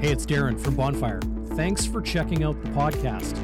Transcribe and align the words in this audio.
Hey, 0.00 0.12
it's 0.12 0.24
Darren 0.24 0.58
from 0.58 0.76
Bonfire. 0.76 1.20
Thanks 1.54 1.84
for 1.84 2.00
checking 2.00 2.42
out 2.42 2.60
the 2.62 2.68
podcast. 2.70 3.36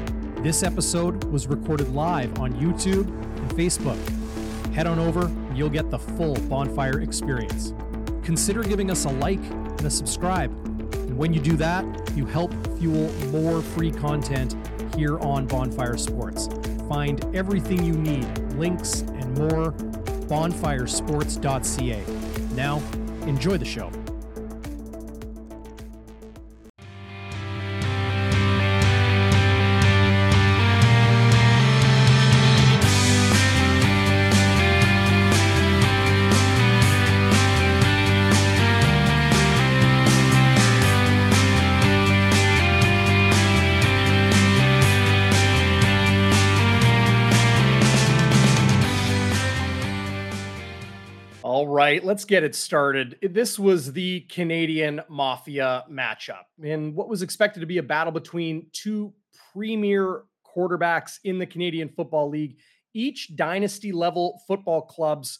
This 0.43 0.63
episode 0.63 1.23
was 1.25 1.47
recorded 1.47 1.89
live 1.89 2.39
on 2.39 2.53
YouTube 2.53 3.07
and 3.07 3.51
Facebook. 3.51 3.97
Head 4.73 4.87
on 4.87 4.99
over, 4.99 5.25
and 5.25 5.57
you'll 5.57 5.69
get 5.69 5.89
the 5.89 5.99
full 5.99 6.35
Bonfire 6.49 7.01
experience. 7.01 7.73
Consider 8.23 8.63
giving 8.63 8.89
us 8.91 9.05
a 9.05 9.09
like 9.09 9.39
and 9.39 9.85
a 9.85 9.89
subscribe. 9.89 10.51
And 10.93 11.17
when 11.17 11.33
you 11.33 11.39
do 11.39 11.57
that, 11.57 11.85
you 12.15 12.25
help 12.25 12.53
fuel 12.77 13.11
more 13.31 13.61
free 13.61 13.91
content 13.91 14.55
here 14.95 15.19
on 15.19 15.45
Bonfire 15.47 15.97
Sports. 15.97 16.49
Find 16.89 17.23
everything 17.35 17.83
you 17.83 17.93
need, 17.93 18.27
links 18.53 19.01
and 19.01 19.37
more, 19.37 19.73
bonfiresports.ca. 20.27 22.03
Now, 22.55 22.81
enjoy 23.27 23.57
the 23.57 23.65
show. 23.65 23.91
Right, 51.87 52.03
let's 52.03 52.25
get 52.25 52.43
it 52.43 52.53
started. 52.53 53.17
This 53.21 53.57
was 53.57 53.93
the 53.93 54.19
Canadian 54.21 54.99
Mafia 55.07 55.85
matchup 55.89 56.43
in 56.61 56.93
what 56.93 57.07
was 57.07 57.21
expected 57.21 57.61
to 57.61 57.65
be 57.65 57.77
a 57.77 57.83
battle 57.83 58.11
between 58.11 58.67
two 58.73 59.13
premier 59.53 60.23
quarterbacks 60.45 61.19
in 61.23 61.39
the 61.39 61.45
Canadian 61.45 61.87
Football 61.87 62.29
League, 62.29 62.57
each 62.93 63.37
dynasty 63.37 63.93
level 63.93 64.41
football 64.49 64.81
clubs 64.81 65.39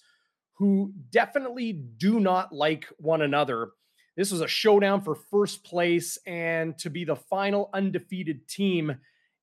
who 0.54 0.94
definitely 1.10 1.74
do 1.74 2.22
not 2.22 2.54
like 2.54 2.88
one 2.98 3.22
another. 3.22 3.72
This 4.16 4.32
was 4.32 4.40
a 4.40 4.48
showdown 4.48 5.02
for 5.02 5.16
first 5.16 5.66
place 5.66 6.18
and 6.26 6.78
to 6.78 6.90
be 6.90 7.04
the 7.04 7.18
final 7.18 7.70
undefeated 7.74 8.48
team 8.48 8.96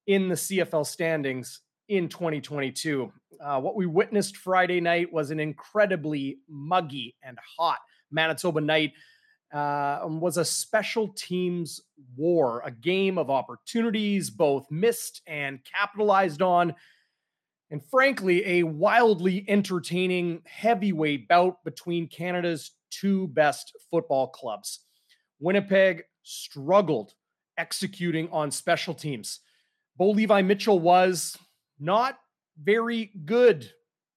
in 0.06 0.30
the 0.30 0.36
CFL 0.36 0.86
standings 0.86 1.60
in 1.88 2.08
2022. 2.08 3.12
Uh, 3.40 3.60
what 3.60 3.76
we 3.76 3.86
witnessed 3.86 4.36
Friday 4.36 4.80
night 4.80 5.12
was 5.12 5.30
an 5.30 5.40
incredibly 5.40 6.38
muggy 6.48 7.16
and 7.22 7.38
hot 7.58 7.78
Manitoba 8.10 8.60
night. 8.60 8.92
Uh, 9.52 10.00
was 10.04 10.36
a 10.36 10.44
special 10.44 11.08
teams 11.08 11.80
war, 12.16 12.60
a 12.64 12.70
game 12.72 13.18
of 13.18 13.30
opportunities, 13.30 14.28
both 14.28 14.68
missed 14.68 15.22
and 15.28 15.60
capitalized 15.64 16.42
on. 16.42 16.74
And 17.70 17.80
frankly, 17.88 18.44
a 18.46 18.62
wildly 18.64 19.44
entertaining 19.46 20.42
heavyweight 20.44 21.28
bout 21.28 21.62
between 21.64 22.08
Canada's 22.08 22.72
two 22.90 23.28
best 23.28 23.76
football 23.90 24.28
clubs. 24.28 24.80
Winnipeg 25.38 26.02
struggled 26.24 27.14
executing 27.56 28.28
on 28.30 28.50
special 28.50 28.94
teams. 28.94 29.40
Bo 29.96 30.10
Levi 30.10 30.42
Mitchell 30.42 30.80
was 30.80 31.36
not 31.78 32.18
very 32.62 33.10
good, 33.24 33.70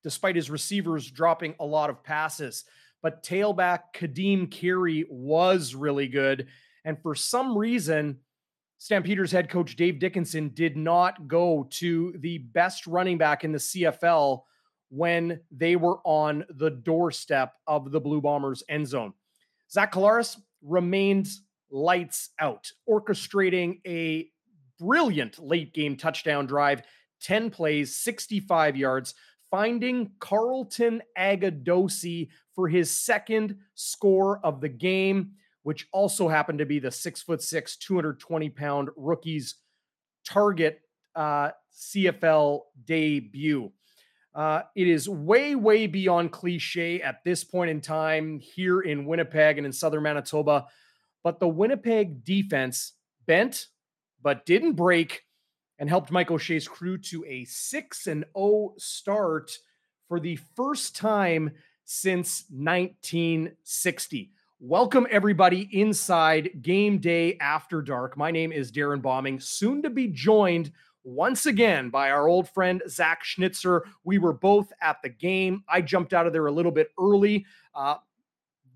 despite 0.04 0.36
his 0.36 0.50
receivers 0.50 1.10
dropping 1.10 1.56
a 1.60 1.66
lot 1.66 1.90
of 1.90 2.04
passes. 2.04 2.66
But 3.02 3.24
tailback 3.24 3.94
Ka'Deem 3.94 4.50
Carey 4.50 5.06
was 5.10 5.76
really 5.76 6.08
good. 6.08 6.48
And 6.86 7.02
for 7.02 7.16
some 7.16 7.58
reason, 7.58 8.20
Stampeders 8.80 9.32
head 9.32 9.50
coach 9.50 9.76
Dave 9.76 10.00
Dickenson 10.00 10.50
did 10.50 10.78
not 10.78 11.28
go 11.28 11.68
to 11.72 12.14
the 12.20 12.38
best 12.38 12.86
running 12.86 13.18
back 13.18 13.44
in 13.44 13.52
the 13.52 13.58
CFL 13.58 14.44
when 14.90 15.42
they 15.52 15.76
were 15.76 15.98
on 16.04 16.46
the 16.50 16.70
doorstep 16.70 17.54
of 17.66 17.92
the 17.92 18.00
Blue 18.00 18.22
Bombers 18.22 18.64
end 18.70 18.88
zone. 18.88 19.14
Zach 19.70 19.92
Collaros 19.92 20.38
remained 20.62 21.28
lights 21.70 22.30
out, 22.40 22.72
orchestrating 22.90 23.82
a 23.86 24.30
brilliant 24.80 25.40
late 25.40 25.74
game 25.74 25.98
touchdown 25.98 26.46
drive 26.46 26.84
10 27.22 27.50
plays, 27.50 27.96
65 27.96 28.76
yards, 28.76 29.14
finding 29.50 30.12
Carlton 30.20 31.02
Agudosi 31.18 32.30
for 32.54 32.68
his 32.68 32.92
second 32.92 33.58
score 33.76 34.40
of 34.44 34.62
the 34.62 34.70
game, 34.70 35.32
which 35.64 35.88
also 35.92 36.28
happened 36.28 36.60
to 36.60 36.66
be 36.66 36.80
the 36.80 36.92
six 36.92 37.22
foot 37.22 37.42
six, 37.42 37.78
220 37.78 38.50
pound 38.50 38.90
rookie's 38.96 39.56
target 40.26 40.82
uh, 41.16 41.52
CFL 41.74 42.62
debut. 42.86 43.72
Uh, 44.34 44.62
it 44.76 44.88
is 44.88 45.10
way, 45.10 45.56
way 45.56 45.88
beyond 45.88 46.32
cliche 46.32 47.02
at 47.02 47.24
this 47.24 47.44
point 47.44 47.72
in 47.72 47.82
time 47.82 48.40
here 48.40 48.82
in 48.82 49.06
Winnipeg 49.06 49.58
and 49.58 49.66
in 49.66 49.74
southern 49.74 50.04
Manitoba. 50.04 50.68
But 51.24 51.40
the 51.40 51.48
Winnipeg 51.48 52.24
defense 52.24 52.94
bent, 53.26 53.68
but 54.22 54.46
didn't 54.46 54.74
break 54.74 55.24
and 55.80 55.90
helped 55.90 56.12
Mike 56.12 56.32
O'Shea's 56.32 56.68
crew 56.68 56.98
to 56.98 57.24
a 57.26 57.46
6 57.46 58.08
and 58.08 58.26
0 58.38 58.74
start 58.78 59.58
for 60.08 60.20
the 60.20 60.38
first 60.56 60.96
time 60.96 61.52
since 61.86 62.46
1960. 62.50 64.32
Welcome, 64.60 65.06
everybody, 65.12 65.70
inside 65.72 66.50
Game 66.62 66.98
Day 66.98 67.38
After 67.40 67.82
Dark. 67.82 68.18
My 68.18 68.32
name 68.32 68.52
is 68.52 68.72
Darren 68.72 69.02
Bombing, 69.02 69.40
soon 69.40 69.84
to 69.84 69.90
be 69.90 70.08
joined 70.08 70.72
once 71.04 71.46
again 71.46 71.90
by 71.90 72.10
our 72.10 72.28
old 72.28 72.50
friend 72.50 72.82
Zach 72.90 73.24
Schnitzer. 73.24 73.86
We 74.04 74.18
were 74.18 74.34
both 74.34 74.74
at 74.82 74.98
the 75.04 75.10
game. 75.10 75.64
I 75.70 75.82
jumped 75.82 76.14
out 76.14 76.26
of 76.26 76.34
there 76.34 76.48
a 76.48 76.52
little 76.52 76.72
bit 76.72 76.90
early. 77.00 77.46
Uh, 77.76 77.98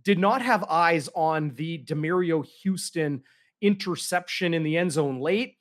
did 0.04 0.20
not 0.20 0.42
have 0.42 0.64
eyes 0.66 1.10
on 1.16 1.54
the 1.56 1.80
Demerio 1.80 2.46
Houston 2.62 3.24
interception 3.62 4.54
in 4.54 4.64
the 4.64 4.78
end 4.78 4.92
zone 4.92 5.20
late 5.20 5.58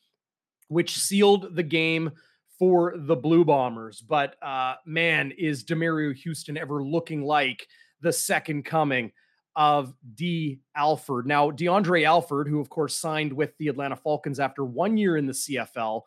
which 0.70 0.96
sealed 0.96 1.56
the 1.56 1.64
game 1.64 2.12
for 2.60 2.94
the 2.96 3.16
Blue 3.16 3.44
Bombers. 3.44 4.00
But 4.00 4.36
uh, 4.40 4.74
man, 4.86 5.32
is 5.36 5.64
Demerio 5.64 6.14
Houston 6.14 6.56
ever 6.56 6.84
looking 6.84 7.22
like 7.22 7.66
the 8.00 8.12
second 8.12 8.64
coming 8.64 9.10
of 9.56 9.92
D. 10.14 10.60
Alford? 10.76 11.26
Now, 11.26 11.50
DeAndre 11.50 12.04
Alford, 12.04 12.46
who 12.46 12.60
of 12.60 12.70
course 12.70 12.96
signed 12.96 13.32
with 13.32 13.50
the 13.58 13.66
Atlanta 13.66 13.96
Falcons 13.96 14.38
after 14.38 14.64
one 14.64 14.96
year 14.96 15.16
in 15.16 15.26
the 15.26 15.32
CFL, 15.32 16.02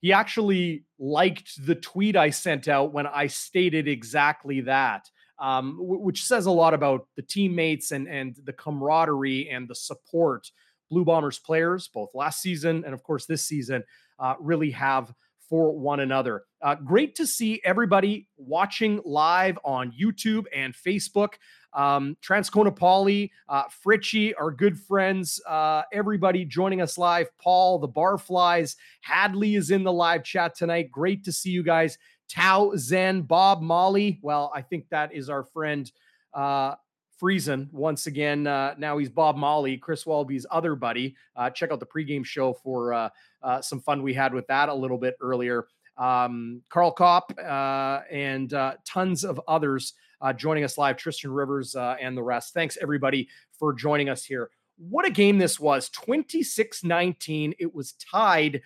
he 0.00 0.12
actually 0.12 0.84
liked 1.00 1.66
the 1.66 1.74
tweet 1.74 2.14
I 2.14 2.30
sent 2.30 2.68
out 2.68 2.92
when 2.92 3.08
I 3.08 3.26
stated 3.26 3.88
exactly 3.88 4.60
that. 4.62 5.10
Um, 5.40 5.76
which 5.78 6.24
says 6.24 6.46
a 6.46 6.50
lot 6.50 6.74
about 6.74 7.06
the 7.14 7.22
teammates 7.22 7.92
and 7.92 8.08
and 8.08 8.36
the 8.42 8.52
camaraderie 8.52 9.48
and 9.48 9.68
the 9.68 9.74
support 9.74 10.50
Blue 10.90 11.04
Bombers 11.04 11.38
players, 11.38 11.88
both 11.88 12.10
last 12.14 12.40
season 12.40 12.84
and 12.84 12.94
of 12.94 13.02
course 13.02 13.26
this 13.26 13.44
season, 13.44 13.82
uh, 14.18 14.34
really 14.40 14.70
have 14.70 15.12
for 15.48 15.76
one 15.76 16.00
another. 16.00 16.42
Uh, 16.60 16.74
great 16.74 17.14
to 17.14 17.26
see 17.26 17.60
everybody 17.64 18.28
watching 18.36 19.00
live 19.04 19.58
on 19.64 19.92
YouTube 19.98 20.44
and 20.54 20.74
Facebook. 20.74 21.34
Um, 21.72 22.16
Transcona 22.22 22.74
Polly, 22.74 23.32
uh, 23.48 23.64
Fritchie, 23.84 24.34
our 24.38 24.50
good 24.50 24.78
friends, 24.78 25.40
uh, 25.46 25.82
everybody 25.92 26.44
joining 26.44 26.80
us 26.80 26.98
live. 26.98 27.28
Paul, 27.40 27.78
the 27.78 27.88
Barflies, 27.88 28.76
Hadley 29.00 29.54
is 29.54 29.70
in 29.70 29.84
the 29.84 29.92
live 29.92 30.24
chat 30.24 30.54
tonight. 30.54 30.90
Great 30.90 31.24
to 31.24 31.32
see 31.32 31.50
you 31.50 31.62
guys. 31.62 31.98
Tao 32.28 32.72
Zen, 32.76 33.22
Bob 33.22 33.62
Molly. 33.62 34.18
Well, 34.22 34.52
I 34.54 34.62
think 34.62 34.86
that 34.90 35.14
is 35.14 35.30
our 35.30 35.44
friend 35.44 35.90
uh, 36.34 36.74
Friesen 37.20 37.72
once 37.72 38.06
again. 38.06 38.46
Uh, 38.46 38.74
now 38.78 38.98
he's 38.98 39.08
Bob 39.08 39.36
Molly, 39.36 39.76
Chris 39.76 40.06
Walby's 40.06 40.46
other 40.50 40.74
buddy. 40.74 41.16
Uh, 41.34 41.50
check 41.50 41.72
out 41.72 41.80
the 41.80 41.86
pregame 41.86 42.24
show 42.24 42.52
for 42.52 42.92
uh, 42.92 43.08
uh 43.42 43.60
some 43.60 43.80
fun 43.80 44.02
we 44.02 44.14
had 44.14 44.32
with 44.32 44.46
that 44.46 44.68
a 44.68 44.74
little 44.74 44.98
bit 44.98 45.16
earlier. 45.20 45.66
Um, 45.96 46.62
Carl 46.68 46.92
Kopp 46.92 47.32
uh, 47.38 48.00
and 48.10 48.50
tons 48.84 49.24
of 49.24 49.40
others 49.48 49.94
joining 50.36 50.64
us 50.64 50.78
live, 50.78 50.96
Tristan 50.96 51.32
Rivers 51.32 51.74
and 51.74 52.16
the 52.16 52.22
rest. 52.22 52.54
Thanks 52.54 52.78
everybody 52.80 53.28
for 53.58 53.72
joining 53.72 54.08
us 54.08 54.24
here. 54.24 54.50
What 54.76 55.06
a 55.06 55.10
game 55.10 55.38
this 55.38 55.58
was 55.58 55.88
26 55.88 56.84
19. 56.84 57.54
It 57.58 57.74
was 57.74 57.94
tied 57.94 58.62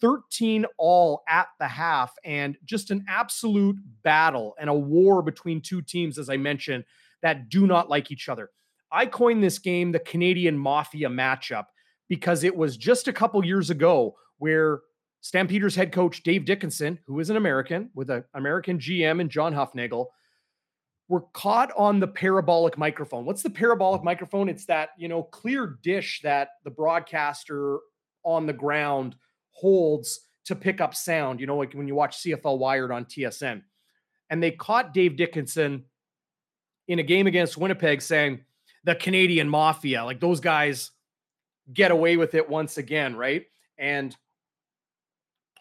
13 0.00 0.64
all 0.78 1.22
at 1.28 1.48
the 1.58 1.68
half 1.68 2.14
and 2.24 2.56
just 2.64 2.90
an 2.90 3.04
absolute 3.08 3.76
battle 4.02 4.54
and 4.58 4.70
a 4.70 4.74
war 4.74 5.20
between 5.20 5.60
two 5.60 5.82
teams, 5.82 6.18
as 6.18 6.30
I 6.30 6.38
mentioned 6.38 6.84
that 7.22 7.48
do 7.48 7.66
not 7.66 7.88
like 7.88 8.10
each 8.10 8.28
other. 8.28 8.50
I 8.92 9.06
coined 9.06 9.42
this 9.42 9.58
game 9.58 9.92
the 9.92 10.00
Canadian 10.00 10.58
Mafia 10.58 11.08
matchup 11.08 11.66
because 12.08 12.42
it 12.44 12.56
was 12.56 12.76
just 12.76 13.08
a 13.08 13.12
couple 13.12 13.44
years 13.44 13.70
ago 13.70 14.16
where 14.38 14.80
Stampeders 15.20 15.76
head 15.76 15.92
coach 15.92 16.22
Dave 16.22 16.44
Dickenson, 16.44 16.98
who 17.06 17.20
is 17.20 17.30
an 17.30 17.36
American 17.36 17.90
with 17.94 18.10
an 18.10 18.24
American 18.34 18.78
GM 18.78 19.20
and 19.20 19.30
John 19.30 19.54
Hufnagel, 19.54 20.06
were 21.08 21.22
caught 21.32 21.72
on 21.76 22.00
the 22.00 22.08
parabolic 22.08 22.78
microphone. 22.78 23.24
What's 23.24 23.42
the 23.42 23.50
parabolic 23.50 24.02
microphone? 24.02 24.48
It's 24.48 24.64
that, 24.66 24.90
you 24.96 25.08
know, 25.08 25.24
clear 25.24 25.78
dish 25.82 26.20
that 26.22 26.50
the 26.64 26.70
broadcaster 26.70 27.78
on 28.22 28.46
the 28.46 28.52
ground 28.52 29.16
holds 29.50 30.20
to 30.46 30.56
pick 30.56 30.80
up 30.80 30.94
sound, 30.94 31.40
you 31.40 31.46
know, 31.46 31.56
like 31.56 31.74
when 31.74 31.86
you 31.86 31.94
watch 31.94 32.22
CFL 32.22 32.58
Wired 32.58 32.90
on 32.90 33.04
TSN. 33.04 33.62
And 34.30 34.42
they 34.42 34.52
caught 34.52 34.94
Dave 34.94 35.16
Dickenson 35.16 35.84
in 36.90 36.98
a 36.98 37.04
game 37.04 37.28
against 37.28 37.56
Winnipeg 37.56 38.02
saying, 38.02 38.40
the 38.82 38.96
Canadian 38.96 39.48
mafia, 39.48 40.04
like 40.04 40.18
those 40.18 40.40
guys 40.40 40.90
get 41.72 41.92
away 41.92 42.16
with 42.16 42.34
it 42.34 42.48
once 42.48 42.78
again, 42.78 43.14
right? 43.14 43.44
And 43.78 44.16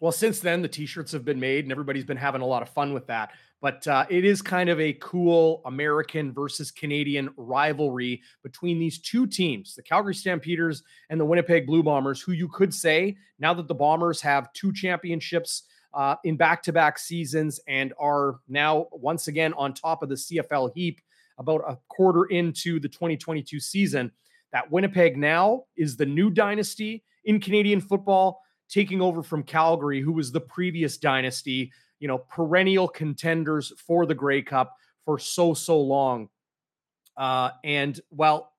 well, 0.01 0.11
since 0.11 0.39
then, 0.39 0.63
the 0.63 0.67
t 0.67 0.87
shirts 0.87 1.11
have 1.11 1.23
been 1.23 1.39
made 1.39 1.65
and 1.65 1.71
everybody's 1.71 2.03
been 2.03 2.17
having 2.17 2.41
a 2.41 2.47
lot 2.47 2.63
of 2.63 2.69
fun 2.69 2.93
with 2.93 3.05
that. 3.07 3.33
But 3.61 3.85
uh, 3.87 4.07
it 4.09 4.25
is 4.25 4.41
kind 4.41 4.69
of 4.69 4.79
a 4.79 4.93
cool 4.93 5.61
American 5.65 6.33
versus 6.33 6.71
Canadian 6.71 7.29
rivalry 7.37 8.23
between 8.41 8.79
these 8.79 8.97
two 8.97 9.27
teams, 9.27 9.75
the 9.75 9.83
Calgary 9.83 10.15
Stampeders 10.15 10.81
and 11.11 11.19
the 11.19 11.25
Winnipeg 11.25 11.67
Blue 11.67 11.83
Bombers, 11.83 12.21
who 12.21 12.31
you 12.31 12.47
could 12.47 12.73
say, 12.73 13.17
now 13.37 13.53
that 13.53 13.67
the 13.67 13.75
Bombers 13.75 14.19
have 14.21 14.51
two 14.53 14.73
championships 14.73 15.63
uh, 15.93 16.15
in 16.23 16.37
back 16.37 16.63
to 16.63 16.73
back 16.73 16.97
seasons 16.97 17.59
and 17.67 17.93
are 17.99 18.39
now 18.47 18.87
once 18.91 19.27
again 19.27 19.53
on 19.53 19.75
top 19.75 20.01
of 20.01 20.09
the 20.09 20.15
CFL 20.15 20.71
heap 20.73 21.01
about 21.39 21.63
a 21.67 21.77
quarter 21.87 22.25
into 22.25 22.79
the 22.79 22.89
2022 22.89 23.59
season, 23.59 24.11
that 24.51 24.71
Winnipeg 24.71 25.17
now 25.17 25.63
is 25.75 25.97
the 25.97 26.05
new 26.05 26.29
dynasty 26.29 27.03
in 27.25 27.39
Canadian 27.39 27.81
football, 27.81 28.41
taking 28.69 29.01
over 29.01 29.23
from 29.23 29.43
Calgary, 29.43 30.01
who 30.01 30.11
was 30.11 30.31
the 30.31 30.41
previous 30.41 30.97
dynasty 30.97 31.71
you 31.99 32.07
know, 32.07 32.17
perennial 32.17 32.87
contenders 32.87 33.73
for 33.85 34.05
the 34.05 34.15
Grey 34.15 34.41
Cup 34.41 34.75
for 35.05 35.19
so, 35.19 35.53
so 35.53 35.79
long. 35.79 36.29
Uh, 37.17 37.51
and 37.63 37.99
while 38.09 38.53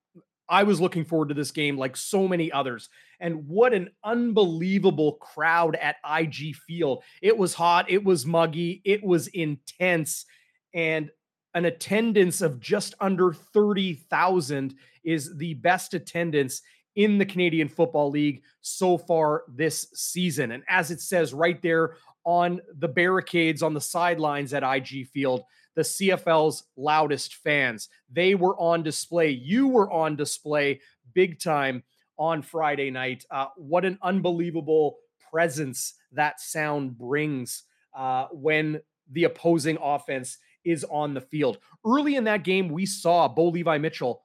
I 0.49 0.65
was 0.65 0.81
looking 0.81 1.05
forward 1.05 1.29
to 1.29 1.35
this 1.35 1.53
game 1.53 1.79
like 1.79 1.97
so 1.97 2.27
many 2.27 2.50
others. 2.50 2.88
And 3.21 3.47
what 3.47 3.73
an 3.73 3.91
unbelievable 4.03 5.12
crowd 5.15 5.77
at 5.77 5.97
IG 6.05 6.56
Field. 6.56 7.05
It 7.23 7.37
was 7.37 7.55
hot, 7.55 7.88
it 7.88 8.03
was 8.03 8.27
muggy, 8.27 8.82
it 8.85 9.03
was 9.03 9.29
intense. 9.29 10.27
And 10.75 11.11
an 11.55 11.64
attendance 11.64 12.41
of 12.41 12.61
just 12.61 12.94
under 13.00 13.32
30,000 13.32 14.75
is 15.05 15.37
the 15.37 15.55
best 15.55 15.94
attendance 15.94 16.62
in 16.97 17.19
the 17.19 17.25
Canadian 17.25 17.69
Football 17.69 18.11
League 18.11 18.43
so 18.61 18.99
far 18.99 19.44
this 19.49 19.88
season. 19.94 20.52
And 20.52 20.62
as 20.69 20.91
it 20.91 21.00
says 21.00 21.32
right 21.32 21.61
there 21.62 21.97
on 22.25 22.61
the 22.79 22.88
barricades 22.88 23.62
on 23.62 23.75
the 23.75 23.81
sidelines 23.81 24.52
at 24.52 24.62
IG 24.62 25.08
Field, 25.08 25.43
the 25.76 25.82
CFL's 25.82 26.64
loudest 26.76 27.37
fans. 27.37 27.88
They 28.11 28.35
were 28.35 28.58
on 28.58 28.82
display. 28.82 29.31
You 29.31 29.69
were 29.69 29.91
on 29.91 30.17
display 30.17 30.81
big 31.14 31.41
time 31.41 31.85
on 32.19 32.43
Friday 32.43 32.91
night. 32.91 33.25
Uh, 33.31 33.46
what 33.56 33.85
an 33.85 33.99
unbelievable 34.03 34.99
presence 35.31 35.94
that 36.12 36.41
sound 36.41 36.99
brings 36.99 37.62
uh, 37.96 38.26
when 38.32 38.81
the 39.12 39.25
opposing 39.25 39.79
offense 39.81 40.38
is 40.65 40.85
on 40.85 41.15
the 41.15 41.21
field. 41.21 41.59
Early 41.85 42.17
in 42.17 42.25
that 42.25 42.45
game, 42.45 42.69
we 42.69 42.87
saw 42.87 43.29
Bo 43.29 43.49
Levi 43.49 43.79
Mitchell 43.79 44.23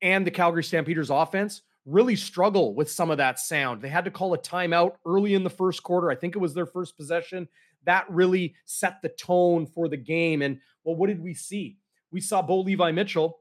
and 0.00 0.26
the 0.26 0.30
Calgary 0.30 0.64
Stampeders 0.64 1.10
offense 1.10 1.62
really 1.84 2.16
struggle 2.16 2.74
with 2.74 2.90
some 2.90 3.10
of 3.10 3.18
that 3.18 3.38
sound. 3.38 3.82
They 3.82 3.88
had 3.88 4.04
to 4.04 4.10
call 4.10 4.34
a 4.34 4.38
timeout 4.38 4.94
early 5.04 5.34
in 5.34 5.44
the 5.44 5.50
first 5.50 5.82
quarter. 5.82 6.10
I 6.10 6.14
think 6.14 6.36
it 6.36 6.40
was 6.40 6.54
their 6.54 6.66
first 6.66 6.96
possession. 6.96 7.48
That 7.84 8.08
really 8.08 8.54
set 8.64 9.02
the 9.02 9.08
tone 9.08 9.66
for 9.66 9.88
the 9.88 9.96
game. 9.96 10.42
And 10.42 10.60
well, 10.84 10.94
what 10.94 11.08
did 11.08 11.20
we 11.20 11.34
see? 11.34 11.78
We 12.10 12.20
saw 12.20 12.42
Bo 12.42 12.60
Levi 12.60 12.92
Mitchell. 12.92 13.38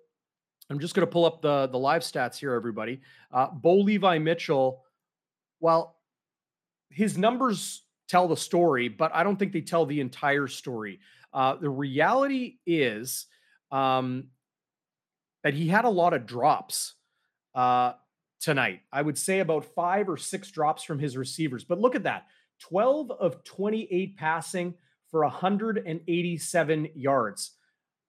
I'm 0.70 0.80
just 0.80 0.96
going 0.96 1.06
to 1.06 1.12
pull 1.12 1.26
up 1.26 1.42
the, 1.42 1.68
the 1.68 1.78
live 1.78 2.02
stats 2.02 2.38
here, 2.38 2.54
everybody. 2.54 3.02
Uh, 3.32 3.48
Bo 3.52 3.76
Levi 3.76 4.20
Mitchell, 4.20 4.84
well, 5.60 5.98
his 6.90 7.18
numbers 7.18 7.84
tell 8.08 8.28
the 8.28 8.38
story, 8.38 8.88
but 8.88 9.14
I 9.14 9.24
don't 9.24 9.38
think 9.38 9.52
they 9.52 9.62
tell 9.62 9.86
the 9.86 10.00
entire 10.00 10.48
story. 10.48 11.00
Uh, 11.34 11.56
the 11.56 11.70
reality 11.70 12.58
is 12.66 13.26
um, 13.72 14.28
that 15.44 15.54
he 15.54 15.68
had 15.68 15.86
a 15.86 15.90
lot 15.90 16.14
of 16.14 16.26
drops. 16.26 16.96
Uh, 17.54 17.94
tonight. 18.42 18.82
I 18.92 19.02
would 19.02 19.18
say 19.18 19.40
about 19.40 19.64
five 19.64 20.10
or 20.10 20.18
six 20.18 20.52
drops 20.52 20.84
from 20.84 21.00
his 21.00 21.16
receivers. 21.16 21.64
But 21.64 21.80
look 21.80 21.96
at 21.96 22.04
that 22.04 22.26
12 22.60 23.12
of 23.12 23.44
28 23.44 24.18
passing 24.18 24.74
for 25.10 25.22
187 25.22 26.90
yards. 26.96 27.52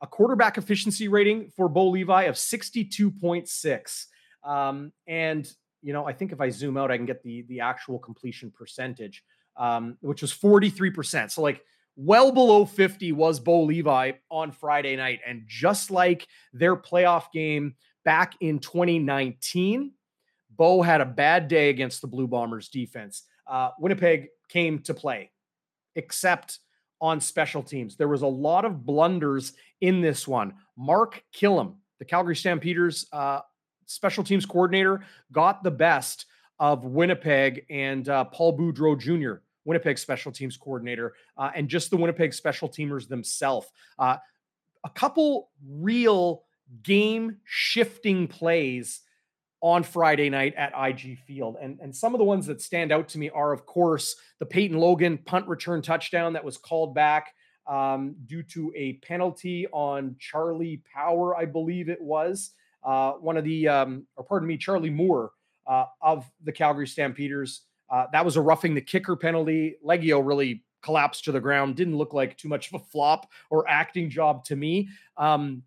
A 0.00 0.06
quarterback 0.06 0.58
efficiency 0.58 1.06
rating 1.06 1.50
for 1.56 1.68
Bo 1.68 1.90
Levi 1.90 2.22
of 2.24 2.34
62.6. 2.34 4.06
Um, 4.44 4.92
and, 5.06 5.48
you 5.82 5.92
know, 5.92 6.06
I 6.06 6.12
think 6.12 6.32
if 6.32 6.40
I 6.40 6.50
zoom 6.50 6.76
out, 6.76 6.90
I 6.90 6.96
can 6.96 7.06
get 7.06 7.22
the, 7.22 7.42
the 7.42 7.60
actual 7.60 7.98
completion 7.98 8.50
percentage, 8.50 9.22
um, 9.56 9.96
which 10.00 10.22
was 10.22 10.32
43%. 10.32 11.30
So, 11.30 11.42
like, 11.42 11.62
well 11.96 12.32
below 12.32 12.64
50 12.64 13.12
was 13.12 13.40
Bo 13.40 13.62
Levi 13.62 14.12
on 14.30 14.52
Friday 14.52 14.96
night. 14.96 15.20
And 15.26 15.44
just 15.46 15.90
like 15.90 16.26
their 16.52 16.76
playoff 16.76 17.32
game 17.32 17.74
back 18.04 18.34
in 18.40 18.58
2019, 18.58 19.92
Bo 20.50 20.82
had 20.82 21.00
a 21.00 21.06
bad 21.06 21.48
day 21.48 21.70
against 21.70 22.00
the 22.00 22.06
Blue 22.06 22.26
Bombers 22.26 22.68
defense. 22.68 23.22
Uh, 23.46 23.70
Winnipeg 23.78 24.28
came 24.48 24.78
to 24.80 24.94
play, 24.94 25.30
except 25.96 26.58
on 27.00 27.20
special 27.20 27.62
teams. 27.62 27.96
There 27.96 28.08
was 28.08 28.22
a 28.22 28.26
lot 28.26 28.64
of 28.64 28.86
blunders 28.86 29.54
in 29.80 30.00
this 30.00 30.28
one. 30.28 30.54
Mark 30.76 31.22
Kilam, 31.34 31.74
the 31.98 32.04
Calgary 32.04 32.36
Stampeders 32.36 33.06
uh, 33.12 33.40
special 33.86 34.22
teams 34.22 34.46
coordinator, 34.46 35.04
got 35.32 35.62
the 35.62 35.70
best 35.70 36.26
of 36.58 36.84
Winnipeg 36.84 37.66
and 37.70 38.08
uh, 38.08 38.24
Paul 38.24 38.56
Boudreau 38.56 38.98
Jr., 38.98 39.42
Winnipeg 39.64 39.98
special 39.98 40.32
teams 40.32 40.56
coordinator, 40.56 41.14
uh, 41.36 41.50
and 41.54 41.68
just 41.68 41.90
the 41.90 41.96
Winnipeg 41.96 42.34
special 42.34 42.68
teamers 42.68 43.08
themselves. 43.08 43.68
Uh, 43.98 44.16
a 44.84 44.90
couple 44.90 45.50
real 45.66 46.42
game 46.82 47.36
shifting 47.44 48.26
plays 48.26 49.00
on 49.60 49.84
Friday 49.84 50.28
night 50.28 50.54
at 50.56 50.72
IG 50.76 51.18
Field. 51.20 51.56
And, 51.60 51.78
and 51.80 51.94
some 51.94 52.14
of 52.14 52.18
the 52.18 52.24
ones 52.24 52.46
that 52.46 52.60
stand 52.60 52.90
out 52.90 53.08
to 53.10 53.18
me 53.18 53.30
are, 53.30 53.52
of 53.52 53.64
course, 53.64 54.16
the 54.40 54.46
Peyton 54.46 54.76
Logan 54.76 55.18
punt 55.18 55.46
return 55.46 55.82
touchdown 55.82 56.32
that 56.32 56.44
was 56.44 56.58
called 56.58 56.94
back 56.94 57.32
um, 57.68 58.16
due 58.26 58.42
to 58.42 58.72
a 58.74 58.94
penalty 58.94 59.68
on 59.72 60.16
Charlie 60.18 60.82
Power, 60.92 61.36
I 61.36 61.44
believe 61.44 61.88
it 61.88 62.00
was. 62.00 62.50
Uh, 62.84 63.12
one 63.12 63.36
of 63.36 63.44
the, 63.44 63.68
um, 63.68 64.06
or 64.16 64.24
pardon 64.24 64.48
me, 64.48 64.56
Charlie 64.56 64.90
Moore 64.90 65.30
uh, 65.68 65.84
of 66.00 66.28
the 66.42 66.50
Calgary 66.50 66.88
Stampeders. 66.88 67.62
Uh, 67.92 68.06
that 68.10 68.24
was 68.24 68.36
a 68.36 68.40
roughing 68.40 68.74
the 68.74 68.80
kicker 68.80 69.14
penalty. 69.14 69.76
Liegghio 69.86 70.26
really 70.26 70.64
collapsed 70.82 71.24
to 71.24 71.32
the 71.32 71.40
ground. 71.40 71.76
Didn't 71.76 71.96
look 71.96 72.14
like 72.14 72.36
too 72.36 72.48
much 72.48 72.72
of 72.72 72.80
a 72.80 72.84
flop 72.86 73.30
or 73.50 73.68
acting 73.68 74.10
job 74.10 74.44
to 74.46 74.56
me. 74.56 74.88
Um, 75.16 75.62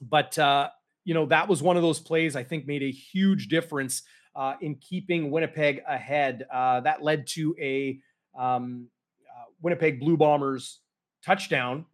but 0.00 0.38
uh, 0.38 0.68
you 1.04 1.14
know, 1.14 1.26
that 1.26 1.48
was 1.48 1.62
one 1.62 1.76
of 1.76 1.82
those 1.82 1.98
plays 1.98 2.36
I 2.36 2.44
think 2.44 2.66
made 2.66 2.82
a 2.82 2.90
huge 2.90 3.48
difference 3.48 4.02
uh, 4.36 4.54
in 4.60 4.76
keeping 4.76 5.30
Winnipeg 5.30 5.82
ahead. 5.88 6.46
Uh, 6.52 6.80
that 6.80 7.02
led 7.02 7.26
to 7.28 7.56
a 7.58 7.98
um, 8.38 8.88
uh, 9.28 9.44
Winnipeg 9.60 9.98
Blue 9.98 10.16
Bombers 10.16 10.80
touchdown 11.24 11.86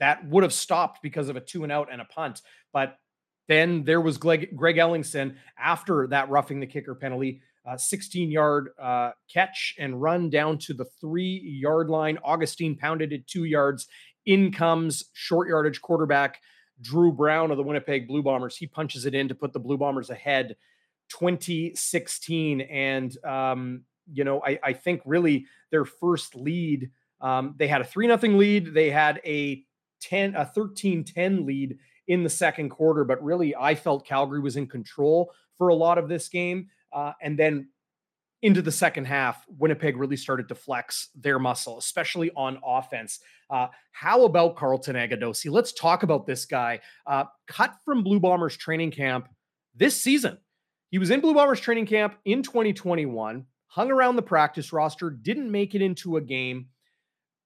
that 0.00 0.26
would 0.26 0.42
have 0.42 0.52
stopped 0.52 1.02
because 1.02 1.28
of 1.28 1.36
a 1.36 1.40
two 1.40 1.62
and 1.62 1.72
out 1.72 1.88
and 1.90 2.00
a 2.00 2.04
punt. 2.04 2.42
But 2.72 2.98
then 3.48 3.84
there 3.84 4.00
was 4.00 4.18
Greg, 4.18 4.56
Greg 4.56 4.76
Ellingson 4.76 5.36
after 5.58 6.06
that 6.08 6.28
roughing 6.30 6.60
the 6.60 6.66
kicker 6.66 6.94
penalty, 6.94 7.42
16 7.76 8.30
yard 8.30 8.70
uh, 8.80 9.10
catch 9.32 9.74
and 9.78 10.00
run 10.00 10.30
down 10.30 10.58
to 10.58 10.74
the 10.74 10.84
three 11.00 11.40
yard 11.44 11.88
line. 11.88 12.18
Augustine 12.22 12.76
pounded 12.76 13.12
it 13.12 13.26
two 13.26 13.44
yards. 13.44 13.86
In 14.26 14.52
comes 14.52 15.04
short 15.12 15.48
yardage 15.48 15.82
quarterback 15.82 16.40
Dru 16.80 17.12
Brown 17.12 17.50
of 17.50 17.56
the 17.56 17.62
Winnipeg 17.62 18.08
Blue 18.08 18.22
Bombers. 18.22 18.56
He 18.56 18.66
punches 18.66 19.06
it 19.06 19.14
in 19.14 19.28
to 19.28 19.34
put 19.34 19.52
the 19.52 19.60
Blue 19.60 19.76
Bombers 19.76 20.10
ahead 20.10 20.56
2016. 21.10 22.62
And, 22.62 23.16
um, 23.24 23.82
you 24.12 24.24
know, 24.24 24.42
I, 24.44 24.58
I, 24.62 24.72
think 24.72 25.02
really 25.04 25.46
their 25.70 25.84
first 25.84 26.34
lead, 26.34 26.90
um, 27.20 27.54
they 27.58 27.68
had 27.68 27.80
a 27.80 27.84
3 27.84 28.06
nothing 28.06 28.38
lead. 28.38 28.74
They 28.74 28.90
had 28.90 29.20
a 29.24 29.62
10, 30.00 30.34
a 30.34 30.44
13 30.44 31.04
10 31.04 31.46
lead 31.46 31.78
in 32.08 32.22
the 32.22 32.30
second 32.30 32.70
quarter. 32.70 33.04
But 33.04 33.22
really, 33.22 33.54
I 33.54 33.74
felt 33.74 34.06
Calgary 34.06 34.40
was 34.40 34.56
in 34.56 34.66
control 34.66 35.32
for 35.56 35.68
a 35.68 35.74
lot 35.74 35.98
of 35.98 36.08
this 36.08 36.28
game. 36.28 36.68
Uh, 36.94 37.12
and 37.20 37.38
then 37.38 37.68
into 38.42 38.60
the 38.60 38.70
second 38.70 39.06
half, 39.06 39.44
Winnipeg 39.58 39.96
really 39.96 40.16
started 40.16 40.48
to 40.48 40.54
flex 40.54 41.08
their 41.14 41.38
muscle, 41.38 41.78
especially 41.78 42.30
on 42.36 42.58
offense. 42.64 43.20
Uh, 43.48 43.68
how 43.92 44.24
about 44.24 44.56
Carlton 44.56 44.96
Agudosi? 44.96 45.50
Let's 45.50 45.72
talk 45.72 46.02
about 46.02 46.26
this 46.26 46.44
guy. 46.44 46.80
Uh, 47.06 47.24
cut 47.46 47.74
from 47.84 48.04
Blue 48.04 48.20
Bombers 48.20 48.56
training 48.56 48.90
camp 48.90 49.28
this 49.74 50.00
season. 50.00 50.38
He 50.90 50.98
was 50.98 51.10
in 51.10 51.20
Blue 51.20 51.34
Bombers 51.34 51.58
training 51.58 51.86
camp 51.86 52.16
in 52.26 52.42
2021, 52.42 53.46
hung 53.66 53.90
around 53.90 54.16
the 54.16 54.22
practice 54.22 54.72
roster, 54.72 55.10
didn't 55.10 55.50
make 55.50 55.74
it 55.74 55.82
into 55.82 56.18
a 56.18 56.20
game. 56.20 56.66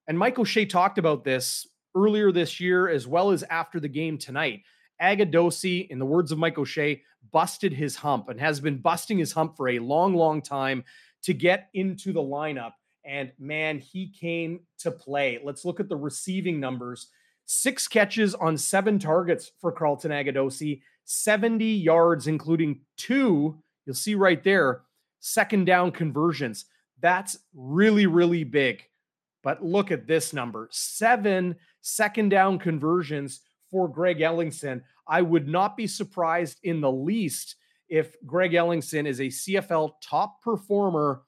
And 0.08 0.18
Mike 0.18 0.38
O'Shea 0.38 0.66
talked 0.66 0.98
about 0.98 1.22
this 1.22 1.66
earlier 1.94 2.32
this 2.32 2.58
year, 2.58 2.88
as 2.88 3.06
well 3.06 3.30
as 3.30 3.44
after 3.44 3.78
the 3.78 3.88
game 3.88 4.18
tonight. 4.18 4.62
Agudosi, 5.00 5.88
in 5.88 5.98
the 5.98 6.06
words 6.06 6.32
of 6.32 6.38
Mike 6.38 6.58
O'Shea, 6.58 7.02
busted 7.32 7.72
his 7.72 7.96
hump 7.96 8.28
and 8.28 8.40
has 8.40 8.60
been 8.60 8.78
busting 8.78 9.18
his 9.18 9.32
hump 9.32 9.56
for 9.56 9.68
a 9.68 9.78
long, 9.78 10.14
long 10.14 10.42
time 10.42 10.84
to 11.22 11.34
get 11.34 11.68
into 11.74 12.12
the 12.12 12.20
lineup. 12.20 12.72
And 13.04 13.32
man, 13.38 13.78
he 13.78 14.10
came 14.10 14.60
to 14.80 14.90
play. 14.90 15.40
Let's 15.42 15.64
look 15.64 15.80
at 15.80 15.88
the 15.88 15.96
receiving 15.96 16.60
numbers. 16.60 17.08
Six 17.46 17.88
catches 17.88 18.34
on 18.34 18.58
seven 18.58 18.98
targets 18.98 19.50
for 19.60 19.72
Carlton 19.72 20.10
Agudosi, 20.10 20.82
70 21.04 21.64
yards, 21.64 22.26
including 22.26 22.80
two, 22.98 23.62
you'll 23.86 23.94
see 23.94 24.14
right 24.14 24.44
there, 24.44 24.82
second 25.20 25.64
down 25.64 25.90
conversions. 25.90 26.66
That's 27.00 27.38
really, 27.54 28.06
really 28.06 28.44
big. 28.44 28.84
But 29.42 29.64
look 29.64 29.90
at 29.90 30.06
this 30.06 30.32
number 30.34 30.68
seven 30.70 31.56
second 31.80 32.28
down 32.28 32.58
conversions 32.58 33.40
for 33.70 33.88
Greg 33.88 34.18
Ellingson. 34.18 34.82
I 35.06 35.22
would 35.22 35.48
not 35.48 35.76
be 35.76 35.86
surprised 35.86 36.58
in 36.62 36.80
the 36.80 36.92
least 36.92 37.56
if 37.88 38.16
Greg 38.26 38.52
Ellingson 38.52 39.06
is 39.06 39.20
a 39.20 39.24
CFL 39.24 39.92
top 40.02 40.42
performer 40.42 41.22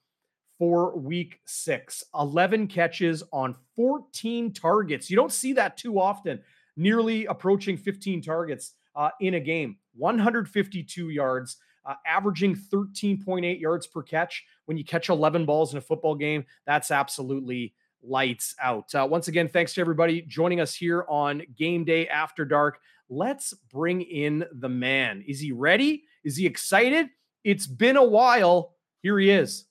for 0.58 0.98
week 0.98 1.40
six 1.46 2.04
11 2.14 2.66
catches 2.66 3.22
on 3.32 3.56
14 3.76 4.52
targets. 4.52 5.08
You 5.08 5.16
don't 5.16 5.32
see 5.32 5.54
that 5.54 5.78
too 5.78 5.98
often, 5.98 6.40
nearly 6.76 7.24
approaching 7.26 7.78
15 7.78 8.20
targets 8.20 8.74
uh, 8.94 9.10
in 9.20 9.34
a 9.34 9.40
game, 9.40 9.76
152 9.96 11.08
yards. 11.08 11.56
Uh, 11.86 11.94
averaging 12.06 12.54
13.8 12.54 13.58
yards 13.58 13.86
per 13.86 14.02
catch 14.02 14.44
when 14.66 14.76
you 14.76 14.84
catch 14.84 15.08
11 15.08 15.46
balls 15.46 15.72
in 15.72 15.78
a 15.78 15.80
football 15.80 16.14
game. 16.14 16.44
That's 16.66 16.90
absolutely 16.90 17.72
lights 18.02 18.54
out. 18.60 18.94
Uh, 18.94 19.06
once 19.08 19.28
again, 19.28 19.48
thanks 19.48 19.74
to 19.74 19.80
everybody 19.80 20.22
joining 20.22 20.60
us 20.60 20.74
here 20.74 21.04
on 21.08 21.42
Game 21.56 21.84
Day 21.84 22.08
After 22.08 22.44
Dark. 22.44 22.78
Let's 23.08 23.52
bring 23.72 24.02
in 24.02 24.44
the 24.52 24.68
man. 24.68 25.24
Is 25.26 25.40
he 25.40 25.52
ready? 25.52 26.04
Is 26.24 26.36
he 26.36 26.46
excited? 26.46 27.08
It's 27.44 27.66
been 27.66 27.96
a 27.96 28.04
while. 28.04 28.74
Here 29.02 29.18
he 29.18 29.30
is, 29.30 29.64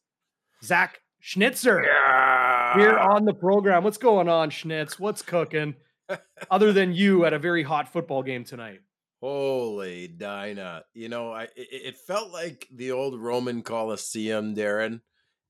Zach 0.64 1.00
Schnitzer, 1.20 1.84
yeah. 1.84 2.76
here 2.76 2.98
on 2.98 3.26
the 3.26 3.34
program. 3.34 3.84
What's 3.84 3.98
going 3.98 4.28
on, 4.28 4.50
Schnitz? 4.50 5.00
What's 5.00 5.22
cooking? 5.22 5.76
Other 6.52 6.74
than 6.74 6.94
you 6.94 7.26
at 7.26 7.34
a 7.34 7.40
very 7.40 7.62
hot 7.62 7.92
football 7.92 8.24
game 8.24 8.44
tonight. 8.44 8.80
Holy 9.22 10.08
Dinah. 10.08 10.84
You 10.94 11.10
know, 11.10 11.32
I 11.32 11.44
it, 11.44 11.68
it 11.72 11.98
felt 11.98 12.32
like 12.32 12.68
the 12.74 12.92
old 12.92 13.20
Roman 13.20 13.62
Colosseum, 13.62 14.56
Darren. 14.56 15.02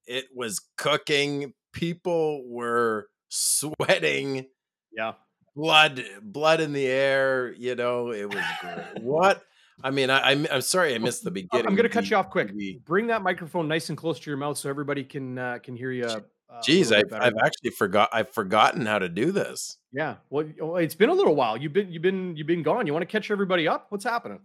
It 0.06 0.26
was 0.34 0.62
cooking. 0.76 1.54
People 1.74 2.44
were 2.48 3.08
sweating. 3.30 4.48
Yeah. 4.92 5.14
Blood, 5.56 6.04
blood 6.22 6.62
in 6.62 6.74
the 6.74 6.88
air. 6.88 7.54
You 7.54 7.76
know, 7.76 8.12
it 8.12 8.34
was 8.34 8.44
great. 8.62 9.04
what? 9.04 9.44
I 9.84 9.92
mean, 9.92 10.10
I, 10.10 10.32
am 10.32 10.40
I'm, 10.40 10.48
I'm 10.56 10.62
sorry 10.62 10.94
I 10.94 10.98
missed 10.98 11.24
the 11.24 11.32
beginning. 11.32 11.68
I'm 11.68 11.76
going 11.76 11.84
to 11.88 11.90
cut 11.90 12.10
you 12.10 12.18
off 12.18 12.30
quick. 12.30 12.52
Bring 12.86 13.08
that 13.08 13.22
microphone 13.22 13.68
nice 13.68 13.90
and 13.90 13.98
close 13.98 14.20
to 14.20 14.30
your 14.30 14.38
mouth 14.38 14.58
so 14.58 14.70
everybody 14.70 15.04
can 15.04 15.38
uh, 15.38 15.60
can 15.64 15.76
hear 15.76 15.92
you. 15.92 16.06
Uh, 16.06 16.20
Jeez, 16.62 16.94
I've, 16.94 17.14
I've 17.14 17.38
actually 17.44 17.70
forgot. 17.70 18.10
I've 18.12 18.30
forgotten 18.30 18.86
how 18.86 19.00
to 19.00 19.08
do 19.08 19.32
this. 19.32 19.78
Yeah, 19.94 20.16
well, 20.30 20.76
it's 20.78 20.96
been 20.96 21.10
a 21.10 21.14
little 21.14 21.36
while. 21.36 21.56
You've 21.56 21.74
been 21.74 21.92
you've 21.92 22.02
been 22.02 22.36
you've 22.36 22.48
been 22.48 22.64
gone. 22.64 22.88
You 22.88 22.94
want 22.94 23.04
to 23.04 23.08
catch 23.08 23.32
everybody 23.32 23.68
up? 23.68 23.86
What's 23.90 24.04
happening? 24.04 24.40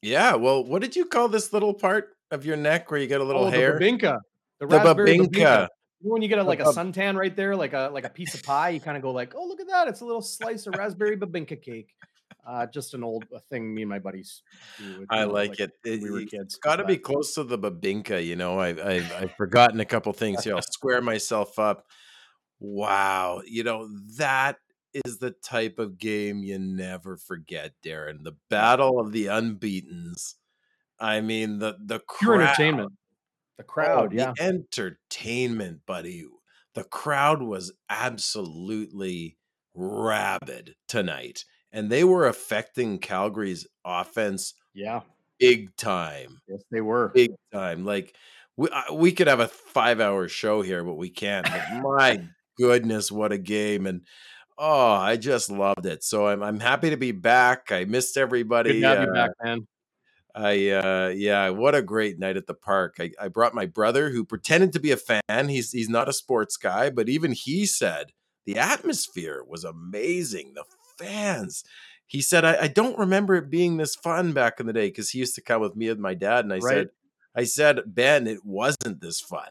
Yeah. 0.00 0.36
Well, 0.36 0.64
what 0.64 0.80
did 0.80 0.96
you 0.96 1.04
call 1.04 1.28
this 1.28 1.52
little 1.52 1.74
part 1.74 2.16
of 2.30 2.46
your 2.46 2.56
neck 2.56 2.90
where 2.90 3.00
you 3.00 3.06
get 3.06 3.20
a 3.20 3.24
little 3.24 3.44
oh, 3.44 3.50
hair? 3.50 3.78
The 3.78 3.84
babinka. 3.84 4.18
The, 4.60 4.66
the 4.66 4.78
babinka. 4.78 5.28
babinka. 5.28 5.68
When 6.02 6.22
you 6.22 6.28
get 6.28 6.38
a, 6.38 6.42
like 6.42 6.60
a 6.60 6.64
suntan 6.64 7.16
right 7.16 7.34
there, 7.34 7.54
like 7.54 7.74
a 7.74 7.90
like 7.92 8.04
a 8.04 8.10
piece 8.10 8.34
of 8.34 8.42
pie, 8.42 8.70
you 8.70 8.80
kind 8.80 8.96
of 8.96 9.02
go 9.02 9.12
like, 9.12 9.34
"Oh, 9.36 9.46
look 9.46 9.60
at 9.60 9.66
that! 9.68 9.86
It's 9.86 10.00
a 10.00 10.04
little 10.04 10.22
slice 10.22 10.66
of 10.66 10.74
raspberry 10.74 11.16
babinka 11.16 11.60
cake." 11.60 11.94
Uh, 12.46 12.66
just 12.66 12.94
an 12.94 13.04
old 13.04 13.24
uh, 13.34 13.38
thing 13.50 13.74
me 13.74 13.82
and 13.82 13.88
my 13.88 13.98
buddies 13.98 14.42
do. 14.78 15.06
I 15.10 15.22
uh, 15.22 15.28
like, 15.28 15.50
like, 15.50 15.60
it. 15.60 15.72
Eh, 15.84 15.90
it 15.94 16.02
we 16.02 16.10
were 16.10 16.20
kids. 16.20 16.54
It's 16.54 16.56
got 16.56 16.76
to 16.76 16.84
be 16.84 16.96
close 16.96 17.34
to 17.34 17.44
the 17.44 17.58
babinka. 17.58 18.24
You 18.24 18.36
know, 18.36 18.58
I've, 18.58 18.78
I've, 18.80 19.12
I've 19.12 19.34
forgotten 19.36 19.78
a 19.80 19.84
couple 19.84 20.12
things 20.12 20.44
here. 20.44 20.54
I'll 20.56 20.62
square 20.62 21.02
myself 21.02 21.58
up. 21.58 21.86
Wow. 22.58 23.42
You 23.46 23.64
know, 23.64 23.88
that 24.16 24.56
is 24.92 25.18
the 25.18 25.30
type 25.30 25.78
of 25.78 25.98
game 25.98 26.42
you 26.42 26.58
never 26.58 27.16
forget, 27.16 27.72
Darren. 27.84 28.24
The 28.24 28.36
battle 28.48 28.98
of 28.98 29.12
the 29.12 29.26
unbeatens. 29.26 30.36
I 30.98 31.20
mean, 31.20 31.58
the 31.58 31.76
the 31.84 32.00
crowd, 32.00 32.42
entertainment. 32.42 32.92
The 33.60 33.64
crowd, 33.64 34.12
oh, 34.12 34.16
yeah. 34.16 34.32
The 34.36 34.42
entertainment, 34.42 35.80
buddy. 35.86 36.24
The 36.74 36.84
crowd 36.84 37.42
was 37.42 37.72
absolutely 37.88 39.36
rabid 39.74 40.74
tonight 40.88 41.44
and 41.72 41.90
they 41.90 42.04
were 42.04 42.26
affecting 42.26 42.98
Calgary's 42.98 43.66
offense. 43.84 44.54
Yeah, 44.74 45.00
big 45.38 45.74
time. 45.76 46.40
Yes, 46.48 46.62
they 46.70 46.80
were 46.80 47.10
big 47.14 47.32
time. 47.52 47.84
Like 47.84 48.14
we 48.56 48.68
we 48.92 49.12
could 49.12 49.26
have 49.26 49.40
a 49.40 49.48
five 49.48 50.00
hour 50.00 50.28
show 50.28 50.62
here, 50.62 50.84
but 50.84 50.94
we 50.94 51.10
can't. 51.10 51.46
But 51.50 51.82
my 51.82 52.22
goodness, 52.58 53.10
what 53.10 53.32
a 53.32 53.38
game! 53.38 53.86
And 53.86 54.02
oh, 54.58 54.92
I 54.92 55.16
just 55.16 55.50
loved 55.50 55.86
it. 55.86 56.02
So 56.04 56.28
I'm 56.28 56.42
I'm 56.42 56.60
happy 56.60 56.90
to 56.90 56.96
be 56.96 57.12
back. 57.12 57.70
I 57.70 57.84
missed 57.84 58.16
everybody. 58.16 58.74
Good 58.74 58.80
to 58.80 58.86
have 58.86 58.98
uh, 58.98 59.02
you 59.02 59.12
back, 59.12 59.30
man. 59.42 59.66
I 60.34 60.70
uh 60.70 61.12
yeah, 61.14 61.50
what 61.50 61.74
a 61.74 61.82
great 61.82 62.18
night 62.18 62.36
at 62.36 62.46
the 62.46 62.54
park. 62.54 62.96
I, 62.98 63.10
I 63.20 63.28
brought 63.28 63.54
my 63.54 63.66
brother 63.66 64.10
who 64.10 64.24
pretended 64.24 64.72
to 64.74 64.80
be 64.80 64.90
a 64.90 64.96
fan. 64.96 65.48
He's 65.48 65.72
he's 65.72 65.88
not 65.88 66.08
a 66.08 66.12
sports 66.12 66.56
guy, 66.56 66.90
but 66.90 67.08
even 67.08 67.32
he 67.32 67.66
said 67.66 68.12
the 68.46 68.58
atmosphere 68.58 69.42
was 69.46 69.64
amazing. 69.64 70.54
The 70.54 70.64
fans. 70.98 71.64
He 72.06 72.20
said, 72.20 72.44
I, 72.44 72.62
I 72.62 72.68
don't 72.68 72.98
remember 72.98 73.36
it 73.36 73.50
being 73.50 73.76
this 73.76 73.94
fun 73.94 74.32
back 74.32 74.58
in 74.58 74.66
the 74.66 74.72
day 74.72 74.88
because 74.88 75.10
he 75.10 75.20
used 75.20 75.36
to 75.36 75.42
come 75.42 75.60
with 75.60 75.76
me 75.76 75.88
and 75.88 76.00
my 76.00 76.14
dad. 76.14 76.44
And 76.44 76.52
I 76.52 76.58
right. 76.58 76.74
said, 76.74 76.88
I 77.34 77.44
said, 77.44 77.80
Ben, 77.86 78.26
it 78.26 78.44
wasn't 78.44 79.00
this 79.00 79.20
fun. 79.20 79.50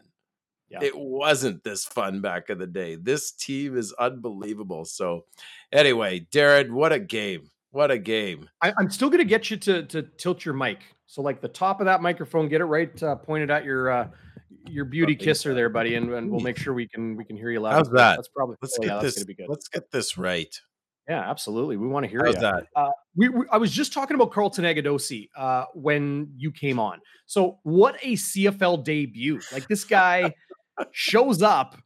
Yeah. 0.68 0.80
It 0.82 0.96
wasn't 0.96 1.64
this 1.64 1.84
fun 1.84 2.20
back 2.20 2.50
in 2.50 2.58
the 2.58 2.66
day. 2.66 2.96
This 2.96 3.32
team 3.32 3.76
is 3.76 3.92
unbelievable. 3.94 4.84
So, 4.84 5.24
anyway, 5.72 6.26
Darren, 6.30 6.70
what 6.70 6.92
a 6.92 7.00
game! 7.00 7.50
What 7.72 7.90
a 7.90 7.98
game! 7.98 8.48
I, 8.62 8.72
am 8.78 8.90
still 8.90 9.08
going 9.10 9.20
to 9.20 9.24
get 9.24 9.50
you 9.50 9.56
to 9.58 9.84
to 9.84 10.02
tilt 10.02 10.44
your 10.44 10.54
mic. 10.54 10.80
So, 11.06 11.22
like 11.22 11.40
the 11.40 11.48
top 11.48 11.80
of 11.80 11.86
that 11.86 12.02
microphone, 12.02 12.48
get 12.48 12.60
it 12.60 12.64
right 12.64 13.02
uh, 13.02 13.16
pointed 13.16 13.50
at 13.50 13.64
your 13.64 13.90
uh, 13.90 14.08
your 14.68 14.84
beauty 14.84 15.14
kisser 15.14 15.54
there, 15.54 15.68
buddy, 15.68 15.94
and, 15.94 16.12
and 16.12 16.30
we'll 16.30 16.40
make 16.40 16.56
sure 16.56 16.74
we 16.74 16.88
can 16.88 17.16
we 17.16 17.24
can 17.24 17.36
hear 17.36 17.50
you 17.50 17.60
loud. 17.60 17.74
How's 17.74 17.90
that? 17.90 18.16
That's 18.16 18.28
probably 18.28 18.56
let's 18.60 18.76
oh, 18.78 18.82
get 18.82 18.94
yeah, 18.94 19.00
this. 19.00 19.24
Let's 19.48 19.68
get 19.68 19.90
this 19.90 20.18
right. 20.18 20.54
Yeah, 21.08 21.28
absolutely. 21.28 21.76
We 21.76 21.88
want 21.88 22.04
to 22.04 22.10
hear 22.10 22.22
How's 22.24 22.36
you. 22.36 22.40
that. 22.40 22.66
Uh, 22.76 22.90
we, 23.16 23.28
we, 23.28 23.44
I 23.50 23.56
was 23.56 23.72
just 23.72 23.92
talking 23.92 24.14
about 24.14 24.30
Carlton 24.30 24.64
Agudosi 24.64 25.28
uh, 25.36 25.64
when 25.74 26.32
you 26.36 26.52
came 26.52 26.78
on. 26.78 27.00
So, 27.26 27.58
what 27.62 27.96
a 28.02 28.12
CFL 28.12 28.84
debut! 28.84 29.40
Like 29.52 29.66
this 29.68 29.84
guy 29.84 30.34
shows 30.92 31.42
up 31.42 31.76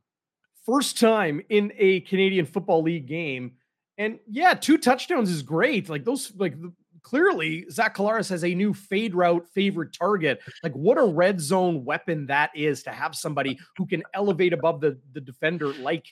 first 0.67 0.99
time 0.99 1.41
in 1.49 1.73
a 1.77 2.01
Canadian 2.01 2.47
Football 2.47 2.83
League 2.83 3.07
game, 3.07 3.53
and 3.99 4.19
yeah, 4.29 4.55
two 4.55 4.79
touchdowns 4.79 5.31
is 5.31 5.43
great. 5.43 5.89
Like 5.89 6.05
those, 6.05 6.33
like 6.37 6.55
clearly 7.03 7.67
Zach 7.71 7.97
Collaros 7.97 8.31
has 8.31 8.45
a 8.45 8.55
new 8.55 8.75
fade 8.75 9.15
route 9.15 9.47
favorite 9.55 9.93
target. 9.93 10.41
Like 10.63 10.73
what 10.73 10.99
a 10.99 11.05
red 11.05 11.41
zone 11.41 11.85
weapon 11.85 12.27
that 12.27 12.51
is 12.57 12.83
to 12.85 12.91
have 12.91 13.15
somebody 13.15 13.59
who 13.77 13.87
can 13.87 14.03
elevate 14.15 14.53
above 14.53 14.81
the 14.81 14.99
the 15.13 15.21
defender 15.21 15.73
like 15.75 16.07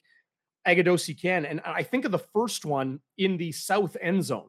Agudosi 0.66 1.20
can. 1.20 1.44
And 1.44 1.60
I 1.64 1.82
think 1.82 2.04
of 2.04 2.12
the 2.12 2.18
first 2.18 2.64
one 2.64 3.00
in 3.18 3.36
the 3.36 3.50
south 3.52 3.96
end 4.00 4.24
zone 4.24 4.48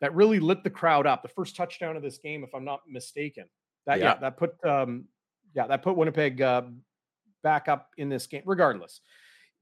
that 0.00 0.14
really 0.14 0.40
lit 0.40 0.64
the 0.64 0.70
crowd 0.70 1.06
up. 1.06 1.22
The 1.22 1.28
first 1.28 1.56
touchdown 1.56 1.96
of 1.96 2.02
this 2.02 2.18
game, 2.18 2.44
if 2.44 2.54
I'm 2.54 2.64
not 2.64 2.80
mistaken. 2.88 3.44
That 3.86 3.98
yeah, 3.98 4.04
yeah 4.04 4.14
that 4.20 4.36
put 4.38 4.64
um 4.64 5.04
yeah, 5.54 5.66
that 5.66 5.82
put 5.82 5.96
Winnipeg 5.96 6.40
uh, 6.40 6.62
back 7.42 7.68
up 7.68 7.90
in 7.96 8.08
this 8.08 8.26
game. 8.26 8.42
Regardless, 8.46 9.00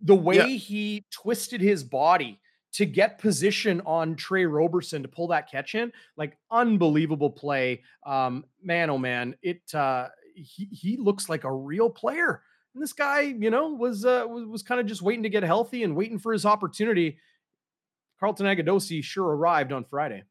the 0.01 0.15
way 0.15 0.37
yeah. 0.37 0.47
he 0.47 1.07
twisted 1.11 1.61
his 1.61 1.83
body 1.83 2.39
to 2.73 2.87
get 2.87 3.19
position 3.19 3.81
on 3.87 4.17
Tre 4.17 4.45
Roberson 4.45 5.03
to 5.03 5.09
pull 5.09 5.29
that 5.29 5.51
catch 5.51 5.75
in, 5.75 5.93
like 6.17 6.37
unbelievable 6.51 7.31
play. 7.31 7.83
Um, 8.07 8.45
man, 8.63 8.91
oh 8.91 8.99
man, 8.99 9.35
it 9.43 9.63
uh, 9.75 10.09
he 10.35 10.69
he 10.71 10.97
looks 10.97 11.29
like 11.29 11.45
a 11.45 11.53
real 11.53 11.91
player. 11.91 12.43
And 12.75 12.83
this 12.83 12.93
guy, 12.93 13.21
you 13.21 13.51
know, 13.51 13.71
was 13.71 14.05
uh, 14.05 14.25
was, 14.29 14.45
was 14.45 14.63
kind 14.63 14.81
of 14.81 14.87
just 14.87 15.03
waiting 15.03 15.23
to 15.23 15.29
get 15.29 15.43
healthy 15.43 15.83
and 15.83 15.97
waiting 15.97 16.19
for 16.19 16.33
his 16.33 16.47
opportunity. 16.47 17.19
Carlton 18.21 18.47
Agudosi 18.47 19.03
sure 19.03 19.27
arrived 19.27 19.73
on 19.73 19.85
Friday. 19.85 20.25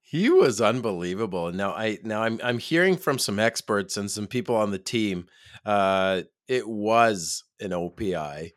He 0.00 0.30
was 0.30 0.60
unbelievable. 0.60 1.52
Now 1.52 1.72
I 1.72 1.98
now 2.02 2.22
I'm 2.22 2.40
I'm 2.42 2.58
hearing 2.58 2.96
from 2.96 3.18
some 3.18 3.38
experts 3.38 3.96
and 3.96 4.10
some 4.10 4.26
people 4.26 4.56
on 4.56 4.70
the 4.70 4.78
team. 4.78 5.26
Uh, 5.66 6.22
it 6.46 6.66
was 6.66 7.44
an 7.60 7.70
OPI. 7.70 8.52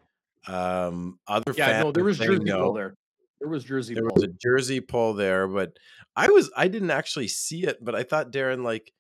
Um, 0.47 1.19
other 1.27 1.53
yeah, 1.55 1.81
no, 1.83 1.91
there 1.91 2.03
was 2.03 2.17
jersey 2.17 2.45
no. 2.45 2.73
there. 2.73 2.95
There 3.39 3.49
was 3.49 3.63
jersey. 3.63 3.93
There 3.95 4.03
was 4.03 4.23
a 4.23 4.27
jersey 4.27 4.79
pull 4.79 5.13
there, 5.13 5.47
but 5.47 5.77
I 6.15 6.27
was 6.29 6.51
I 6.55 6.67
didn't 6.67 6.91
actually 6.91 7.27
see 7.27 7.63
it, 7.63 7.83
but 7.83 7.95
I 7.95 8.03
thought 8.03 8.31
Darren 8.31 8.63
like 8.63 8.91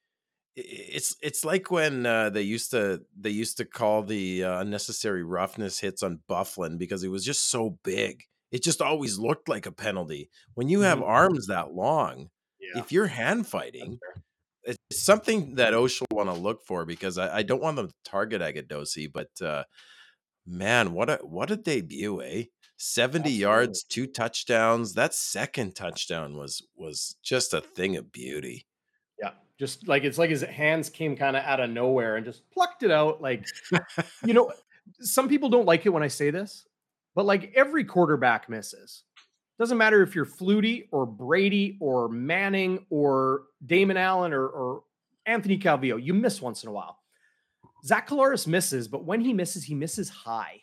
it's 0.55 1.15
it's 1.21 1.45
like 1.45 1.71
when 1.71 2.05
uh, 2.05 2.29
they 2.29 2.41
used 2.41 2.71
to 2.71 3.01
they 3.17 3.29
used 3.29 3.57
to 3.57 3.65
call 3.65 4.03
the 4.03 4.43
uh, 4.43 4.59
unnecessary 4.59 5.23
roughness 5.23 5.79
hits 5.79 6.03
on 6.03 6.19
Bufflin 6.27 6.77
because 6.77 7.01
he 7.01 7.07
was 7.07 7.23
just 7.23 7.49
so 7.49 7.77
big 7.83 8.23
it 8.51 8.63
just 8.63 8.81
always 8.81 9.17
looked 9.17 9.49
like 9.49 9.65
a 9.65 9.71
penalty. 9.71 10.29
When 10.55 10.67
you 10.67 10.81
have 10.81 10.99
Mhm. 10.99 11.07
arms 11.07 11.47
that 11.47 11.73
long, 11.73 12.29
Yeah. 12.59 12.81
if 12.81 12.91
you're 12.91 13.07
hand 13.07 13.47
fighting, 13.47 13.99
it's 14.63 14.77
something 14.91 15.55
that 15.55 15.73
O'Shea 15.73 16.05
will 16.11 16.17
want 16.17 16.29
to 16.29 16.35
look 16.35 16.63
for 16.63 16.85
because 16.85 17.17
I, 17.17 17.37
I 17.37 17.43
don't 17.43 17.61
want 17.61 17.77
them 17.77 17.87
to 17.87 17.93
target 18.03 18.41
Agudosi, 18.41 19.11
but 19.11 19.29
uh, 19.41 19.63
man, 20.51 20.93
what 20.93 21.09
a 21.09 21.15
what 21.23 21.49
a 21.51 21.55
debut, 21.55 22.21
eh? 22.21 22.43
70 22.77 23.29
yards, 23.29 23.83
two 23.83 24.07
touchdowns. 24.07 24.93
That 24.93 25.13
second 25.13 25.75
touchdown 25.75 26.35
was 26.35 26.61
was 26.75 27.15
just 27.23 27.53
a 27.53 27.61
thing 27.61 27.95
of 27.95 28.11
beauty. 28.11 28.65
Yeah, 29.19 29.31
just 29.59 29.87
like 29.87 30.03
it's 30.03 30.17
like 30.17 30.29
his 30.29 30.41
hands 30.41 30.89
came 30.89 31.15
kind 31.15 31.37
of 31.37 31.43
out 31.43 31.59
of 31.59 31.69
nowhere 31.69 32.17
and 32.17 32.25
just 32.25 32.49
plucked 32.51 32.83
it 32.83 32.91
out. 32.91 33.21
Like, 33.21 33.45
you 34.25 34.33
know, 34.33 34.51
some 34.99 35.29
people 35.29 35.49
don't 35.49 35.65
like 35.65 35.85
it 35.85 35.89
when 35.89 36.03
I 36.03 36.07
say 36.07 36.31
this, 36.31 36.67
but 37.15 37.25
like 37.25 37.53
every 37.55 37.83
quarterback 37.83 38.49
misses. 38.49 39.03
Doesn't 39.59 39.77
matter 39.77 40.01
if 40.01 40.15
you're 40.15 40.25
Flutie 40.25 40.87
or 40.91 41.05
Brady 41.05 41.77
or 41.79 42.09
Manning 42.09 42.83
or 42.89 43.43
Damon 43.63 43.95
Allen 43.95 44.33
or, 44.33 44.47
or 44.47 44.83
Anthony 45.27 45.59
Calvillo, 45.59 46.03
you 46.03 46.15
miss 46.15 46.41
once 46.41 46.63
in 46.63 46.69
a 46.69 46.71
while. 46.71 47.00
Zach 47.83 48.07
Collaros 48.07 48.47
misses, 48.47 48.87
but 48.87 49.05
when 49.05 49.21
he 49.21 49.33
misses, 49.33 49.63
he 49.63 49.73
misses 49.75 50.09
high. 50.09 50.61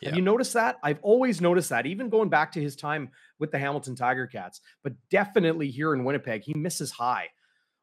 Yeah. 0.00 0.10
Have 0.10 0.16
you 0.16 0.22
noticed 0.22 0.52
that? 0.54 0.76
I've 0.82 1.00
always 1.02 1.40
noticed 1.40 1.70
that, 1.70 1.86
even 1.86 2.08
going 2.10 2.28
back 2.28 2.52
to 2.52 2.60
his 2.60 2.76
time 2.76 3.10
with 3.38 3.50
the 3.50 3.58
Hamilton 3.58 3.96
Tiger 3.96 4.26
Cats, 4.26 4.60
but 4.84 4.92
definitely 5.10 5.68
here 5.70 5.94
in 5.94 6.04
Winnipeg, 6.04 6.42
he 6.44 6.54
misses 6.54 6.90
high. 6.92 7.26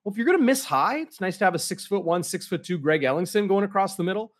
Well, 0.03 0.13
if 0.13 0.17
you're 0.17 0.25
going 0.25 0.37
to 0.37 0.43
miss 0.43 0.63
high, 0.63 0.99
it's 0.99 1.19
nice 1.19 1.37
to 1.39 1.45
have 1.45 1.55
a 1.55 1.59
six 1.59 1.85
foot 1.85 2.05
one, 2.05 2.23
six 2.23 2.47
foot 2.47 2.63
two 2.63 2.77
Greg 2.77 3.01
Ellingson 3.01 3.47
going 3.47 3.65
across 3.65 3.95
the 3.95 4.03
middle. 4.03 4.31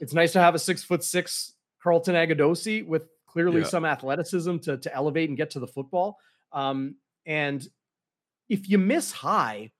It's 0.00 0.14
nice 0.14 0.32
to 0.34 0.40
have 0.40 0.54
a 0.54 0.60
six 0.60 0.84
foot 0.84 1.02
six 1.02 1.54
Carlton 1.82 2.14
Agudosi 2.14 2.86
with 2.86 3.08
clearly 3.26 3.62
Yeah. 3.62 3.66
some 3.66 3.84
athleticism 3.84 4.58
to, 4.58 4.76
to 4.78 4.94
elevate 4.94 5.28
and 5.28 5.36
get 5.36 5.50
to 5.50 5.60
the 5.60 5.66
football. 5.66 6.18
Um, 6.52 6.96
and 7.26 7.66
if 8.48 8.68
you 8.68 8.78
miss 8.78 9.10
high, 9.10 9.72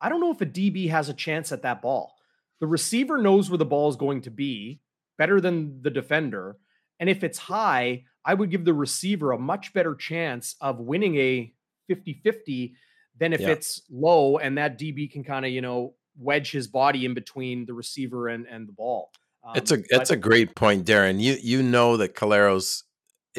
I 0.00 0.08
don't 0.08 0.20
know 0.20 0.30
if 0.32 0.40
a 0.40 0.46
DB 0.46 0.88
has 0.88 1.10
a 1.10 1.14
chance 1.14 1.52
at 1.52 1.62
that 1.62 1.82
ball. 1.82 2.14
The 2.60 2.66
receiver 2.66 3.18
knows 3.18 3.50
where 3.50 3.58
the 3.58 3.64
ball 3.64 3.88
is 3.88 3.96
going 3.96 4.22
to 4.22 4.30
be 4.30 4.80
better 5.16 5.40
than 5.40 5.80
the 5.82 5.90
defender. 5.90 6.56
And 7.00 7.08
if 7.08 7.22
it's 7.22 7.38
high, 7.38 8.04
I 8.24 8.34
would 8.34 8.50
give 8.50 8.64
the 8.64 8.74
receiver 8.74 9.32
a 9.32 9.38
much 9.38 9.72
better 9.72 9.94
chance 9.94 10.56
of 10.60 10.78
winning 10.80 11.16
a 11.16 11.52
50 11.88 12.20
50 12.24 12.74
than 13.18 13.32
if 13.32 13.40
Yeah. 13.40 13.48
it's 13.50 13.82
low 13.90 14.38
and 14.38 14.58
that 14.58 14.78
DB 14.78 15.10
can 15.10 15.24
kind 15.24 15.44
of, 15.46 15.52
you 15.52 15.60
know, 15.60 15.94
wedge 16.18 16.50
his 16.50 16.66
body 16.66 17.04
in 17.04 17.14
between 17.14 17.64
the 17.66 17.74
receiver 17.74 18.28
and, 18.28 18.46
and 18.46 18.68
the 18.68 18.72
ball. 18.72 19.10
It's 19.54 19.70
a 19.70 19.76
Um, 19.76 19.84
it's 19.90 20.10
but- 20.10 20.10
a 20.10 20.16
great 20.16 20.54
point, 20.56 20.84
Darren. 20.84 21.20
You 21.20 21.36
you 21.40 21.62
know 21.62 21.96
that 21.96 22.14
Collaros 22.14 22.82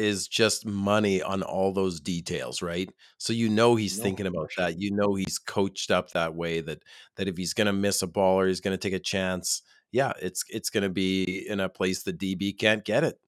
is 0.00 0.26
just 0.26 0.64
money 0.66 1.22
on 1.22 1.42
all 1.42 1.72
those 1.72 2.00
details, 2.00 2.62
right? 2.62 2.88
So 3.18 3.32
you 3.32 3.48
know 3.48 3.76
he's 3.76 3.98
No, 3.98 4.04
thinking 4.04 4.26
about 4.26 4.50
sure. 4.50 4.64
that. 4.66 4.80
You 4.80 4.90
know 4.92 5.14
he's 5.14 5.38
coached 5.38 5.90
up 5.90 6.10
that 6.12 6.34
way 6.34 6.60
that 6.62 6.82
that 7.16 7.28
if 7.28 7.36
he's 7.36 7.52
going 7.54 7.66
to 7.66 7.72
miss 7.72 8.02
a 8.02 8.06
ball 8.06 8.40
or 8.40 8.48
he's 8.48 8.60
going 8.60 8.76
to 8.76 8.78
take 8.78 8.94
a 8.94 8.98
chance, 8.98 9.62
yeah, 9.92 10.12
it's 10.20 10.42
it's 10.48 10.70
going 10.70 10.82
to 10.84 10.88
be 10.88 11.46
in 11.48 11.60
a 11.60 11.68
place 11.68 12.02
the 12.02 12.12
DB 12.12 12.58
can't 12.58 12.84
get 12.84 13.04
it. 13.04 13.20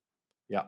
Yeah. 0.48 0.62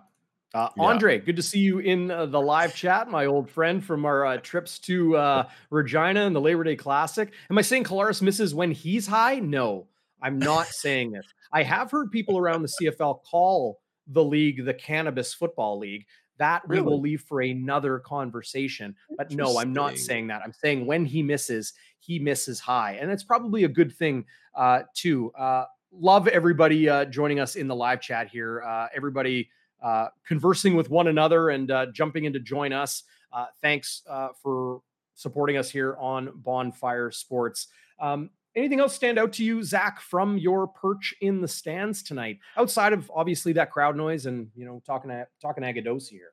Uh, 0.52 0.68
Yeah. 0.76 0.84
Andre, 0.84 1.18
good 1.18 1.36
to 1.36 1.42
see 1.42 1.58
you 1.58 1.78
in 1.80 2.10
uh, 2.10 2.26
the 2.26 2.40
live 2.40 2.74
chat, 2.76 3.08
my 3.08 3.26
old 3.26 3.50
friend 3.50 3.84
from 3.84 4.04
our 4.04 4.24
uh, 4.24 4.36
trips 4.36 4.78
to 4.80 5.16
uh, 5.16 5.48
Regina 5.70 6.26
and 6.26 6.36
the 6.36 6.40
Labor 6.40 6.62
Day 6.64 6.76
Classic. 6.76 7.32
Am 7.50 7.58
I 7.58 7.62
saying 7.62 7.84
Collaros 7.84 8.22
misses 8.22 8.54
when 8.54 8.70
he's 8.70 9.06
high? 9.06 9.40
No, 9.40 9.88
I'm 10.22 10.38
not 10.38 10.66
saying 10.68 11.12
this. 11.12 11.26
I 11.52 11.62
have 11.64 11.90
heard 11.90 12.12
people 12.12 12.38
around 12.38 12.62
the 12.62 12.68
CFL 12.68 13.22
call 13.28 13.80
the 14.06 14.22
league 14.22 14.64
the 14.64 14.74
Cannabis 14.74 15.34
Football 15.34 15.78
League. 15.78 16.06
That 16.38 16.66
we 16.68 16.80
will 16.80 17.00
leave 17.00 17.20
for 17.20 17.42
another 17.42 18.00
conversation. 18.00 18.96
But 19.16 19.30
no, 19.30 19.58
I'm 19.58 19.72
not 19.72 19.96
saying 19.98 20.26
that. 20.26 20.42
I'm 20.44 20.52
saying 20.52 20.84
when 20.84 21.04
he 21.04 21.22
misses, 21.22 21.74
he 22.00 22.18
misses 22.18 22.58
high. 22.58 22.98
And 23.00 23.08
it's 23.08 23.22
probably 23.22 23.62
a 23.64 23.68
good 23.68 23.94
thing, 23.94 24.24
uh, 24.56 24.82
too. 24.94 25.30
Uh, 25.38 25.66
love 25.92 26.26
everybody 26.26 26.88
uh, 26.88 27.04
joining 27.04 27.38
us 27.38 27.54
in 27.54 27.68
the 27.68 27.74
live 27.74 28.00
chat 28.00 28.28
here. 28.28 28.64
Uh, 28.64 28.88
everybody 28.94 29.48
uh, 29.80 30.08
conversing 30.26 30.74
with 30.74 30.90
one 30.90 31.06
another 31.06 31.50
and 31.50 31.70
uh, 31.70 31.86
jumping 31.92 32.24
in 32.24 32.32
to 32.32 32.40
join 32.40 32.72
us. 32.72 33.04
Uh, 33.32 33.46
thanks 33.62 34.02
uh, 34.08 34.28
for 34.42 34.80
supporting 35.14 35.56
us 35.56 35.70
here 35.70 35.96
on 36.00 36.32
Bonfire 36.34 37.12
Sports. 37.12 37.68
Um, 38.00 38.30
anything 38.56 38.80
else 38.80 38.94
stand 38.94 39.18
out 39.18 39.32
to 39.34 39.44
you, 39.44 39.62
Zach, 39.62 40.00
from 40.00 40.38
your 40.38 40.66
perch 40.68 41.14
in 41.20 41.40
the 41.40 41.48
stands 41.48 42.02
tonight, 42.02 42.38
outside 42.56 42.92
of 42.92 43.10
obviously 43.14 43.52
that 43.54 43.70
crowd 43.70 43.96
noise 43.96 44.26
and 44.26 44.48
you 44.54 44.64
know 44.64 44.82
talking 44.86 45.10
talking 45.40 45.64
Agudosi 45.64 46.10
here? 46.10 46.32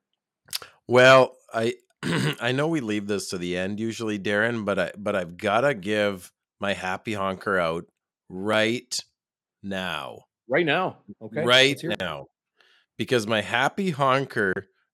Well, 0.88 1.36
I 1.54 1.76
I 2.42 2.52
know 2.52 2.68
we 2.68 2.82
leave 2.82 3.08
this 3.08 3.30
to 3.30 3.38
the 3.38 3.58
end 3.58 3.80
usually, 3.80 4.20
Darren, 4.20 4.66
but 4.66 4.80
I 4.80 4.92
but 4.98 5.16
I've 5.16 5.38
got 5.38 5.62
to 5.62 5.74
give 5.74 6.32
my 6.60 6.74
happy 6.74 7.14
honker 7.14 7.60
out 7.60 7.86
right 8.30 8.98
now. 9.64 10.26
Right 10.48 10.66
now, 10.66 10.98
okay, 11.22 11.44
right 11.44 11.70
let's 11.70 11.82
hear 11.82 11.92
it. 11.92 12.00
now 12.00 12.28
because 12.98 13.26
my 13.26 13.42
happy 13.42 13.90
honker 13.90 14.54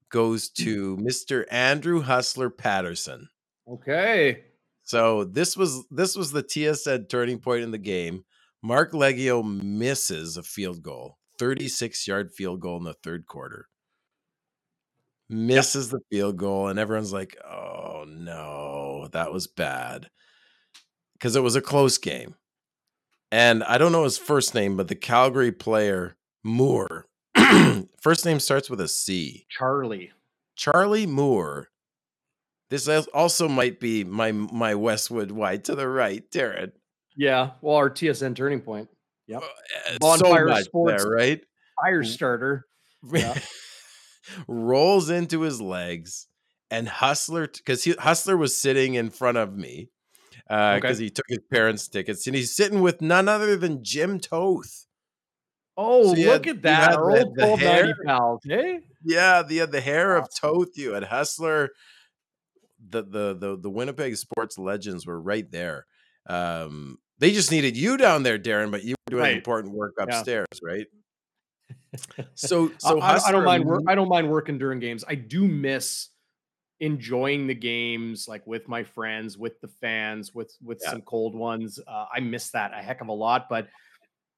goes 0.10 0.50
to 0.50 0.96
Mr. 1.02 1.46
Andrew 1.52 2.02
Hustler 2.02 2.50
Patterson. 2.50 3.28
Okay, 3.70 4.46
So 4.88 5.26
this 5.26 5.58
was 5.58 5.86
this 5.92 6.16
was 6.16 6.32
the 6.32 6.42
TSN 6.42 7.10
turning 7.10 7.40
point 7.40 7.62
in 7.62 7.72
the 7.72 7.78
game. 7.78 8.24
Marc 8.64 8.94
Liegghio 8.94 9.44
misses 9.44 10.38
a 10.38 10.44
field 10.44 10.82
goal, 10.82 11.18
36 11.38 12.08
yard 12.08 12.32
field 12.32 12.62
goal 12.62 12.78
in 12.78 12.86
the 12.86 12.94
third 12.94 13.26
quarter. 13.26 13.68
Misses 15.30 15.90
the 15.90 16.00
field 16.10 16.38
goal, 16.38 16.70
and 16.70 16.80
everyone's 16.80 17.12
like, 17.12 17.36
oh 17.44 18.06
no, 18.08 19.10
that 19.12 19.34
was 19.34 19.46
bad. 19.46 20.10
Because 21.14 21.36
it 21.36 21.44
was 21.44 21.58
a 21.58 21.62
close 21.62 21.98
game. 21.98 22.36
And 23.30 23.66
I 23.66 23.78
don't 23.78 23.92
know 23.92 24.06
his 24.06 24.18
first 24.18 24.56
name, 24.56 24.78
but 24.78 24.88
the 24.88 24.96
Calgary 24.96 25.52
player, 25.52 26.16
Moore, 26.46 27.08
first 28.02 28.24
name 28.26 28.40
starts 28.40 28.70
with 28.70 28.80
a 28.80 28.88
C. 28.88 29.48
Charlie. 29.50 30.14
Charlie 30.56 31.06
Moore. 31.06 31.72
This 32.70 32.88
also 33.14 33.48
might 33.48 33.80
be 33.80 34.04
my 34.04 34.32
my 34.34 34.76
Westwood 34.76 35.32
wide 35.32 35.64
to 35.66 35.76
the 35.76 35.88
right, 35.88 36.24
Darren. 36.32 36.72
Yeah, 37.16 37.52
well, 37.62 37.78
our 37.78 37.90
TSN 37.90 38.36
turning 38.36 38.62
point, 38.62 38.90
Yep. 39.28 39.42
Uh, 39.42 39.98
Bonfire 40.00 40.50
so 40.58 40.62
Sports. 40.64 41.04
there, 41.04 41.12
right? 41.12 41.42
fire 41.82 42.04
starter. 42.04 42.66
Yeah. 43.12 43.38
Rolls 44.48 45.10
into 45.10 45.42
his 45.42 45.62
legs, 45.62 46.28
and 46.70 46.88
Hustler, 46.90 47.48
because 47.48 47.86
Hustler 48.00 48.36
was 48.36 48.58
sitting 48.58 48.96
in 48.96 49.10
front 49.10 49.38
of 49.38 49.56
me, 49.56 49.90
because 50.50 50.84
Okay. 50.98 51.04
he 51.06 51.10
took 51.10 51.26
his 51.30 51.40
parents' 51.52 51.88
tickets, 51.88 52.28
and 52.28 52.36
he's 52.36 52.54
sitting 52.56 52.82
with 52.82 53.02
none 53.02 53.30
other 53.30 53.56
than 53.56 53.84
Jim 53.84 54.20
Toth. 54.20 54.86
Oh, 55.78 56.14
So 56.14 56.22
look 56.22 56.46
had- 56.46 56.58
at 56.58 56.62
that, 56.64 56.92
the- 56.92 57.00
old 57.00 57.36
the 57.38 57.56
hair. 57.56 57.96
pals, 58.06 58.42
eh? 58.50 58.80
Yeah, 59.06 59.44
the 59.44 59.66
the 59.66 59.80
hair 59.82 60.18
of. 60.18 60.28
Toth. 60.36 60.76
You 60.76 60.94
had 60.94 61.06
Hustler. 61.06 61.70
The 62.90 63.04
the 63.04 63.34
the 63.38 63.58
the 63.58 63.70
Winnipeg 63.70 64.16
sports 64.18 64.58
legends 64.58 65.06
were 65.06 65.20
right 65.20 65.50
there. 65.52 65.86
Um, 66.28 66.98
they 67.20 67.32
just 67.32 67.52
needed 67.52 67.76
you 67.78 67.98
down 67.98 68.24
there, 68.24 68.38
Darren, 68.38 68.70
but 68.72 68.84
you 68.84 68.92
were 69.08 69.12
doing 69.12 69.24
Right. 69.24 69.36
important 69.38 69.74
work 69.74 69.94
Yeah. 69.98 70.04
upstairs, 70.06 70.48
right? 70.64 70.86
So 72.36 72.72
so 72.78 73.00
I, 73.00 73.18
I 73.28 73.32
don't 73.32 73.44
mind. 73.46 73.66
Wor- 73.66 73.80
mo- 73.80 73.86
I 73.92 73.96
don't 73.96 74.10
mind 74.10 74.30
working 74.30 74.58
during 74.58 74.80
games. 74.80 75.04
I 75.08 75.16
do 75.16 75.48
miss 75.48 76.10
enjoying 76.80 77.48
the 77.48 77.56
games, 77.56 78.28
like 78.28 78.46
with 78.46 78.68
my 78.68 78.84
friends, 78.84 79.38
with 79.38 79.60
the 79.62 79.68
fans, 79.68 80.34
with 80.34 80.54
with 80.64 80.80
Yeah. 80.84 80.92
some 80.92 81.02
cold 81.02 81.34
ones. 81.36 81.80
Uh, 81.88 82.06
I 82.14 82.20
miss 82.20 82.52
that 82.52 82.72
a 82.74 82.78
heck 82.84 83.02
of 83.02 83.08
a 83.08 83.14
lot. 83.14 83.48
But 83.50 83.68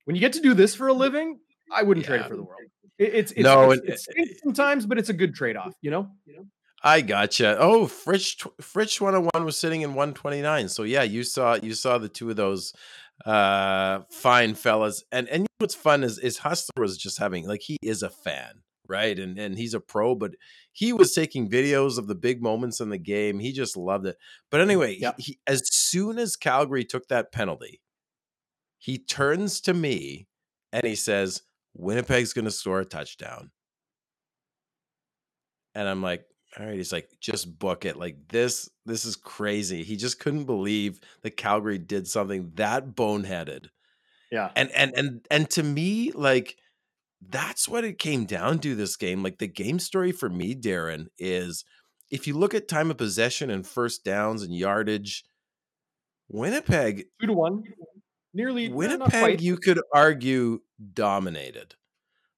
when 0.05 0.15
you 0.15 0.19
get 0.21 0.33
to 0.33 0.41
do 0.41 0.53
this 0.53 0.73
for 0.75 0.87
a 0.87 0.93
living, 0.93 1.39
I 1.73 1.83
wouldn't 1.83 2.05
trade 2.05 2.21
it 2.21 2.27
for 2.27 2.35
the 2.35 2.43
world. 2.43 2.61
It, 2.97 3.13
it's 3.13 3.31
it's, 3.33 3.41
No, 3.41 3.71
it's, 3.71 3.83
it 3.85 3.99
stinks 3.99 4.41
sometimes, 4.43 4.85
but 4.85 4.97
it's 4.97 5.09
a 5.09 5.13
good 5.13 5.35
trade 5.35 5.57
off. 5.57 5.73
You 5.81 5.91
know. 5.91 6.09
You 6.25 6.37
know. 6.37 6.45
I 6.81 7.01
gotcha. 7.01 7.57
Oh, 7.59 7.87
Fritz 7.87 8.35
Fritz 8.61 9.01
101 9.01 9.45
was 9.45 9.57
sitting 9.57 9.81
in 9.81 9.93
129. 9.93 10.69
So 10.69 10.83
yeah, 10.83 11.03
you 11.03 11.23
saw 11.23 11.55
you 11.61 11.73
saw 11.73 11.97
the 11.97 12.09
two 12.09 12.29
of 12.29 12.35
those 12.37 12.73
uh 13.25 14.01
fine 14.11 14.55
fellas. 14.55 15.03
And 15.11 15.27
and 15.29 15.47
what's 15.57 15.75
fun 15.75 16.03
is 16.03 16.17
is 16.19 16.37
Hustler 16.37 16.81
was 16.81 16.97
just 16.97 17.17
having 17.19 17.47
like 17.47 17.61
he 17.61 17.77
is 17.81 18.01
a 18.03 18.09
fan, 18.09 18.63
right? 18.87 19.17
And 19.19 19.37
and 19.37 19.57
he's 19.57 19.73
a 19.73 19.79
pro, 19.81 20.15
but 20.15 20.31
he 20.71 20.93
was 20.93 21.13
taking 21.13 21.49
videos 21.49 21.97
of 21.97 22.07
the 22.07 22.15
big 22.15 22.41
moments 22.41 22.79
in 22.79 22.89
the 22.89 22.97
game. 22.97 23.39
He 23.39 23.51
just 23.51 23.75
loved 23.75 24.05
it. 24.05 24.17
But 24.49 24.61
anyway, 24.61 24.95
he- 24.95 25.07
he, 25.17 25.39
as 25.47 25.61
soon 25.73 26.17
as 26.17 26.37
Calgary 26.37 26.85
took 26.85 27.07
that 27.09 27.31
penalty, 27.33 27.81
he 28.77 28.97
turns 28.97 29.61
to 29.61 29.73
me 29.73 30.27
and 30.71 30.85
he 30.85 30.95
says, 30.95 31.41
Winnipeg's 31.75 32.33
going 32.33 32.45
to 32.45 32.51
score 32.51 32.79
a 32.79 32.85
touchdown. 32.85 33.51
And 35.75 35.87
I'm 35.87 36.01
like, 36.01 36.25
all 36.57 36.65
right. 36.65 36.75
He's 36.75 36.91
like, 36.91 37.09
just 37.19 37.59
book 37.59 37.85
it. 37.85 37.95
Like 37.95 38.27
this, 38.29 38.69
this 38.85 39.05
is 39.05 39.15
crazy. 39.15 39.83
He 39.83 39.97
just 39.97 40.19
couldn't 40.19 40.45
believe 40.45 40.99
that 41.21 41.37
Calgary 41.37 41.77
did 41.77 42.07
something 42.07 42.51
that 42.55 42.95
boneheaded. 42.95 43.67
Yeah. 44.31 44.51
And 44.55 44.71
and 44.71 44.93
and 44.95 45.25
and 45.29 45.49
to 45.51 45.63
me, 45.63 46.11
like 46.11 46.57
that's 47.27 47.67
what 47.67 47.83
it 47.83 47.99
came 47.99 48.25
down 48.25 48.59
to 48.59 48.75
this 48.75 48.95
game. 48.95 49.23
Like 49.23 49.37
the 49.39 49.47
game 49.47 49.79
story 49.79 50.11
for 50.11 50.29
me, 50.29 50.55
Darren, 50.55 51.07
is 51.17 51.65
if 52.09 52.27
you 52.27 52.35
look 52.37 52.53
at 52.53 52.67
time 52.67 52.89
of 52.91 52.97
possession 52.97 53.49
and 53.49 53.65
first 53.65 54.03
downs 54.03 54.41
and 54.43 54.55
yardage, 54.55 55.23
Winnipeg 56.29 57.05
two 57.19 57.27
to 57.27 57.33
one, 57.33 57.63
nearly 58.33 58.69
Winnipeg, 58.69 59.41
you 59.41 59.57
could 59.57 59.81
argue 59.93 60.61
dominated, 60.93 61.75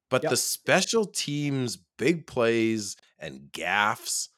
but 0.10 0.24
yep. 0.24 0.32
the 0.32 0.38
special 0.38 1.06
teams, 1.06 1.78
big 1.98 2.26
plays 2.26 2.96
and 3.22 3.52
gaffs, 3.52 4.30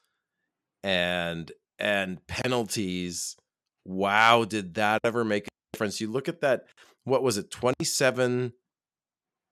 and 0.82 1.50
and 1.78 2.24
penalties. 2.26 3.36
Wow, 3.84 4.44
did 4.44 4.74
that 4.74 5.00
ever 5.04 5.24
make 5.24 5.46
a 5.46 5.50
difference? 5.72 6.00
You 6.00 6.10
look 6.10 6.28
at 6.28 6.42
that. 6.42 6.66
What 7.04 7.22
was 7.22 7.36
it? 7.38 7.50
Twenty 7.50 7.84
seven 7.84 8.52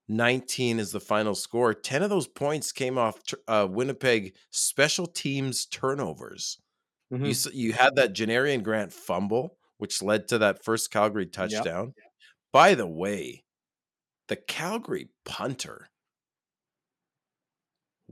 19 0.09 0.79
is 0.79 0.93
the 0.93 1.01
final 1.01 1.35
score. 1.35 1.73
10 1.73 2.03
of 2.03 2.11
those 2.11 2.27
points 2.27 2.73
came 2.73 2.99
off 2.99 3.19
uh, 3.49 3.67
Winnipeg 3.71 4.35
special 4.51 5.07
teams 5.07 5.65
turnovers. 5.67 6.59
Mm-hmm. 7.13 7.27
You 7.27 7.35
you 7.53 7.73
had 7.73 7.97
that 7.97 8.15
Janarion 8.15 8.63
Grant 8.63 8.93
fumble, 8.93 9.57
which 9.79 10.03
led 10.03 10.29
to 10.29 10.39
that 10.39 10.65
first 10.65 10.91
Calgary 10.91 11.27
touchdown. 11.27 11.93
Yep. 11.97 12.07
By 12.53 12.75
the 12.75 12.87
way, 12.87 13.45
the 14.29 14.37
Calgary 14.37 15.11
punter. 15.25 15.89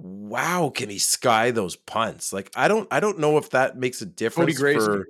Wow, 0.03 0.73
can 0.75 0.89
he 0.89 0.99
sky 0.99 1.51
those 1.51 1.77
punts? 1.77 2.33
Like 2.33 2.51
I 2.57 2.69
don't 2.69 2.89
I 2.91 3.01
don't 3.01 3.19
know 3.19 3.37
if 3.37 3.51
that 3.51 3.77
makes 3.77 4.01
a 4.01 4.07
difference 4.07 4.59
for 4.59 5.07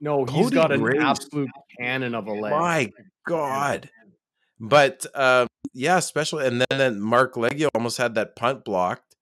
No, 0.00 0.24
he's 0.24 0.44
Cody 0.44 0.54
got 0.54 0.70
an 0.70 0.80
Grace. 0.80 1.00
absolute 1.00 1.50
cannon 1.78 2.14
of 2.14 2.28
a 2.28 2.32
leg. 2.32 2.52
My 2.52 2.90
God. 3.26 3.90
But 4.60 5.04
uh, 5.14 5.46
yeah, 5.72 5.96
especially 5.96 6.46
and 6.46 6.60
then, 6.60 6.78
then 6.78 7.00
Marc 7.00 7.34
Liegghio 7.34 7.68
almost 7.74 7.98
had 7.98 8.14
that 8.14 8.36
punt 8.36 8.64
blocked, 8.64 9.16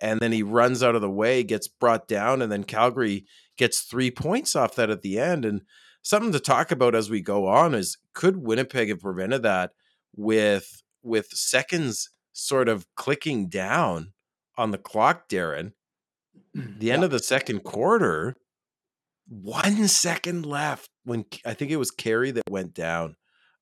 and 0.00 0.20
then 0.20 0.32
he 0.32 0.42
runs 0.42 0.82
out 0.82 0.94
of 0.94 1.02
the 1.02 1.10
way, 1.10 1.42
gets 1.42 1.68
brought 1.68 2.08
down, 2.08 2.40
and 2.40 2.50
then 2.50 2.64
Calgary 2.64 3.26
gets 3.58 3.80
three 3.80 4.10
points 4.10 4.56
off 4.56 4.76
that 4.76 4.90
at 4.90 5.02
the 5.02 5.18
end. 5.18 5.44
And 5.44 5.62
something 6.00 6.32
to 6.32 6.40
talk 6.40 6.70
about 6.70 6.94
as 6.94 7.10
we 7.10 7.20
go 7.20 7.46
on 7.48 7.74
is 7.74 7.98
could 8.14 8.38
Winnipeg 8.38 8.88
have 8.88 9.00
prevented 9.00 9.42
that 9.42 9.72
with 10.16 10.82
with 11.02 11.26
seconds 11.32 12.10
sort 12.32 12.68
of 12.68 12.86
clicking 12.94 13.48
down 13.48 14.12
on 14.56 14.70
the 14.70 14.78
clock, 14.78 15.28
Darren? 15.28 15.72
The 16.54 16.92
end 16.92 17.00
yeah. 17.00 17.06
of 17.06 17.10
the 17.10 17.18
second 17.18 17.64
quarter, 17.64 18.36
one 19.28 19.88
second 19.88 20.46
left 20.46 20.88
when 21.04 21.24
I 21.44 21.54
think 21.54 21.70
it 21.70 21.76
was 21.76 21.90
Carey 21.90 22.30
that 22.30 22.48
went 22.48 22.74
down. 22.74 23.16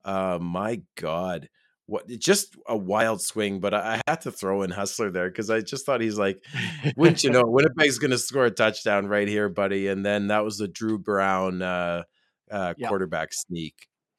Uh, 0.04 0.38
my 0.40 0.82
God 0.96 1.48
what 1.86 2.06
just 2.08 2.56
a 2.66 2.76
wild 2.76 3.20
swing, 3.20 3.60
but 3.60 3.74
I, 3.74 3.94
I 3.94 4.00
had 4.10 4.22
to 4.22 4.32
throw 4.32 4.62
in 4.62 4.70
Hustler 4.70 5.10
there 5.10 5.28
because 5.28 5.50
I 5.50 5.60
just 5.60 5.84
thought 5.84 6.00
he's 6.00 6.18
like, 6.18 6.42
wouldn't 6.96 7.22
you 7.24 7.30
know, 7.32 7.42
Winnipeg's 7.44 7.98
going 7.98 8.12
to 8.12 8.18
score 8.18 8.46
a 8.46 8.50
touchdown 8.50 9.06
right 9.06 9.28
here, 9.28 9.48
buddy. 9.48 9.88
And 9.88 10.04
then 10.04 10.28
that 10.28 10.44
was 10.44 10.58
the 10.58 10.68
Dru 10.68 10.98
Brown 10.98 11.60
uh, 11.60 12.04
uh, 12.50 12.74
yeah. 12.76 12.88
quarterback 12.88 13.32
sneak. 13.32 13.74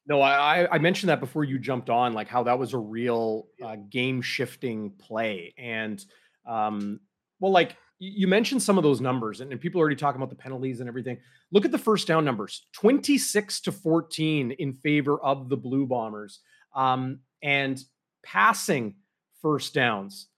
No, 0.06 0.20
I, 0.20 0.68
I 0.70 0.78
mentioned 0.78 1.08
that 1.08 1.20
before 1.20 1.44
you 1.44 1.58
jumped 1.58 1.88
on, 1.88 2.12
like 2.12 2.28
how 2.28 2.42
that 2.42 2.58
was 2.58 2.74
a 2.74 2.78
real 2.78 3.46
uh, 3.64 3.76
game 3.88 4.20
shifting 4.20 4.92
play. 4.98 5.54
And, 5.56 6.04
um, 6.46 7.00
well, 7.40 7.52
like 7.52 7.76
you 7.98 8.26
mentioned 8.26 8.62
some 8.62 8.76
of 8.76 8.84
those 8.84 9.00
numbers, 9.00 9.40
and, 9.40 9.52
and 9.52 9.60
people 9.60 9.80
are 9.80 9.84
already 9.84 9.96
talking 9.96 10.20
about 10.20 10.30
the 10.30 10.36
penalties 10.36 10.80
and 10.80 10.88
everything. 10.88 11.18
Look 11.52 11.64
at 11.64 11.70
the 11.70 11.78
first 11.78 12.06
down 12.06 12.24
numbers 12.24 12.66
26 12.72 13.60
to 13.62 13.72
14 13.72 14.52
in 14.52 14.72
favor 14.72 15.20
of 15.20 15.48
the 15.48 15.56
Blue 15.56 15.86
Bombers. 15.86 16.40
Um, 16.74 17.20
and 17.44 17.80
passing 18.24 18.96
first 19.40 19.74
downs. 19.74 20.28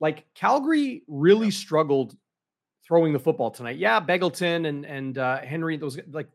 Like 0.00 0.26
Calgary 0.34 1.02
really 1.08 1.50
struggled 1.50 2.14
throwing 2.86 3.12
the 3.12 3.18
football 3.18 3.50
tonight. 3.50 3.78
Yeah, 3.78 4.00
Begelton 4.00 4.68
and 4.68 4.84
and 4.84 5.18
uh, 5.18 5.38
Henry, 5.38 5.76
those 5.76 5.98
like 6.12 6.28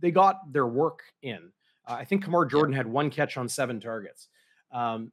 they 0.00 0.10
got 0.10 0.52
their 0.52 0.66
work 0.66 1.00
in. 1.22 1.52
Uh, 1.86 1.94
I 1.94 2.04
think 2.04 2.24
Kamar 2.24 2.44
Jordan 2.44 2.74
had 2.74 2.86
one 2.86 3.08
catch 3.08 3.38
on 3.38 3.48
seven 3.48 3.80
targets. 3.80 4.28
Um, 4.72 5.12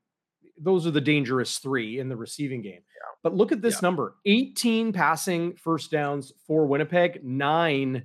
those 0.58 0.88
are 0.88 0.92
the 0.92 1.02
dangerous 1.02 1.58
three 1.58 2.00
in 2.00 2.10
the 2.10 2.16
receiving 2.16 2.62
game. 2.62 2.74
Yeah. 2.74 3.12
But 3.24 3.36
look 3.36 3.52
at 3.52 3.62
this 3.62 3.76
yeah. 3.76 3.88
number 3.88 4.16
18 4.26 4.94
passing 4.94 5.56
first 5.56 5.92
downs 5.92 6.32
for 6.48 6.66
Winnipeg, 6.66 7.24
nine 7.24 8.04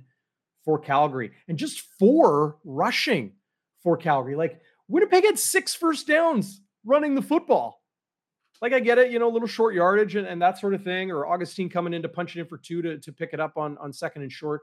for 0.65 0.79
Calgary, 0.79 1.31
and 1.47 1.57
just 1.57 1.81
four 1.99 2.57
rushing 2.63 3.33
for 3.83 3.97
Calgary. 3.97 4.35
Like 4.35 4.61
Winnipeg 4.87 5.23
had 5.23 5.39
six 5.39 5.73
first 5.73 6.07
downs 6.07 6.61
running 6.85 7.15
the 7.15 7.21
football. 7.21 7.81
Like 8.61 8.73
I 8.73 8.79
get 8.79 8.99
it, 8.99 9.11
you 9.11 9.17
know, 9.17 9.27
a 9.27 9.33
little 9.33 9.47
short 9.47 9.73
yardage 9.73 10.15
and, 10.15 10.27
and 10.27 10.41
that 10.41 10.59
sort 10.59 10.75
of 10.75 10.83
thing, 10.83 11.11
or 11.11 11.25
Augustine 11.25 11.69
coming 11.69 11.93
in 11.93 12.03
to 12.03 12.09
punch 12.09 12.35
it 12.35 12.41
in 12.41 12.45
for 12.45 12.59
two 12.59 12.81
to, 12.83 12.99
to 12.99 13.11
pick 13.11 13.31
it 13.33 13.39
up 13.39 13.57
on, 13.57 13.77
on 13.79 13.91
second 13.91 14.21
and 14.21 14.31
short. 14.31 14.61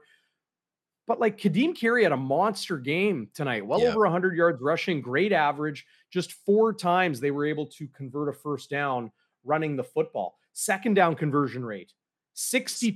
But 1.09 1.19
like 1.19 1.41
Ka'Deem 1.41 1.75
Carey 1.75 2.03
had 2.03 2.11
a 2.11 2.17
monster 2.17 2.77
game 2.77 3.29
tonight, 3.33 3.65
well 3.65 3.81
yeah. 3.81 3.87
over 3.87 4.01
100 4.01 4.37
yards 4.37 4.61
rushing, 4.61 5.01
great 5.01 5.33
average. 5.33 5.83
Just 6.11 6.33
four 6.45 6.71
times 6.71 7.19
they 7.19 7.31
were 7.31 7.47
able 7.47 7.65
to 7.65 7.87
convert 7.87 8.29
a 8.29 8.33
first 8.33 8.69
down 8.69 9.11
running 9.43 9.75
the 9.75 9.83
football. 9.83 10.37
Second 10.53 10.93
down 10.93 11.15
conversion 11.15 11.65
rate, 11.65 11.93
62% 12.35 12.93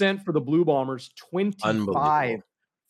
yeah. 0.00 0.22
for 0.22 0.32
the 0.32 0.42
Blue 0.42 0.66
Bombers, 0.66 1.10
25 1.16 2.42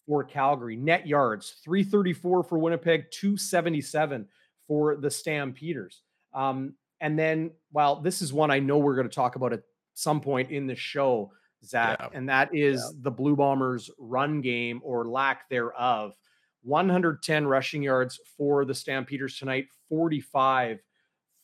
for 0.09 0.25
Calgary. 0.25 0.75
Net 0.75 1.07
yards 1.07 1.55
334 1.63 2.43
for 2.43 2.59
Winnipeg, 2.59 3.13
277 3.13 4.27
for 4.67 4.97
the 4.97 5.09
Stampeders. 5.09 6.03
Um, 6.35 6.75
and 7.01 7.17
then, 7.17 7.53
well, 7.73 8.01
this 8.01 8.21
is 8.21 8.33
one 8.33 8.51
I 8.51 8.59
know 8.59 8.79
we're 8.79 8.97
going 8.97 9.09
to 9.09 9.15
talk 9.15 9.37
about 9.37 9.53
at 9.53 9.63
some 9.95 10.21
point 10.21 10.51
in 10.51 10.67
the 10.67 10.75
show, 10.75 11.31
Zach, 11.64 11.98
yeah. 12.00 12.09
and 12.12 12.29
that 12.29 12.55
is 12.55 12.81
yeah. 12.81 13.00
the 13.03 13.11
Blue 13.11 13.37
Bombers' 13.37 13.90
run 13.98 14.40
game 14.40 14.81
or 14.85 15.07
lack 15.07 15.48
thereof. 15.48 16.14
110 16.62 17.46
rushing 17.46 17.83
yards 17.83 18.18
for 18.37 18.64
the 18.64 18.74
Stampeders 18.74 19.38
tonight, 19.38 19.66
45 19.88 20.81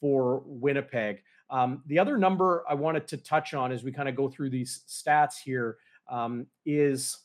for 0.01 0.43
Winnipeg. 0.47 1.23
Um, 1.51 1.83
the 1.87 1.99
other 1.99 2.17
number 2.17 2.65
I 2.69 2.75
wanted 2.75 3.07
to 3.09 3.17
touch 3.17 3.55
on 3.55 3.73
as 3.73 3.83
we 3.83 3.93
kind 3.93 4.09
of 4.09 4.17
go 4.17 4.29
through 4.29 4.51
these 4.51 4.83
stats 4.89 5.35
here 5.45 5.79
um, 6.09 6.47
is 6.65 7.19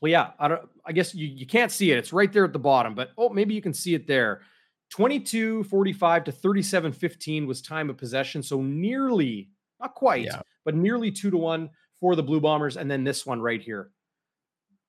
well, 0.00 0.12
yeah, 0.12 0.30
I 0.38 0.48
don't. 0.48 0.68
I 0.86 0.92
guess 0.92 1.14
you, 1.14 1.26
you 1.26 1.46
can't 1.46 1.72
see 1.72 1.90
it. 1.90 1.98
It's 1.98 2.12
right 2.12 2.32
there 2.32 2.44
at 2.44 2.52
the 2.52 2.58
bottom, 2.58 2.94
but 2.94 3.10
oh, 3.18 3.30
maybe 3.30 3.54
you 3.54 3.62
can 3.62 3.74
see 3.74 3.94
it 3.94 4.06
there. 4.06 4.42
22 4.90 5.64
45 5.64 6.24
to 6.24 6.32
37 6.32 6.92
15 6.92 7.46
was 7.46 7.60
time 7.60 7.90
of 7.90 7.96
possession. 7.96 8.42
So 8.42 8.62
nearly, 8.62 9.50
not 9.80 9.94
quite, 9.94 10.24
yeah. 10.24 10.40
but 10.64 10.74
nearly 10.74 11.10
two 11.10 11.30
to 11.30 11.36
one 11.36 11.70
for 12.00 12.16
the 12.16 12.22
Blue 12.22 12.40
Bombers. 12.40 12.76
And 12.76 12.90
then 12.90 13.04
this 13.04 13.26
one 13.26 13.40
right 13.40 13.60
here. 13.60 13.90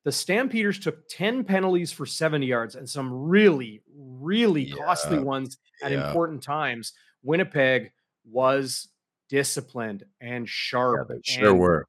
The 0.06 0.12
Stampeders 0.12 0.80
took 0.80 1.08
10 1.10 1.43
penalties 1.43 1.91
for 1.91 2.06
70 2.06 2.45
yards 2.45 2.76
and 2.76 2.89
some 2.89 3.12
really, 3.13 3.84
really 3.95 4.63
yeah. 4.63 4.76
costly 4.76 5.19
ones 5.19 5.58
at 5.84 5.91
yeah. 5.91 6.08
important 6.08 6.41
times. 6.41 6.93
Winnipeg 7.22 7.91
was 8.30 8.88
disciplined 9.30 10.06
and 10.22 10.48
sharp. 10.48 11.10
Yeah, 11.10 11.15
they 11.15 11.22
sure 11.24 11.50
and, 11.50 11.60
were. 11.60 11.88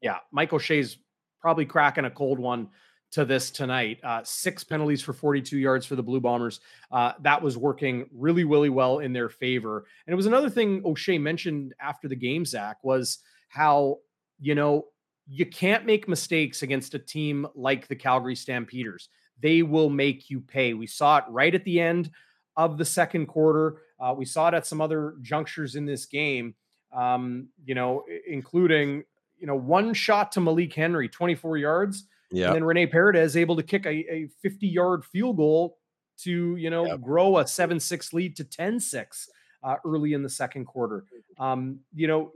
Yeah. 0.00 0.18
Mike 0.30 0.52
O'Shea's 0.52 0.98
probably 1.40 1.66
cracking 1.66 2.04
a 2.04 2.10
cold 2.10 2.38
one 2.38 2.68
to 3.10 3.24
this 3.24 3.50
tonight. 3.50 3.98
Uh, 4.02 4.20
six 4.24 4.64
penalties 4.64 5.02
for 5.02 5.12
42 5.12 5.58
yards 5.58 5.86
for 5.86 5.96
the 5.96 6.02
Blue 6.02 6.20
Bombers. 6.20 6.60
Uh, 6.90 7.12
that 7.20 7.42
was 7.42 7.56
working 7.56 8.06
really, 8.12 8.44
really 8.44 8.68
well 8.68 8.98
in 8.98 9.12
their 9.12 9.28
favor. 9.28 9.86
And 10.06 10.12
it 10.12 10.16
was 10.16 10.26
another 10.26 10.50
thing 10.50 10.82
O'Shea 10.84 11.18
mentioned 11.18 11.74
after 11.80 12.08
the 12.08 12.16
game, 12.16 12.44
Zach, 12.44 12.78
was 12.82 13.18
how, 13.48 13.98
you 14.40 14.54
know, 14.54 14.86
you 15.26 15.46
can't 15.46 15.84
make 15.84 16.08
mistakes 16.08 16.62
against 16.62 16.94
a 16.94 16.98
team 16.98 17.46
like 17.54 17.88
the 17.88 17.96
Calgary 17.96 18.36
Stampeders. 18.36 19.08
They 19.40 19.62
will 19.62 19.90
make 19.90 20.30
you 20.30 20.40
pay. 20.40 20.74
We 20.74 20.86
saw 20.86 21.18
it 21.18 21.24
right 21.28 21.54
at 21.54 21.64
the 21.64 21.80
end 21.80 22.10
of 22.56 22.78
the 22.78 22.84
second 22.84 23.26
quarter. 23.26 23.82
Uh, 24.00 24.14
we 24.16 24.24
saw 24.24 24.48
it 24.48 24.54
at 24.54 24.66
some 24.66 24.80
other 24.80 25.14
junctures 25.22 25.76
in 25.76 25.84
this 25.84 26.06
game, 26.06 26.54
um, 26.92 27.48
you 27.64 27.74
know, 27.74 28.04
including 28.26 29.04
you 29.38 29.46
know, 29.46 29.54
one 29.54 29.94
shot 29.94 30.32
to 30.32 30.40
Malik 30.40 30.74
Henry, 30.74 31.08
24 31.08 31.56
yards. 31.56 32.04
Yeah. 32.30 32.46
And 32.46 32.56
then 32.56 32.64
Rene 32.64 32.86
Paredes 32.86 33.36
able 33.36 33.56
to 33.56 33.62
kick 33.62 33.86
a, 33.86 34.12
a 34.12 34.28
50 34.42 34.66
yard 34.66 35.04
field 35.04 35.36
goal 35.36 35.78
to, 36.18 36.56
you 36.56 36.70
know, 36.70 36.86
yep. 36.86 37.00
grow 37.00 37.38
a 37.38 37.46
7 37.46 37.80
6 37.80 38.12
lead 38.12 38.36
to 38.36 38.44
10 38.44 38.80
6 38.80 39.28
uh, 39.62 39.76
early 39.84 40.12
in 40.12 40.22
the 40.22 40.28
second 40.28 40.66
quarter. 40.66 41.04
Um, 41.38 41.80
you 41.94 42.06
know, 42.06 42.32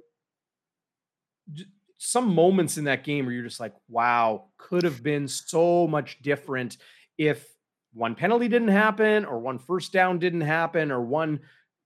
j- 1.53 1.65
some 2.05 2.35
moments 2.35 2.79
in 2.79 2.85
that 2.85 3.05
game 3.05 3.25
where 3.27 3.35
you're 3.35 3.45
just 3.45 3.61
like, 3.61 3.75
wow, 3.89 4.47
could 4.59 4.85
have 4.85 5.03
been 5.03 5.29
so 5.29 5.87
much 5.87 6.21
different 6.23 6.77
if 7.19 7.47
one 7.93 8.15
penalty 8.15 8.49
didn't 8.49 8.69
happen 8.69 9.25
or 9.25 9.39
one 9.39 9.59
first 9.59 9.93
down 9.93 10.19
didn't 10.19 10.41
happen 10.41 10.91
or 10.91 11.01
one 11.01 11.41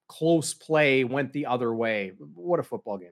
close 0.08 0.54
play 0.54 1.04
went 1.04 1.32
the 1.32 1.46
other 1.46 1.74
way. 1.74 2.12
What 2.34 2.60
a 2.60 2.62
football 2.62 2.98
game 2.98 3.10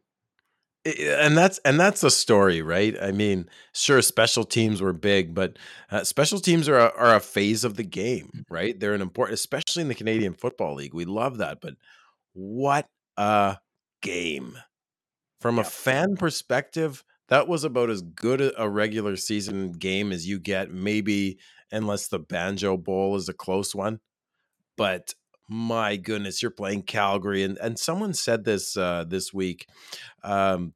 and 0.85 1.37
that's 1.37 1.59
and 1.65 1.81
that's 1.81 2.03
a 2.03 2.11
story, 2.11 2.61
right? 2.61 2.95
I 3.01 3.11
mean, 3.11 3.49
sure, 3.73 4.03
special 4.03 4.45
teams 4.45 4.83
were 4.83 4.93
big, 4.93 5.35
but 5.35 5.59
uh, 5.91 6.05
special 6.05 6.41
teams 6.41 6.69
are 6.69 6.77
a, 6.77 6.93
are 6.97 7.17
a 7.17 7.21
phase 7.21 7.65
of 7.65 7.77
the 7.77 7.85
game, 7.85 8.45
right? 8.51 8.79
They're 8.79 8.95
an 8.95 9.01
important, 9.01 9.35
especially 9.39 9.83
in 9.83 9.89
the 9.89 9.95
Canadian 9.95 10.35
Football 10.35 10.75
League. 10.75 10.93
We 10.93 11.07
love 11.07 11.39
that, 11.39 11.61
but 11.63 11.75
what 12.35 12.87
a 13.17 13.59
game. 14.03 14.59
From 15.45 15.59
a 15.59 15.65
fan 15.65 16.17
perspective, 16.17 17.05
that 17.29 17.47
was 17.47 17.65
about 17.65 17.91
as 17.91 18.01
good 18.01 18.51
a 18.57 18.67
regular 18.67 19.15
season 19.15 19.73
game 19.73 20.11
as 20.11 20.27
you 20.27 20.39
get, 20.39 20.71
maybe 20.71 21.39
unless 21.71 22.09
the 22.09 22.19
Banjo 22.19 22.79
Bowl 22.79 23.15
is 23.15 23.29
a 23.29 23.35
close 23.35 23.75
one. 23.75 24.01
But 24.79 25.13
my 25.47 25.97
goodness, 25.97 26.41
you're 26.41 26.51
playing 26.51 26.85
Calgary, 26.85 27.43
and 27.43 27.59
and 27.59 27.79
someone 27.79 28.15
said 28.15 28.47
this 28.47 28.75
uh, 28.75 29.05
this 29.07 29.35
week. 29.35 29.69
Um, 30.23 30.73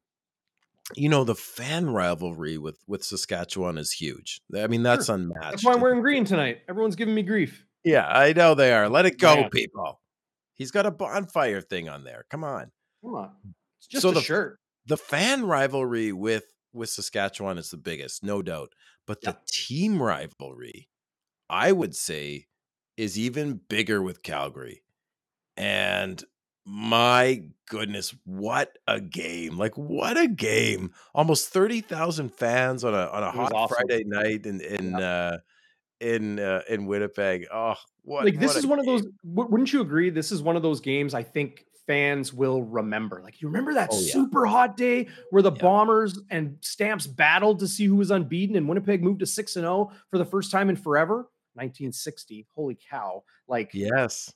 you 0.95 1.09
know 1.09 1.23
the 1.23 1.33
fan 1.33 1.89
rivalry 1.89 2.59
with 2.59 2.77
with 2.85 3.03
Saskatchewan 3.03 3.79
is 3.79 3.93
huge. 3.93 4.39
I 4.55 4.67
mean 4.67 4.83
that's 4.83 5.07
sure. 5.07 5.15
unmatched. 5.15 5.49
That's 5.49 5.65
why 5.65 5.73
I'm 5.73 5.81
wearing 5.81 6.01
green 6.01 6.25
tonight. 6.25 6.59
Everyone's 6.69 6.95
giving 6.95 7.15
me 7.15 7.23
grief. 7.23 7.65
Yeah, 7.83 8.07
I 8.07 8.33
know 8.33 8.53
they 8.53 8.71
are. 8.71 8.87
Let 8.87 9.07
it 9.07 9.17
go, 9.17 9.33
yeah. 9.33 9.49
people. 9.51 9.99
He's 10.53 10.69
got 10.69 10.85
a 10.85 10.91
bonfire 10.91 11.61
thing 11.61 11.89
on 11.89 12.03
there. 12.03 12.25
Come 12.29 12.43
on. 12.43 12.69
Come 13.03 13.15
on. 13.15 13.31
It's 13.79 13.87
just 13.87 14.01
so 14.03 14.09
a 14.09 14.13
the, 14.13 14.21
shirt. 14.21 14.58
The 14.89 14.97
fan 14.97 15.45
rivalry 15.45 16.11
with 16.11 16.45
with 16.73 16.89
Saskatchewan 16.89 17.59
is 17.59 17.69
the 17.69 17.77
biggest, 17.77 18.23
no 18.23 18.41
doubt. 18.41 18.73
But 19.05 19.21
the 19.21 19.37
team 19.47 20.01
rivalry, 20.01 20.89
I 21.47 21.71
would 21.71 21.95
say, 21.95 22.47
is 22.97 23.17
even 23.17 23.61
bigger 23.69 24.01
with 24.01 24.23
Calgary. 24.23 24.81
And 25.55 26.23
my 26.65 27.43
goodness, 27.69 28.15
what 28.25 28.77
a 28.87 28.99
game. 28.99 29.57
Like 29.57 29.77
what 29.77 30.17
a 30.17 30.27
game. 30.27 30.91
Almost 31.13 31.49
30,000 31.49 32.33
fans 32.33 32.83
on 32.83 32.95
a 32.95 33.07
on 33.07 33.21
a 33.21 33.31
hot 33.31 33.53
awesome. 33.53 33.77
Friday 33.87 34.03
night 34.05 34.47
in 34.47 34.59
in 34.59 34.95
uh 34.95 35.37
in 35.99 36.39
uh, 36.39 36.61
in 36.67 36.87
Winnipeg. 36.87 37.45
Oh, 37.53 37.75
what 38.01 38.25
like 38.25 38.39
this 38.39 38.55
what 38.55 38.57
is 38.57 38.65
one 38.65 38.79
game. 38.79 38.95
of 38.95 39.03
those 39.03 39.11
wouldn't 39.23 39.71
you 39.71 39.81
agree 39.81 40.09
this 40.09 40.31
is 40.31 40.41
one 40.41 40.55
of 40.55 40.63
those 40.63 40.79
games 40.79 41.13
I 41.13 41.23
think 41.23 41.65
fans 41.89 42.31
will 42.31 42.61
remember. 42.61 43.19
Like 43.23 43.41
you 43.41 43.47
remember 43.47 43.73
that 43.73 43.89
oh, 43.91 43.99
yeah. 43.99 44.13
super 44.13 44.45
hot 44.45 44.77
day 44.77 45.07
where 45.31 45.41
the 45.41 45.51
yeah. 45.51 45.59
Bombers 45.59 46.19
and 46.29 46.55
Stamps 46.61 47.07
battled 47.07 47.57
to 47.61 47.67
see 47.67 47.85
who 47.85 47.95
was 47.95 48.11
unbeaten 48.11 48.55
and 48.55 48.69
Winnipeg 48.69 49.03
moved 49.03 49.21
to 49.21 49.25
6 49.25 49.55
and 49.55 49.63
0 49.63 49.91
for 50.11 50.19
the 50.19 50.25
first 50.25 50.51
time 50.51 50.69
in 50.69 50.75
forever? 50.75 51.31
1960. 51.55 52.45
Holy 52.53 52.77
cow. 52.91 53.23
Like 53.47 53.71
Yes. 53.73 54.31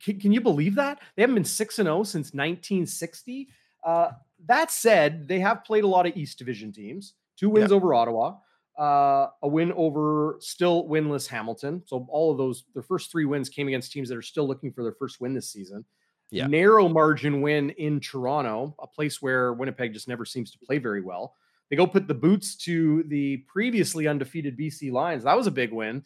Can, 0.00 0.20
can 0.20 0.30
you 0.30 0.40
believe 0.40 0.76
that? 0.76 1.00
They 1.16 1.22
haven't 1.22 1.34
been 1.34 1.44
6 1.44 1.78
and 1.80 1.86
0 1.86 2.04
since 2.04 2.26
1960. 2.28 3.48
Uh, 3.84 4.10
that 4.46 4.70
said, 4.70 5.26
they 5.26 5.40
have 5.40 5.64
played 5.64 5.82
a 5.82 5.88
lot 5.88 6.06
of 6.06 6.16
East 6.16 6.38
Division 6.38 6.70
teams. 6.70 7.14
Two 7.36 7.50
wins 7.50 7.70
yeah. 7.70 7.76
over 7.76 7.92
Ottawa, 7.92 8.36
uh, 8.78 9.26
a 9.42 9.48
win 9.48 9.72
over 9.72 10.36
still 10.38 10.86
winless 10.88 11.26
Hamilton. 11.26 11.82
So 11.86 12.06
all 12.08 12.30
of 12.30 12.38
those, 12.38 12.62
their 12.72 12.84
first 12.84 13.10
three 13.10 13.24
wins 13.24 13.48
came 13.48 13.66
against 13.66 13.90
teams 13.90 14.08
that 14.10 14.16
are 14.16 14.22
still 14.22 14.46
looking 14.46 14.72
for 14.72 14.84
their 14.84 14.94
first 14.96 15.20
win 15.20 15.34
this 15.34 15.50
season. 15.50 15.84
Yeah. 16.34 16.46
Narrow 16.46 16.88
margin 16.88 17.40
win 17.40 17.70
in 17.70 18.00
Toronto, 18.00 18.74
a 18.78 18.86
place 18.86 19.22
where 19.22 19.52
Winnipeg 19.52 19.92
just 19.92 20.08
never 20.08 20.24
seems 20.24 20.50
to 20.52 20.58
play 20.58 20.78
very 20.78 21.00
well. 21.00 21.36
They 21.70 21.76
go 21.76 21.86
put 21.86 22.08
the 22.08 22.14
boots 22.14 22.56
to 22.56 23.02
the 23.04 23.38
previously 23.48 24.06
undefeated 24.06 24.58
BC 24.58 24.92
Lions. 24.92 25.24
That 25.24 25.36
was 25.36 25.46
a 25.46 25.50
big 25.50 25.72
win 25.72 26.04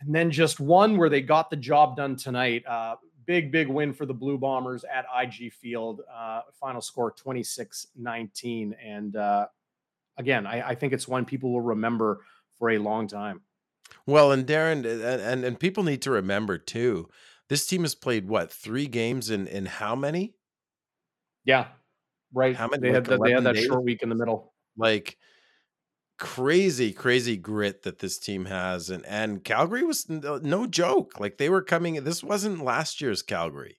and 0.00 0.14
then 0.14 0.30
just 0.30 0.60
one 0.60 0.96
where 0.96 1.08
they 1.08 1.20
got 1.20 1.50
the 1.50 1.56
job 1.56 1.96
done 1.96 2.16
tonight. 2.16 2.64
Uh, 2.66 2.96
big, 3.26 3.50
big 3.50 3.68
win 3.68 3.92
for 3.92 4.06
the 4.06 4.14
Blue 4.14 4.38
Bombers 4.38 4.84
at 4.84 5.06
IG 5.14 5.52
Field. 5.52 6.02
Uh, 6.12 6.42
final 6.60 6.80
score 6.80 7.10
26 7.10 7.88
19. 7.96 8.76
And 8.84 9.16
uh, 9.16 9.46
again, 10.18 10.46
I, 10.46 10.70
I, 10.70 10.74
think 10.74 10.92
it's 10.92 11.08
one 11.08 11.24
people 11.24 11.52
will 11.52 11.60
remember 11.60 12.20
for 12.58 12.70
a 12.70 12.78
long 12.78 13.06
time. 13.08 13.40
Well, 14.06 14.32
and 14.32 14.46
Darren, 14.46 14.84
and, 14.84 15.02
and, 15.02 15.44
and 15.44 15.58
people 15.58 15.84
need 15.84 16.02
to 16.02 16.10
remember 16.10 16.58
too, 16.58 17.08
this 17.48 17.66
team 17.66 17.82
has 17.82 17.94
played 17.94 18.28
what, 18.28 18.52
three 18.52 18.86
games 18.86 19.30
in, 19.30 19.46
in 19.46 19.66
how 19.66 19.94
many? 19.94 20.34
Yeah, 21.44 21.66
right. 22.32 22.56
How 22.56 22.68
many? 22.68 22.80
They 22.80 22.88
like 22.92 23.06
had, 23.06 23.20
they 23.20 23.32
had 23.32 23.44
that 23.44 23.54
days? 23.54 23.66
short 23.66 23.84
week 23.84 24.02
in 24.02 24.08
the 24.08 24.14
middle. 24.14 24.52
Like, 24.76 25.18
crazy 26.16 26.92
crazy 26.92 27.36
grit 27.36 27.82
that 27.82 27.98
this 27.98 28.18
team 28.18 28.44
has 28.44 28.88
and 28.88 29.04
and 29.06 29.42
Calgary 29.42 29.82
was 29.82 30.08
uh, 30.08 30.38
no 30.42 30.64
joke 30.64 31.18
like 31.18 31.38
they 31.38 31.48
were 31.48 31.62
coming 31.62 32.02
this 32.04 32.22
wasn't 32.22 32.62
last 32.62 33.00
year's 33.00 33.20
Calgary 33.20 33.78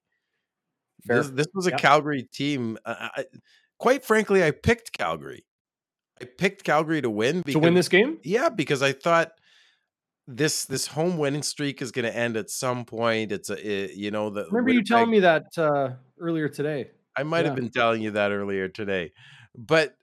this, 1.05 1.29
this, 1.29 1.47
was 1.53 1.67
a 1.67 1.69
yep. 1.69 1.79
Calgary 1.79 2.23
team 2.23 2.77
uh, 2.83 3.09
I, 3.15 3.25
quite 3.79 4.03
frankly 4.03 4.43
I 4.43 4.51
picked 4.51 4.91
Calgary 4.91 5.45
I 6.21 6.25
picked 6.25 6.65
Calgary 6.65 7.01
to 7.01 7.09
win 7.09 7.37
because, 7.37 7.53
to 7.53 7.59
win 7.59 7.73
this 7.73 7.87
game 7.87 8.17
yeah 8.21 8.49
because 8.49 8.81
I 8.81 8.91
thought 8.91 9.31
this 10.27 10.65
this 10.65 10.87
home 10.87 11.17
winning 11.17 11.43
streak 11.43 11.81
is 11.81 11.91
going 11.91 12.05
to 12.05 12.15
end 12.15 12.35
at 12.35 12.49
some 12.49 12.83
point 12.83 13.31
it's 13.31 13.49
a 13.49 13.85
it, 13.85 13.95
you 13.95 14.11
know 14.11 14.29
the 14.29 14.45
remember 14.45 14.69
Winnipeg, 14.71 14.89
you 14.89 14.95
telling 14.95 15.11
me 15.11 15.19
that 15.19 15.45
uh 15.57 15.91
earlier 16.19 16.49
today 16.49 16.89
I 17.15 17.23
might 17.23 17.41
yeah. 17.41 17.47
have 17.47 17.55
been 17.55 17.69
telling 17.69 18.01
you 18.01 18.11
that 18.11 18.31
earlier 18.31 18.67
today 18.67 19.11
but 19.55 19.95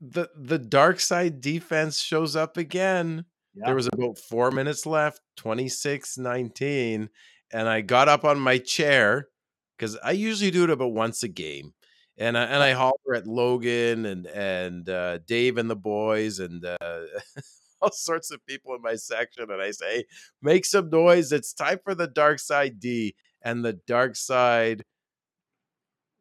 the 0.00 0.28
the 0.34 0.58
dark 0.58 1.00
side 1.00 1.40
defense 1.40 2.00
shows 2.00 2.34
up 2.34 2.56
again. 2.56 3.24
Yeah. 3.54 3.66
There 3.66 3.74
was 3.74 3.88
about 3.92 4.18
four 4.18 4.50
minutes 4.50 4.86
left, 4.86 5.20
26 5.36 6.18
19. 6.18 7.08
And 7.52 7.68
I 7.68 7.80
got 7.80 8.08
up 8.08 8.24
on 8.24 8.38
my 8.38 8.58
chair 8.58 9.28
because 9.76 9.96
I 10.02 10.12
usually 10.12 10.50
do 10.50 10.64
it 10.64 10.70
about 10.70 10.92
once 10.92 11.22
a 11.22 11.28
game. 11.28 11.74
And 12.16 12.36
I, 12.38 12.44
and 12.44 12.62
I 12.62 12.72
holler 12.72 13.14
at 13.14 13.26
Logan 13.26 14.06
and 14.06 14.26
and 14.26 14.88
uh, 14.88 15.18
Dave 15.26 15.58
and 15.58 15.70
the 15.70 15.76
boys 15.76 16.38
and 16.38 16.64
uh, 16.64 16.76
all 17.80 17.92
sorts 17.92 18.30
of 18.30 18.44
people 18.46 18.74
in 18.74 18.82
my 18.82 18.94
section, 18.94 19.50
and 19.50 19.60
I 19.60 19.70
say, 19.70 20.04
"Make 20.42 20.64
some 20.64 20.90
noise! 20.90 21.32
It's 21.32 21.52
time 21.52 21.78
for 21.84 21.94
the 21.94 22.06
dark 22.06 22.38
side 22.38 22.80
D." 22.80 23.14
And 23.42 23.64
the 23.64 23.72
dark 23.86 24.16
side, 24.16 24.84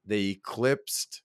they 0.05 0.27
eclipsed 0.27 1.21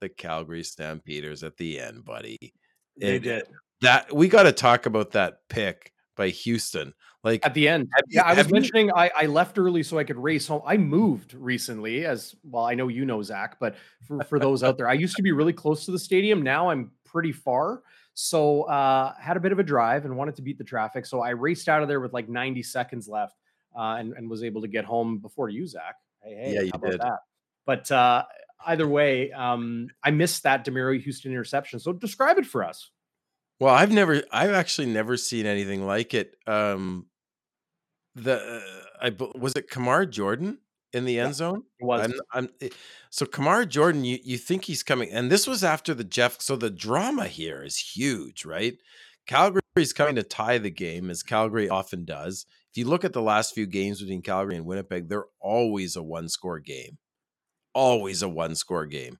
the 0.00 0.08
Calgary 0.08 0.62
Stampeders 0.62 1.42
at 1.42 1.56
the 1.56 1.80
end, 1.80 2.04
buddy. 2.04 2.54
They 2.96 3.18
did. 3.18 3.44
That 3.80 4.14
we 4.14 4.28
got 4.28 4.44
to 4.44 4.52
talk 4.52 4.86
about 4.86 5.12
that 5.12 5.38
pick 5.48 5.92
by 6.16 6.28
Houston. 6.28 6.94
Like 7.24 7.44
at 7.44 7.54
the 7.54 7.68
end. 7.68 7.88
Yeah, 8.08 8.22
I 8.22 8.34
was 8.34 8.52
mentioning. 8.52 8.92
I, 8.94 9.10
I 9.16 9.26
left 9.26 9.58
early 9.58 9.82
so 9.82 9.98
I 9.98 10.04
could 10.04 10.18
race 10.18 10.46
home. 10.46 10.60
I 10.66 10.76
moved 10.76 11.32
recently, 11.32 12.04
as 12.04 12.34
well. 12.44 12.66
I 12.66 12.74
know 12.74 12.88
you 12.88 13.06
know 13.06 13.22
Zach, 13.22 13.56
but 13.58 13.76
for, 14.06 14.22
for 14.24 14.38
those 14.38 14.62
out 14.62 14.76
there, 14.76 14.88
I 14.88 14.92
used 14.92 15.16
to 15.16 15.22
be 15.22 15.32
really 15.32 15.54
close 15.54 15.86
to 15.86 15.90
the 15.90 15.98
stadium. 15.98 16.42
Now 16.42 16.68
I'm 16.68 16.90
pretty 17.04 17.32
far. 17.32 17.82
So 18.14 18.62
uh 18.62 19.14
had 19.20 19.36
a 19.36 19.40
bit 19.40 19.52
of 19.52 19.58
a 19.58 19.64
drive 19.64 20.04
and 20.04 20.16
wanted 20.16 20.36
to 20.36 20.42
beat 20.42 20.58
the 20.58 20.64
traffic. 20.64 21.04
So 21.06 21.20
I 21.20 21.30
raced 21.30 21.68
out 21.68 21.82
of 21.82 21.88
there 21.88 22.00
with 22.00 22.12
like 22.12 22.28
90 22.28 22.62
seconds 22.62 23.08
left 23.08 23.36
uh 23.76 23.96
and, 23.98 24.12
and 24.14 24.30
was 24.30 24.42
able 24.42 24.62
to 24.62 24.68
get 24.68 24.84
home 24.84 25.18
before 25.18 25.48
you, 25.48 25.66
Zach. 25.66 25.96
Hey, 26.22 26.34
hey, 26.34 26.54
yeah, 26.54 26.60
you 26.60 26.72
did. 26.72 27.00
That? 27.00 27.18
But 27.66 27.90
uh 27.90 28.24
either 28.66 28.88
way, 28.88 29.32
um, 29.32 29.88
I 30.02 30.10
missed 30.10 30.42
that 30.44 30.64
Demerio 30.64 31.00
Houston 31.00 31.32
interception. 31.32 31.78
So 31.80 31.92
describe 31.92 32.38
it 32.38 32.46
for 32.46 32.64
us. 32.64 32.90
Well, 33.60 33.74
I've 33.74 33.92
never, 33.92 34.22
I've 34.32 34.50
actually 34.50 34.86
never 34.86 35.16
seen 35.16 35.46
anything 35.46 35.86
like 35.86 36.14
it. 36.14 36.36
Um, 36.46 37.06
the, 38.14 38.36
uh, 38.36 39.06
I 39.06 39.10
was 39.38 39.54
it 39.54 39.70
Kamar 39.70 40.06
Jordan 40.06 40.58
in 40.94 41.04
the 41.04 41.18
end 41.18 41.30
yeah, 41.30 41.34
zone. 41.34 41.62
It 41.80 41.84
was. 41.84 42.00
I'm, 42.00 42.20
I'm, 42.32 42.48
eh, 42.60 42.68
so 43.10 43.26
Kamara 43.26 43.68
Jordan, 43.68 44.04
you 44.04 44.18
you 44.22 44.38
think 44.38 44.64
he's 44.64 44.82
coming, 44.82 45.10
and 45.10 45.30
this 45.30 45.46
was 45.46 45.64
after 45.64 45.94
the 45.94 46.04
Jeff. 46.04 46.40
So 46.40 46.56
the 46.56 46.70
drama 46.70 47.26
here 47.26 47.62
is 47.62 47.78
huge, 47.78 48.44
right? 48.44 48.76
Calgary's 49.26 49.92
coming 49.94 50.16
to 50.16 50.22
tie 50.22 50.58
the 50.58 50.70
game, 50.70 51.10
as 51.10 51.22
Calgary 51.22 51.68
often 51.68 52.04
does. 52.04 52.46
If 52.70 52.78
you 52.78 52.86
look 52.86 53.04
at 53.04 53.12
the 53.12 53.22
last 53.22 53.54
few 53.54 53.66
games 53.66 54.00
between 54.00 54.22
Calgary 54.22 54.56
and 54.56 54.66
Winnipeg, 54.66 55.08
they're 55.08 55.26
always 55.40 55.96
a 55.96 56.02
one 56.02 56.28
score 56.28 56.58
game 56.58 56.98
always 57.74 58.22
a 58.22 58.28
one 58.28 58.54
score 58.54 58.86
game. 58.86 59.18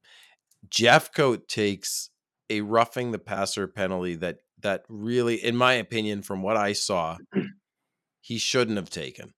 Jeffcoat 0.68 1.48
takes 1.48 2.10
a 2.48 2.62
roughing 2.62 3.10
the 3.10 3.18
passer 3.18 3.66
penalty 3.66 4.14
that 4.16 4.38
that 4.60 4.84
really, 4.88 5.34
in 5.34 5.56
my 5.56 5.74
opinion, 5.74 6.22
from 6.22 6.40
what 6.40 6.56
I 6.56 6.72
saw, 6.72 7.18
he 8.20 8.38
shouldn't 8.38 8.78
have 8.78 8.88
taken. 8.88 9.34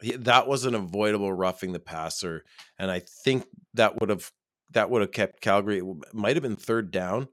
That 0.00 0.46
was 0.46 0.64
an 0.64 0.74
avoidable 0.74 1.32
roughing 1.32 1.72
the 1.72 1.80
passer, 1.80 2.44
and 2.78 2.90
I 2.90 3.00
think 3.00 3.46
that 3.74 4.00
would 4.00 4.10
have 4.10 4.30
that 4.72 4.90
would 4.90 5.00
have 5.00 5.12
kept 5.12 5.40
Calgary. 5.40 5.78
It 5.78 6.14
might 6.14 6.36
have 6.36 6.42
been 6.42 6.56
third 6.56 6.90
down, 6.90 7.28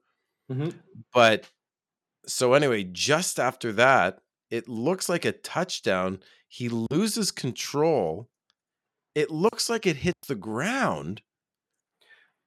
mm-hmm. 0.52 0.70
but 1.14 1.50
so 2.26 2.54
anyway, 2.54 2.84
just 2.84 3.40
after 3.40 3.74
that, 3.74 4.20
it 4.50 4.70
looks 4.70 5.10
like 5.10 5.26
a 5.26 5.34
touchdown. 5.34 6.20
He 6.48 6.70
loses 6.70 7.32
control 7.32 8.30
it 9.16 9.30
looks 9.30 9.70
like 9.70 9.86
it 9.86 9.98
hits 9.98 10.28
the 10.28 10.36
ground, 10.36 11.22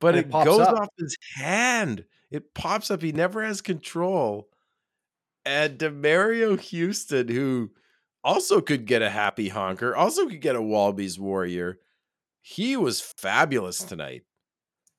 but 0.00 0.16
it, 0.16 0.26
it 0.26 0.30
goes 0.30 0.60
up. 0.60 0.74
off 0.74 0.88
his 0.98 1.16
hand. 1.34 2.04
It 2.30 2.54
pops 2.54 2.90
up. 2.90 3.02
He 3.02 3.12
never 3.12 3.44
has 3.44 3.60
control. 3.60 4.48
And 5.44 5.78
Demario 5.78 6.58
Houston, 6.58 7.28
who 7.28 7.70
also 8.26 8.60
could 8.60 8.86
get 8.86 9.02
a 9.02 9.10
happy 9.10 9.48
honker, 9.48 9.96
also 9.96 10.26
could 10.28 10.42
get 10.42 10.56
a 10.56 10.62
Walby's 10.62 11.18
warrior. 11.18 11.78
He 12.42 12.76
was 12.76 13.00
fabulous 13.00 13.84
tonight. 13.84 14.22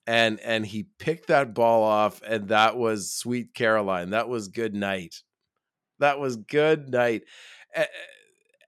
And 0.06 0.40
and 0.40 0.66
he 0.66 0.88
picked 0.98 1.28
that 1.28 1.54
ball 1.54 1.82
off, 1.84 2.22
and 2.26 2.48
that 2.48 2.76
was 2.78 3.12
sweet 3.12 3.54
Caroline. 3.54 4.10
That 4.10 4.28
was 4.28 4.48
good 4.48 4.74
night. 4.74 5.22
That 5.98 6.18
was 6.20 6.36
good 6.36 6.90
night 6.90 7.24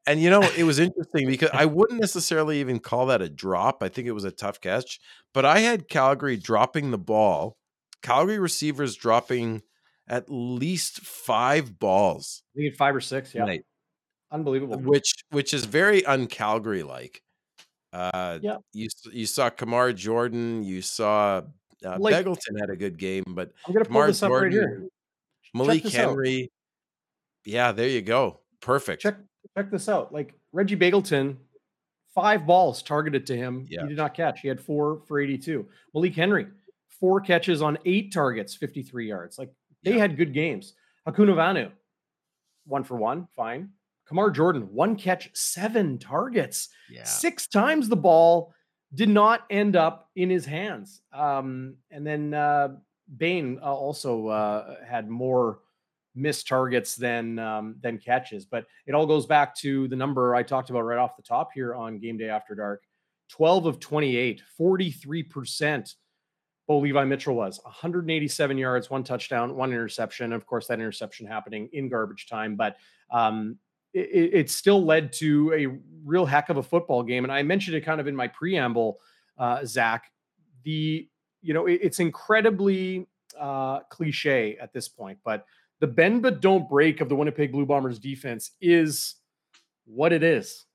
And 0.07 0.21
you 0.21 0.31
know, 0.31 0.43
it 0.57 0.65
was 0.65 0.79
interesting 0.79 1.27
because 1.27 1.51
I 1.53 1.67
wouldn't 1.67 2.01
necessarily 2.01 2.61
even 2.61 2.81
call 2.81 3.07
that 3.07 3.23
a 3.23 3.29
drop. 3.29 3.83
I 3.83 3.89
think 3.89 4.09
it 4.09 4.13
was 4.13 4.25
a 4.25 4.31
tough 4.31 4.61
catch, 4.61 4.99
but 5.35 5.45
I 5.45 5.61
had 5.61 5.89
Calgary 5.89 6.37
dropping 6.37 6.91
the 6.91 6.99
ball, 6.99 7.59
Calgary 8.03 8.39
receivers 8.39 8.97
dropping 8.97 9.63
at 10.09 10.25
least 10.29 11.01
five 11.01 11.79
balls. 11.79 12.43
I 12.57 12.61
think 12.63 12.77
five 12.77 12.97
or 12.97 13.01
six, 13.01 13.35
yeah. 13.35 13.43
Tonight, 13.43 13.65
Unbelievable. 14.33 14.79
Which 14.79 15.25
which 15.31 15.53
is 15.53 15.65
very 15.65 16.05
un-Calgary 16.07 16.83
like. 16.83 17.23
Uh, 17.93 18.39
yeah. 18.43 18.59
You 18.73 18.89
you 19.13 19.27
saw 19.27 19.51
Kamar 19.51 19.93
Jordan, 19.93 20.63
you 20.63 20.83
saw 20.83 21.43
uh, 21.85 21.97
like, 21.99 22.15
had 22.15 22.71
a 22.71 22.77
good 22.77 22.99
game, 22.99 23.25
but 23.29 23.53
I'm 23.67 23.73
gonna 23.73 23.85
Kamar 23.85 24.03
pull 24.03 24.07
this 24.09 24.21
Jordan, 24.21 24.37
up 24.37 24.43
right 24.43 24.53
here. 24.53 24.89
Malik 25.55 25.89
Henry. 25.89 26.43
Out. 26.45 26.49
Yeah, 27.47 27.73
there 27.73 27.89
you 27.89 28.03
go. 28.03 28.41
Perfect. 28.61 29.03
Check 29.03 29.17
check 29.57 29.71
this 29.71 29.89
out. 29.89 30.13
Like 30.13 30.35
Reggie 30.53 30.77
Begelton, 30.77 31.37
five 32.15 32.47
balls 32.47 32.83
targeted 32.83 33.27
to 33.27 33.37
him. 33.37 33.67
Yeah. 33.69 33.83
He 33.83 33.89
did 33.89 33.97
not 33.97 34.15
catch. 34.15 34.41
He 34.41 34.49
had 34.49 34.61
four 34.61 35.03
for 35.09 35.19
82. 35.19 35.67
Malik 35.95 36.15
Henry, 36.15 36.47
four 36.89 37.21
catches 37.21 37.63
on 37.63 37.79
eight 37.85 38.13
targets, 38.13 38.55
53 38.55 39.09
yards. 39.09 39.39
Like 39.39 39.51
they 39.83 39.95
yeah. 39.95 39.99
had 39.99 40.17
good 40.17 40.35
games. 40.35 40.75
Hakunavanhu, 41.09 41.71
one 42.67 42.85
for 42.85 42.97
one, 42.97 43.27
fine. 43.35 43.71
Kamar 44.11 44.33
Jordan, 44.33 44.63
one 44.73 44.97
catch, 44.97 45.31
seven 45.35 45.97
targets, 45.97 46.69
yeah. 46.91 47.05
six 47.05 47.47
times 47.47 47.89
the 47.89 47.95
ball 47.95 48.53
did 48.93 49.09
not 49.09 49.43
end 49.51 49.77
up 49.77 50.11
in 50.17 50.29
his 50.29 50.45
hands. 50.45 51.01
Um, 51.13 51.77
and 51.93 52.05
then 52.05 52.35
uh, 52.35 52.71
Bain 53.17 53.61
uh, 53.63 53.73
also 53.73 54.27
uh, 54.27 54.75
had 54.85 55.09
more 55.09 55.61
missed 56.17 56.49
targets 56.49 56.97
than 56.97 57.39
um, 57.39 57.77
than 57.81 57.99
catches. 57.99 58.45
But 58.45 58.67
it 58.85 58.97
all 58.97 59.07
goes 59.07 59.27
back 59.27 59.55
to 59.59 59.87
the 59.87 59.95
number 59.95 60.35
I 60.35 60.43
talked 60.43 60.71
about 60.71 60.81
right 60.81 60.99
off 60.99 61.17
the 61.17 61.23
top 61.23 61.51
here 61.55 61.77
on 61.77 62.01
Game 62.01 62.19
Day 62.19 62.31
After 62.31 62.57
Dark. 62.57 62.83
12 63.29 63.67
of 63.67 63.79
28, 63.79 64.43
43%. 64.61 65.95
Bo 66.67 66.79
Levi 66.79 67.05
Mitchell 67.05 67.37
was 67.37 67.61
187 67.63 68.59
yards, 68.59 68.91
one 68.91 69.05
touchdown, 69.05 69.55
one 69.55 69.71
interception. 69.71 70.33
Of 70.33 70.47
course, 70.47 70.67
that 70.67 70.81
interception 70.81 71.29
happening 71.29 71.69
in 71.73 71.89
garbage 71.89 72.27
time. 72.27 72.57
But 72.57 72.77
um, 73.13 73.59
it, 73.93 74.31
it, 74.35 74.51
still 74.51 74.85
led 74.85 75.13
to 75.15 75.53
a 75.53 75.79
real 76.05 76.27
heck 76.27 76.49
of 76.49 76.57
a 76.57 76.63
football 76.63 77.03
game. 77.03 77.25
And 77.25 77.33
I 77.33 77.43
mentioned 77.43 77.77
it 77.77 77.83
kind 77.83 78.01
of 78.01 78.07
in 78.07 78.15
my 78.15 78.29
preamble, 78.29 79.01
uh, 79.39 79.65
Zach. 79.65 80.11
The 80.65 81.09
you 81.43 81.55
know 81.55 81.67
it, 81.67 81.81
it's 81.83 82.01
incredibly 82.01 83.09
uh, 83.39 83.81
cliche 83.91 84.57
at 84.61 84.73
this 84.73 84.89
point, 84.89 85.19
but 85.25 85.47
the 85.81 85.87
bend 85.87 86.23
but 86.23 86.41
don't 86.41 86.69
break 86.69 87.01
of 87.01 87.09
the 87.09 87.17
Winnipeg 87.17 87.53
Blue 87.53 87.67
Bombers 87.67 87.99
defense 87.99 88.53
is 88.61 89.17
what 89.87 90.13
it 90.13 90.23
is. 90.23 90.67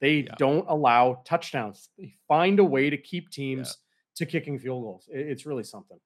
They 0.00 0.20
yeah. 0.20 0.34
don't 0.38 0.66
allow 0.68 1.22
touchdowns. 1.24 1.88
They 1.98 2.14
find 2.26 2.58
a 2.58 2.64
way 2.64 2.90
to 2.90 2.96
keep 2.96 3.30
teams 3.30 3.78
yeah. 4.20 4.24
to 4.24 4.30
kicking 4.30 4.58
field 4.58 4.82
goals. 4.82 5.08
It, 5.12 5.28
it's 5.28 5.46
really 5.46 5.64
something. 5.64 5.98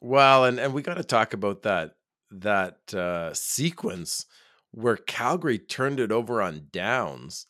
Well, 0.00 0.44
and 0.44 0.58
and 0.60 0.74
we 0.74 0.82
got 0.82 0.98
to 0.98 1.04
talk 1.04 1.32
about 1.32 1.62
that 1.62 1.92
that 2.30 2.94
uh, 2.94 3.32
sequence 3.32 4.26
where 4.74 4.96
Calgary 4.96 5.58
turned 5.58 6.00
it 6.00 6.10
over 6.10 6.42
on 6.42 6.66
downs. 6.72 7.46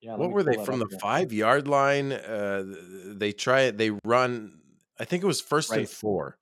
Yeah, 0.00 0.14
what 0.14 0.30
were 0.30 0.44
they 0.44 0.64
from 0.64 0.78
the 0.78 0.86
here. 0.88 0.98
five 1.00 1.32
yard 1.32 1.66
line? 1.66 2.12
Uh, 2.12 2.64
they 3.06 3.32
try 3.32 3.62
it. 3.62 3.78
They 3.78 3.90
run. 4.04 4.60
I 5.00 5.04
think 5.04 5.24
it 5.24 5.26
was 5.26 5.40
first 5.40 5.70
right. 5.70 5.80
and 5.80 5.88
four. 5.88 6.38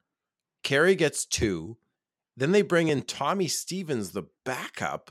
Carey 0.62 0.94
gets 0.94 1.24
two. 1.24 1.78
Then 2.36 2.52
they 2.52 2.60
bring 2.60 2.88
in 2.88 3.02
Tommy 3.02 3.48
Stevens, 3.48 4.10
the 4.10 4.24
backup. 4.44 5.10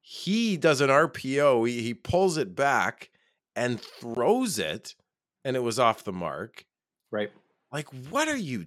He 0.00 0.56
does 0.56 0.80
an 0.80 0.90
RPO. 0.90 1.68
He, 1.68 1.82
he 1.82 1.94
pulls 1.94 2.36
it 2.36 2.56
back 2.56 3.10
and 3.54 3.80
throws 3.80 4.58
it, 4.58 4.96
and 5.44 5.54
it 5.54 5.62
was 5.62 5.78
off 5.78 6.02
the 6.02 6.12
mark. 6.12 6.64
Right. 7.12 7.30
Like, 7.70 7.88
what 8.10 8.26
are 8.26 8.36
you 8.36 8.66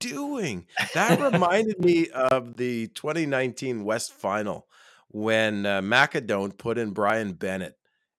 doing? 0.00 0.66
That 0.94 1.20
reminded 1.20 1.78
me 1.78 2.08
of 2.08 2.56
the 2.56 2.88
2019 2.88 3.84
West 3.84 4.12
Final 4.12 4.66
when 5.08 5.66
uh, 5.66 5.80
McAdoo 5.80 6.56
put 6.58 6.78
in 6.78 6.90
Brian 6.90 7.34
Bennett. 7.34 7.76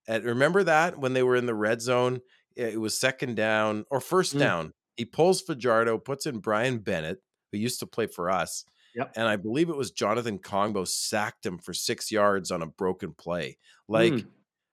And 0.07 0.23
remember 0.23 0.63
that 0.63 0.97
when 0.97 1.13
they 1.13 1.23
were 1.23 1.35
in 1.35 1.45
the 1.45 1.55
red 1.55 1.81
zone? 1.81 2.21
It 2.55 2.79
was 2.79 2.99
second 2.99 3.35
down 3.35 3.85
or 3.89 3.99
first 3.99 4.35
mm. 4.35 4.39
down. 4.39 4.73
He 4.95 5.05
pulls 5.05 5.41
Fajardo, 5.41 5.97
puts 5.97 6.25
in 6.25 6.39
Brian 6.39 6.79
Bennett, 6.79 7.21
who 7.51 7.57
used 7.57 7.79
to 7.79 7.87
play 7.87 8.07
for 8.07 8.29
us. 8.29 8.65
Yep. 8.95 9.13
And 9.15 9.27
I 9.27 9.37
believe 9.37 9.69
it 9.69 9.77
was 9.77 9.91
Jonathan 9.91 10.37
Kongbo 10.37 10.87
sacked 10.87 11.45
him 11.45 11.57
for 11.57 11.73
six 11.73 12.11
yards 12.11 12.51
on 12.51 12.61
a 12.61 12.67
broken 12.67 13.13
play. 13.13 13.57
Like, 13.87 14.13
mm. 14.13 14.27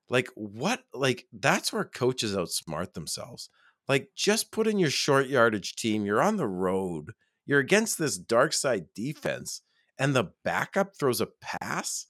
like 0.09 0.29
what? 0.35 0.83
Like 0.93 1.27
that's 1.33 1.73
where 1.73 1.85
coaches 1.85 2.35
outsmart 2.35 2.95
themselves. 2.95 3.49
Like, 3.89 4.11
just 4.15 4.53
put 4.53 4.67
in 4.67 4.79
your 4.79 4.91
short 4.91 5.29
yardage 5.29 5.75
team. 5.75 6.05
You're 6.05 6.23
on 6.23 6.37
the 6.37 6.47
road. 6.47 7.13
You're 7.47 7.61
against 7.61 7.99
this 7.99 8.19
dark 8.19 8.53
side 8.53 8.87
defense, 8.95 9.63
and 9.99 10.15
the 10.15 10.33
backup 10.45 10.97
throws 10.99 11.21
a 11.21 11.29
pass. 11.41 12.07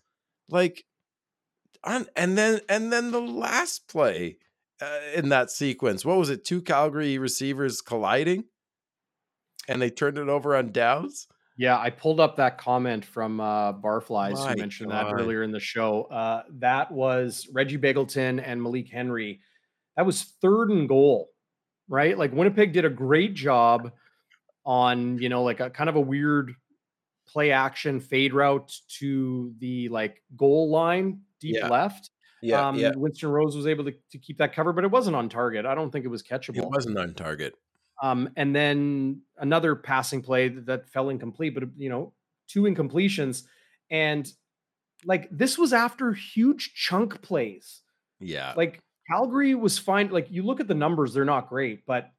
Like, 0.48 0.84
on 1.84 2.06
and 2.16 2.36
then 2.36 2.60
and 2.68 2.92
then 2.92 3.12
the 3.12 3.20
last 3.20 3.88
play 3.88 4.38
uh, 4.82 4.98
in 5.14 5.28
that 5.28 5.50
sequence. 5.50 6.04
What 6.04 6.18
was 6.18 6.30
it? 6.30 6.44
Two 6.44 6.60
Calgary 6.60 7.18
receivers 7.18 7.80
colliding, 7.80 8.44
and 9.68 9.80
they 9.80 9.90
turned 9.90 10.18
it 10.18 10.28
over 10.28 10.56
on 10.56 10.72
downs. 10.72 11.28
Yeah, 11.56 11.78
I 11.78 11.90
pulled 11.90 12.20
up 12.20 12.36
that 12.36 12.58
comment 12.58 13.04
from 13.04 13.40
uh, 13.40 13.72
Barflies 13.72 14.34
My 14.34 14.52
who 14.52 14.56
mentioned 14.56 14.90
God. 14.90 15.06
that 15.06 15.12
earlier 15.12 15.42
in 15.42 15.50
the 15.50 15.58
show. 15.60 16.04
Uh, 16.04 16.42
that 16.58 16.92
was 16.92 17.48
Reggie 17.52 17.78
Begelton 17.78 18.40
and 18.44 18.62
Malik 18.62 18.88
Henry. 18.88 19.40
That 19.96 20.06
was 20.06 20.22
third 20.40 20.70
and 20.70 20.88
goal 20.88 21.28
right? 21.88 22.16
Like 22.16 22.32
Winnipeg 22.32 22.72
did 22.72 22.84
a 22.84 22.90
great 22.90 23.34
job 23.34 23.92
on, 24.64 25.18
you 25.18 25.28
know, 25.28 25.42
like 25.42 25.60
a 25.60 25.70
kind 25.70 25.88
of 25.88 25.96
a 25.96 26.00
weird 26.00 26.54
play 27.26 27.50
action 27.50 28.00
fade 28.00 28.32
route 28.32 28.72
to 28.98 29.52
the 29.58 29.88
like 29.88 30.22
goal 30.36 30.70
line 30.70 31.20
deep 31.40 31.56
yeah. 31.56 31.68
left. 31.68 32.10
Yeah, 32.40 32.68
um, 32.68 32.76
yeah. 32.76 32.92
Winston 32.94 33.30
Rose 33.30 33.56
was 33.56 33.66
able 33.66 33.84
to, 33.84 33.94
to 34.12 34.18
keep 34.18 34.38
that 34.38 34.54
cover, 34.54 34.72
but 34.72 34.84
it 34.84 34.90
wasn't 34.90 35.16
on 35.16 35.28
target. 35.28 35.66
I 35.66 35.74
don't 35.74 35.90
think 35.90 36.04
it 36.04 36.08
was 36.08 36.22
catchable. 36.22 36.58
It 36.58 36.70
wasn't 36.70 36.96
on 36.98 37.14
target. 37.14 37.54
Um, 38.00 38.30
and 38.36 38.54
then 38.54 39.22
another 39.38 39.74
passing 39.74 40.22
play 40.22 40.48
that, 40.48 40.66
that 40.66 40.88
fell 40.90 41.08
incomplete, 41.08 41.54
but 41.54 41.64
you 41.76 41.88
know, 41.88 42.12
two 42.46 42.62
incompletions. 42.62 43.42
And 43.90 44.30
like 45.04 45.28
this 45.30 45.58
was 45.58 45.72
after 45.72 46.12
huge 46.12 46.74
chunk 46.74 47.20
plays. 47.22 47.82
Yeah. 48.20 48.54
Like 48.56 48.80
Calgary 49.08 49.54
was 49.54 49.78
fine. 49.78 50.08
Like 50.10 50.30
you 50.30 50.42
look 50.42 50.60
at 50.60 50.68
the 50.68 50.74
numbers, 50.74 51.14
they're 51.14 51.24
not 51.24 51.48
great, 51.48 51.86
but 51.86 52.10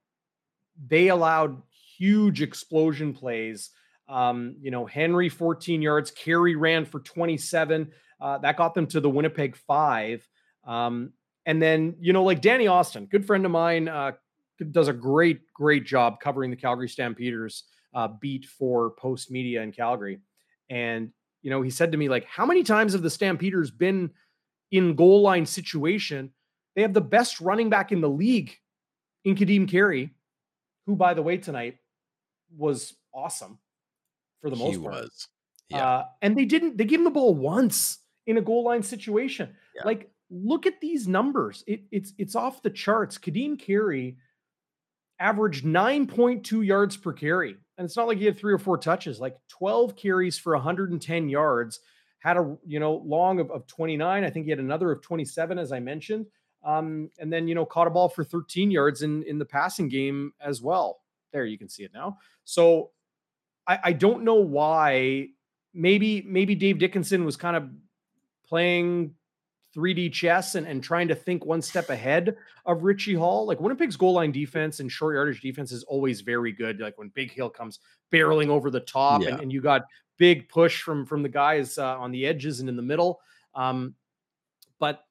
they 0.87 1.09
allowed 1.09 1.61
huge 1.97 2.41
explosion 2.41 3.13
plays. 3.13 3.69
Um, 4.07 4.55
you 4.59 4.71
know, 4.71 4.85
Henry 4.85 5.29
14 5.29 5.81
yards, 5.81 6.11
Carey 6.11 6.55
ran 6.55 6.85
for 6.85 6.99
27. 7.01 7.91
Uh, 8.19 8.37
that 8.39 8.57
got 8.57 8.73
them 8.73 8.87
to 8.87 8.99
the 8.99 9.09
Winnipeg 9.09 9.55
five. 9.55 10.27
Um, 10.65 11.13
and 11.45 11.61
then, 11.61 11.95
you 11.99 12.11
know, 12.13 12.23
like 12.23 12.41
Danny 12.41 12.67
Austin, 12.67 13.05
good 13.05 13.25
friend 13.25 13.45
of 13.45 13.51
mine, 13.51 13.87
uh, 13.87 14.13
does 14.71 14.87
a 14.87 14.93
great, 14.93 15.41
great 15.53 15.85
job 15.85 16.19
covering 16.19 16.49
the 16.49 16.55
Calgary 16.55 16.89
Stampeders 16.89 17.63
uh, 17.93 18.07
beat 18.07 18.45
for 18.45 18.91
Post 18.91 19.31
Media 19.31 19.61
in 19.61 19.71
Calgary. 19.71 20.19
And, 20.69 21.11
you 21.41 21.49
know, 21.49 21.61
he 21.61 21.69
said 21.69 21.91
to 21.91 21.97
me, 21.97 22.09
like, 22.09 22.25
how 22.25 22.45
many 22.45 22.63
times 22.63 22.93
have 22.93 23.01
the 23.01 23.09
Stampeders 23.09 23.71
been 23.71 24.11
in 24.71 24.95
goal 24.95 25.21
line 25.21 25.45
situation 25.45 26.31
they 26.79 26.83
have 26.83 26.93
the 26.93 27.01
best 27.01 27.41
running 27.41 27.69
back 27.69 27.91
in 27.91 27.99
the 27.99 28.09
league 28.09 28.55
in 29.25 29.35
Ka'Deem 29.35 29.67
Carey, 29.67 30.11
who, 30.85 30.95
by 30.95 31.13
the 31.13 31.21
way, 31.21 31.35
tonight 31.35 31.75
was 32.55 32.93
awesome 33.13 33.59
for 34.41 34.49
the 34.49 34.55
most 34.55 34.77
he 34.77 34.81
part. 34.81 34.93
Was. 34.93 35.27
Yeah. 35.67 35.85
Uh, 35.85 36.05
and 36.21 36.37
they 36.37 36.45
didn't, 36.45 36.77
they 36.77 36.85
gave 36.85 36.99
him 36.99 37.03
the 37.03 37.11
ball 37.11 37.35
once 37.35 37.97
in 38.27 38.37
a 38.37 38.41
goal 38.41 38.63
line 38.63 38.81
situation. 38.81 39.57
Yeah. 39.75 39.81
Like, 39.83 40.09
look 40.29 40.65
at 40.65 40.79
these 40.79 41.05
numbers. 41.05 41.65
It, 41.67 41.81
it's 41.91 42.13
it's 42.17 42.33
off 42.33 42.61
the 42.61 42.69
charts. 42.69 43.17
Ka'Deem 43.17 43.59
Carey 43.59 44.15
averaged 45.19 45.65
9.2 45.65 46.65
yards 46.65 46.95
per 46.95 47.11
carry. 47.11 47.57
And 47.77 47.83
it's 47.83 47.97
not 47.97 48.07
like 48.07 48.19
he 48.19 48.25
had 48.25 48.37
three 48.39 48.53
or 48.53 48.57
four 48.57 48.77
touches, 48.77 49.19
like 49.19 49.35
12 49.49 49.97
carries 49.97 50.37
for 50.37 50.53
110 50.53 51.27
yards, 51.27 51.81
had 52.19 52.37
a 52.37 52.55
you 52.65 52.79
know 52.79 53.03
long 53.05 53.41
of, 53.41 53.51
of 53.51 53.67
29. 53.67 54.23
I 54.23 54.29
think 54.29 54.45
he 54.45 54.49
had 54.49 54.59
another 54.59 54.93
of 54.93 55.01
27, 55.01 55.59
as 55.59 55.73
I 55.73 55.81
mentioned. 55.81 56.25
Um, 56.63 57.09
and 57.19 57.31
then 57.31 57.47
you 57.47 57.55
know 57.55 57.65
caught 57.65 57.87
a 57.87 57.89
ball 57.89 58.09
for 58.09 58.23
13 58.23 58.69
yards 58.71 59.01
in 59.01 59.23
in 59.23 59.39
the 59.39 59.45
passing 59.45 59.87
game 59.87 60.33
as 60.41 60.61
well. 60.61 61.01
There 61.31 61.45
you 61.45 61.57
can 61.57 61.69
see 61.69 61.83
it 61.83 61.91
now. 61.93 62.17
So 62.43 62.91
I, 63.67 63.79
I 63.85 63.93
don't 63.93 64.23
know 64.23 64.35
why. 64.35 65.29
Maybe 65.73 66.21
maybe 66.23 66.55
Dave 66.55 66.79
Dickenson 66.79 67.23
was 67.23 67.37
kind 67.37 67.55
of 67.55 67.69
playing 68.47 69.13
3D 69.75 70.11
chess 70.11 70.55
and, 70.55 70.67
and 70.67 70.83
trying 70.83 71.07
to 71.07 71.15
think 71.15 71.45
one 71.45 71.61
step 71.61 71.89
ahead 71.89 72.35
of 72.65 72.83
Richie 72.83 73.13
Hall. 73.13 73.45
Like 73.45 73.59
Winnipeg's 73.59 73.95
goal 73.95 74.13
line 74.13 74.31
defense 74.31 74.79
and 74.79 74.91
short 74.91 75.15
yardage 75.15 75.41
defense 75.41 75.71
is 75.71 75.83
always 75.83 76.21
very 76.21 76.51
good. 76.51 76.79
Like 76.79 76.97
when 76.97 77.09
Big 77.09 77.31
Hill 77.31 77.49
comes 77.49 77.79
barreling 78.11 78.47
over 78.47 78.71
the 78.71 78.79
top 78.79 79.21
yeah. 79.21 79.29
and, 79.29 79.41
and, 79.41 79.51
you 79.53 79.61
got 79.61 79.85
big 80.17 80.49
push 80.49 80.81
from 80.81 81.05
from 81.05 81.21
the 81.21 81.29
guys 81.29 81.77
uh, 81.77 81.97
on 81.99 82.11
the 82.11 82.25
edges 82.25 82.59
and 82.59 82.67
in 82.67 82.75
the 82.75 82.81
middle. 82.81 83.21
Um, 83.53 83.93
but 84.79 85.03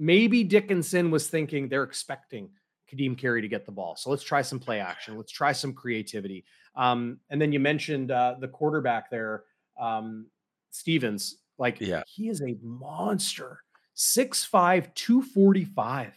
maybe 0.00 0.42
Dickenson 0.42 1.10
was 1.10 1.28
thinking 1.28 1.68
they're 1.68 1.84
expecting 1.84 2.48
Ka'Deem 2.90 3.16
Carey 3.16 3.42
to 3.42 3.48
get 3.48 3.66
the 3.66 3.72
ball. 3.72 3.94
So 3.94 4.10
let's 4.10 4.24
try 4.24 4.42
some 4.42 4.58
play 4.58 4.80
action. 4.80 5.16
Let's 5.16 5.30
try 5.30 5.52
some 5.52 5.74
creativity. 5.74 6.44
Um, 6.74 7.18
and 7.28 7.40
then 7.40 7.52
you 7.52 7.60
mentioned 7.60 8.10
uh, 8.10 8.36
the 8.40 8.48
quarterback 8.48 9.10
there, 9.10 9.44
um, 9.78 10.26
Stevens. 10.70 11.36
Like, 11.58 11.80
yeah. 11.80 12.02
he 12.06 12.28
is 12.28 12.40
a 12.40 12.56
monster. 12.62 13.60
6'5, 13.96 14.94
245. 14.94 16.16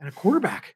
And 0.00 0.08
a 0.08 0.12
quarterback. 0.12 0.74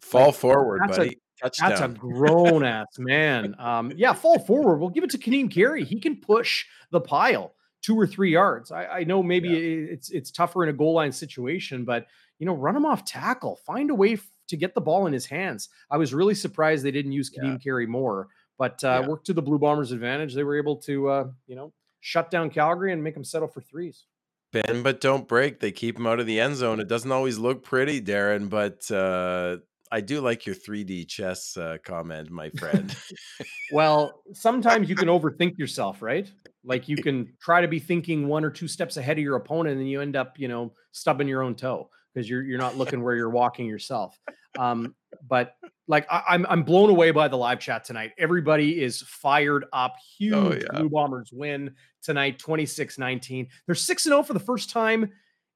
Fall 0.00 0.26
like, 0.26 0.34
forward, 0.36 0.80
that's 0.84 0.96
buddy. 0.96 1.10
A, 1.10 1.42
Touchdown. 1.42 1.70
That's 1.70 1.80
a 1.80 1.88
grown 1.88 2.64
ass 2.64 2.86
man. 2.98 3.56
Um, 3.58 3.92
yeah, 3.96 4.12
fall 4.12 4.38
forward. 4.38 4.78
We'll 4.78 4.90
give 4.90 5.04
it 5.04 5.10
to 5.10 5.18
Ka'Deem 5.18 5.50
Carey. 5.50 5.84
He 5.84 5.98
can 5.98 6.16
push 6.16 6.66
the 6.90 7.00
pile 7.00 7.54
two 7.82 7.98
or 7.98 8.06
three 8.06 8.32
yards. 8.32 8.70
I, 8.72 8.86
I 8.86 9.04
know 9.04 9.22
maybe 9.22 9.48
yeah. 9.48 9.92
it's 9.92 10.10
it's 10.10 10.30
tougher 10.30 10.62
in 10.62 10.68
a 10.68 10.72
goal 10.72 10.94
line 10.94 11.12
situation, 11.12 11.84
but 11.84 12.06
you 12.38 12.46
know, 12.46 12.54
run 12.54 12.76
him 12.76 12.86
off 12.86 13.04
tackle. 13.04 13.56
Find 13.66 13.90
a 13.90 13.94
way 13.94 14.14
f- 14.14 14.30
to 14.48 14.56
get 14.56 14.74
the 14.74 14.80
ball 14.80 15.06
in 15.06 15.12
his 15.12 15.26
hands. 15.26 15.68
I 15.90 15.96
was 15.96 16.14
really 16.14 16.34
surprised 16.34 16.84
they 16.84 16.90
didn't 16.90 17.12
use 17.12 17.30
Ka'Deem 17.30 17.52
yeah. 17.52 17.58
Carey 17.58 17.86
more, 17.86 18.28
but 18.58 18.82
uh, 18.82 19.00
yeah. 19.02 19.08
worked 19.08 19.26
to 19.26 19.32
the 19.32 19.42
Blue 19.42 19.58
Bombers' 19.58 19.92
advantage. 19.92 20.34
They 20.34 20.44
were 20.44 20.58
able 20.58 20.76
to, 20.76 21.08
uh, 21.08 21.24
you 21.46 21.54
know, 21.54 21.72
shut 22.00 22.30
down 22.30 22.50
Calgary 22.50 22.92
and 22.92 23.04
make 23.04 23.14
them 23.14 23.24
settle 23.24 23.48
for 23.48 23.60
threes. 23.60 24.06
Bend 24.52 24.82
but 24.82 25.00
don't 25.00 25.28
break. 25.28 25.60
They 25.60 25.70
keep 25.70 25.96
him 25.96 26.06
out 26.06 26.18
of 26.18 26.26
the 26.26 26.40
end 26.40 26.56
zone. 26.56 26.80
It 26.80 26.88
doesn't 26.88 27.12
always 27.12 27.38
look 27.38 27.62
pretty, 27.62 28.00
Darren, 28.00 28.50
but 28.50 28.90
uh, 28.90 29.58
I 29.92 30.00
do 30.00 30.20
like 30.20 30.46
your 30.46 30.54
3D 30.54 31.08
chess 31.08 31.56
uh, 31.56 31.78
comment, 31.84 32.30
my 32.30 32.50
friend. 32.58 32.94
well, 33.72 34.22
sometimes 34.32 34.88
you 34.88 34.94
can 34.94 35.08
overthink 35.18 35.58
yourself, 35.58 36.02
right? 36.02 36.30
Like 36.64 36.88
you 36.88 36.96
can 36.96 37.32
try 37.40 37.60
to 37.60 37.68
be 37.68 37.78
thinking 37.78 38.28
one 38.28 38.44
or 38.44 38.50
two 38.50 38.68
steps 38.68 38.96
ahead 38.96 39.18
of 39.18 39.24
your 39.24 39.36
opponent, 39.36 39.78
and 39.78 39.88
you 39.88 40.00
end 40.00 40.16
up, 40.16 40.38
you 40.38 40.48
know, 40.48 40.72
stubbing 40.92 41.28
your 41.28 41.42
own 41.42 41.54
toe 41.54 41.88
because 42.12 42.28
you're 42.28 42.42
you're 42.42 42.58
not 42.58 42.76
looking 42.76 43.02
where 43.02 43.16
you're 43.16 43.30
walking 43.30 43.66
yourself. 43.66 44.18
Um, 44.58 44.94
but 45.28 45.54
like 45.86 46.06
I, 46.10 46.18
am 46.18 46.24
I'm, 46.28 46.46
I'm 46.46 46.62
blown 46.62 46.90
away 46.90 47.10
by 47.10 47.28
the 47.28 47.36
live 47.36 47.60
chat 47.60 47.84
tonight. 47.84 48.12
Everybody 48.18 48.82
is 48.82 49.02
fired 49.02 49.64
up. 49.72 49.94
Oh, 49.96 50.02
Huge 50.18 50.34
oh, 50.34 50.52
yeah. 50.52 50.78
Blue 50.78 50.88
Bombers 50.88 51.30
win 51.32 51.74
tonight, 52.02 52.38
26-19. 52.38 53.48
They're 53.66 53.74
6 53.74 54.06
and 54.06 54.12
0 54.12 54.22
for 54.22 54.32
the 54.32 54.40
first 54.40 54.70
time 54.70 55.10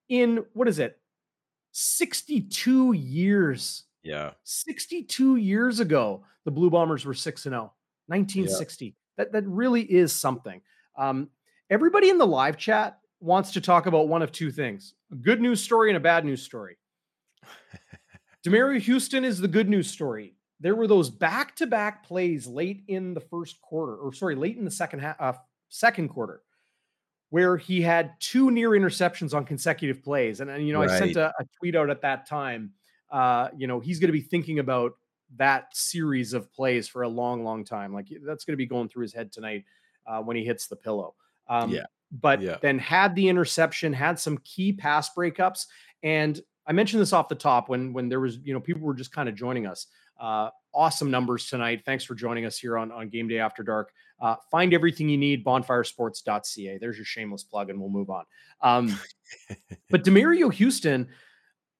in 0.08 0.44
what 0.52 0.68
is 0.68 0.78
it? 0.78 0.98
62 1.72 2.92
years. 2.92 3.84
Yeah. 4.04 4.32
62 4.44 5.36
years 5.36 5.80
ago, 5.80 6.24
the 6.44 6.50
Blue 6.50 6.70
Bombers 6.70 7.04
were 7.04 7.14
6 7.14 7.42
0. 7.42 7.72
1960. 8.06 8.84
Yeah. 8.84 8.92
That 9.16 9.32
that 9.32 9.46
really 9.46 9.82
is 9.82 10.12
something. 10.12 10.60
Um, 10.96 11.30
everybody 11.70 12.10
in 12.10 12.18
the 12.18 12.26
live 12.26 12.56
chat 12.56 12.98
wants 13.20 13.52
to 13.52 13.60
talk 13.60 13.86
about 13.86 14.08
one 14.08 14.22
of 14.22 14.30
two 14.30 14.50
things 14.50 14.94
a 15.10 15.16
good 15.16 15.40
news 15.40 15.62
story 15.62 15.90
and 15.90 15.96
a 15.96 16.00
bad 16.00 16.24
news 16.24 16.42
story. 16.42 16.76
Demerio 18.46 18.78
Houston 18.80 19.24
is 19.24 19.40
the 19.40 19.48
good 19.48 19.68
news 19.68 19.90
story. 19.90 20.34
There 20.60 20.74
were 20.74 20.86
those 20.86 21.10
back 21.10 21.56
to 21.56 21.66
back 21.66 22.04
plays 22.04 22.46
late 22.46 22.82
in 22.88 23.14
the 23.14 23.20
first 23.20 23.60
quarter, 23.60 23.96
or 23.96 24.12
sorry, 24.12 24.34
late 24.34 24.56
in 24.56 24.64
the 24.64 24.70
second 24.70 25.00
half, 25.00 25.16
uh, 25.18 25.32
second 25.68 26.08
quarter, 26.08 26.42
where 27.30 27.56
he 27.56 27.80
had 27.80 28.12
two 28.20 28.50
near 28.50 28.70
interceptions 28.70 29.34
on 29.34 29.44
consecutive 29.44 30.02
plays. 30.02 30.40
And, 30.40 30.50
and 30.50 30.66
you 30.66 30.72
know, 30.72 30.80
right. 30.80 30.90
I 30.90 30.98
sent 30.98 31.16
a, 31.16 31.32
a, 31.38 31.44
tweet 31.58 31.74
out 31.74 31.90
at 31.90 32.02
that 32.02 32.28
time. 32.28 32.72
Uh, 33.14 33.48
you 33.56 33.66
know, 33.66 33.80
he's 33.80 34.00
going 34.00 34.08
to 34.08 34.12
be 34.12 34.20
thinking 34.20 34.58
about 34.58 34.92
that 35.36 35.74
series 35.74 36.32
of 36.32 36.52
plays 36.52 36.88
for 36.88 37.02
a 37.02 37.08
long, 37.08 37.44
long 37.44 37.64
time. 37.64 37.94
Like 37.94 38.08
that's 38.26 38.44
going 38.44 38.54
to 38.54 38.58
be 38.58 38.66
going 38.66 38.88
through 38.88 39.02
his 39.02 39.14
head 39.14 39.32
tonight 39.32 39.64
uh, 40.06 40.20
when 40.20 40.36
he 40.36 40.44
hits 40.44 40.66
the 40.66 40.76
pillow. 40.76 41.14
Um, 41.48 41.70
yeah 41.70 41.84
but 42.20 42.40
yeah. 42.40 42.56
then 42.60 42.78
had 42.78 43.14
the 43.14 43.28
interception, 43.28 43.92
had 43.92 44.18
some 44.18 44.38
key 44.38 44.72
pass 44.72 45.12
breakups. 45.14 45.66
And 46.02 46.40
I 46.66 46.72
mentioned 46.72 47.02
this 47.02 47.12
off 47.12 47.28
the 47.28 47.34
top 47.34 47.68
when 47.68 47.92
when 47.92 48.08
there 48.08 48.20
was, 48.20 48.38
you 48.38 48.54
know, 48.54 48.60
people 48.60 48.82
were 48.82 48.94
just 48.94 49.12
kind 49.12 49.28
of 49.28 49.34
joining 49.34 49.66
us. 49.66 49.86
Uh, 50.18 50.50
awesome 50.72 51.10
numbers 51.10 51.48
tonight. 51.48 51.82
Thanks 51.84 52.04
for 52.04 52.14
joining 52.14 52.46
us 52.46 52.56
here 52.56 52.78
on, 52.78 52.92
on 52.92 53.08
Game 53.08 53.26
Day 53.26 53.38
After 53.38 53.62
Dark. 53.62 53.92
Uh, 54.20 54.36
find 54.50 54.72
everything 54.72 55.08
you 55.08 55.18
need, 55.18 55.44
bonfiresports.ca. 55.44 56.78
There's 56.78 56.96
your 56.96 57.04
shameless 57.04 57.42
plug, 57.42 57.68
and 57.68 57.80
we'll 57.80 57.90
move 57.90 58.10
on. 58.10 58.24
Um, 58.60 58.96
but 59.90 60.04
Demerio 60.04 60.52
Houston, 60.52 61.08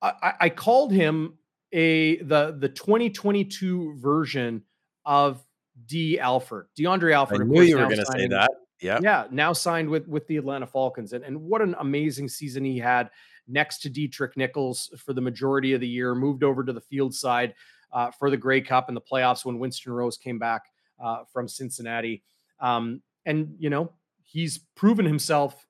I, 0.05 0.33
I, 0.41 0.49
called 0.51 0.93
him 0.93 1.39
a 1.73 2.19
the 2.19 2.57
the 2.59 2.69
2022 2.69 3.97
version 3.99 4.63
of 5.05 5.43
D. 5.87 6.19
Alford, 6.19 6.69
DeAndre 6.79 7.15
Alford. 7.15 7.43
I 7.43 7.45
knew 7.45 7.63
you 7.63 7.79
were 7.79 7.85
going 7.85 7.99
to 7.99 8.07
say 8.07 8.29
that. 8.29 8.51
Yeah. 8.81 8.99
Yeah. 9.03 9.27
Now 9.31 9.53
signed 9.53 9.89
with 9.89 10.07
with 10.09 10.27
the 10.27 10.37
Atlanta 10.37 10.67
Falcons. 10.67 11.13
And, 11.13 11.25
and 11.25 11.41
what 11.41 11.63
an 11.63 11.75
amazing 11.79 12.29
season 12.29 12.65
he 12.65 12.79
had 12.79 13.11
next 13.47 13.79
to 13.79 13.91
Deatrick 13.91 14.37
Nichols 14.37 14.91
for 14.99 15.13
the 15.13 15.21
majority 15.21 15.73
of 15.73 15.81
the 15.81 15.89
year, 15.89 16.15
moved 16.15 16.45
over 16.45 16.65
to 16.65 16.73
the 16.73 16.81
field 16.81 17.15
side 17.15 17.55
uh, 17.93 18.11
for 18.11 18.31
the 18.31 18.37
Grey 18.37 18.61
Cup 18.61 18.89
and 18.89 18.97
the 18.97 19.01
playoffs 19.01 19.45
when 19.45 19.59
Winston 19.59 19.93
Rose 19.93 20.17
came 20.17 20.39
back 20.39 20.63
uh, 21.03 21.25
from 21.33 21.49
Cincinnati. 21.49 22.23
Um, 22.61 23.03
and, 23.27 23.55
you 23.59 23.71
know, 23.71 23.93
he's 24.23 24.59
proven 24.75 25.05
himself 25.05 25.67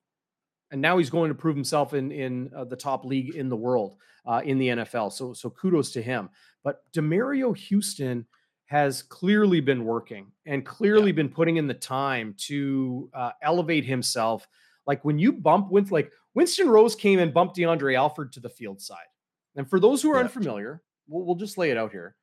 and 0.75 0.83
now 0.83 0.99
he's 0.99 1.09
going 1.09 1.29
to 1.29 1.37
prove 1.37 1.55
himself 1.55 1.95
in 1.95 2.11
in 2.11 2.51
uh, 2.53 2.65
the 2.65 2.75
top 2.75 3.05
league 3.05 3.37
in 3.37 3.49
the 3.49 3.57
world 3.57 3.97
uh, 4.27 4.43
in 4.45 4.59
the 4.59 4.69
NFL. 4.71 5.13
So 5.13 5.33
so 5.33 5.49
kudos 5.49 5.93
to 5.93 6.03
him. 6.03 6.29
But 6.65 6.83
Demerio 6.93 7.57
Houston 7.57 8.27
has 8.67 9.01
clearly 9.01 9.61
been 9.61 9.85
working 9.85 10.33
and 10.47 10.67
clearly 10.67 11.13
yeah. 11.13 11.17
been 11.17 11.29
putting 11.29 11.59
in 11.59 11.69
the 11.69 11.75
time 11.75 12.35
to 12.49 13.09
uh, 13.15 13.31
elevate 13.41 13.85
himself. 13.85 14.49
Like 14.85 15.05
when 15.05 15.17
you 15.17 15.33
bump 15.33 15.71
with 15.71 15.93
like 15.93 16.11
Winston 16.35 16.69
Rose 16.69 16.97
came 16.97 17.21
and 17.21 17.33
bumped 17.33 17.57
DeAndre 17.57 17.97
Alford 17.97 18.33
to 18.33 18.41
the 18.41 18.51
field 18.51 18.81
side. 18.81 19.07
And 19.55 19.71
for 19.71 19.79
those 19.79 20.03
who 20.03 20.11
are 20.11 20.17
yeah. 20.17 20.23
unfamiliar, 20.23 20.83
we'll, 21.07 21.25
we'll 21.25 21.37
just 21.37 21.57
lay 21.57 21.71
it 21.71 21.79
out 21.79 21.93
here. 21.93 22.17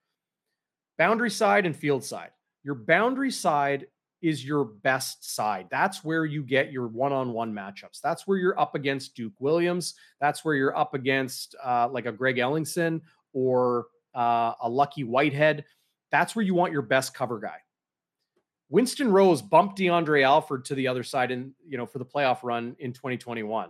Boundary 0.97 1.31
side 1.31 1.65
and 1.65 1.73
field 1.73 2.03
side. 2.03 2.31
Your 2.65 2.75
boundary 2.75 3.31
side 3.31 3.87
is 4.21 4.45
your 4.45 4.65
best 4.65 5.35
side. 5.35 5.67
That's 5.71 6.03
where 6.03 6.25
you 6.25 6.43
get 6.43 6.71
your 6.71 6.87
one-on-one 6.87 7.53
matchups. 7.53 8.01
That's 8.01 8.27
where 8.27 8.37
you're 8.37 8.59
up 8.59 8.75
against 8.75 9.15
Duke 9.15 9.33
Williams. 9.39 9.95
That's 10.19 10.45
where 10.45 10.55
you're 10.55 10.77
up 10.77 10.93
against 10.93 11.55
uh, 11.63 11.89
like 11.91 12.05
a 12.05 12.11
Greg 12.11 12.37
Ellingson 12.37 13.01
or 13.33 13.87
uh, 14.15 14.53
a 14.61 14.69
Lucky 14.69 15.03
Whitehead. 15.03 15.65
That's 16.11 16.35
where 16.35 16.43
you 16.43 16.53
want 16.53 16.73
your 16.73 16.81
best 16.81 17.13
cover 17.13 17.39
guy. 17.39 17.57
Winston 18.69 19.11
Rose 19.11 19.41
bumped 19.41 19.77
DeAndre 19.77 20.23
Alford 20.23 20.63
to 20.65 20.75
the 20.75 20.87
other 20.87 21.03
side 21.03 21.31
in, 21.31 21.53
you 21.67 21.77
know, 21.77 21.85
for 21.85 21.99
the 21.99 22.05
playoff 22.05 22.39
run 22.41 22.75
in 22.79 22.93
2021. 22.93 23.69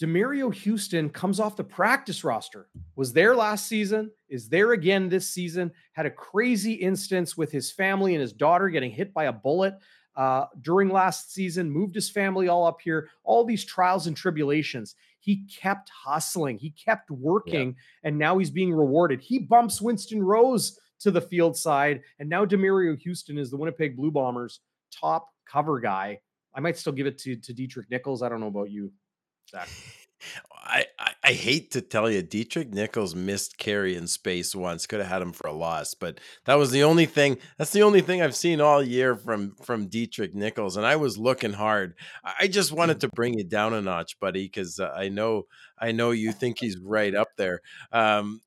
Demerio 0.00 0.52
Houston 0.54 1.10
comes 1.10 1.38
off 1.38 1.56
the 1.56 1.64
practice 1.64 2.24
roster, 2.24 2.68
was 2.96 3.12
there 3.12 3.36
last 3.36 3.66
season, 3.66 4.10
is 4.28 4.48
there 4.48 4.72
again 4.72 5.08
this 5.08 5.28
season, 5.28 5.70
had 5.92 6.06
a 6.06 6.10
crazy 6.10 6.72
instance 6.72 7.36
with 7.36 7.52
his 7.52 7.70
family 7.70 8.14
and 8.14 8.22
his 8.22 8.32
daughter 8.32 8.70
getting 8.70 8.90
hit 8.90 9.12
by 9.12 9.24
a 9.24 9.32
bullet 9.32 9.74
uh, 10.16 10.46
during 10.62 10.88
last 10.88 11.32
season, 11.32 11.70
moved 11.70 11.94
his 11.94 12.08
family 12.08 12.48
all 12.48 12.66
up 12.66 12.80
here, 12.82 13.10
all 13.24 13.44
these 13.44 13.64
trials 13.64 14.06
and 14.06 14.16
tribulations. 14.16 14.94
He 15.18 15.44
kept 15.46 15.90
hustling, 15.90 16.58
he 16.58 16.70
kept 16.70 17.10
working, 17.10 17.68
yeah. 17.68 18.08
and 18.08 18.18
now 18.18 18.38
he's 18.38 18.50
being 18.50 18.72
rewarded. 18.72 19.20
He 19.20 19.38
bumps 19.38 19.82
Winston 19.82 20.22
Rose 20.22 20.78
to 21.00 21.10
the 21.10 21.20
field 21.20 21.56
side. 21.56 22.02
And 22.18 22.28
now 22.28 22.44
Demerio 22.44 22.98
Houston 22.98 23.38
is 23.38 23.50
the 23.50 23.56
Winnipeg 23.56 23.96
Blue 23.96 24.10
Bombers 24.10 24.60
top 24.92 25.28
cover 25.46 25.80
guy. 25.80 26.20
I 26.54 26.60
might 26.60 26.78
still 26.78 26.92
give 26.92 27.06
it 27.06 27.18
to, 27.18 27.36
to 27.36 27.52
Deatrick 27.52 27.90
Nichols. 27.90 28.22
I 28.22 28.28
don't 28.28 28.40
know 28.40 28.48
about 28.48 28.70
you, 28.70 28.92
Zach. 29.50 29.68
I, 30.52 30.84
I, 30.98 31.12
I 31.24 31.32
hate 31.32 31.70
to 31.72 31.80
tell 31.80 32.10
you, 32.10 32.22
Deatrick 32.22 32.72
Nichols 32.72 33.14
missed 33.14 33.56
Carey 33.56 33.96
in 33.96 34.06
space 34.06 34.54
once. 34.54 34.86
Could 34.86 35.00
have 35.00 35.08
had 35.08 35.22
him 35.22 35.32
for 35.32 35.48
a 35.48 35.52
loss, 35.52 35.94
but 35.94 36.20
that 36.44 36.56
was 36.56 36.70
the 36.70 36.84
only 36.84 37.06
thing. 37.06 37.38
That's 37.56 37.72
the 37.72 37.82
only 37.82 38.02
thing 38.02 38.20
I've 38.20 38.36
seen 38.36 38.60
all 38.60 38.82
year 38.82 39.16
from 39.16 39.54
from 39.62 39.88
Deatrick 39.88 40.34
Nichols, 40.34 40.76
and 40.76 40.84
I 40.86 40.96
was 40.96 41.16
looking 41.16 41.54
hard. 41.54 41.94
I 42.38 42.48
just 42.48 42.70
wanted 42.72 43.00
to 43.00 43.08
bring 43.08 43.38
you 43.38 43.44
down 43.44 43.72
a 43.72 43.80
notch, 43.80 44.20
buddy, 44.20 44.44
because 44.44 44.78
uh, 44.78 44.92
I 44.94 45.08
know 45.08 45.44
I 45.78 45.92
know 45.92 46.10
you 46.10 46.32
think 46.32 46.58
he's 46.58 46.78
right 46.78 47.14
up 47.14 47.28
there. 47.36 47.60
Um, 47.90 48.42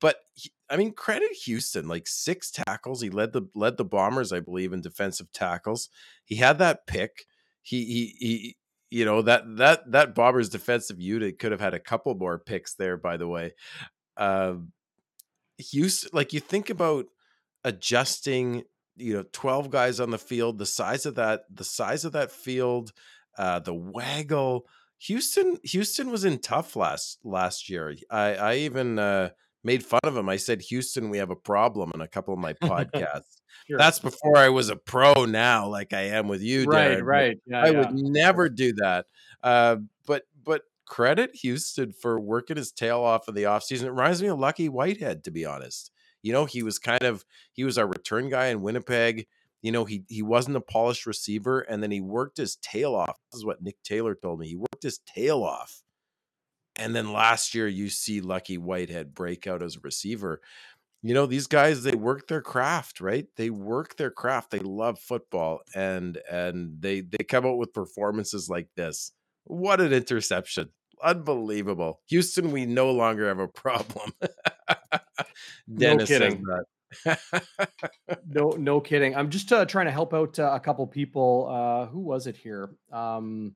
but 0.00 0.16
he, 0.34 0.50
I 0.70 0.76
mean, 0.76 0.92
credit 0.92 1.32
Houston, 1.44 1.88
like 1.88 2.08
six 2.08 2.50
tackles. 2.50 3.02
He 3.02 3.10
led 3.10 3.32
the 3.32 3.42
led 3.54 3.76
the 3.76 3.84
Bombers, 3.84 4.32
I 4.32 4.40
believe, 4.40 4.72
in 4.72 4.80
defensive 4.80 5.30
tackles. 5.32 5.90
He 6.24 6.36
had 6.36 6.58
that 6.58 6.86
pick. 6.86 7.26
He 7.62 7.84
he 7.84 8.16
he. 8.18 8.56
You 8.90 9.04
know 9.04 9.22
that 9.22 9.56
that 9.56 9.90
that 9.92 10.14
Bombers 10.14 10.48
defensive 10.48 11.00
unit 11.00 11.38
could 11.38 11.52
have 11.52 11.60
had 11.60 11.74
a 11.74 11.80
couple 11.80 12.14
more 12.14 12.38
picks 12.38 12.74
there. 12.74 12.96
By 12.96 13.16
the 13.18 13.28
way, 13.28 13.52
uh, 14.16 14.54
Houston, 15.58 16.10
like 16.12 16.32
you 16.32 16.40
think 16.40 16.70
about 16.70 17.06
adjusting, 17.64 18.64
you 18.96 19.14
know, 19.14 19.24
twelve 19.32 19.70
guys 19.70 20.00
on 20.00 20.10
the 20.10 20.18
field, 20.18 20.58
the 20.58 20.66
size 20.66 21.04
of 21.04 21.16
that, 21.16 21.42
the 21.52 21.64
size 21.64 22.04
of 22.06 22.12
that 22.12 22.32
field, 22.32 22.92
uh, 23.36 23.58
the 23.58 23.74
waggle 23.74 24.66
Houston 25.00 25.58
Houston 25.62 26.10
was 26.10 26.24
in 26.24 26.38
tough 26.38 26.74
last 26.76 27.18
last 27.24 27.68
year. 27.68 27.94
I 28.10 28.34
I 28.34 28.54
even 28.56 28.98
uh, 28.98 29.30
made 29.62 29.84
fun 29.84 30.00
of 30.02 30.16
him. 30.16 30.28
I 30.28 30.36
said 30.36 30.60
Houston, 30.62 31.08
we 31.10 31.18
have 31.18 31.30
a 31.30 31.36
problem 31.36 31.92
in 31.94 32.00
a 32.00 32.08
couple 32.08 32.34
of 32.34 32.40
my 32.40 32.52
podcasts. 32.62 33.37
Sure. 33.66 33.78
That's 33.78 33.98
before 33.98 34.36
I 34.36 34.48
was 34.48 34.68
a 34.68 34.76
pro. 34.76 35.24
Now, 35.24 35.68
like 35.68 35.92
I 35.92 36.02
am 36.02 36.28
with 36.28 36.42
you, 36.42 36.64
right? 36.64 36.98
Darren. 36.98 37.04
Right. 37.04 37.38
Yeah, 37.46 37.62
I 37.62 37.70
yeah. 37.70 37.78
would 37.78 37.94
never 37.94 38.48
do 38.48 38.72
that. 38.74 39.06
Uh, 39.42 39.76
but 40.06 40.24
but 40.44 40.62
credit 40.86 41.34
Houston 41.36 41.92
for 41.92 42.18
working 42.18 42.56
his 42.56 42.72
tail 42.72 43.00
off 43.00 43.28
in 43.28 43.34
the 43.34 43.44
offseason. 43.44 43.84
It 43.84 43.90
reminds 43.90 44.22
me 44.22 44.28
of 44.28 44.38
Lucky 44.38 44.68
Whitehead, 44.68 45.24
to 45.24 45.30
be 45.30 45.44
honest. 45.44 45.90
You 46.22 46.32
know, 46.32 46.44
he 46.44 46.62
was 46.62 46.78
kind 46.78 47.02
of 47.02 47.24
he 47.52 47.64
was 47.64 47.78
our 47.78 47.86
return 47.86 48.28
guy 48.28 48.46
in 48.46 48.62
Winnipeg. 48.62 49.26
You 49.62 49.72
know, 49.72 49.84
he 49.84 50.04
he 50.08 50.22
wasn't 50.22 50.56
a 50.56 50.60
polished 50.60 51.06
receiver, 51.06 51.60
and 51.60 51.82
then 51.82 51.90
he 51.90 52.00
worked 52.00 52.36
his 52.36 52.56
tail 52.56 52.94
off. 52.94 53.18
This 53.32 53.38
is 53.38 53.44
what 53.44 53.62
Nick 53.62 53.82
Taylor 53.82 54.14
told 54.14 54.40
me. 54.40 54.48
He 54.48 54.56
worked 54.56 54.82
his 54.82 54.98
tail 54.98 55.42
off. 55.42 55.82
And 56.76 56.94
then 56.94 57.12
last 57.12 57.54
year, 57.54 57.66
you 57.66 57.88
see 57.88 58.20
Lucky 58.20 58.56
Whitehead 58.56 59.12
break 59.12 59.48
out 59.48 59.64
as 59.64 59.76
a 59.76 59.80
receiver. 59.80 60.40
You 61.02 61.14
know, 61.14 61.26
these 61.26 61.46
guys, 61.46 61.82
they 61.82 61.94
work 61.94 62.26
their 62.26 62.40
craft, 62.40 63.00
right? 63.00 63.26
They 63.36 63.50
work 63.50 63.96
their 63.96 64.10
craft. 64.10 64.50
They 64.50 64.58
love 64.58 64.98
football 64.98 65.60
and 65.74 66.18
and 66.30 66.80
they 66.80 67.02
they 67.02 67.24
come 67.24 67.46
out 67.46 67.56
with 67.58 67.72
performances 67.72 68.48
like 68.48 68.68
this. 68.74 69.12
What 69.44 69.80
an 69.80 69.92
interception. 69.92 70.70
Unbelievable. 71.02 72.00
Houston, 72.08 72.50
we 72.50 72.66
no 72.66 72.90
longer 72.90 73.28
have 73.28 73.38
a 73.38 73.46
problem. 73.46 74.12
Dennis 75.74 76.10
no 76.10 76.18
kidding. 76.18 76.44
no, 78.26 78.50
no 78.58 78.80
kidding. 78.80 79.14
I'm 79.14 79.30
just 79.30 79.52
uh, 79.52 79.64
trying 79.64 79.86
to 79.86 79.92
help 79.92 80.14
out 80.14 80.38
uh, 80.38 80.50
a 80.52 80.60
couple 80.60 80.86
people. 80.86 81.48
Uh, 81.48 81.86
who 81.86 82.00
was 82.00 82.26
it 82.26 82.36
here? 82.36 82.70
Um, 82.92 83.54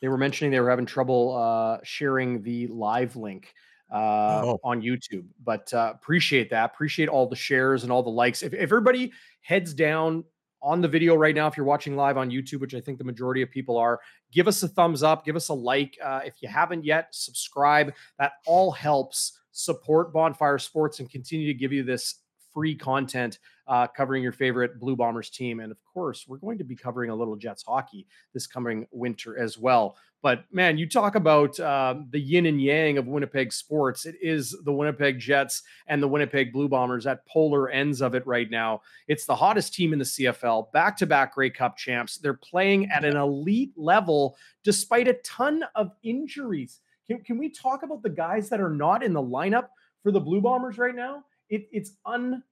they 0.00 0.08
were 0.08 0.18
mentioning 0.18 0.50
they 0.50 0.60
were 0.60 0.70
having 0.70 0.86
trouble 0.86 1.36
uh, 1.36 1.78
sharing 1.82 2.42
the 2.42 2.66
live 2.68 3.16
link 3.16 3.52
uh, 3.92 4.42
oh. 4.44 4.60
on 4.64 4.80
YouTube, 4.80 5.26
but 5.44 5.72
uh, 5.74 5.92
appreciate 5.94 6.50
that. 6.50 6.72
Appreciate 6.72 7.08
all 7.08 7.26
the 7.26 7.36
shares 7.36 7.82
and 7.82 7.92
all 7.92 8.02
the 8.02 8.10
likes. 8.10 8.42
If, 8.42 8.54
if 8.54 8.60
everybody 8.60 9.12
heads 9.42 9.74
down 9.74 10.24
on 10.62 10.80
the 10.80 10.88
video 10.88 11.14
right 11.14 11.34
now, 11.34 11.46
if 11.46 11.56
you're 11.56 11.66
watching 11.66 11.96
live 11.96 12.16
on 12.16 12.30
YouTube, 12.30 12.60
which 12.60 12.74
I 12.74 12.80
think 12.80 12.98
the 12.98 13.04
majority 13.04 13.42
of 13.42 13.50
people 13.50 13.76
are, 13.76 14.00
give 14.32 14.48
us 14.48 14.62
a 14.62 14.68
thumbs 14.68 15.02
up, 15.02 15.24
give 15.24 15.36
us 15.36 15.48
a 15.48 15.54
like. 15.54 15.98
Uh, 16.02 16.20
if 16.24 16.36
you 16.40 16.48
haven't 16.48 16.84
yet, 16.84 17.08
subscribe. 17.10 17.92
That 18.18 18.32
all 18.46 18.70
helps 18.70 19.38
support 19.50 20.12
Bonfire 20.12 20.58
Sports 20.58 21.00
and 21.00 21.10
continue 21.10 21.46
to 21.46 21.54
give 21.54 21.72
you 21.72 21.82
this 21.82 22.16
free 22.52 22.74
content 22.74 23.38
uh, 23.68 23.86
covering 23.86 24.22
your 24.22 24.32
favorite 24.32 24.78
Blue 24.80 24.96
Bombers 24.96 25.30
team. 25.30 25.60
And 25.60 25.70
of 25.70 25.78
course, 25.84 26.26
we're 26.26 26.38
going 26.38 26.58
to 26.58 26.64
be 26.64 26.76
covering 26.76 27.10
a 27.10 27.14
little 27.14 27.36
Jets 27.36 27.62
hockey 27.62 28.06
this 28.34 28.46
coming 28.46 28.86
winter 28.90 29.38
as 29.38 29.58
well. 29.58 29.96
But 30.22 30.44
man, 30.52 30.78
you 30.78 30.88
talk 30.88 31.16
about 31.16 31.58
uh, 31.58 31.96
the 32.10 32.20
yin 32.20 32.46
and 32.46 32.62
yang 32.62 32.96
of 32.96 33.08
Winnipeg 33.08 33.52
sports. 33.52 34.06
It 34.06 34.14
is 34.22 34.56
the 34.64 34.72
Winnipeg 34.72 35.18
Jets 35.18 35.62
and 35.88 36.00
the 36.00 36.06
Winnipeg 36.06 36.52
Blue 36.52 36.68
Bombers 36.68 37.06
at 37.08 37.26
polar 37.26 37.70
ends 37.70 38.00
of 38.00 38.14
it 38.14 38.24
right 38.24 38.48
now. 38.48 38.82
It's 39.08 39.26
the 39.26 39.34
hottest 39.34 39.74
team 39.74 39.92
in 39.92 39.98
the 39.98 40.04
CFL, 40.04 40.70
back 40.72 40.96
to 40.98 41.06
back 41.06 41.34
Grey 41.34 41.50
Cup 41.50 41.76
champs. 41.76 42.18
They're 42.18 42.34
playing 42.34 42.88
at 42.90 43.04
an 43.04 43.16
elite 43.16 43.72
level 43.76 44.36
despite 44.62 45.08
a 45.08 45.14
ton 45.14 45.64
of 45.74 45.90
injuries. 46.04 46.80
Can, 47.08 47.18
can 47.24 47.36
we 47.36 47.48
talk 47.48 47.82
about 47.82 48.04
the 48.04 48.10
guys 48.10 48.48
that 48.50 48.60
are 48.60 48.70
not 48.70 49.02
in 49.02 49.12
the 49.12 49.22
lineup 49.22 49.68
for 50.04 50.12
the 50.12 50.20
Blue 50.20 50.40
Bombers 50.40 50.78
right 50.78 50.94
now? 50.94 51.24
It, 51.52 51.68
it's 51.70 51.92
unreal. 52.06 52.42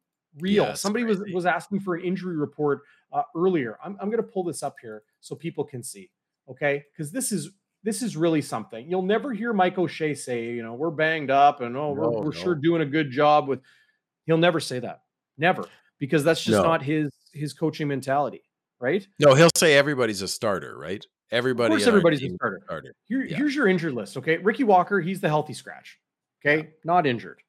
Yeah, 0.66 0.74
Somebody 0.74 1.04
was, 1.04 1.20
was 1.32 1.46
asking 1.46 1.80
for 1.80 1.94
an 1.94 2.04
injury 2.04 2.36
report 2.36 2.82
uh, 3.12 3.22
earlier. 3.34 3.78
I'm, 3.82 3.96
I'm 4.00 4.10
going 4.10 4.22
to 4.22 4.30
pull 4.30 4.44
this 4.44 4.62
up 4.62 4.76
here 4.80 5.02
so 5.20 5.34
people 5.34 5.64
can 5.64 5.82
see. 5.82 6.10
Okay. 6.48 6.84
Because 6.92 7.10
this 7.10 7.32
is 7.32 7.50
this 7.82 8.02
is 8.02 8.16
really 8.16 8.42
something. 8.42 8.88
You'll 8.90 9.02
never 9.02 9.32
hear 9.32 9.52
Mike 9.52 9.78
O'Shea 9.78 10.14
say, 10.14 10.50
you 10.50 10.62
know, 10.62 10.74
we're 10.74 10.90
banged 10.90 11.30
up 11.30 11.62
and 11.62 11.76
oh, 11.76 11.92
we're, 11.92 12.10
we're 12.10 12.24
no. 12.24 12.30
sure 12.30 12.54
doing 12.54 12.82
a 12.82 12.86
good 12.86 13.10
job 13.10 13.48
with. 13.48 13.60
He'll 14.26 14.36
never 14.36 14.60
say 14.60 14.78
that, 14.80 15.00
never, 15.38 15.64
because 15.98 16.22
that's 16.22 16.44
just 16.44 16.58
no. 16.58 16.62
not 16.62 16.82
his 16.82 17.10
his 17.32 17.54
coaching 17.54 17.88
mentality, 17.88 18.42
right? 18.78 19.06
No, 19.18 19.34
he'll 19.34 19.48
say 19.56 19.76
everybody's 19.76 20.20
a 20.20 20.28
starter, 20.28 20.76
right? 20.76 21.04
Everybody, 21.30 21.74
of 21.74 21.78
course, 21.78 21.88
everybody's 21.88 22.22
a 22.22 22.34
starter. 22.34 22.60
starter. 22.64 22.94
Here, 23.06 23.24
yeah. 23.24 23.36
Here's 23.36 23.54
your 23.54 23.66
injured 23.66 23.94
list. 23.94 24.18
Okay, 24.18 24.36
Ricky 24.36 24.64
Walker, 24.64 25.00
he's 25.00 25.20
the 25.20 25.28
healthy 25.28 25.54
scratch. 25.54 25.98
Okay, 26.44 26.58
yeah. 26.58 26.70
not 26.84 27.06
injured. 27.06 27.40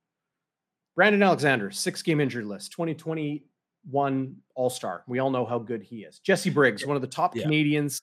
Brandon 0.95 1.23
Alexander, 1.23 1.71
six 1.71 2.01
game 2.01 2.19
injured 2.19 2.45
list, 2.45 2.71
2021 2.73 4.35
All 4.55 4.69
Star. 4.69 5.03
We 5.07 5.19
all 5.19 5.29
know 5.29 5.45
how 5.45 5.59
good 5.59 5.83
he 5.83 6.03
is. 6.03 6.19
Jesse 6.19 6.49
Briggs, 6.49 6.85
one 6.85 6.95
of 6.95 7.01
the 7.01 7.07
top 7.07 7.35
yeah. 7.35 7.43
Canadians 7.43 8.01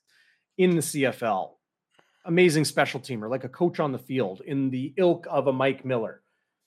in 0.57 0.71
the 0.71 0.83
CFL. 0.83 1.53
Amazing 2.25 2.65
special 2.65 3.01
teamer, 3.01 3.31
like 3.31 3.45
a 3.45 3.49
coach 3.49 3.81
on 3.81 3.93
the 3.93 3.99
field 3.99 4.43
in 4.47 4.71
the 4.71 4.93
ilk 4.97 5.27
of 5.31 5.47
a 5.47 5.53
Mike 5.53 5.85
Miller. 5.85 6.23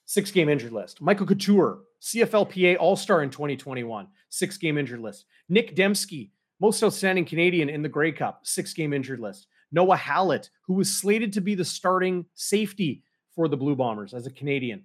Six 0.06 0.30
game 0.30 0.48
injured 0.48 0.72
list. 0.72 1.00
Michael 1.00 1.26
Couture, 1.26 1.80
CFLPA 2.00 2.76
All 2.78 2.96
Star 2.96 3.22
in 3.22 3.30
2021, 3.30 4.08
six 4.28 4.56
game 4.56 4.78
injured 4.78 5.00
list. 5.00 5.26
Nick 5.48 5.76
Demski, 5.76 6.30
most 6.60 6.82
outstanding 6.82 7.24
Canadian 7.24 7.68
in 7.68 7.82
the 7.82 7.88
Grey 7.88 8.12
Cup, 8.12 8.40
six 8.44 8.72
game 8.72 8.92
injured 8.92 9.20
list. 9.20 9.46
Noah 9.72 9.96
Hallett, 9.96 10.50
who 10.66 10.74
was 10.74 10.90
slated 10.90 11.32
to 11.32 11.40
be 11.40 11.54
the 11.54 11.64
starting 11.64 12.26
safety 12.34 13.02
for 13.34 13.48
the 13.48 13.56
Blue 13.56 13.74
Bombers 13.74 14.14
as 14.14 14.26
a 14.26 14.30
Canadian, 14.30 14.84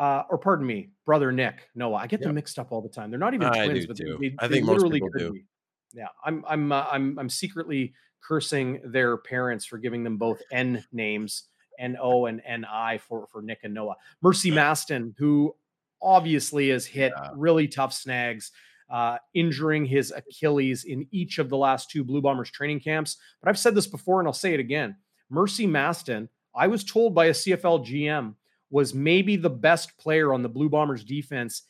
uh, 0.00 0.24
or 0.30 0.38
pardon 0.38 0.66
me, 0.66 0.88
brother 1.04 1.30
Nick 1.30 1.68
Noah. 1.74 1.96
I 1.96 2.06
get 2.06 2.20
yep. 2.20 2.28
them 2.28 2.34
mixed 2.34 2.58
up 2.58 2.72
all 2.72 2.80
the 2.80 2.88
time. 2.88 3.10
They're 3.10 3.20
not 3.20 3.34
even 3.34 3.48
I 3.48 3.66
twins, 3.66 3.86
but 3.86 3.98
they, 3.98 4.04
they, 4.18 4.34
I 4.38 4.48
think 4.48 4.64
most 4.64 4.90
people 4.90 5.10
do. 5.10 5.32
Be. 5.34 5.44
Yeah, 5.92 6.06
I'm 6.24 6.42
I'm 6.48 6.72
uh, 6.72 6.86
I'm 6.90 7.18
I'm 7.18 7.28
secretly 7.28 7.92
cursing 8.22 8.80
their 8.82 9.18
parents 9.18 9.66
for 9.66 9.76
giving 9.76 10.02
them 10.02 10.16
both 10.16 10.40
N 10.50 10.82
names, 10.90 11.44
N 11.78 11.98
O 12.00 12.24
and 12.24 12.40
N 12.46 12.64
I 12.64 12.96
for 12.96 13.26
for 13.26 13.42
Nick 13.42 13.60
and 13.62 13.74
Noah. 13.74 13.96
Mercy 14.22 14.50
Maston, 14.50 15.14
who 15.18 15.54
obviously 16.00 16.70
has 16.70 16.86
hit 16.86 17.12
yeah. 17.14 17.30
really 17.36 17.68
tough 17.68 17.92
snags. 17.92 18.52
Uh, 18.88 19.18
injuring 19.34 19.84
his 19.84 20.10
Achilles 20.10 20.82
in 20.82 21.06
each 21.12 21.38
of 21.38 21.48
the 21.48 21.56
last 21.56 21.92
two 21.92 22.02
Blue 22.02 22.20
Bombers 22.20 22.50
training 22.50 22.80
camps. 22.80 23.18
But 23.40 23.48
I've 23.48 23.56
said 23.56 23.76
this 23.76 23.86
before 23.86 24.18
and 24.18 24.26
I'll 24.26 24.32
say 24.32 24.52
it 24.52 24.58
again. 24.58 24.96
Mercy 25.28 25.64
Maston, 25.64 26.28
I 26.56 26.66
was 26.66 26.82
told 26.82 27.14
by 27.14 27.26
a 27.26 27.30
CFL 27.30 27.86
GM 27.86 28.34
was 28.70 28.94
maybe 28.94 29.36
the 29.36 29.50
best 29.50 29.96
player 29.98 30.32
on 30.32 30.42
the 30.42 30.48
Blue 30.48 30.68
Bombers 30.68 31.04
defense 31.04 31.62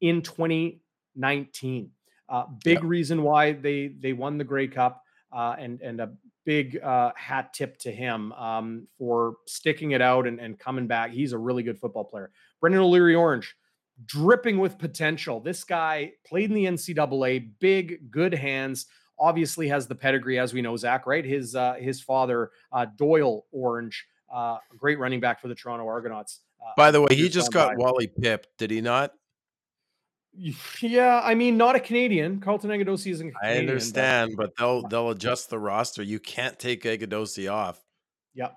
in 0.00 0.22
2019. 0.22 1.90
Uh, 2.28 2.44
big 2.64 2.82
reason 2.82 3.22
why 3.22 3.52
they 3.52 3.88
they 4.00 4.12
won 4.12 4.36
the 4.36 4.44
Grey 4.44 4.66
Cup, 4.66 5.02
uh, 5.32 5.54
and 5.58 5.80
and 5.80 6.00
a 6.00 6.10
big 6.44 6.80
uh, 6.82 7.12
hat 7.16 7.52
tip 7.52 7.76
to 7.78 7.90
him 7.90 8.32
um, 8.32 8.86
for 8.98 9.34
sticking 9.46 9.90
it 9.90 10.00
out 10.00 10.26
and, 10.26 10.40
and 10.40 10.58
coming 10.58 10.86
back. 10.86 11.10
He's 11.10 11.32
a 11.32 11.38
really 11.38 11.62
good 11.62 11.78
football 11.78 12.04
player. 12.04 12.30
Brendan 12.60 12.80
O'Leary 12.80 13.14
Orange, 13.14 13.54
dripping 14.06 14.58
with 14.58 14.78
potential. 14.78 15.40
This 15.40 15.64
guy 15.64 16.12
played 16.26 16.50
in 16.50 16.54
the 16.54 16.64
NCAA, 16.64 17.50
big, 17.60 18.10
good 18.10 18.32
hands. 18.32 18.86
Obviously 19.18 19.68
has 19.68 19.86
the 19.86 19.94
pedigree, 19.94 20.38
as 20.38 20.52
we 20.52 20.62
know, 20.62 20.76
Zach. 20.76 21.06
Right, 21.06 21.24
his 21.24 21.54
uh, 21.54 21.74
his 21.74 22.00
father 22.00 22.50
uh, 22.72 22.86
Doyle 22.96 23.46
Orange, 23.52 24.04
uh, 24.32 24.58
great 24.76 24.98
running 24.98 25.20
back 25.20 25.40
for 25.40 25.48
the 25.48 25.54
Toronto 25.54 25.86
Argonauts. 25.86 26.40
Uh, 26.66 26.70
By 26.76 26.90
the 26.90 27.00
way, 27.00 27.14
he 27.14 27.28
just 27.28 27.52
got. 27.52 27.76
Wally 27.76 28.08
Pipp, 28.08 28.44
did 28.58 28.70
he 28.70 28.80
not? 28.80 29.12
Yeah, 30.82 31.20
I 31.24 31.34
mean, 31.34 31.56
not 31.56 31.76
a 31.76 31.80
Canadian. 31.80 32.40
Carlton 32.40 32.70
Agudosi 32.70 33.12
isn't. 33.12 33.32
I 33.42 33.56
understand, 33.56 34.34
but, 34.36 34.48
but, 34.48 34.56
they'll 34.58 34.88
they'll 34.88 35.10
adjust 35.10 35.48
the 35.48 35.58
roster. 35.58 36.02
You 36.02 36.18
can't 36.18 36.58
take 36.58 36.82
Agudosi 36.82 37.50
off. 37.50 37.82
Yep. 38.34 38.54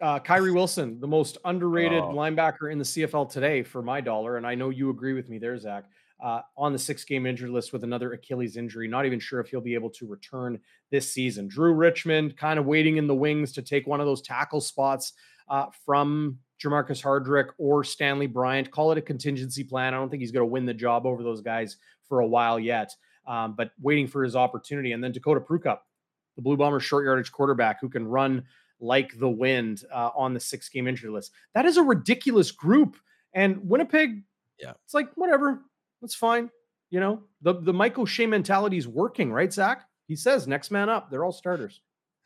Uh, 0.00 0.18
Kyrie 0.18 0.52
Wilson, 0.52 0.98
the 1.00 1.06
most 1.06 1.38
underrated 1.44 2.02
oh. 2.02 2.12
linebacker 2.12 2.72
in 2.72 2.78
the 2.78 2.84
CFL 2.84 3.30
today, 3.30 3.62
for 3.62 3.82
my 3.82 4.00
dollar, 4.00 4.36
and 4.36 4.46
I 4.46 4.54
know 4.54 4.70
you 4.70 4.90
agree 4.90 5.12
with 5.12 5.28
me 5.28 5.38
there, 5.38 5.56
Zach. 5.58 5.84
Uh, 6.22 6.40
on 6.56 6.72
the 6.72 6.78
six 6.78 7.04
game 7.04 7.26
injury 7.26 7.50
list 7.50 7.72
with 7.72 7.82
another 7.82 8.12
Achilles 8.12 8.56
injury. 8.56 8.86
Not 8.86 9.06
even 9.06 9.18
sure 9.18 9.40
if 9.40 9.48
he'll 9.48 9.60
be 9.60 9.74
able 9.74 9.90
to 9.90 10.06
return 10.06 10.60
this 10.92 11.12
season. 11.12 11.48
Drew 11.48 11.74
Richmond 11.74 12.36
kind 12.36 12.60
of 12.60 12.64
waiting 12.64 12.96
in 12.96 13.08
the 13.08 13.14
wings 13.14 13.50
to 13.52 13.62
take 13.62 13.88
one 13.88 13.98
of 13.98 14.06
those 14.06 14.22
tackle 14.22 14.60
spots 14.60 15.14
uh, 15.52 15.66
from 15.84 16.38
Jermarcus 16.60 17.02
Hardrick 17.02 17.50
or 17.58 17.84
Stanley 17.84 18.26
Bryant. 18.26 18.70
Call 18.70 18.90
it 18.90 18.98
a 18.98 19.02
contingency 19.02 19.62
plan. 19.62 19.92
I 19.92 19.98
don't 19.98 20.08
think 20.08 20.22
he's 20.22 20.32
going 20.32 20.40
to 20.40 20.50
win 20.50 20.64
the 20.64 20.72
job 20.72 21.04
over 21.04 21.22
those 21.22 21.42
guys 21.42 21.76
for 22.08 22.20
a 22.20 22.26
while 22.26 22.58
yet, 22.58 22.90
um, 23.26 23.54
but 23.54 23.72
waiting 23.80 24.06
for 24.06 24.24
his 24.24 24.34
opportunity. 24.34 24.92
And 24.92 25.04
then 25.04 25.12
Dakota 25.12 25.40
Prukop, 25.40 25.80
the 26.36 26.42
Blue 26.42 26.56
Bombers 26.56 26.82
short 26.82 27.04
yardage 27.04 27.30
quarterback 27.30 27.80
who 27.82 27.90
can 27.90 28.08
run 28.08 28.44
like 28.80 29.18
the 29.18 29.28
wind 29.28 29.84
uh, 29.92 30.10
on 30.16 30.32
the 30.32 30.40
six 30.40 30.70
game 30.70 30.88
injury 30.88 31.10
list. 31.10 31.32
That 31.54 31.66
is 31.66 31.76
a 31.76 31.82
ridiculous 31.82 32.50
group. 32.50 32.96
And 33.34 33.68
Winnipeg, 33.68 34.22
yeah, 34.58 34.72
it's 34.84 34.94
like 34.94 35.10
whatever, 35.16 35.60
that's 36.00 36.14
fine. 36.14 36.50
You 36.88 37.00
know, 37.00 37.22
the 37.42 37.60
the 37.60 37.72
Mike 37.74 37.98
O'Shea 37.98 38.26
mentality 38.26 38.78
is 38.78 38.88
working, 38.88 39.30
right, 39.30 39.52
Zach? 39.52 39.84
He 40.08 40.16
says 40.16 40.48
next 40.48 40.70
man 40.70 40.88
up. 40.88 41.10
They're 41.10 41.24
all 41.24 41.32
starters. 41.32 41.82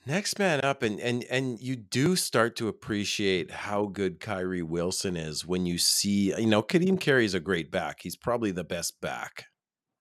Next 0.08 0.38
man 0.38 0.60
up, 0.60 0.84
and 0.84 1.00
and 1.00 1.24
and 1.24 1.60
you 1.60 1.74
do 1.74 2.14
start 2.14 2.54
to 2.56 2.68
appreciate 2.68 3.50
how 3.50 3.86
good 3.86 4.20
Kyrie 4.20 4.62
Wilson 4.62 5.16
is 5.16 5.44
when 5.44 5.66
you 5.66 5.78
see, 5.78 6.32
you 6.38 6.46
know, 6.46 6.62
Ka'Deem 6.62 7.00
Carey 7.00 7.24
is 7.24 7.34
a 7.34 7.40
great 7.40 7.72
back. 7.72 7.98
He's 8.02 8.16
probably 8.16 8.52
the 8.52 8.62
best 8.62 9.00
back, 9.00 9.46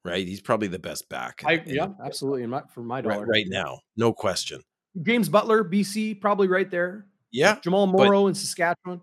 right? 0.03 0.27
He's 0.27 0.41
probably 0.41 0.67
the 0.67 0.77
best 0.77 1.09
back. 1.09 1.41
I, 1.43 1.63
yeah, 1.65 1.87
absolutely. 2.05 2.43
In 2.43 2.51
my, 2.51 2.61
for 2.71 2.83
my 2.83 3.01
dollar, 3.01 3.21
right, 3.21 3.27
right 3.27 3.45
now, 3.47 3.79
no 3.97 4.13
question. 4.13 4.61
James 5.01 5.27
Butler, 5.27 5.63
BC, 5.63 6.21
probably 6.21 6.49
right 6.49 6.69
there. 6.69 7.07
Yeah, 7.31 7.57
Jamal 7.61 7.87
Morrow 7.87 8.23
but, 8.23 8.27
in 8.27 8.35
Saskatchewan. 8.35 9.01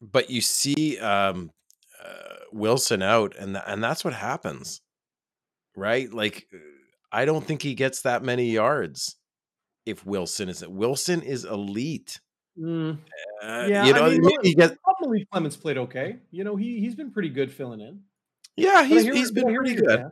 But 0.00 0.30
you 0.30 0.40
see 0.40 0.98
um, 0.98 1.50
uh, 2.02 2.36
Wilson 2.52 3.02
out, 3.02 3.36
and 3.38 3.54
th- 3.56 3.64
and 3.66 3.84
that's 3.84 4.02
what 4.02 4.14
happens, 4.14 4.80
right? 5.76 6.10
Like, 6.10 6.46
uh, 6.54 6.56
I 7.12 7.26
don't 7.26 7.46
think 7.46 7.60
he 7.60 7.74
gets 7.74 8.00
that 8.00 8.22
many 8.22 8.50
yards 8.50 9.18
if 9.86 10.04
Wilson 10.06 10.48
is 10.48 10.62
it, 10.62 10.70
Wilson 10.70 11.22
is 11.22 11.44
elite. 11.44 12.20
Mm. 12.58 12.98
Uh, 13.42 13.66
yeah, 13.68 13.84
you 13.86 13.92
know, 13.92 14.06
I 14.06 14.18
mean, 14.18 14.38
he 14.42 14.54
gets 14.54 14.76
probably 14.84 15.26
Clemens 15.32 15.56
played 15.56 15.78
okay. 15.78 16.16
You 16.30 16.44
know, 16.44 16.56
he 16.56 16.80
he's 16.80 16.94
been 16.94 17.10
pretty 17.10 17.30
good 17.30 17.52
filling 17.52 17.80
in. 17.80 18.00
Yeah, 18.56 18.84
he's 18.84 19.04
he's 19.04 19.30
been 19.30 19.54
pretty 19.54 19.74
good. 19.74 20.04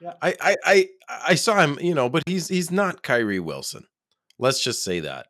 Yeah. 0.00 0.14
I, 0.22 0.34
I 0.40 0.56
I 0.64 0.88
I 1.28 1.34
saw 1.34 1.60
him, 1.60 1.78
you 1.80 1.94
know, 1.94 2.08
but 2.08 2.22
he's 2.26 2.48
he's 2.48 2.70
not 2.70 3.02
Kyrie 3.02 3.40
Wilson. 3.40 3.84
Let's 4.38 4.62
just 4.62 4.84
say 4.84 5.00
that. 5.00 5.26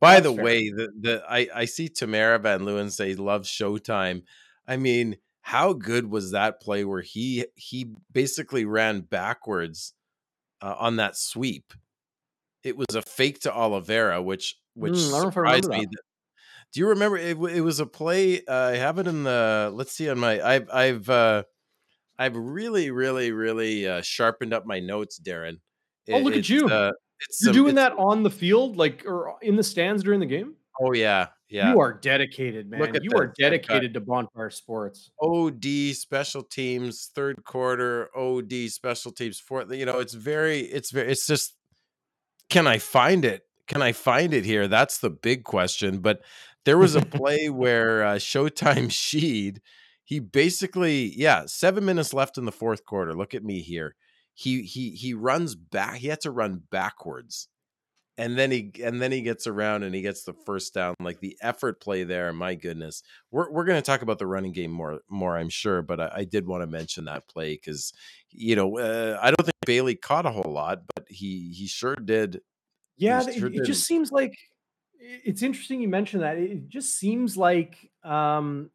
By 0.00 0.14
That's 0.14 0.26
the 0.26 0.34
fair. 0.34 0.44
way, 0.44 0.70
the 0.70 0.88
the 0.98 1.24
I 1.28 1.48
I 1.54 1.64
see 1.64 1.88
Tamara 1.88 2.38
Van 2.38 2.60
Leeuwen 2.60 2.90
say 2.90 3.14
loves 3.14 3.48
Showtime. 3.48 4.22
I 4.66 4.76
mean, 4.76 5.16
how 5.42 5.72
good 5.72 6.10
was 6.10 6.30
that 6.30 6.60
play 6.60 6.84
where 6.84 7.02
he 7.02 7.46
he 7.54 7.86
basically 8.12 8.64
ran 8.64 9.02
backwards 9.02 9.92
uh, 10.62 10.76
on 10.78 10.96
that 10.96 11.16
sweep? 11.16 11.74
It 12.64 12.76
was 12.76 12.94
a 12.94 13.02
fake 13.02 13.40
to 13.40 13.54
Oliveira, 13.54 14.22
which 14.22 14.56
which 14.74 14.94
mm, 14.94 15.22
surprised 15.22 15.68
me. 15.68 15.84
That. 15.84 16.02
Do 16.72 16.80
you 16.80 16.88
remember? 16.88 17.16
It, 17.16 17.36
it 17.38 17.60
was 17.60 17.78
a 17.78 17.86
play. 17.86 18.44
Uh, 18.44 18.70
I 18.72 18.76
have 18.76 18.98
it 18.98 19.06
in 19.06 19.22
the. 19.22 19.70
Let's 19.72 19.92
see 19.92 20.08
on 20.08 20.18
my. 20.18 20.40
I've 20.40 20.68
I've 20.72 21.08
uh, 21.08 21.44
I've 22.18 22.36
really 22.36 22.90
really 22.90 23.32
really 23.32 23.86
uh, 23.86 24.02
sharpened 24.02 24.52
up 24.52 24.66
my 24.66 24.80
notes, 24.80 25.20
Darren. 25.20 25.58
It, 26.06 26.14
oh, 26.14 26.18
look 26.18 26.34
at 26.34 26.48
you! 26.48 26.66
Uh, 26.66 26.90
You're 26.90 26.92
some, 27.30 27.52
doing 27.52 27.74
that 27.76 27.92
on 27.92 28.22
the 28.22 28.30
field, 28.30 28.76
like 28.76 29.04
or 29.06 29.36
in 29.42 29.56
the 29.56 29.62
stands 29.62 30.02
during 30.02 30.20
the 30.20 30.26
game. 30.26 30.54
Oh 30.80 30.92
yeah, 30.92 31.28
yeah. 31.48 31.72
You 31.72 31.80
are 31.80 31.92
dedicated, 31.92 32.68
man. 32.68 32.94
You 33.00 33.10
this. 33.10 33.20
are 33.20 33.32
dedicated 33.38 33.94
to 33.94 34.00
Bonfire 34.00 34.50
Sports. 34.50 35.10
OD 35.20 35.64
special 35.92 36.42
teams, 36.42 37.10
third 37.14 37.44
quarter. 37.44 38.10
OD 38.16 38.68
special 38.68 39.12
teams, 39.12 39.38
fourth. 39.38 39.72
You 39.72 39.86
know, 39.86 40.00
it's 40.00 40.14
very, 40.14 40.60
it's 40.60 40.90
very, 40.90 41.12
it's 41.12 41.26
just. 41.26 41.54
Can 42.50 42.66
I 42.66 42.78
find 42.78 43.24
it? 43.24 43.42
Can 43.66 43.82
I 43.82 43.92
find 43.92 44.34
it 44.34 44.44
here? 44.44 44.68
That's 44.68 44.98
the 44.98 45.10
big 45.10 45.44
question. 45.44 45.98
But 45.98 46.20
there 46.64 46.78
was 46.78 46.94
a 46.94 47.00
play 47.06 47.48
where 47.48 48.04
uh, 48.04 48.14
Showtime 48.16 48.88
Sheed, 48.88 49.58
he 50.04 50.20
basically, 50.20 51.12
yeah, 51.16 51.44
seven 51.46 51.84
minutes 51.84 52.12
left 52.12 52.38
in 52.38 52.44
the 52.44 52.52
fourth 52.52 52.84
quarter. 52.84 53.14
Look 53.14 53.34
at 53.34 53.44
me 53.44 53.60
here. 53.60 53.96
He 54.34 54.62
he 54.62 54.90
he 54.90 55.14
runs 55.14 55.54
back. 55.54 55.98
He 55.98 56.08
had 56.08 56.20
to 56.22 56.30
run 56.30 56.62
backwards 56.70 57.48
and 58.16 58.38
then 58.38 58.50
he 58.50 58.70
and 58.82 59.00
then 59.00 59.12
he 59.12 59.22
gets 59.22 59.46
around 59.46 59.82
and 59.82 59.94
he 59.94 60.00
gets 60.02 60.24
the 60.24 60.32
first 60.32 60.74
down 60.74 60.94
like 61.00 61.20
the 61.20 61.36
effort 61.42 61.80
play 61.80 62.04
there 62.04 62.32
my 62.32 62.54
goodness 62.54 63.02
we're, 63.30 63.50
we're 63.50 63.64
going 63.64 63.80
to 63.80 63.84
talk 63.86 64.02
about 64.02 64.18
the 64.18 64.26
running 64.26 64.52
game 64.52 64.70
more 64.70 65.00
more 65.08 65.36
i'm 65.36 65.48
sure 65.48 65.82
but 65.82 66.00
i, 66.00 66.10
I 66.16 66.24
did 66.24 66.46
want 66.46 66.62
to 66.62 66.66
mention 66.66 67.06
that 67.06 67.28
play 67.28 67.54
because 67.54 67.92
you 68.30 68.56
know 68.56 68.78
uh, 68.78 69.18
i 69.20 69.30
don't 69.30 69.44
think 69.44 69.53
bailey 69.66 69.94
caught 69.94 70.26
a 70.26 70.30
whole 70.30 70.52
lot 70.52 70.82
but 70.94 71.04
he 71.08 71.52
he 71.56 71.66
sure 71.66 71.96
did 71.96 72.40
yeah 72.96 73.20
sure 73.20 73.48
it, 73.48 73.52
did. 73.52 73.62
it, 73.62 73.64
just 73.64 73.84
seems 73.84 74.10
like 74.12 74.36
it's 74.98 75.42
interesting 75.42 75.80
you 75.80 75.88
mentioned 75.88 76.22
that 76.22 76.38
it 76.38 76.68
just 76.68 76.98
seems 76.98 77.36
like 77.36 77.90
um 78.04 78.70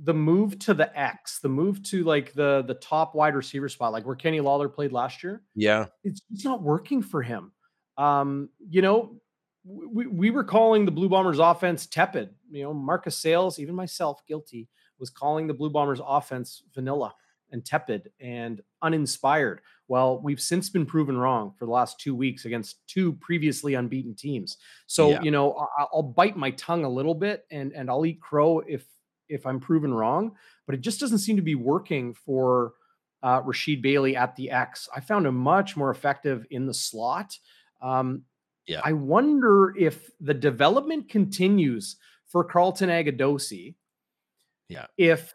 the 0.00 0.14
move 0.14 0.58
to 0.60 0.74
the 0.74 0.96
X, 0.98 1.40
the 1.40 1.48
move 1.48 1.82
to 1.84 2.04
like 2.04 2.32
the 2.32 2.64
the 2.66 2.74
top 2.74 3.14
wide 3.14 3.34
receiver 3.34 3.68
spot, 3.68 3.92
like 3.92 4.06
where 4.06 4.14
Kenny 4.14 4.40
Lawler 4.40 4.68
played 4.68 4.92
last 4.92 5.22
year. 5.22 5.42
Yeah, 5.54 5.86
it's, 6.04 6.22
it's 6.32 6.44
not 6.44 6.62
working 6.62 7.02
for 7.02 7.22
him. 7.22 7.52
Um, 7.96 8.48
you 8.68 8.80
know, 8.80 9.20
we, 9.64 10.06
we 10.06 10.30
were 10.30 10.44
calling 10.44 10.84
the 10.84 10.92
Blue 10.92 11.08
Bombers 11.08 11.40
offense 11.40 11.86
tepid. 11.86 12.30
You 12.50 12.64
know, 12.64 12.74
Marcus 12.74 13.16
Sales, 13.16 13.58
even 13.58 13.74
myself, 13.74 14.24
guilty, 14.26 14.68
was 15.00 15.10
calling 15.10 15.48
the 15.48 15.54
Blue 15.54 15.70
Bombers 15.70 16.00
offense 16.04 16.62
vanilla 16.74 17.14
and 17.50 17.64
tepid 17.64 18.10
and 18.20 18.60
uninspired. 18.82 19.62
Well, 19.88 20.20
we've 20.22 20.40
since 20.40 20.68
been 20.68 20.84
proven 20.84 21.16
wrong 21.16 21.54
for 21.58 21.64
the 21.64 21.70
last 21.70 21.98
two 21.98 22.14
weeks 22.14 22.44
against 22.44 22.86
two 22.86 23.14
previously 23.14 23.74
unbeaten 23.74 24.14
teams. 24.14 24.58
So, 24.86 25.10
yeah. 25.10 25.22
you 25.22 25.30
know, 25.30 25.66
I'll, 25.78 26.02
bite 26.02 26.36
my 26.36 26.50
tongue 26.52 26.84
a 26.84 26.88
little 26.88 27.14
bit 27.14 27.46
and 27.50 27.72
and 27.72 27.88
I'll 27.88 28.04
eat 28.04 28.20
crow 28.20 28.60
if 28.60 28.84
if 29.28 29.46
I'm 29.46 29.60
proven 29.60 29.92
wrong. 29.92 30.32
But 30.66 30.74
it 30.74 30.82
just 30.82 31.00
doesn't 31.00 31.18
seem 31.18 31.36
to 31.36 31.42
be 31.42 31.54
working 31.54 32.12
for 32.12 32.74
uh, 33.22 33.42
Rasheed 33.42 33.82
Bailey 33.82 34.14
at 34.14 34.36
the 34.36 34.50
X. 34.50 34.88
I 34.94 35.00
found 35.00 35.26
him 35.26 35.34
much 35.34 35.76
more 35.76 35.90
effective 35.90 36.46
in 36.50 36.66
the 36.66 36.74
slot. 36.74 37.36
Um, 37.80 38.22
yeah. 38.66 38.80
I 38.84 38.92
wonder 38.92 39.74
if 39.76 40.10
the 40.20 40.34
development 40.34 41.08
continues 41.08 41.96
for 42.26 42.44
Carlton 42.44 42.90
Agudosi. 42.90 43.74
Yeah. 44.68 44.86
If 44.98 45.34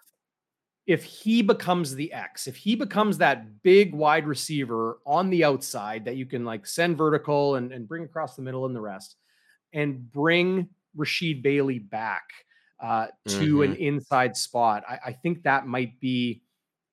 if 0.86 1.04
he 1.04 1.42
becomes 1.42 1.96
the 1.96 2.12
X, 2.12 2.48
if 2.48 2.56
he 2.56 2.76
becomes 2.76 3.18
that 3.18 3.64
big 3.64 3.94
wide 3.94 4.28
receiver 4.28 5.00
on 5.06 5.30
the 5.30 5.44
outside 5.44 6.06
that 6.06 6.18
you 6.18 6.26
can 6.26 6.44
like 6.44 6.68
send 6.68 6.98
vertical 6.98 7.56
and, 7.56 7.72
and 7.72 7.88
bring 7.88 8.04
across 8.04 8.36
the 8.36 8.42
middle 8.42 8.66
and 8.66 8.76
the 8.76 8.82
rest, 8.82 9.16
and 9.74 10.12
bring 10.12 10.70
Rasheed 10.98 11.42
Bailey 11.42 11.80
back 11.80 12.24
uh, 12.82 13.08
to 13.28 13.38
mm-hmm. 13.38 13.72
an 13.72 13.76
inside 13.78 14.36
spot, 14.36 14.84
I, 14.88 15.00
I 15.08 15.12
think 15.14 15.44
that 15.44 15.66
might 15.68 16.00
be 16.00 16.44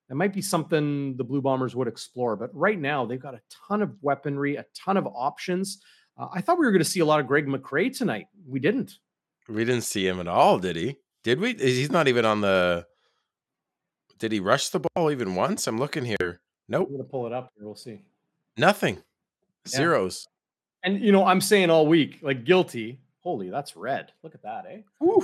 that 0.09 0.16
might 0.16 0.32
be 0.32 0.43
something 0.43 1.16
the 1.16 1.24
Blue 1.24 1.41
Bombers 1.41 1.76
would 1.76 1.86
explore. 1.86 2.34
But 2.34 2.51
right 2.53 2.78
now, 2.78 3.07
they've 3.07 3.20
got 3.20 3.34
a 3.34 3.41
ton 3.68 3.80
of 3.80 3.95
weaponry, 4.03 4.57
a 4.57 4.64
ton 4.74 4.97
of 4.97 5.07
options. 5.07 5.80
Uh, 6.18 6.26
I 6.32 6.41
thought 6.41 6.59
we 6.59 6.66
were 6.66 6.72
going 6.72 6.82
to 6.82 6.88
see 6.88 6.99
a 6.99 7.05
lot 7.05 7.20
of 7.20 7.28
Greg 7.28 7.47
McCrae 7.47 7.97
tonight. 7.97 8.26
We 8.45 8.59
didn't. 8.59 8.99
We 9.49 9.64
didn't 9.64 9.84
see 9.84 10.07
him 10.07 10.18
at 10.18 10.26
all, 10.26 10.59
did 10.59 10.76
he? 10.76 10.97
Did 11.22 11.41
we? 11.41 11.55
He's 11.55 11.93
not 11.93 12.09
even 12.09 12.24
on 12.24 12.41
the. 12.41 12.86
Did 14.21 14.33
he 14.33 14.39
rush 14.39 14.68
the 14.68 14.81
ball 14.81 15.11
even 15.11 15.35
once? 15.35 15.66
I'm 15.66 15.79
looking 15.79 16.05
here. 16.05 16.41
Nope. 16.68 16.89
I'm 16.89 16.95
going 16.95 17.05
to 17.05 17.11
pull 17.11 17.27
it 17.27 17.33
up 17.33 17.51
here. 17.57 17.64
We'll 17.64 17.75
see. 17.75 18.03
Nothing. 18.59 18.99
Zeros. 19.66 20.27
And, 20.85 21.01
you 21.01 21.11
know, 21.11 21.27
I'm 21.27 21.41
saying 21.41 21.71
all 21.71 21.87
week, 21.87 22.18
like 22.23 22.45
guilty. 22.45 23.01
Holy, 23.21 23.49
that's 23.49 23.77
red. 23.77 24.12
Look 24.23 24.35
at 24.35 24.43
that, 24.43 24.66
eh? 24.71 24.83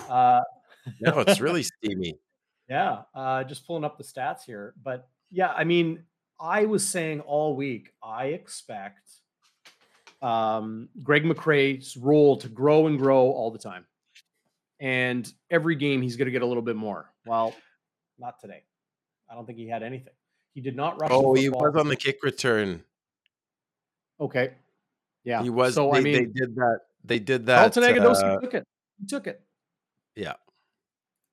Uh, 0.08 0.40
no, 1.00 1.20
it's 1.20 1.40
really 1.40 1.62
steamy. 1.62 2.18
Yeah, 2.68 3.02
uh, 3.14 3.44
just 3.44 3.66
pulling 3.66 3.84
up 3.84 3.96
the 3.96 4.04
stats 4.04 4.44
here. 4.44 4.74
But 4.82 5.08
yeah, 5.30 5.52
I 5.52 5.64
mean, 5.64 6.02
I 6.40 6.64
was 6.64 6.86
saying 6.86 7.20
all 7.20 7.54
week, 7.54 7.92
I 8.02 8.26
expect 8.26 9.08
um, 10.22 10.88
Greg 11.02 11.24
McCrae's 11.24 11.96
role 11.96 12.36
to 12.38 12.48
grow 12.48 12.86
and 12.86 12.98
grow 12.98 13.30
all 13.30 13.50
the 13.50 13.58
time. 13.58 13.84
And 14.80 15.30
every 15.50 15.76
game, 15.76 16.02
he's 16.02 16.16
going 16.16 16.26
to 16.26 16.32
get 16.32 16.42
a 16.42 16.46
little 16.46 16.62
bit 16.62 16.76
more. 16.76 17.10
Well, 17.24 17.54
not 18.18 18.40
today. 18.40 18.62
I 19.30 19.34
don't 19.34 19.46
think 19.46 19.58
he 19.58 19.68
had 19.68 19.82
anything. 19.82 20.12
He 20.54 20.60
did 20.60 20.76
not 20.76 21.00
rush. 21.00 21.10
Oh, 21.12 21.34
he 21.34 21.48
was 21.48 21.76
on 21.76 21.88
the 21.88 21.96
kick 21.96 22.22
return. 22.22 22.82
Okay. 24.20 24.54
Yeah. 25.24 25.42
He 25.42 25.50
was. 25.50 25.74
So, 25.74 25.90
they, 25.92 25.98
I 25.98 26.00
mean, 26.00 26.14
they 26.14 26.24
did 26.24 26.54
that. 26.56 26.80
They 27.04 27.18
did 27.18 27.46
that. 27.46 27.74
Carlton 27.74 27.84
uh, 27.84 28.38
took 28.40 28.54
it. 28.54 28.64
He 29.00 29.06
took 29.06 29.26
it. 29.26 29.40
Yeah. 30.14 30.34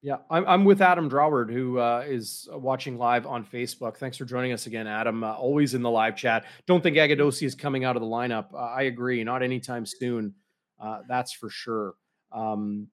Yeah, 0.03 0.17
I'm, 0.29 0.45
I'm 0.45 0.65
with 0.65 0.81
Adam 0.81 1.09
Draward, 1.09 1.49
who 1.49 1.79
uh, 1.79 2.03
is 2.05 2.49
watching 2.51 2.97
live 2.97 3.25
on 3.25 3.45
Facebook. 3.45 3.95
Thanks 3.95 4.17
for 4.17 4.25
joining 4.25 4.51
us 4.51 4.67
again, 4.67 4.85
Adam. 4.85 5.23
Uh, 5.23 5.31
always 5.31 5.75
in 5.75 5.81
the 5.81 5.89
live 5.89 6.17
chat. 6.17 6.43
Don't 6.67 6.83
think 6.83 6.97
Agudosi 6.97 7.43
is 7.43 7.55
coming 7.55 7.85
out 7.85 7.95
of 7.95 8.01
the 8.01 8.07
lineup. 8.07 8.53
Uh, 8.53 8.57
I 8.57 8.81
agree, 8.81 9.23
not 9.23 9.41
anytime 9.41 9.85
soon. 9.85 10.33
Uh, 10.77 11.03
that's 11.07 11.31
for 11.31 11.49
sure. 11.49 11.93
Um, 12.33 12.89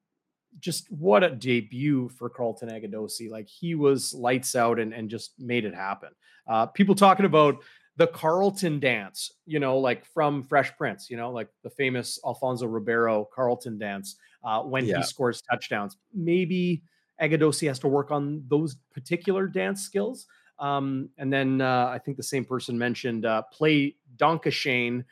just 0.59 0.91
what 0.91 1.23
a 1.23 1.31
debut 1.31 2.09
for 2.11 2.29
Carlton 2.29 2.69
Agudosi. 2.69 3.31
Like 3.31 3.49
he 3.49 3.75
was 3.75 4.13
lights 4.15 4.57
out 4.57 4.79
and, 4.79 4.93
and 4.93 5.09
just 5.09 5.33
made 5.39 5.65
it 5.65 5.75
happen. 5.75 6.11
Uh, 6.49 6.67
people 6.67 6.95
talking 6.95 7.27
about 7.27 7.63
the 7.97 8.07
Carlton 8.07 8.81
dance, 8.81 9.31
you 9.47 9.61
know, 9.61 9.79
like 9.79 10.05
from 10.05 10.43
Fresh 10.43 10.77
Prince, 10.77 11.11
you 11.11 11.17
know, 11.17 11.31
like 11.31 11.49
the 11.63 11.71
famous 11.71 12.19
Alfonso 12.27 12.67
Ribeiro 12.67 13.29
Carlton 13.33 13.79
dance 13.79 14.17
uh, 14.43 14.63
when 14.63 14.87
yeah. 14.87 14.97
he 14.97 15.03
scores 15.03 15.43
touchdowns. 15.43 15.97
Maybe 16.15 16.83
Agudosi 17.21 17.69
has 17.69 17.79
to 17.81 17.89
work 17.89 18.11
on 18.11 18.43
those 18.49 18.77
particular 18.93 19.47
dance 19.47 19.83
skills. 19.83 20.27
Um, 20.59 21.11
and 21.19 21.33
then 21.33 21.61
uh, 21.61 21.91
I 21.93 21.99
think 21.99 22.17
the 22.17 22.23
same 22.23 22.45
person 22.45 22.79
mentioned 22.79 23.27
uh, 23.27 23.43
play 23.53 23.97
Danke 24.17 24.51
Schoen 24.51 25.05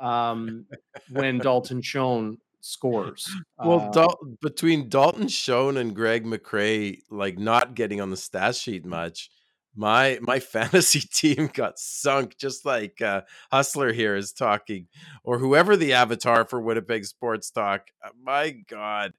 um, 0.00 0.66
when 1.10 1.38
Dalton 1.40 1.82
Schoen 1.82 2.38
scores. 2.66 3.30
Well, 3.58 3.80
uh, 3.80 3.90
Dal- 3.90 4.18
between 4.40 4.88
Dalton 4.88 5.28
Schoen 5.28 5.76
and 5.76 5.94
Greg 5.94 6.24
McCrae, 6.24 7.00
like 7.10 7.38
not 7.38 7.74
getting 7.74 8.00
on 8.00 8.10
the 8.10 8.16
stat 8.16 8.56
sheet 8.56 8.84
much, 8.84 9.30
my 9.74 10.18
my 10.20 10.40
fantasy 10.54 11.00
team 11.00 11.50
got 11.52 11.78
sunk. 11.78 12.36
Just 12.38 12.64
like 12.64 13.00
uh, 13.00 13.22
Hustler 13.52 13.92
here 13.92 14.16
is 14.16 14.32
talking, 14.32 14.88
or 15.22 15.38
whoever 15.38 15.76
the 15.76 15.92
avatar 15.92 16.44
for 16.44 16.60
Winnipeg 16.60 17.04
Sports 17.04 17.50
Talk. 17.50 17.88
Uh, 18.04 18.10
my 18.22 18.50
God. 18.68 19.12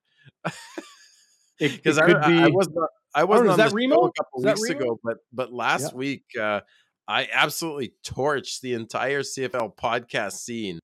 because 1.59 1.97
I, 1.97 2.07
be... 2.07 2.39
I, 2.43 2.47
was 2.47 2.69
not 2.69 2.89
I 3.15 3.23
wasn't 3.23 3.49
oh, 3.49 3.51
on 3.53 3.57
that 3.57 3.71
Remo 3.71 3.95
a 3.95 4.11
couple 4.11 4.43
weeks 4.43 4.69
ago, 4.69 4.99
but 5.03 5.17
but 5.31 5.53
last 5.53 5.93
yeah. 5.93 5.97
week 5.97 6.23
uh, 6.39 6.61
I 7.07 7.27
absolutely 7.31 7.93
torched 8.05 8.61
the 8.61 8.73
entire 8.73 9.21
CFL 9.21 9.75
podcast 9.75 10.33
scene 10.33 10.79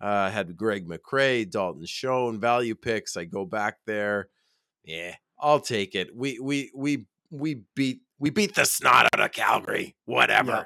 Uh, 0.00 0.30
had 0.30 0.56
Greg 0.56 0.88
McCrae, 0.88 1.48
Dalton 1.48 1.84
Schoen, 1.84 2.40
value 2.40 2.74
picks. 2.74 3.16
I 3.16 3.24
go 3.24 3.44
back 3.44 3.76
there. 3.86 4.28
Yeah, 4.82 5.14
I'll 5.38 5.60
take 5.60 5.94
it. 5.94 6.14
We 6.16 6.38
we 6.38 6.70
we 6.74 7.06
we 7.30 7.62
beat 7.74 8.00
we 8.18 8.30
beat 8.30 8.54
the 8.54 8.64
snot 8.64 9.08
out 9.12 9.20
of 9.20 9.32
Calgary. 9.32 9.96
Whatever. 10.06 10.52
Yeah. 10.52 10.64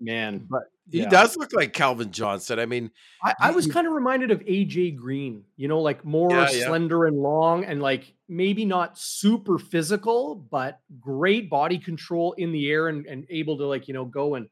Man, 0.00 0.46
But 0.50 0.64
he 0.90 1.00
Yeah. 1.00 1.08
does 1.08 1.36
look 1.36 1.52
like 1.52 1.72
Calvin 1.72 2.10
Johnson. 2.10 2.58
I 2.58 2.66
mean, 2.66 2.90
I, 3.22 3.34
I 3.40 3.50
was 3.52 3.66
kind 3.66 3.86
of 3.86 3.92
reminded 3.92 4.30
of 4.30 4.40
AJ 4.40 4.96
Green, 4.96 5.44
you 5.56 5.68
know, 5.68 5.80
like 5.80 6.04
more 6.04 6.30
yeah. 6.30 6.48
slender 6.48 7.06
and 7.06 7.16
long 7.16 7.64
and 7.64 7.80
like 7.80 8.12
maybe 8.28 8.64
not 8.64 8.98
super 8.98 9.56
physical, 9.56 10.34
but 10.34 10.80
great 11.00 11.48
body 11.48 11.78
control 11.78 12.32
in 12.34 12.52
the 12.52 12.70
air 12.70 12.88
and, 12.88 13.06
and 13.06 13.24
able 13.30 13.56
to 13.58 13.66
like, 13.66 13.86
you 13.88 13.94
know, 13.94 14.04
go 14.04 14.34
and 14.34 14.48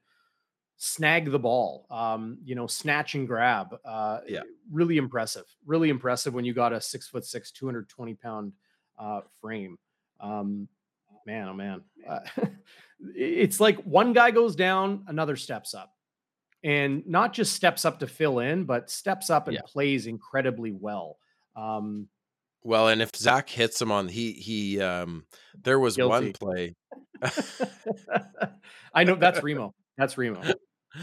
snag 0.85 1.31
the 1.31 1.39
ball, 1.39 1.87
um, 1.93 2.39
you 2.45 2.57
know, 2.57 2.67
snatch 2.67 3.15
and 3.15 3.29
grab. 3.29 3.79
Uh, 3.85 4.19
Yeah. 4.27 4.41
Really 4.69 4.97
impressive. 4.97 5.45
Really 5.65 5.91
impressive 5.91 6.35
when 6.35 6.45
you 6.45 6.53
got 6.53 6.73
a 6.73 6.81
six 6.81 7.07
foot 7.07 7.25
six, 7.25 7.53
220 7.53 8.15
pound 8.15 8.53
uh, 8.99 9.21
frame. 9.41 9.79
Um, 10.19 10.67
man, 11.25 11.49
oh 11.49 11.55
man. 11.55 11.83
Uh, 12.05 12.19
it's 13.15 13.61
like 13.61 13.79
one 13.83 14.13
guy 14.13 14.33
goes 14.33 14.57
down, 14.57 15.05
another 15.07 15.37
steps 15.37 15.73
up. 15.73 15.95
And 16.65 17.07
not 17.07 17.33
just 17.33 17.55
steps 17.55 17.85
up 17.85 18.01
to 18.01 18.09
fill 18.09 18.41
in, 18.41 18.65
but 18.65 18.91
steps 18.91 19.31
up 19.31 19.47
and 19.47 19.55
Yeah. 19.55 19.61
plays 19.65 20.09
incredibly 20.09 20.73
well. 20.73 21.19
Um, 21.55 22.09
well, 22.65 22.89
and 22.89 23.01
if 23.01 23.15
Zach 23.15 23.49
hits 23.49 23.81
him 23.81 23.93
on 23.93 24.09
he 24.09 24.33
he 24.33 24.81
um 24.81 25.27
there 25.63 25.79
was 25.79 25.97
one 25.97 26.33
play. 26.33 26.75
I 28.95 29.05
know 29.05 29.15
that's 29.15 29.43
Remo. 29.45 29.75
That's 29.97 30.19
Remo. 30.19 30.43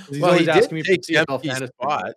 He's 0.10 0.20
well, 0.22 0.34
he 0.34 0.48
always 0.48 0.48
asking 0.48 0.76
me 0.76 0.84
for 0.84 0.94
CFL 0.94 1.44
fantasy 1.44 1.68
spot. 1.68 2.14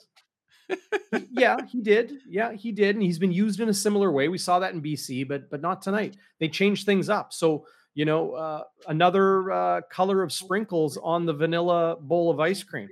yeah, 1.31 1.57
he 1.69 1.81
did. 1.81 2.19
Yeah, 2.29 2.53
he 2.53 2.73
did, 2.73 2.97
and 2.97 3.03
he's 3.03 3.19
been 3.19 3.33
used 3.33 3.61
in 3.61 3.69
a 3.69 3.75
similar 3.75 4.11
way. 4.11 4.29
We 4.29 4.39
saw 4.39 4.59
that 4.59 4.75
in 4.75 4.83
BC, 4.83 5.29
but 5.29 5.51
but 5.51 5.61
not 5.61 5.83
tonight. 5.83 6.17
They 6.41 6.49
changed 6.49 6.87
things 6.87 7.09
up. 7.09 7.33
So 7.33 7.67
you 7.95 8.05
know, 8.05 8.33
uh, 8.33 8.65
another 8.89 9.51
uh, 9.53 9.81
color 9.91 10.23
of 10.23 10.33
sprinkles 10.33 10.97
on 11.03 11.27
the 11.27 11.33
vanilla 11.33 11.97
bowl 12.01 12.31
of 12.31 12.41
ice 12.41 12.63
cream. 12.63 12.89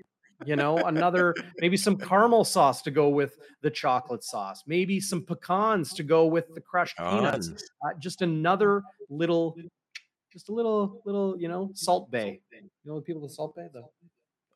You 0.46 0.56
know, 0.56 0.78
another 0.78 1.34
maybe 1.58 1.76
some 1.76 1.96
caramel 1.96 2.44
sauce 2.44 2.80
to 2.82 2.90
go 2.90 3.08
with 3.10 3.36
the 3.60 3.70
chocolate 3.70 4.24
sauce. 4.24 4.62
Maybe 4.66 4.98
some 4.98 5.22
pecans 5.22 5.92
to 5.94 6.02
go 6.02 6.26
with 6.26 6.46
the 6.54 6.62
crushed 6.62 6.96
peanuts. 6.96 7.50
Uh, 7.84 7.90
just 7.98 8.22
another 8.22 8.82
little, 9.10 9.54
just 10.32 10.48
a 10.48 10.52
little 10.52 11.02
little 11.04 11.38
you 11.38 11.48
know 11.48 11.70
Salt 11.74 12.10
Bae. 12.10 12.40
You 12.52 12.68
know 12.86 12.96
the 12.96 13.02
people 13.02 13.20
the 13.20 13.28
Salt 13.28 13.54
Bae 13.54 13.68
the 13.72 13.82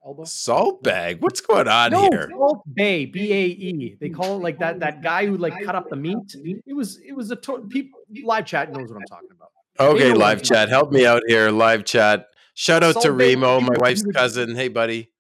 elbow. 0.04 0.24
Salt 0.24 0.82
bag. 0.82 1.20
What's 1.20 1.40
going 1.40 1.68
on 1.68 1.92
No, 1.92 2.08
here? 2.10 2.28
Salt 2.30 2.62
Bae, 2.66 3.08
B 3.12 3.32
A 3.32 3.44
E. 3.46 3.96
They 4.00 4.08
call 4.08 4.36
it 4.36 4.42
like 4.42 4.58
that. 4.58 4.80
That 4.80 5.02
guy 5.02 5.26
who 5.26 5.36
like 5.36 5.64
cut 5.64 5.74
up 5.74 5.88
the 5.90 5.96
meat. 5.96 6.36
It 6.66 6.74
was 6.74 6.98
it 7.06 7.12
was 7.12 7.30
a 7.30 7.36
to- 7.36 7.66
people 7.68 8.00
live 8.22 8.46
chat 8.46 8.72
knows 8.72 8.90
what 8.90 8.98
I'm 8.98 9.06
talking 9.06 9.30
about. 9.32 9.50
Okay, 9.80 10.12
live 10.12 10.38
I'm 10.38 10.44
chat. 10.44 10.68
Help 10.68 10.92
me 10.92 11.06
out 11.06 11.22
here. 11.26 11.50
Live 11.50 11.84
chat. 11.84 12.26
Shout 12.54 12.84
out 12.84 12.94
to 12.94 13.00
Salt 13.00 13.18
Bae, 13.18 13.24
Remo, 13.24 13.58
you 13.58 13.66
my 13.66 13.76
wife's 13.78 14.04
cousin. 14.04 14.54
Hey, 14.54 14.68
buddy. 14.68 15.10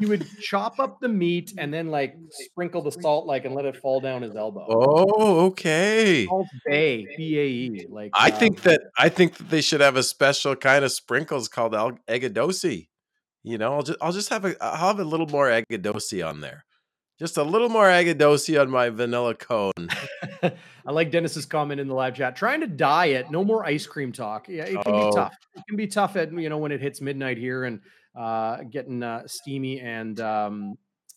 He 0.00 0.06
would 0.06 0.26
chop 0.40 0.80
up 0.80 0.98
the 1.00 1.08
meat 1.08 1.52
and 1.58 1.72
then 1.72 1.88
like 1.90 2.16
sprinkle 2.30 2.80
the 2.80 2.90
salt 2.90 3.26
like 3.26 3.44
and 3.44 3.54
let 3.54 3.66
it 3.66 3.76
fall 3.76 4.00
down 4.00 4.22
his 4.22 4.34
elbow. 4.34 4.66
Oh, 4.66 5.46
okay. 5.48 6.24
Salt 6.24 6.46
Bae, 6.66 7.04
B 7.16 7.38
A 7.38 7.44
E. 7.44 7.86
Like 7.88 8.10
I 8.14 8.30
um, 8.30 8.38
think 8.38 8.62
that 8.62 8.80
I 8.96 9.10
think 9.10 9.36
that 9.36 9.50
they 9.50 9.60
should 9.60 9.82
have 9.82 9.96
a 9.96 10.02
special 10.02 10.56
kind 10.56 10.84
of 10.86 10.90
sprinkles 10.90 11.48
called 11.48 11.74
El- 11.74 11.98
Eggadosi. 12.08 12.88
You 13.42 13.58
know, 13.58 13.74
I'll 13.74 13.82
just 13.82 13.98
I'll 14.02 14.12
just 14.12 14.28
have 14.28 14.44
a 14.44 14.54
I'll 14.62 14.88
have 14.88 15.00
a 15.00 15.04
little 15.04 15.26
more 15.26 15.48
Eggadosi 15.48 16.26
on 16.26 16.40
there. 16.40 16.64
Just 17.18 17.36
a 17.36 17.42
little 17.42 17.68
more 17.68 17.86
Eggadosi 17.86 18.60
on 18.60 18.70
my 18.70 18.88
vanilla 18.90 19.34
cone. 19.34 19.88
I 20.42 20.90
like 20.92 21.10
Dennis's 21.10 21.46
comment 21.46 21.80
in 21.80 21.86
the 21.88 21.94
live 21.94 22.14
chat. 22.14 22.34
Trying 22.36 22.60
to 22.60 22.66
diet, 22.66 23.30
no 23.30 23.44
more 23.44 23.64
ice 23.64 23.86
cream 23.86 24.12
talk. 24.12 24.48
Yeah, 24.48 24.64
it 24.64 24.80
can 24.82 24.94
Oh. 24.94 25.10
be 25.10 25.16
tough. 25.16 25.34
It 25.54 25.62
can 25.68 25.76
be 25.76 25.86
tough 25.86 26.16
at 26.16 26.32
you 26.32 26.48
know 26.48 26.58
when 26.58 26.72
it 26.72 26.80
hits 26.80 27.00
midnight 27.00 27.38
here 27.38 27.64
and 27.64 27.80
uh, 28.18 28.58
getting 28.70 29.02
uh, 29.02 29.22
steamy 29.26 29.80
and 29.80 30.18
um, 30.20 30.74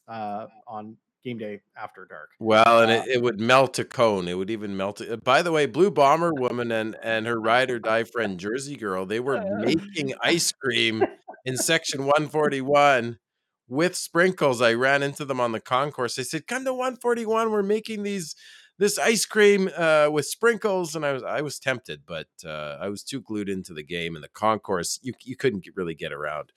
uh, 0.07 0.47
on 0.67 0.95
game 1.23 1.37
day 1.37 1.61
after 1.77 2.05
dark. 2.09 2.29
Well, 2.39 2.81
and 2.83 2.91
Uh, 2.91 3.03
it, 3.05 3.15
it 3.15 3.21
would 3.21 3.39
melt 3.39 3.79
a 3.79 3.85
cone. 3.85 4.27
It 4.27 4.33
would 4.33 4.49
even 4.49 4.75
melt 4.75 4.99
it. 4.99 5.23
By 5.23 5.41
the 5.41 5.51
way, 5.53 5.65
Blue 5.65 5.89
Bomber 5.89 6.33
Woman 6.33 6.71
and 6.71 6.95
and 7.01 7.25
her 7.27 7.39
ride 7.39 7.71
or 7.71 7.79
die 7.79 8.03
friend 8.03 8.37
Jersey 8.39 8.75
Girl, 8.75 9.05
they 9.05 9.19
were 9.21 9.41
making 9.59 10.13
ice 10.21 10.51
cream 10.51 11.03
in 11.45 11.57
section 11.57 12.01
141 12.05 13.19
with 13.67 13.95
sprinkles. 13.95 14.61
I 14.61 14.73
ran 14.73 15.03
into 15.03 15.25
them 15.25 15.39
on 15.39 15.51
the 15.51 15.59
concourse. 15.59 16.15
They 16.15 16.23
said, 16.23 16.47
"Come 16.47 16.65
to 16.65 16.73
141. 16.73 17.51
We're 17.51 17.63
making 17.63 18.03
these 18.03 18.35
this 18.79 18.97
ice 18.97 19.25
cream 19.25 19.69
uh, 19.77 20.09
with 20.11 20.25
sprinkles." 20.25 20.95
And 20.95 21.05
I 21.05 21.13
was 21.13 21.23
I 21.23 21.41
was 21.41 21.59
tempted, 21.59 22.01
but 22.05 22.27
uh, 22.45 22.77
I 22.79 22.89
was 22.89 23.03
too 23.03 23.21
glued 23.21 23.49
into 23.49 23.73
the 23.73 23.83
game 23.83 24.15
and 24.15 24.23
the 24.23 24.29
concourse. 24.29 24.99
You 25.01 25.13
you 25.23 25.35
couldn't 25.35 25.63
get- 25.63 25.75
really 25.75 25.95
get 25.95 26.13
around. 26.13 26.51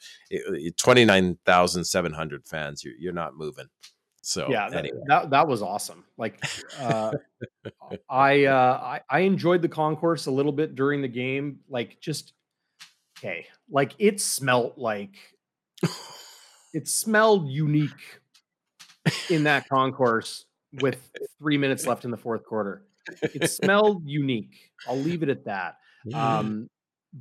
Twenty 0.76 1.04
nine 1.04 1.38
thousand 1.44 1.84
seven 1.84 2.12
hundred 2.12 2.46
fans. 2.46 2.84
You're 2.84 2.94
you're 2.98 3.12
not 3.12 3.36
moving. 3.36 3.66
So 4.22 4.48
yeah, 4.50 4.68
that, 4.70 4.86
that 5.06 5.30
that 5.30 5.46
was 5.46 5.62
awesome. 5.62 6.04
Like, 6.18 6.44
uh, 6.80 7.12
I, 8.10 8.46
uh, 8.46 8.80
I 8.82 9.00
I 9.08 9.20
enjoyed 9.20 9.62
the 9.62 9.68
concourse 9.68 10.26
a 10.26 10.32
little 10.32 10.50
bit 10.50 10.74
during 10.74 11.00
the 11.00 11.06
game. 11.08 11.60
Like, 11.68 12.00
just 12.00 12.32
okay, 13.18 13.46
like 13.70 13.94
it 13.98 14.20
smelt 14.20 14.78
like 14.78 15.14
it 16.74 16.88
smelled 16.88 17.48
unique 17.48 18.20
in 19.30 19.44
that 19.44 19.68
concourse 19.68 20.44
with 20.80 21.10
three 21.38 21.58
minutes 21.58 21.86
left 21.86 22.04
in 22.04 22.10
the 22.10 22.16
fourth 22.16 22.44
quarter. 22.44 22.82
It 23.22 23.50
smelled 23.50 24.02
unique. 24.06 24.72
I'll 24.88 24.98
leave 24.98 25.22
it 25.22 25.28
at 25.28 25.44
that. 25.44 25.76
Um, 26.12 26.68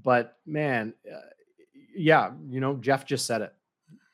but 0.04 0.38
man, 0.46 0.94
uh, 1.10 1.20
yeah, 1.96 2.32
you 2.50 2.60
know, 2.60 2.76
Jeff 2.76 3.06
just 3.06 3.26
said 3.26 3.42
it. 3.42 3.54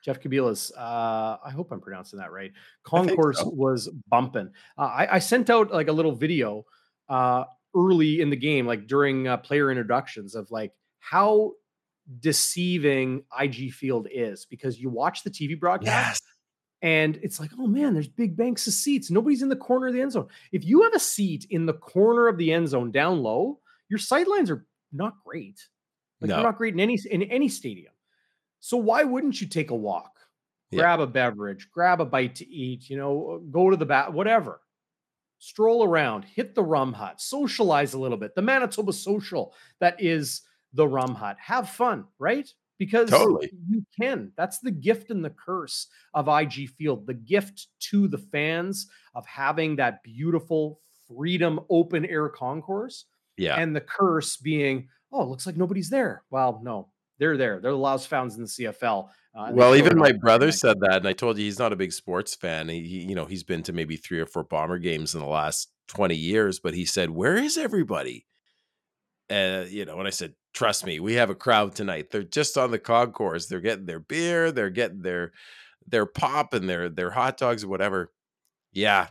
Jeff 0.03 0.19
Kabilas, 0.19 0.71
uh, 0.75 1.37
I 1.43 1.51
hope 1.51 1.71
I'm 1.71 1.79
pronouncing 1.79 2.19
that 2.19 2.31
right. 2.31 2.51
Concourse 2.83 3.39
so. 3.39 3.49
was 3.49 3.87
bumping. 4.09 4.49
Uh, 4.77 4.81
I, 4.81 5.15
I 5.15 5.19
sent 5.19 5.49
out 5.49 5.71
like 5.71 5.89
a 5.89 5.91
little 5.91 6.13
video 6.13 6.65
uh, 7.07 7.43
early 7.75 8.19
in 8.19 8.29
the 8.29 8.35
game, 8.35 8.65
like 8.65 8.87
during 8.87 9.27
uh, 9.27 9.37
player 9.37 9.69
introductions, 9.69 10.33
of 10.33 10.49
like 10.49 10.73
how 10.99 11.53
deceiving 12.19 13.23
IG 13.39 13.71
Field 13.73 14.07
is 14.11 14.45
because 14.45 14.79
you 14.79 14.89
watch 14.89 15.23
the 15.23 15.29
TV 15.29 15.59
broadcast 15.59 16.23
yes. 16.25 16.33
and 16.81 17.17
it's 17.23 17.39
like, 17.39 17.51
oh 17.59 17.67
man, 17.67 17.93
there's 17.93 18.07
big 18.07 18.35
banks 18.35 18.67
of 18.67 18.73
seats. 18.73 19.09
Nobody's 19.11 19.41
in 19.41 19.49
the 19.49 19.55
corner 19.55 19.87
of 19.87 19.93
the 19.93 20.01
end 20.01 20.11
zone. 20.11 20.27
If 20.51 20.65
you 20.65 20.83
have 20.83 20.93
a 20.93 20.99
seat 20.99 21.47
in 21.49 21.65
the 21.65 21.73
corner 21.73 22.27
of 22.27 22.37
the 22.37 22.51
end 22.51 22.67
zone 22.69 22.91
down 22.91 23.21
low, 23.21 23.59
your 23.89 23.99
sidelines 23.99 24.49
are 24.49 24.65
not 24.91 25.13
great. 25.25 25.59
Like 26.19 26.29
No. 26.29 26.35
they're 26.35 26.43
not 26.43 26.57
great 26.57 26.73
in 26.73 26.79
any 26.79 26.99
in 27.09 27.23
any 27.23 27.49
stadium. 27.49 27.93
So 28.59 28.77
why 28.77 29.03
wouldn't 29.03 29.41
you 29.41 29.47
take 29.47 29.71
a 29.71 29.75
walk, 29.75 30.11
Yeah. 30.69 30.79
grab 30.79 30.99
a 30.99 31.07
beverage, 31.07 31.69
grab 31.71 31.99
a 32.01 32.05
bite 32.05 32.35
to 32.35 32.47
eat, 32.47 32.89
you 32.89 32.97
know, 32.97 33.31
uh, 33.31 33.37
go 33.49 33.69
to 33.69 33.77
the 33.77 33.85
bat, 33.85 34.13
whatever. 34.13 34.61
Stroll 35.39 35.83
around, 35.83 36.23
hit 36.25 36.53
the 36.53 36.63
rum 36.63 36.93
hut, 36.93 37.19
socialize 37.19 37.95
a 37.95 37.99
little 37.99 38.17
bit. 38.17 38.35
The 38.35 38.43
Manitoba 38.43 38.93
social 38.93 39.55
that 39.79 39.99
is 39.99 40.41
the 40.73 40.87
rum 40.87 41.15
hut. 41.15 41.37
Have 41.39 41.69
fun, 41.69 42.05
right? 42.19 42.49
Because 42.79 43.09
Totally. 43.09 43.51
you 43.69 43.85
can. 43.99 44.31
That's 44.35 44.59
the 44.59 44.71
gift 44.71 45.11
and 45.11 45.23
the 45.23 45.29
curse 45.29 45.87
of 46.13 46.27
IG 46.27 46.69
Field. 46.77 47.05
The 47.05 47.13
gift 47.13 47.67
to 47.91 48.07
the 48.07 48.17
fans 48.17 48.87
of 49.13 49.25
having 49.27 49.75
that 49.75 50.01
beautiful 50.03 50.79
freedom 51.07 51.59
open 51.69 52.05
air 52.05 52.29
concourse 52.29 53.05
Yeah. 53.37 53.55
and 53.59 53.75
the 53.75 53.81
curse 53.81 54.37
being, 54.37 54.87
oh, 55.11 55.21
it 55.23 55.27
looks 55.27 55.45
like 55.45 55.57
nobody's 55.57 55.89
there. 55.89 56.23
Well, 56.31 56.59
no, 56.63 56.89
they're 57.19 57.37
there. 57.37 57.59
They're 57.59 57.71
the 57.71 57.77
loudest 57.77 58.07
fans 58.07 58.35
in 58.35 58.41
the 58.43 58.47
CFL. 58.47 59.09
Uh, 59.35 59.49
well, 59.53 59.75
even 59.75 59.97
my 59.97 60.11
brother 60.11 60.47
night. 60.47 60.55
said 60.55 60.79
that, 60.81 60.97
and 60.97 61.07
I 61.07 61.13
told 61.13 61.37
you 61.37 61.43
he's 61.45 61.59
not 61.59 61.71
a 61.71 61.77
big 61.77 61.93
sports 61.93 62.33
fan. 62.35 62.67
He, 62.67 62.81
he, 62.81 62.99
you 63.05 63.15
know, 63.15 63.25
he's 63.25 63.43
been 63.43 63.63
to 63.63 63.73
maybe 63.73 63.95
three 63.95 64.19
or 64.19 64.25
four 64.25 64.43
bomber 64.43 64.77
games 64.79 65.13
in 65.13 65.21
the 65.21 65.27
last 65.27 65.69
twenty 65.87 66.17
years, 66.17 66.59
but 66.59 66.73
he 66.73 66.83
said, 66.83 67.11
"Where 67.11 67.37
is 67.37 67.57
everybody?" 67.57 68.25
And 69.29 69.69
you 69.69 69.85
know, 69.85 69.95
when 69.95 70.05
I 70.07 70.09
said, 70.09 70.33
"Trust 70.53 70.85
me, 70.85 70.99
we 70.99 71.13
have 71.13 71.29
a 71.29 71.35
crowd 71.35 71.75
tonight. 71.75 72.11
They're 72.11 72.23
just 72.23 72.57
on 72.57 72.71
the 72.71 72.79
concourse. 72.79 73.45
They're 73.47 73.61
getting 73.61 73.85
their 73.85 73.99
beer, 73.99 74.51
they're 74.51 74.69
getting 74.69 75.01
their 75.01 75.31
their 75.87 76.05
pop 76.05 76.53
and 76.53 76.69
their 76.69 76.89
their 76.89 77.09
hot 77.11 77.37
dogs 77.37 77.63
or 77.63 77.67
whatever." 77.69 78.11
Yeah, 78.73 79.07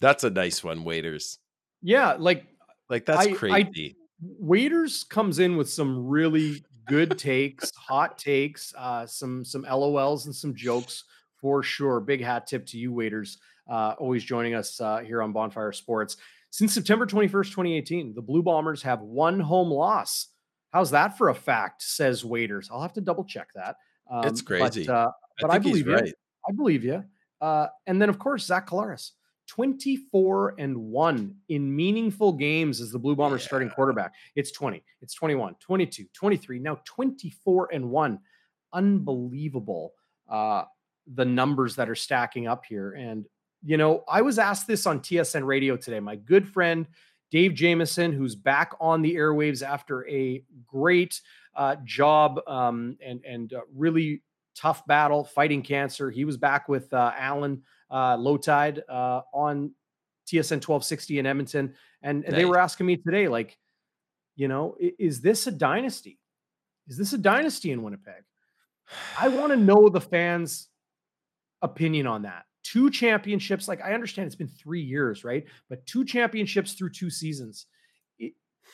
that's 0.00 0.24
a 0.24 0.30
nice 0.30 0.62
one, 0.62 0.84
waiters. 0.84 1.38
Yeah, 1.82 2.14
like 2.18 2.46
Like 2.88 3.06
that's 3.06 3.26
I- 3.26 3.30
I- 3.30 3.34
crazy. 3.34 3.96
Waiters 4.38 5.02
comes 5.04 5.38
in 5.40 5.56
with 5.56 5.68
some 5.68 6.06
really 6.06 6.64
good 6.86 7.18
takes, 7.18 7.74
hot 7.74 8.18
takes, 8.18 8.72
uh, 8.76 9.06
some 9.06 9.44
some 9.44 9.64
LOLs 9.64 10.26
and 10.26 10.34
some 10.34 10.54
jokes 10.54 11.04
for 11.40 11.62
sure. 11.62 12.00
Big 12.00 12.22
hat 12.22 12.46
tip 12.46 12.64
to 12.66 12.78
you, 12.78 12.92
waiters, 12.92 13.38
uh, 13.68 13.94
always 13.98 14.22
joining 14.22 14.54
us 14.54 14.80
uh, 14.80 14.98
here 14.98 15.22
on 15.22 15.32
Bonfire 15.32 15.72
Sports. 15.72 16.16
Since 16.50 16.74
September 16.74 17.06
21st, 17.06 17.50
2018, 17.50 18.14
the 18.14 18.22
Blue 18.22 18.42
Bombers 18.42 18.82
have 18.82 19.00
one 19.00 19.40
home 19.40 19.70
loss. 19.70 20.28
How's 20.72 20.90
that 20.90 21.18
for 21.18 21.28
a 21.28 21.34
fact? 21.34 21.82
Says 21.82 22.24
waiters. 22.24 22.68
I'll 22.72 22.82
have 22.82 22.94
to 22.94 23.00
double 23.00 23.24
check 23.24 23.48
that. 23.54 23.76
Um, 24.10 24.24
It's 24.24 24.42
crazy. 24.42 24.86
But, 24.86 24.92
uh, 24.92 25.10
I 25.10 25.42
but 25.42 25.50
I 25.50 25.54
he's 25.58 25.62
believe 25.64 25.86
you. 25.86 25.94
right. 25.94 26.14
I 26.48 26.52
believe 26.52 26.84
you. 26.84 27.04
Uh, 27.40 27.66
and 27.86 28.00
then, 28.00 28.08
of 28.08 28.18
course, 28.18 28.46
Zach 28.46 28.68
Collaros, 28.68 29.10
24 29.48 30.54
and 30.58 30.76
1 30.76 31.34
in 31.48 31.74
meaningful 31.74 32.32
games 32.32 32.80
as 32.80 32.90
the 32.90 32.98
Blue 32.98 33.16
Bombers 33.16 33.42
yeah. 33.42 33.48
starting 33.48 33.70
quarterback. 33.70 34.14
It's 34.34 34.52
20, 34.52 34.82
it's 35.00 35.14
21, 35.14 35.56
22, 35.60 36.06
23, 36.14 36.58
now 36.58 36.80
24 36.84 37.68
and 37.72 37.90
1. 37.90 38.18
Unbelievable 38.72 39.92
uh, 40.28 40.64
the 41.14 41.24
numbers 41.24 41.76
that 41.76 41.90
are 41.90 41.94
stacking 41.94 42.46
up 42.46 42.64
here. 42.64 42.92
And, 42.92 43.26
you 43.64 43.76
know, 43.76 44.04
I 44.08 44.22
was 44.22 44.38
asked 44.38 44.66
this 44.66 44.86
on 44.86 45.00
TSN 45.00 45.44
radio 45.44 45.76
today. 45.76 46.00
My 46.00 46.16
good 46.16 46.48
friend, 46.48 46.86
Dave 47.32 47.54
Jameson, 47.54 48.12
who's 48.12 48.36
back 48.36 48.72
on 48.78 49.00
the 49.00 49.16
airwaves 49.16 49.62
after 49.66 50.06
a 50.06 50.44
great 50.66 51.20
uh, 51.56 51.76
job 51.82 52.38
um, 52.46 52.98
and, 53.04 53.24
and 53.24 53.54
uh, 53.54 53.62
really 53.74 54.22
tough 54.54 54.86
battle 54.86 55.24
fighting 55.24 55.62
cancer. 55.62 56.10
He 56.10 56.26
was 56.26 56.36
back 56.36 56.68
with 56.68 56.92
uh, 56.92 57.12
Alan 57.18 57.62
uh, 57.90 58.18
Lowetide 58.18 58.82
uh, 58.86 59.22
on 59.32 59.72
TSN 60.26 60.60
1260 60.60 61.18
in 61.18 61.26
Edmonton. 61.26 61.74
And, 62.02 62.22
and 62.24 62.32
nice. 62.32 62.38
they 62.38 62.44
were 62.44 62.58
asking 62.58 62.84
me 62.84 62.98
today, 62.98 63.28
like, 63.28 63.56
you 64.36 64.46
know, 64.46 64.76
is 64.78 65.22
this 65.22 65.46
a 65.46 65.52
dynasty? 65.52 66.18
Is 66.86 66.98
this 66.98 67.14
a 67.14 67.18
dynasty 67.18 67.72
in 67.72 67.82
Winnipeg? 67.82 68.24
I 69.18 69.28
want 69.28 69.52
to 69.52 69.56
know 69.56 69.88
the 69.88 70.00
fans' 70.02 70.68
opinion 71.62 72.06
on 72.06 72.22
that. 72.22 72.44
Two 72.72 72.90
championships, 72.90 73.68
like 73.68 73.82
I 73.82 73.92
understand 73.92 74.26
it's 74.26 74.34
been 74.34 74.48
three 74.48 74.80
years, 74.80 75.24
right? 75.24 75.44
But 75.68 75.86
two 75.86 76.06
championships 76.06 76.72
through 76.72 76.90
two 76.90 77.10
seasons. 77.10 77.66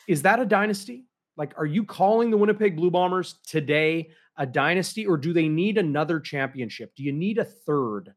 Is 0.07 0.21
that 0.21 0.39
a 0.39 0.45
dynasty? 0.45 1.05
Like, 1.35 1.53
are 1.57 1.65
you 1.65 1.83
calling 1.83 2.31
the 2.31 2.37
Winnipeg 2.37 2.77
Blue 2.77 2.91
Bombers 2.91 3.35
today 3.45 4.11
a 4.37 4.45
dynasty, 4.45 5.05
or 5.05 5.17
do 5.17 5.33
they 5.33 5.49
need 5.49 5.77
another 5.77 6.21
championship? 6.21 6.95
Do 6.95 7.03
you 7.03 7.11
need 7.11 7.39
a 7.39 7.43
third 7.43 8.13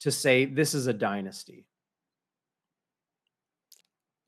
to 0.00 0.10
say 0.10 0.44
this 0.46 0.74
is 0.74 0.88
a 0.88 0.92
dynasty? 0.92 1.64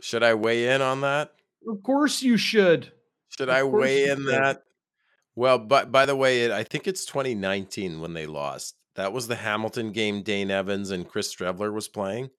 Should 0.00 0.22
I 0.22 0.34
weigh 0.34 0.72
in 0.72 0.82
on 0.82 1.00
that? 1.00 1.32
Of 1.66 1.82
course 1.82 2.22
you 2.22 2.36
should. 2.36 2.92
Should 3.30 3.48
of 3.48 3.56
I 3.56 3.64
weigh 3.64 4.04
in 4.04 4.18
should. 4.18 4.26
that? 4.28 4.62
Well, 5.34 5.58
but 5.58 5.90
by 5.90 6.06
the 6.06 6.14
way, 6.14 6.52
I 6.52 6.62
think 6.62 6.86
it's 6.86 7.04
2019 7.04 8.00
when 8.00 8.14
they 8.14 8.26
lost. 8.26 8.76
That 8.96 9.12
was 9.12 9.28
the 9.28 9.36
Hamilton 9.36 9.92
game. 9.92 10.22
Dane 10.22 10.50
Evans 10.50 10.90
and 10.90 11.08
Chris 11.08 11.34
Streveler 11.34 11.72
was 11.72 11.88
playing. 11.88 12.30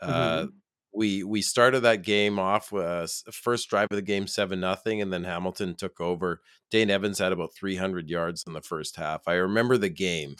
Uh, 0.00 0.06
mm-hmm. 0.06 0.44
Uh, 0.44 0.50
we 0.94 1.24
we 1.24 1.42
started 1.42 1.80
that 1.80 2.02
game 2.02 2.38
off 2.38 2.70
with 2.70 2.84
uh, 2.84 3.06
first 3.32 3.68
drive 3.68 3.88
of 3.90 3.96
the 3.96 4.02
game 4.02 4.26
seven 4.26 4.60
nothing, 4.60 5.02
and 5.02 5.12
then 5.12 5.24
Hamilton 5.24 5.74
took 5.74 6.00
over. 6.00 6.40
Dane 6.70 6.90
Evans 6.90 7.18
had 7.18 7.32
about 7.32 7.54
300 7.54 8.08
yards 8.08 8.44
in 8.46 8.52
the 8.52 8.60
first 8.60 8.96
half. 8.96 9.22
I 9.26 9.34
remember 9.34 9.76
the 9.76 9.88
game. 9.88 10.36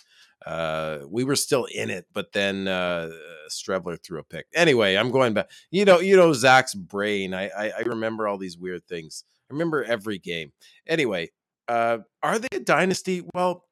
Uh, 0.46 0.98
we 1.08 1.24
were 1.24 1.36
still 1.36 1.66
in 1.66 1.90
it, 1.90 2.06
but 2.12 2.32
then 2.32 2.68
uh, 2.68 3.10
Streveler 3.48 4.02
threw 4.02 4.20
a 4.20 4.24
pick. 4.24 4.46
Anyway, 4.54 4.94
I'm 4.94 5.10
going 5.10 5.34
back. 5.34 5.50
You 5.70 5.84
know, 5.84 6.00
you 6.00 6.16
know 6.16 6.32
Zach's 6.32 6.74
brain. 6.74 7.34
I, 7.34 7.48
I, 7.48 7.72
I 7.78 7.80
remember 7.80 8.28
all 8.28 8.38
these 8.38 8.58
weird 8.58 8.86
things. 8.86 9.24
I 9.50 9.54
remember 9.54 9.84
every 9.84 10.18
game. 10.18 10.52
Anyway, 10.86 11.30
uh, 11.68 11.98
are 12.22 12.38
they 12.38 12.48
a 12.52 12.60
dynasty? 12.60 13.26
Well, 13.34 13.64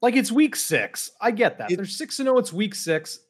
like 0.00 0.16
it's 0.16 0.32
week 0.32 0.56
six. 0.56 1.10
I 1.20 1.30
get 1.30 1.58
that. 1.58 1.70
It, 1.70 1.76
They're 1.76 1.86
six 1.86 2.18
and 2.18 2.26
zero. 2.26 2.36
Oh, 2.36 2.38
it's 2.38 2.52
week 2.52 2.74
six. 2.74 3.20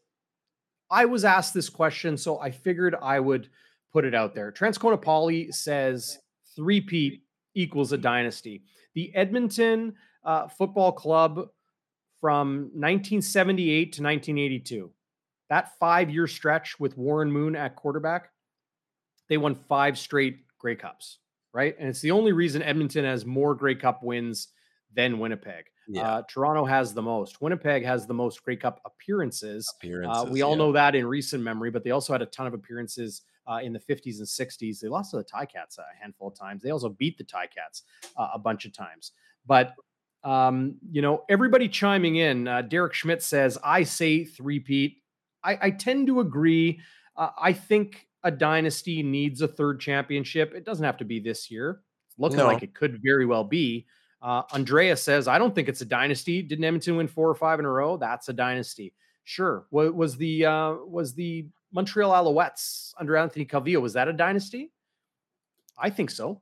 I 0.90 1.04
was 1.04 1.24
asked 1.24 1.54
this 1.54 1.68
question, 1.68 2.16
so 2.16 2.40
I 2.40 2.50
figured 2.50 2.94
I 3.00 3.20
would 3.20 3.48
put 3.92 4.04
it 4.04 4.14
out 4.14 4.34
there. 4.34 4.52
Transcona 4.52 5.00
Poly 5.00 5.52
says 5.52 6.18
three 6.56 6.80
Pete 6.80 7.24
equals 7.54 7.92
a 7.92 7.98
dynasty. 7.98 8.62
The 8.94 9.14
Edmonton 9.14 9.94
uh, 10.24 10.48
Football 10.48 10.92
Club 10.92 11.48
from 12.20 12.70
1978 12.74 13.92
to 13.92 14.02
1982, 14.02 14.90
that 15.50 15.78
five 15.78 16.10
year 16.10 16.26
stretch 16.26 16.78
with 16.80 16.96
Warren 16.96 17.30
Moon 17.30 17.54
at 17.54 17.76
quarterback, 17.76 18.30
they 19.28 19.36
won 19.36 19.54
five 19.54 19.98
straight 19.98 20.40
Grey 20.58 20.74
Cups, 20.74 21.18
right? 21.52 21.76
And 21.78 21.88
it's 21.88 22.00
the 22.00 22.10
only 22.10 22.32
reason 22.32 22.62
Edmonton 22.62 23.04
has 23.04 23.24
more 23.24 23.54
Grey 23.54 23.74
Cup 23.74 24.02
wins 24.02 24.48
than 24.94 25.18
Winnipeg. 25.18 25.66
Yeah. 25.90 26.02
Uh, 26.02 26.22
Toronto 26.28 26.66
has 26.66 26.92
the 26.92 27.02
most. 27.02 27.40
Winnipeg 27.40 27.84
has 27.84 28.06
the 28.06 28.14
most 28.14 28.42
Grey 28.44 28.56
Cup 28.56 28.80
appearances. 28.84 29.72
appearances 29.78 30.24
uh, 30.24 30.30
we 30.30 30.42
all 30.42 30.52
yeah. 30.52 30.56
know 30.56 30.72
that 30.72 30.94
in 30.94 31.06
recent 31.06 31.42
memory, 31.42 31.70
but 31.70 31.82
they 31.82 31.90
also 31.90 32.12
had 32.12 32.20
a 32.20 32.26
ton 32.26 32.46
of 32.46 32.52
appearances 32.52 33.22
uh, 33.46 33.60
in 33.62 33.72
the 33.72 33.78
50s 33.78 34.18
and 34.18 34.26
60s. 34.26 34.80
They 34.80 34.88
lost 34.88 35.12
to 35.12 35.16
the 35.16 35.24
Ticats 35.24 35.78
a 35.78 35.84
handful 36.00 36.28
of 36.28 36.38
times. 36.38 36.62
They 36.62 36.70
also 36.70 36.90
beat 36.90 37.16
the 37.16 37.24
Ticats 37.24 37.82
uh, 38.16 38.28
a 38.34 38.38
bunch 38.38 38.66
of 38.66 38.74
times. 38.74 39.12
But 39.46 39.74
um, 40.24 40.76
you 40.90 41.00
know, 41.00 41.24
everybody 41.28 41.68
chiming 41.68 42.16
in. 42.16 42.48
Uh, 42.48 42.62
Derek 42.62 42.92
Schmidt 42.92 43.22
says, 43.22 43.56
"I 43.62 43.84
say 43.84 44.24
three-peat." 44.24 44.96
I, 45.44 45.58
I 45.62 45.70
tend 45.70 46.08
to 46.08 46.20
agree. 46.20 46.80
Uh, 47.16 47.30
I 47.40 47.52
think 47.52 48.08
a 48.24 48.30
dynasty 48.30 49.02
needs 49.02 49.40
a 49.40 49.48
third 49.48 49.80
championship. 49.80 50.52
It 50.54 50.64
doesn't 50.64 50.84
have 50.84 50.96
to 50.98 51.04
be 51.04 51.20
this 51.20 51.50
year. 51.50 51.80
It's 52.08 52.18
looking 52.18 52.38
no. 52.38 52.46
like 52.46 52.62
it 52.62 52.74
could 52.74 53.00
very 53.02 53.26
well 53.26 53.44
be. 53.44 53.86
Uh, 54.20 54.42
Andrea 54.52 54.96
says, 54.96 55.28
I 55.28 55.38
don't 55.38 55.54
think 55.54 55.68
it's 55.68 55.80
a 55.80 55.84
dynasty. 55.84 56.42
Didn't 56.42 56.64
Edmonton 56.64 56.96
win 56.96 57.08
four 57.08 57.28
or 57.28 57.34
five 57.34 57.58
in 57.58 57.64
a 57.64 57.70
row? 57.70 57.96
That's 57.96 58.28
a 58.28 58.32
dynasty. 58.32 58.92
Sure. 59.24 59.66
What 59.70 59.94
was 59.94 60.16
the 60.16 60.46
uh, 60.46 60.74
was 60.86 61.14
the 61.14 61.46
Montreal 61.72 62.12
Alouettes 62.12 62.94
under 62.98 63.16
Anthony 63.16 63.44
Calvillo? 63.44 63.80
Was 63.80 63.92
that 63.92 64.08
a 64.08 64.12
dynasty? 64.12 64.72
I 65.78 65.90
think 65.90 66.10
so. 66.10 66.40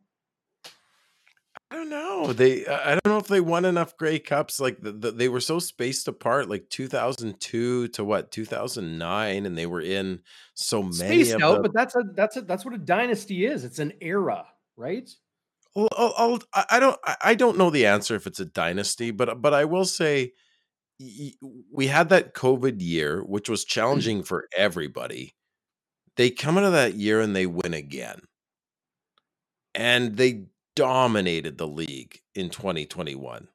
I 1.70 1.74
don't 1.74 1.90
know. 1.90 2.32
They 2.32 2.64
I 2.64 2.90
don't 2.90 3.06
know 3.06 3.18
if 3.18 3.26
they 3.26 3.40
won 3.40 3.64
enough 3.64 3.96
Grey 3.96 4.20
Cups. 4.20 4.60
Like 4.60 4.80
the, 4.80 4.92
the, 4.92 5.10
they 5.10 5.28
were 5.28 5.40
so 5.40 5.58
spaced 5.58 6.06
apart, 6.06 6.48
like 6.48 6.70
2002 6.70 7.88
to 7.88 8.04
what 8.04 8.30
2009, 8.30 9.46
and 9.46 9.58
they 9.58 9.66
were 9.66 9.80
in 9.80 10.20
so 10.54 10.82
many. 10.82 11.24
Spaced 11.24 11.42
out, 11.42 11.62
but 11.62 11.74
that's 11.74 11.96
a 11.96 12.04
that's 12.14 12.36
a 12.36 12.42
that's 12.42 12.64
what 12.64 12.74
a 12.74 12.78
dynasty 12.78 13.46
is. 13.46 13.64
It's 13.64 13.80
an 13.80 13.94
era, 14.00 14.46
right? 14.76 15.10
Well, 15.76 15.88
I'll, 15.94 16.14
I'll, 16.16 16.64
I 16.70 16.80
don't 16.80 16.98
I 17.22 17.34
don't 17.34 17.58
know 17.58 17.68
the 17.68 17.84
answer 17.84 18.14
if 18.14 18.26
it's 18.26 18.40
a 18.40 18.46
dynasty, 18.46 19.10
but 19.10 19.42
but 19.42 19.52
I 19.52 19.66
will 19.66 19.84
say 19.84 20.32
we 20.98 21.86
had 21.86 22.08
that 22.08 22.32
COVID 22.32 22.80
year, 22.80 23.22
which 23.22 23.50
was 23.50 23.62
mm. 23.62 23.68
challenging 23.68 24.22
for 24.22 24.48
everybody. 24.56 25.34
They 26.16 26.30
come 26.30 26.56
out 26.56 26.64
of 26.64 26.72
that 26.72 26.94
year 26.94 27.20
and 27.20 27.36
they 27.36 27.44
win 27.44 27.74
again, 27.74 28.20
and 29.74 30.16
they 30.16 30.46
dominated 30.76 31.58
the 31.58 31.68
league 31.68 32.20
in 32.34 32.48
2021. 32.48 33.46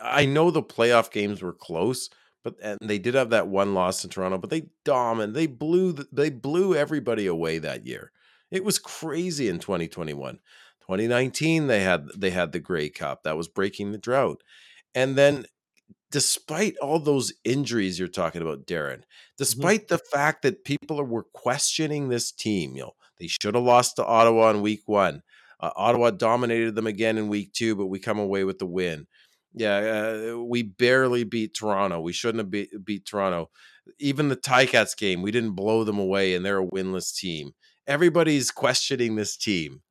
I 0.00 0.26
know 0.26 0.52
the 0.52 0.62
playoff 0.62 1.10
games 1.10 1.42
were 1.42 1.52
close, 1.52 2.08
but 2.44 2.54
and 2.62 2.78
they 2.80 3.00
did 3.00 3.14
have 3.14 3.30
that 3.30 3.48
one 3.48 3.74
loss 3.74 4.04
in 4.04 4.10
Toronto, 4.10 4.38
but 4.38 4.50
they 4.50 4.68
dominated. 4.84 5.34
They 5.34 5.48
blew 5.48 5.92
they 6.12 6.30
blew 6.30 6.76
everybody 6.76 7.26
away 7.26 7.58
that 7.58 7.84
year. 7.84 8.12
It 8.52 8.62
was 8.62 8.78
crazy 8.78 9.48
in 9.48 9.58
2021. 9.58 10.38
2019 10.88 11.66
they 11.66 11.80
had 11.80 12.08
they 12.16 12.30
had 12.30 12.52
the 12.52 12.60
Grey 12.60 12.88
Cup 12.88 13.22
that 13.22 13.36
was 13.36 13.48
breaking 13.48 13.92
the 13.92 13.98
drought, 13.98 14.42
and 14.94 15.16
then 15.16 15.44
despite 16.10 16.76
all 16.78 16.98
those 16.98 17.32
injuries 17.44 17.98
you're 17.98 18.08
talking 18.08 18.40
about, 18.40 18.66
Darren, 18.66 18.98
mm-hmm. 18.98 19.36
despite 19.36 19.82
mm-hmm. 19.82 19.94
the 19.94 19.98
fact 19.98 20.42
that 20.42 20.64
people 20.64 21.02
were 21.04 21.24
questioning 21.34 22.08
this 22.08 22.32
team, 22.32 22.74
you 22.74 22.82
know 22.82 22.94
they 23.18 23.26
should 23.26 23.54
have 23.54 23.64
lost 23.64 23.96
to 23.96 24.04
Ottawa 24.04 24.50
in 24.50 24.62
Week 24.62 24.82
One. 24.86 25.22
Uh, 25.60 25.70
Ottawa 25.76 26.10
dominated 26.10 26.74
them 26.74 26.86
again 26.86 27.18
in 27.18 27.28
Week 27.28 27.52
Two, 27.52 27.74
but 27.76 27.86
we 27.86 27.98
come 27.98 28.18
away 28.18 28.44
with 28.44 28.58
the 28.58 28.66
win. 28.66 29.06
Yeah, 29.54 30.30
uh, 30.34 30.38
we 30.38 30.62
barely 30.62 31.24
beat 31.24 31.54
Toronto. 31.54 32.00
We 32.00 32.12
shouldn't 32.12 32.38
have 32.38 32.50
beat, 32.50 32.70
beat 32.84 33.04
Toronto. 33.04 33.50
Even 33.98 34.28
the 34.28 34.36
Ticats 34.36 34.96
game, 34.96 35.22
we 35.22 35.30
didn't 35.30 35.52
blow 35.52 35.84
them 35.84 35.98
away, 35.98 36.34
and 36.34 36.44
they're 36.44 36.62
a 36.62 36.66
winless 36.66 37.14
team. 37.14 37.52
Everybody's 37.86 38.50
questioning 38.50 39.16
this 39.16 39.36
team 39.36 39.82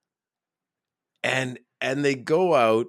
and 1.28 1.60
and 1.82 2.04
they 2.04 2.16
go 2.16 2.56
out 2.56 2.88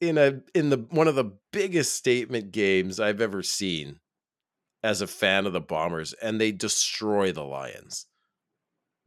in 0.00 0.18
a 0.18 0.40
in 0.54 0.70
the 0.70 0.86
one 0.90 1.08
of 1.08 1.14
the 1.14 1.32
biggest 1.52 1.94
statement 1.94 2.52
games 2.52 3.00
I've 3.00 3.20
ever 3.20 3.42
seen 3.42 4.00
as 4.82 5.00
a 5.00 5.06
fan 5.06 5.46
of 5.46 5.52
the 5.52 5.60
Bombers 5.60 6.12
and 6.14 6.40
they 6.40 6.52
destroy 6.52 7.32
the 7.32 7.44
Lions. 7.44 8.06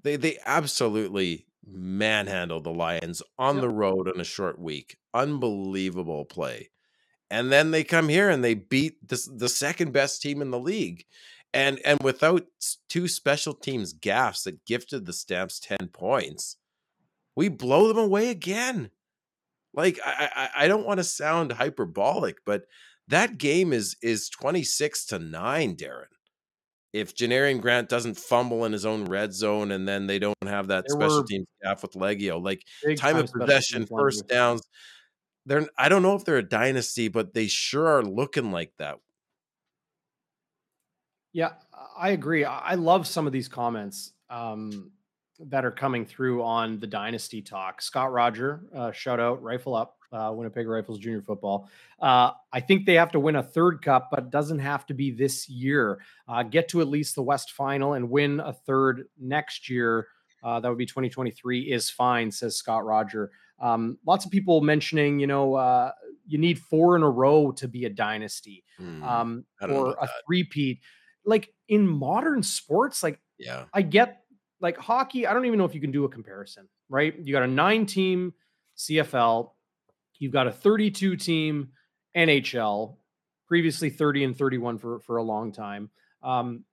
They 0.03 0.15
they 0.15 0.37
absolutely 0.45 1.45
manhandle 1.65 2.61
the 2.61 2.73
Lions 2.73 3.21
on 3.37 3.55
yep. 3.55 3.61
the 3.61 3.69
road 3.69 4.07
in 4.13 4.19
a 4.19 4.25
short 4.25 4.59
week. 4.59 4.97
Unbelievable 5.13 6.25
play. 6.25 6.69
And 7.31 7.51
then 7.51 7.71
they 7.71 7.83
come 7.83 8.09
here 8.09 8.29
and 8.29 8.43
they 8.43 8.55
beat 8.55 9.07
this, 9.07 9.29
the 9.31 9.49
second 9.49 9.91
best 9.93 10.21
team 10.21 10.41
in 10.41 10.49
the 10.51 10.59
league. 10.59 11.05
And 11.53 11.79
and 11.83 11.99
without 12.01 12.45
two 12.89 13.07
special 13.07 13.53
teams 13.53 13.93
gaffs 13.93 14.43
that 14.43 14.65
gifted 14.65 15.05
the 15.05 15.13
Stamps 15.13 15.59
10 15.59 15.89
points, 15.93 16.57
we 17.39 17.47
blow 17.47 17.87
them 17.87 17.97
away 17.97 18.31
again. 18.31 18.91
Like 19.73 19.97
I, 20.05 20.29
I, 20.35 20.65
I 20.65 20.67
don't 20.67 20.85
want 20.85 20.97
to 20.97 21.05
sound 21.05 21.53
hyperbolic, 21.53 22.39
but 22.45 22.63
that 23.07 23.37
game 23.37 23.71
is 23.71 23.95
is 24.01 24.27
26 24.27 25.05
to 25.05 25.19
9, 25.19 25.77
Darren. 25.77 26.11
If 26.91 27.15
Janarion 27.15 27.61
Grant 27.61 27.87
doesn't 27.87 28.17
fumble 28.17 28.65
in 28.65 28.73
his 28.73 28.85
own 28.85 29.05
red 29.05 29.33
zone 29.33 29.71
and 29.71 29.87
then 29.87 30.05
they 30.05 30.19
don't 30.19 30.35
have 30.43 30.67
that 30.67 30.83
there 30.89 30.99
special 30.99 31.23
team 31.23 31.45
staff 31.61 31.81
with 31.81 31.93
Liegghio, 31.93 32.43
like 32.43 32.61
time 32.97 33.15
of 33.15 33.31
possession, 33.31 33.85
first 33.85 34.27
downs, 34.27 34.61
they're 35.45 35.65
I 35.77 35.87
don't 35.87 36.01
know 36.01 36.15
if 36.15 36.25
they're 36.25 36.39
a 36.39 36.43
dynasty, 36.43 37.07
but 37.07 37.33
they 37.33 37.47
sure 37.47 37.87
are 37.87 38.03
looking 38.03 38.51
like 38.51 38.73
that. 38.79 38.97
Yeah, 41.31 41.53
I 41.97 42.09
agree. 42.09 42.43
I 42.43 42.75
love 42.75 43.07
some 43.07 43.27
of 43.27 43.31
these 43.31 43.47
comments 43.47 44.11
um, 44.29 44.91
that 45.47 45.63
are 45.65 45.71
coming 45.71 46.05
through 46.05 46.43
on 46.43 46.79
the 46.79 46.87
dynasty 46.87 47.41
talk. 47.41 47.81
Scott 47.81 48.11
Roger, 48.11 48.61
uh, 48.75 48.91
shout 48.91 49.19
out, 49.19 49.41
rifle 49.41 49.73
up, 49.75 49.97
uh, 50.11 50.31
Winnipeg 50.35 50.67
Rifles 50.67 50.99
Junior 50.99 51.21
Football. 51.21 51.69
Uh, 51.99 52.31
I 52.51 52.59
think 52.59 52.85
they 52.85 52.95
have 52.95 53.11
to 53.11 53.19
win 53.19 53.35
a 53.35 53.43
third 53.43 53.81
cup, 53.81 54.09
but 54.11 54.19
it 54.19 54.29
doesn't 54.31 54.59
have 54.59 54.85
to 54.87 54.93
be 54.93 55.11
this 55.11 55.47
year. 55.47 55.99
Uh, 56.27 56.43
get 56.43 56.67
to 56.69 56.81
at 56.81 56.87
least 56.87 57.15
the 57.15 57.21
West 57.23 57.51
Final 57.53 57.93
and 57.93 58.09
win 58.09 58.39
a 58.39 58.51
third 58.53 59.05
next 59.19 59.69
year. 59.69 60.07
Uh, 60.43 60.59
that 60.59 60.67
would 60.69 60.77
be 60.77 60.85
2023 60.85 61.71
is 61.71 61.89
fine, 61.89 62.31
says 62.31 62.55
Scott 62.55 62.85
Roger. 62.85 63.31
Um, 63.59 63.97
lots 64.05 64.25
of 64.25 64.31
people 64.31 64.61
mentioning, 64.61 65.19
you 65.19 65.27
know, 65.27 65.55
uh, 65.55 65.91
you 66.25 66.37
need 66.37 66.59
four 66.59 66.95
in 66.95 67.03
a 67.03 67.09
row 67.09 67.51
to 67.53 67.67
be 67.67 67.85
a 67.85 67.89
dynasty 67.89 68.63
Hmm, 68.77 69.03
um, 69.03 69.45
I 69.61 69.67
don't 69.67 69.75
know 69.75 69.81
or 69.87 69.91
a 70.01 70.05
that. 70.05 70.09
three-peat. 70.25 70.79
Like 71.25 71.53
in 71.67 71.85
modern 71.85 72.41
sports, 72.43 73.03
like 73.03 73.19
Yeah. 73.37 73.65
I 73.73 73.81
get 73.81 74.21
like 74.61 74.77
hockey. 74.77 75.25
I 75.25 75.33
don't 75.33 75.45
even 75.45 75.57
know 75.57 75.65
if 75.65 75.75
you 75.75 75.81
can 75.81 75.91
do 75.91 76.05
a 76.05 76.09
comparison, 76.09 76.67
right? 76.89 77.17
You 77.17 77.33
got 77.33 77.43
a 77.43 77.47
nine-team 77.47 78.33
CFL, 78.77 79.51
you've 80.19 80.33
got 80.33 80.47
a 80.47 80.51
32-team 80.51 81.69
NHL, 82.15 82.95
previously 83.47 83.89
30 83.89 84.23
and 84.25 84.37
31 84.37 84.77
for 84.77 84.99
for 84.99 85.17
a 85.17 85.23
long 85.23 85.51
time. 85.51 85.89
Um, 86.23 86.63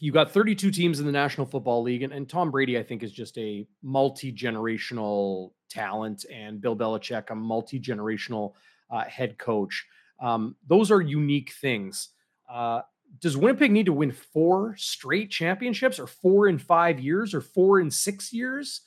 you 0.00 0.10
got 0.10 0.32
32 0.32 0.70
teams 0.72 0.98
in 0.98 1.06
the 1.06 1.12
National 1.12 1.46
Football 1.46 1.82
League, 1.82 2.02
and, 2.02 2.12
and 2.12 2.28
Tom 2.28 2.50
Brady, 2.50 2.76
I 2.76 2.82
think, 2.82 3.02
is 3.02 3.12
just 3.12 3.38
a 3.38 3.66
multi-generational 3.82 5.52
talent, 5.70 6.24
and 6.32 6.60
Bill 6.60 6.74
Belichick, 6.74 7.30
a 7.30 7.34
multi-generational 7.34 8.54
uh, 8.90 9.04
head 9.04 9.38
coach. 9.38 9.86
Um, 10.20 10.56
those 10.66 10.90
are 10.90 11.00
unique 11.00 11.52
things. 11.52 12.08
Uh, 12.50 12.82
does 13.20 13.36
Winnipeg 13.36 13.70
need 13.70 13.86
to 13.86 13.92
win 13.92 14.12
four 14.12 14.74
straight 14.76 15.30
championships, 15.30 15.98
or 15.98 16.06
four 16.06 16.48
in 16.48 16.58
five 16.58 16.98
years, 16.98 17.34
or 17.34 17.40
four 17.40 17.80
in 17.80 17.90
six 17.90 18.32
years 18.32 18.82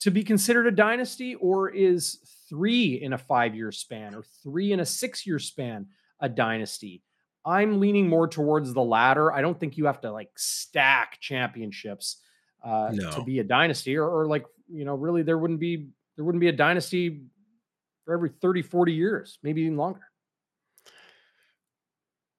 to 0.00 0.10
be 0.10 0.22
considered 0.22 0.66
a 0.66 0.70
dynasty, 0.70 1.34
or 1.36 1.70
is 1.70 2.18
three 2.48 3.00
in 3.02 3.12
a 3.12 3.18
five-year 3.18 3.72
span, 3.72 4.14
or 4.14 4.22
three 4.42 4.72
in 4.72 4.80
a 4.80 4.86
six-year 4.86 5.38
span 5.38 5.86
a 6.20 6.28
dynasty? 6.28 7.02
I'm 7.44 7.80
leaning 7.80 8.08
more 8.08 8.26
towards 8.26 8.72
the 8.72 8.82
latter. 8.82 9.32
I 9.32 9.40
don't 9.40 9.58
think 9.58 9.76
you 9.76 9.86
have 9.86 10.00
to 10.00 10.10
like 10.10 10.30
stack 10.36 11.18
championships 11.20 12.22
uh, 12.64 12.90
to 12.90 13.22
be 13.24 13.38
a 13.38 13.44
dynasty, 13.44 13.96
or, 13.96 14.08
or 14.08 14.26
like 14.26 14.44
you 14.68 14.84
know, 14.84 14.94
really 14.94 15.22
there 15.22 15.38
wouldn't 15.38 15.60
be 15.60 15.88
there 16.16 16.24
wouldn't 16.24 16.40
be 16.40 16.48
a 16.48 16.52
dynasty 16.52 17.22
for 18.04 18.14
every 18.14 18.30
30, 18.30 18.62
40 18.62 18.92
years, 18.92 19.38
maybe 19.42 19.62
even 19.62 19.76
longer. 19.76 20.00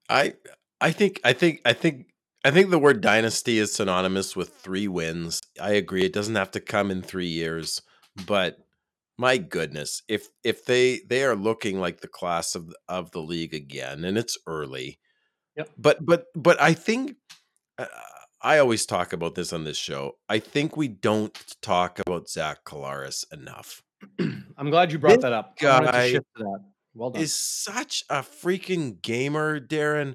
I 0.08 0.34
I 0.80 0.90
think 0.90 1.20
I 1.24 1.32
think 1.32 1.60
I 1.64 1.72
think 1.72 2.06
I 2.44 2.50
think 2.50 2.70
the 2.70 2.78
word 2.78 3.00
dynasty 3.00 3.58
is 3.58 3.74
synonymous 3.74 4.36
with 4.36 4.50
three 4.50 4.88
wins. 4.88 5.40
I 5.60 5.72
agree. 5.72 6.04
It 6.04 6.12
doesn't 6.12 6.36
have 6.36 6.50
to 6.52 6.60
come 6.60 6.90
in 6.90 7.02
three 7.02 7.26
years, 7.26 7.82
but 8.26 8.58
my 9.18 9.36
goodness, 9.38 10.02
if 10.08 10.28
if 10.44 10.64
they 10.64 11.00
they 11.08 11.24
are 11.24 11.34
looking 11.34 11.80
like 11.80 12.00
the 12.00 12.08
class 12.08 12.54
of 12.54 12.72
of 12.88 13.10
the 13.10 13.20
league 13.20 13.54
again, 13.54 14.04
and 14.04 14.16
it's 14.16 14.38
early, 14.46 14.98
Yep. 15.56 15.70
but 15.76 16.06
but 16.06 16.24
but 16.36 16.60
I 16.60 16.74
think 16.74 17.16
uh, 17.78 17.86
I 18.40 18.58
always 18.58 18.86
talk 18.86 19.12
about 19.12 19.34
this 19.34 19.52
on 19.52 19.64
this 19.64 19.76
show. 19.76 20.12
I 20.28 20.38
think 20.38 20.76
we 20.76 20.86
don't 20.86 21.36
talk 21.60 21.98
about 21.98 22.28
Zach 22.28 22.64
Collaros 22.64 23.24
enough. 23.32 23.82
I'm 24.20 24.70
glad 24.70 24.92
you 24.92 24.98
brought 25.00 25.14
This 25.16 25.22
that 25.22 25.32
up. 25.32 25.56
I 25.60 26.02
to 26.06 26.10
shift 26.10 26.26
to 26.36 26.44
that. 26.44 26.60
Well 26.94 27.10
done. 27.10 27.22
is 27.22 27.34
such 27.34 28.04
a 28.08 28.18
freaking 28.20 29.02
gamer, 29.02 29.60
Darren. 29.60 30.14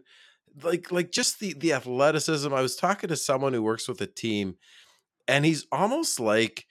Like 0.62 0.91
like 0.91 1.12
just 1.12 1.39
the 1.39 1.54
the 1.54 1.74
athleticism. 1.74 2.54
I 2.54 2.62
was 2.62 2.76
talking 2.76 3.08
to 3.10 3.16
someone 3.16 3.54
who 3.54 3.64
works 3.64 3.88
with 3.88 4.01
a 4.01 4.08
team, 4.08 4.56
and 5.28 5.45
he's 5.45 5.66
almost 5.72 6.20
like 6.20 6.66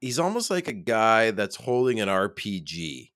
he's 0.00 0.18
almost 0.18 0.50
like 0.50 0.68
a 0.68 0.72
guy 0.72 1.30
that's 1.32 1.56
holding 1.56 2.00
an 2.00 2.08
RPG. 2.08 3.10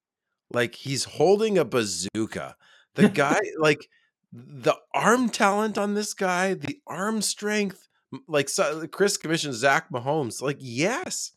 Like 0.52 0.74
he's 0.74 1.04
holding 1.04 1.58
a 1.58 1.64
bazooka. 1.64 2.56
The 2.94 3.08
guy, 3.08 3.40
like 3.58 3.88
the 4.32 4.74
arm 4.94 5.28
talent 5.28 5.78
on 5.78 5.94
this 5.94 6.14
guy, 6.14 6.54
the 6.54 6.78
arm 6.86 7.22
strength, 7.22 7.88
like 8.28 8.48
so, 8.48 8.86
Chris 8.88 9.16
commissioned 9.16 9.54
Zach 9.54 9.90
Mahomes. 9.90 10.42
Like, 10.42 10.58
yes, 10.60 11.32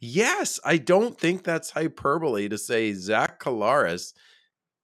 yes, 0.00 0.60
I 0.64 0.78
don't 0.78 1.18
think 1.18 1.44
that's 1.44 1.70
hyperbole 1.70 2.48
to 2.48 2.58
say 2.58 2.92
Zach 2.92 3.40
Collaros. 3.40 4.12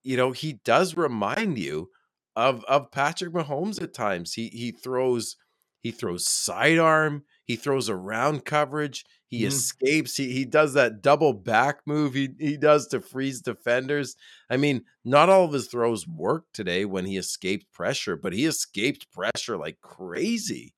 You 0.02 0.16
know, 0.16 0.32
he 0.32 0.54
does 0.64 0.96
remind 0.96 1.58
you 1.58 1.90
of 2.38 2.64
of 2.66 2.90
Patrick 2.92 3.32
Mahomes 3.32 3.82
at 3.82 3.94
times. 3.94 4.34
He 4.34 4.48
he 4.48 4.72
throws 4.72 5.36
he 5.82 5.90
throws 5.92 6.26
sidearm, 6.26 7.24
he 7.44 7.56
throws 7.56 7.88
around 7.88 8.44
coverage, 8.44 9.04
he 9.28 9.44
Mhm. 9.44 9.46
escapes, 9.46 10.16
he 10.16 10.32
he 10.32 10.44
does 10.44 10.74
that 10.74 11.02
double 11.02 11.32
back 11.34 11.80
move 11.86 12.14
he 12.14 12.30
he 12.38 12.56
does 12.56 12.86
to 12.88 13.00
freeze 13.00 13.40
defenders. 13.42 14.16
I 14.50 14.56
mean, 14.56 14.84
not 15.04 15.28
all 15.28 15.44
of 15.44 15.52
his 15.52 15.68
throws 15.68 16.06
worked 16.08 16.54
today 16.54 16.84
when 16.84 17.04
he 17.06 17.16
escaped 17.16 17.72
pressure, 17.72 18.16
but 18.16 18.32
he 18.32 18.46
escaped 18.46 19.10
pressure 19.12 19.56
like 19.56 19.80
crazy. 19.80 20.74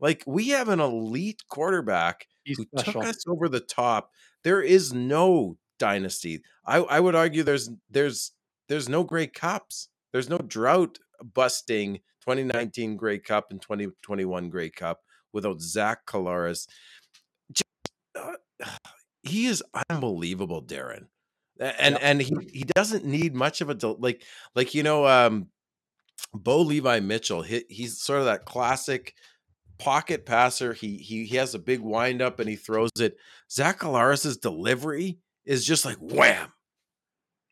Like 0.00 0.24
we 0.26 0.48
have 0.50 0.68
an 0.68 0.80
elite 0.80 1.42
quarterback 1.48 2.26
He's 2.44 2.58
who 2.58 2.66
special. 2.76 3.02
took 3.02 3.04
us 3.04 3.24
over 3.28 3.48
the 3.48 3.60
top. 3.60 4.12
There 4.44 4.62
is 4.62 4.92
no 4.92 5.58
dynasty. 5.78 6.42
I, 6.66 6.78
I 6.78 7.00
would 7.00 7.14
argue 7.14 7.42
there's 7.42 7.70
there's 7.90 8.32
there's 8.68 8.88
no 8.88 9.04
great 9.04 9.34
Cups. 9.34 9.89
There's 10.12 10.28
no 10.28 10.38
drought 10.38 10.98
busting 11.34 11.96
2019 12.22 12.96
Grey 12.96 13.18
Cup 13.18 13.46
and 13.50 13.60
2021 13.60 14.50
Grey 14.50 14.70
Cup 14.70 15.00
without 15.32 15.60
Zach 15.60 16.06
Collaros. 16.06 16.66
Just, 17.52 17.92
uh, 18.18 18.34
he 19.22 19.46
is 19.46 19.62
unbelievable, 19.88 20.62
Darren. 20.62 21.06
And 21.60 21.92
Yep. 21.94 21.98
and 22.02 22.22
he 22.22 22.34
he 22.52 22.64
doesn't 22.74 23.04
need 23.04 23.34
much 23.34 23.60
of 23.60 23.68
a 23.68 23.74
del- 23.74 23.98
like 24.00 24.22
like 24.54 24.74
you 24.74 24.82
know 24.82 25.06
um 25.06 25.48
Bo 26.32 26.62
Levi 26.62 27.00
Mitchell. 27.00 27.42
He, 27.42 27.64
he's 27.68 28.00
sort 28.00 28.20
of 28.20 28.24
that 28.26 28.46
classic 28.46 29.14
pocket 29.78 30.24
passer. 30.24 30.72
He 30.72 30.96
he 30.96 31.26
he 31.26 31.36
has 31.36 31.54
a 31.54 31.58
big 31.58 31.80
windup 31.80 32.40
and 32.40 32.48
he 32.48 32.56
throws 32.56 32.90
it. 32.98 33.16
Zach 33.50 33.78
Collaros's 33.80 34.38
delivery 34.38 35.18
is 35.44 35.66
just 35.66 35.84
like 35.84 35.98
wham. 35.98 36.50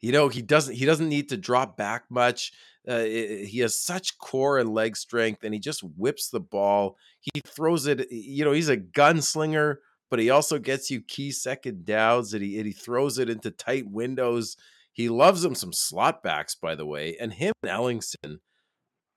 You 0.01 0.13
know, 0.13 0.29
he 0.29 0.43
doesn't 0.43 0.75
he 0.75 0.85
doesn't 0.87 1.09
need 1.09 1.29
to 1.31 1.37
drop 1.37 1.77
back 1.77 2.05
much. 2.11 2.53
Uh, 2.89 2.95
i- 3.03 3.45
he 3.47 3.59
has 3.61 3.79
such 3.81 4.17
core 4.19 4.59
and 4.59 4.73
leg 4.73 4.97
strength, 4.97 5.43
and 5.45 5.53
he 5.53 5.61
just 5.61 5.83
whips 5.83 6.31
the 6.31 6.41
ball. 6.41 6.97
He 7.21 7.41
throws 7.47 7.87
it. 7.87 8.11
You 8.11 8.45
know, 8.45 8.53
he's 8.53 8.69
a 8.69 8.77
gunslinger, 8.77 9.77
but 10.11 10.19
he 10.21 10.31
also 10.31 10.59
gets 10.59 10.91
you 10.91 11.01
key 11.03 11.33
second 11.33 11.85
downs, 11.85 12.33
and 12.35 12.43
he 12.43 12.57
and 12.59 12.67
he 12.67 12.73
throws 12.73 13.19
it 13.19 13.29
into 13.29 13.51
tight 13.51 13.89
windows. 13.91 14.57
He 14.93 15.09
loves 15.09 15.45
him 15.45 15.55
some 15.55 15.73
slot 15.73 16.23
backs, 16.23 16.55
by 16.55 16.75
the 16.75 16.87
way, 16.87 17.17
and 17.21 17.33
him 17.33 17.53
and 17.63 17.71
Ellingson. 17.71 18.39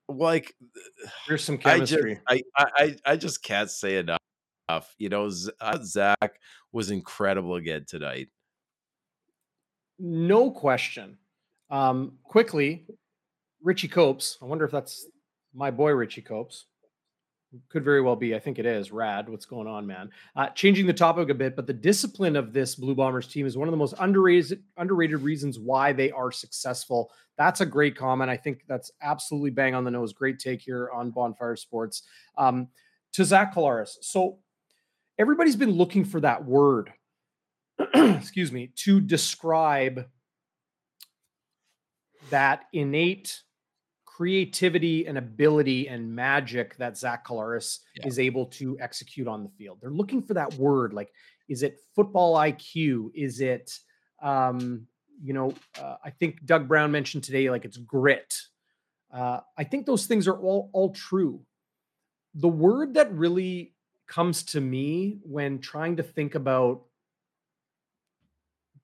Like 0.09 0.55
There's 1.27 1.43
some 1.43 1.59
I 1.65 1.79
just 1.79 1.93
chemistry. 1.93 2.19
I 2.27 2.41
I 2.57 2.95
I 3.05 3.15
just 3.17 3.43
can't 3.43 3.69
say 3.69 3.97
enough. 3.97 4.17
You 4.97 5.09
know, 5.09 5.29
Zach 5.29 6.39
was 6.71 6.91
incredible 6.91 7.55
again 7.55 7.85
tonight. 7.87 8.29
No 10.03 10.49
question. 10.49 11.17
Um, 11.69 12.13
quickly, 12.23 12.87
Richie 13.61 13.87
Copes. 13.87 14.39
I 14.41 14.45
wonder 14.45 14.65
if 14.65 14.71
that's 14.71 15.05
my 15.53 15.69
boy 15.69 15.91
Richie 15.91 16.23
Copes. 16.23 16.65
Could 17.69 17.83
very 17.83 18.01
well 18.01 18.15
be. 18.15 18.33
I 18.33 18.39
think 18.39 18.57
it 18.57 18.65
is. 18.65 18.91
Rad. 18.91 19.29
What's 19.29 19.45
going 19.45 19.67
on, 19.67 19.85
man? 19.85 20.09
Uh, 20.35 20.47
changing 20.49 20.87
the 20.87 20.93
topic 20.93 21.29
a 21.29 21.33
bit, 21.35 21.55
but 21.55 21.67
the 21.67 21.73
discipline 21.73 22.35
of 22.35 22.51
this 22.51 22.75
Blue 22.75 22.95
Bombers 22.95 23.27
team 23.27 23.45
is 23.45 23.57
one 23.57 23.67
of 23.67 23.73
the 23.73 23.77
most 23.77 23.93
underrated 23.99 24.63
underrated 24.77 25.21
reasons 25.21 25.59
why 25.59 25.93
they 25.93 26.09
are 26.11 26.31
successful. 26.31 27.11
That's 27.37 27.61
a 27.61 27.65
great 27.65 27.95
comment. 27.95 28.31
I 28.31 28.37
think 28.37 28.63
that's 28.67 28.91
absolutely 29.01 29.51
bang 29.51 29.75
on 29.75 29.83
the 29.83 29.91
nose. 29.91 30.13
Great 30.13 30.39
take 30.39 30.61
here 30.61 30.89
on 30.93 31.11
Bonfire 31.11 31.55
Sports. 31.57 32.03
Um, 32.37 32.69
to 33.13 33.23
Zach 33.25 33.53
Collaros. 33.53 33.97
So 34.01 34.39
everybody's 35.19 35.57
been 35.57 35.71
looking 35.71 36.05
for 36.05 36.21
that 36.21 36.43
word, 36.43 36.91
excuse 38.17 38.51
me, 38.51 38.71
to 38.77 38.99
describe 39.01 40.05
that 42.29 42.63
innate 42.73 43.41
creativity 44.05 45.07
and 45.07 45.17
ability 45.17 45.87
and 45.87 46.13
magic 46.13 46.75
that 46.77 46.97
Zach 46.97 47.25
Collaros 47.25 47.79
Yeah. 47.95 48.07
is 48.07 48.19
able 48.19 48.45
to 48.47 48.77
execute 48.79 49.27
on 49.27 49.43
the 49.43 49.49
field. 49.49 49.79
They're 49.81 49.89
looking 49.89 50.21
for 50.21 50.33
that 50.35 50.53
word. 50.55 50.93
Like, 50.93 51.11
is 51.47 51.63
it 51.63 51.79
football 51.95 52.35
IQ? 52.35 53.11
Is 53.15 53.41
it, 53.41 53.71
um, 54.21 54.85
you 55.23 55.33
know, 55.33 55.53
uh, 55.79 55.95
I 56.03 56.11
think 56.11 56.45
Doug 56.45 56.67
Brown 56.67 56.91
mentioned 56.91 57.23
today, 57.23 57.49
like 57.49 57.65
it's 57.65 57.77
grit. 57.77 58.35
Uh, 59.11 59.39
I 59.57 59.63
think 59.63 59.85
those 59.85 60.05
things 60.05 60.27
are 60.27 60.37
all 60.37 60.69
all 60.73 60.91
true. 60.91 61.45
The 62.35 62.47
word 62.47 62.93
that 62.93 63.11
really 63.13 63.75
comes 64.07 64.43
to 64.43 64.61
me 64.61 65.19
when 65.23 65.59
trying 65.59 65.97
to 65.97 66.03
think 66.03 66.35
about 66.35 66.83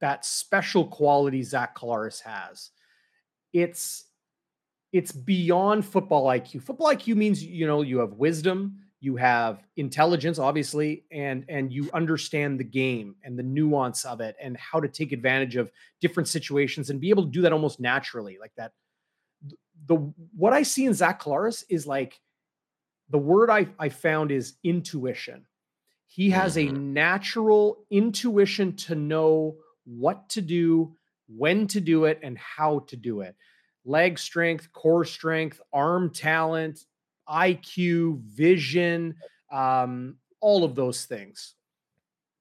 that 0.01 0.25
special 0.25 0.85
quality 0.85 1.43
Zach 1.43 1.75
Collaros 1.77 2.21
has, 2.21 2.71
it's 3.53 4.05
it's 4.93 5.11
beyond 5.11 5.85
football 5.85 6.25
IQ. 6.25 6.63
Football 6.63 6.93
IQ 6.93 7.15
means 7.15 7.43
you 7.43 7.67
know 7.67 7.81
you 7.81 7.99
have 7.99 8.13
wisdom, 8.13 8.79
you 8.99 9.15
have 9.15 9.63
intelligence 9.75 10.39
obviously 10.39 11.03
and 11.11 11.45
and 11.49 11.71
you 11.71 11.89
understand 11.93 12.59
the 12.59 12.63
game 12.63 13.15
and 13.23 13.37
the 13.37 13.43
nuance 13.43 14.05
of 14.05 14.21
it 14.21 14.35
and 14.41 14.57
how 14.57 14.79
to 14.79 14.87
take 14.87 15.11
advantage 15.11 15.55
of 15.55 15.71
different 16.01 16.27
situations 16.27 16.89
and 16.89 16.99
be 16.99 17.09
able 17.09 17.23
to 17.23 17.31
do 17.31 17.41
that 17.41 17.53
almost 17.53 17.79
naturally 17.79 18.37
like 18.39 18.53
that 18.57 18.71
the 19.85 19.95
what 20.35 20.53
i 20.53 20.63
see 20.63 20.85
in 20.85 20.93
zach 20.93 21.21
collaros 21.21 21.63
is 21.69 21.85
like 21.85 22.19
the 23.09 23.17
word 23.17 23.49
i 23.49 23.67
i 23.79 23.87
found 23.87 24.31
is 24.31 24.55
intuition 24.63 25.45
he 26.07 26.29
has 26.31 26.55
mm-hmm. 26.55 26.75
a 26.75 26.79
natural 26.79 27.85
intuition 27.91 28.75
to 28.75 28.95
know 28.95 29.55
what 29.87 30.29
to 30.29 30.41
do 30.41 30.95
when 31.27 31.67
to 31.67 31.81
do 31.81 32.05
it 32.05 32.19
and 32.23 32.37
how 32.37 32.79
to 32.87 32.95
do 32.95 33.21
it 33.21 33.35
leg 33.85 34.19
strength 34.19 34.71
core 34.73 35.05
strength 35.05 35.61
arm 35.73 36.09
talent 36.09 36.85
IQ, 37.29 38.21
vision, 38.21 39.15
um, 39.51 40.15
all 40.39 40.63
of 40.63 40.75
those 40.75 41.05
things. 41.05 41.55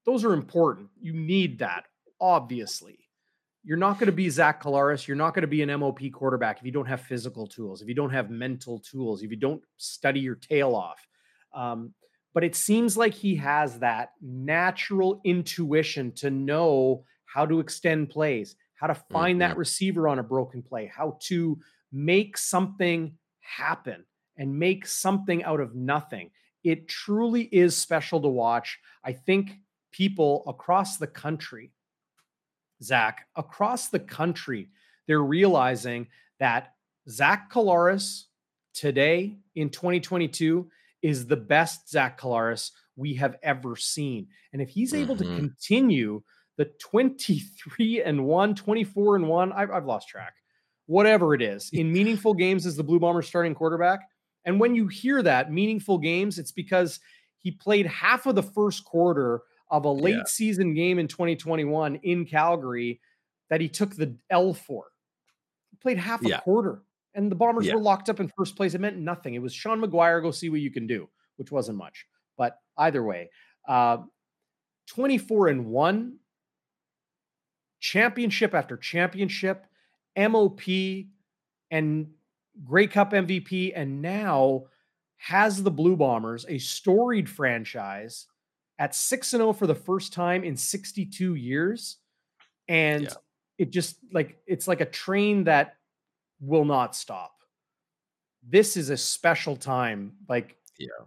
Those 0.05 0.23
are 0.23 0.33
important. 0.33 0.89
You 0.99 1.13
need 1.13 1.59
that, 1.59 1.85
obviously. 2.21 2.99
You're 3.63 3.77
not 3.77 3.95
going 3.95 4.05
to 4.05 4.13
be 4.13 4.29
Zach 4.29 4.63
Collaros. 4.63 5.07
You're 5.07 5.17
not 5.17 5.33
going 5.33 5.41
to 5.41 5.47
be 5.47 5.61
an 5.61 5.79
MOP 5.79 5.99
quarterback 6.13 6.59
if 6.59 6.65
you 6.65 6.71
don't 6.71 6.87
have 6.87 7.01
physical 7.01 7.47
tools, 7.47 7.81
if 7.81 7.89
you 7.89 7.93
don't 7.93 8.11
have 8.11 8.29
mental 8.29 8.79
tools, 8.79 9.23
if 9.23 9.29
you 9.29 9.35
don't 9.35 9.61
study 9.75 10.21
your 10.21 10.35
tail 10.35 10.73
off. 10.73 11.05
Um, 11.53 11.93
but 12.33 12.45
it 12.45 12.55
seems 12.55 12.95
like 12.95 13.13
he 13.13 13.35
has 13.35 13.79
that 13.79 14.11
natural 14.21 15.19
intuition 15.25 16.13
to 16.13 16.29
know 16.29 17.03
how 17.27 17.45
to 17.45 17.59
extend 17.59 18.09
plays, 18.09 18.55
how 18.75 18.87
to 18.87 18.95
find 18.95 19.39
mm-hmm. 19.39 19.49
that 19.49 19.57
receiver 19.57 20.07
on 20.07 20.19
a 20.19 20.23
broken 20.23 20.63
play, 20.63 20.91
how 20.93 21.17
to 21.21 21.59
make 21.91 22.37
something 22.37 23.13
happen 23.39 24.03
and 24.37 24.57
make 24.57 24.85
something 24.85 25.43
out 25.43 25.59
of 25.59 25.75
nothing. 25.75 26.31
It 26.63 26.87
truly 26.87 27.43
is 27.43 27.77
special 27.77 28.21
to 28.21 28.27
watch. 28.27 28.79
I 29.03 29.13
think 29.13 29.51
people 29.91 30.43
across 30.47 30.97
the 30.97 31.07
country, 31.07 31.71
Zach, 32.81 33.27
across 33.35 33.89
the 33.89 33.99
country, 33.99 34.69
they're 35.07 35.21
realizing 35.21 36.07
that 36.39 36.73
Zach 37.09 37.51
Collaros 37.51 38.23
today 38.73 39.37
in 39.55 39.69
2022 39.69 40.69
is 41.01 41.25
the 41.25 41.37
best 41.37 41.89
Zach 41.89 42.19
Collaros 42.19 42.71
we 42.95 43.15
have 43.15 43.37
ever 43.41 43.75
seen. 43.75 44.27
And 44.51 44.61
if 44.61 44.69
he's 44.69 44.93
able 44.93 45.15
mm-hmm. 45.15 45.35
to 45.35 45.39
continue 45.39 46.23
the 46.57 46.65
23 46.79 48.01
and 48.03 48.25
1, 48.25 48.55
24 48.55 49.15
and 49.15 49.27
1, 49.27 49.51
I've, 49.53 49.71
I've 49.71 49.85
lost 49.85 50.09
track, 50.09 50.33
whatever 50.85 51.33
it 51.33 51.41
is, 51.41 51.69
in 51.73 51.91
meaningful 51.91 52.33
games 52.33 52.65
as 52.65 52.75
the 52.75 52.83
Blue 52.83 52.99
Bombers 52.99 53.27
starting 53.27 53.55
quarterback, 53.55 54.01
and 54.45 54.59
when 54.59 54.75
you 54.75 54.87
hear 54.87 55.21
that 55.23 55.51
meaningful 55.51 55.97
games, 55.97 56.39
it's 56.39 56.53
because 56.53 56.99
he 57.37 57.51
played 57.51 57.85
half 57.85 58.25
of 58.25 58.35
the 58.35 58.43
first 58.43 58.85
quarter 58.85 59.41
of 59.69 59.85
a 59.85 59.91
late 59.91 60.15
yeah. 60.15 60.23
season 60.25 60.73
game 60.73 60.99
in 60.99 61.07
2021 61.07 61.95
in 62.03 62.25
Calgary 62.25 63.01
that 63.49 63.61
he 63.61 63.67
took 63.67 63.95
the 63.95 64.15
L 64.29 64.53
for. 64.53 64.85
He 65.71 65.77
played 65.77 65.97
half 65.97 66.25
a 66.25 66.29
yeah. 66.29 66.39
quarter 66.39 66.81
and 67.17 67.31
the 67.31 67.35
Bombers 67.35 67.65
yeah. 67.65 67.73
were 67.73 67.81
locked 67.81 68.09
up 68.09 68.19
in 68.19 68.31
first 68.37 68.55
place. 68.55 68.73
It 68.75 68.79
meant 68.79 68.97
nothing. 68.97 69.33
It 69.33 69.41
was 69.41 69.53
Sean 69.53 69.81
McGuire, 69.81 70.21
go 70.21 70.31
see 70.31 70.49
what 70.49 70.61
you 70.61 70.71
can 70.71 70.87
do, 70.87 71.09
which 71.37 71.51
wasn't 71.51 71.77
much. 71.77 72.05
But 72.37 72.59
either 72.77 73.03
way, 73.03 73.31
uh, 73.67 73.97
24 74.87 75.47
and 75.49 75.65
1, 75.65 76.15
championship 77.87 78.53
after 78.53 78.75
championship, 78.75 79.65
MOP, 80.17 80.59
and 81.71 82.07
Grey 82.65 82.87
Cup 82.87 83.13
MVP, 83.13 83.71
and 83.73 84.01
now 84.01 84.65
has 85.15 85.63
the 85.63 85.71
Blue 85.71 85.95
Bombers, 85.95 86.45
a 86.49 86.57
storied 86.57 87.29
franchise, 87.29 88.27
at 88.77 88.93
6 88.93 89.29
0 89.29 89.53
for 89.53 89.67
the 89.67 89.75
first 89.75 90.11
time 90.11 90.43
in 90.43 90.57
62 90.57 91.35
years. 91.35 91.97
And 92.67 93.03
yeah. 93.03 93.13
it 93.57 93.71
just 93.71 93.99
like 94.11 94.37
it's 94.45 94.67
like 94.67 94.81
a 94.81 94.85
train 94.85 95.45
that 95.45 95.77
will 96.41 96.65
not 96.65 96.93
stop. 96.93 97.35
This 98.45 98.75
is 98.75 98.89
a 98.89 98.97
special 98.97 99.55
time. 99.55 100.11
Like, 100.27 100.57
yeah, 100.77 101.05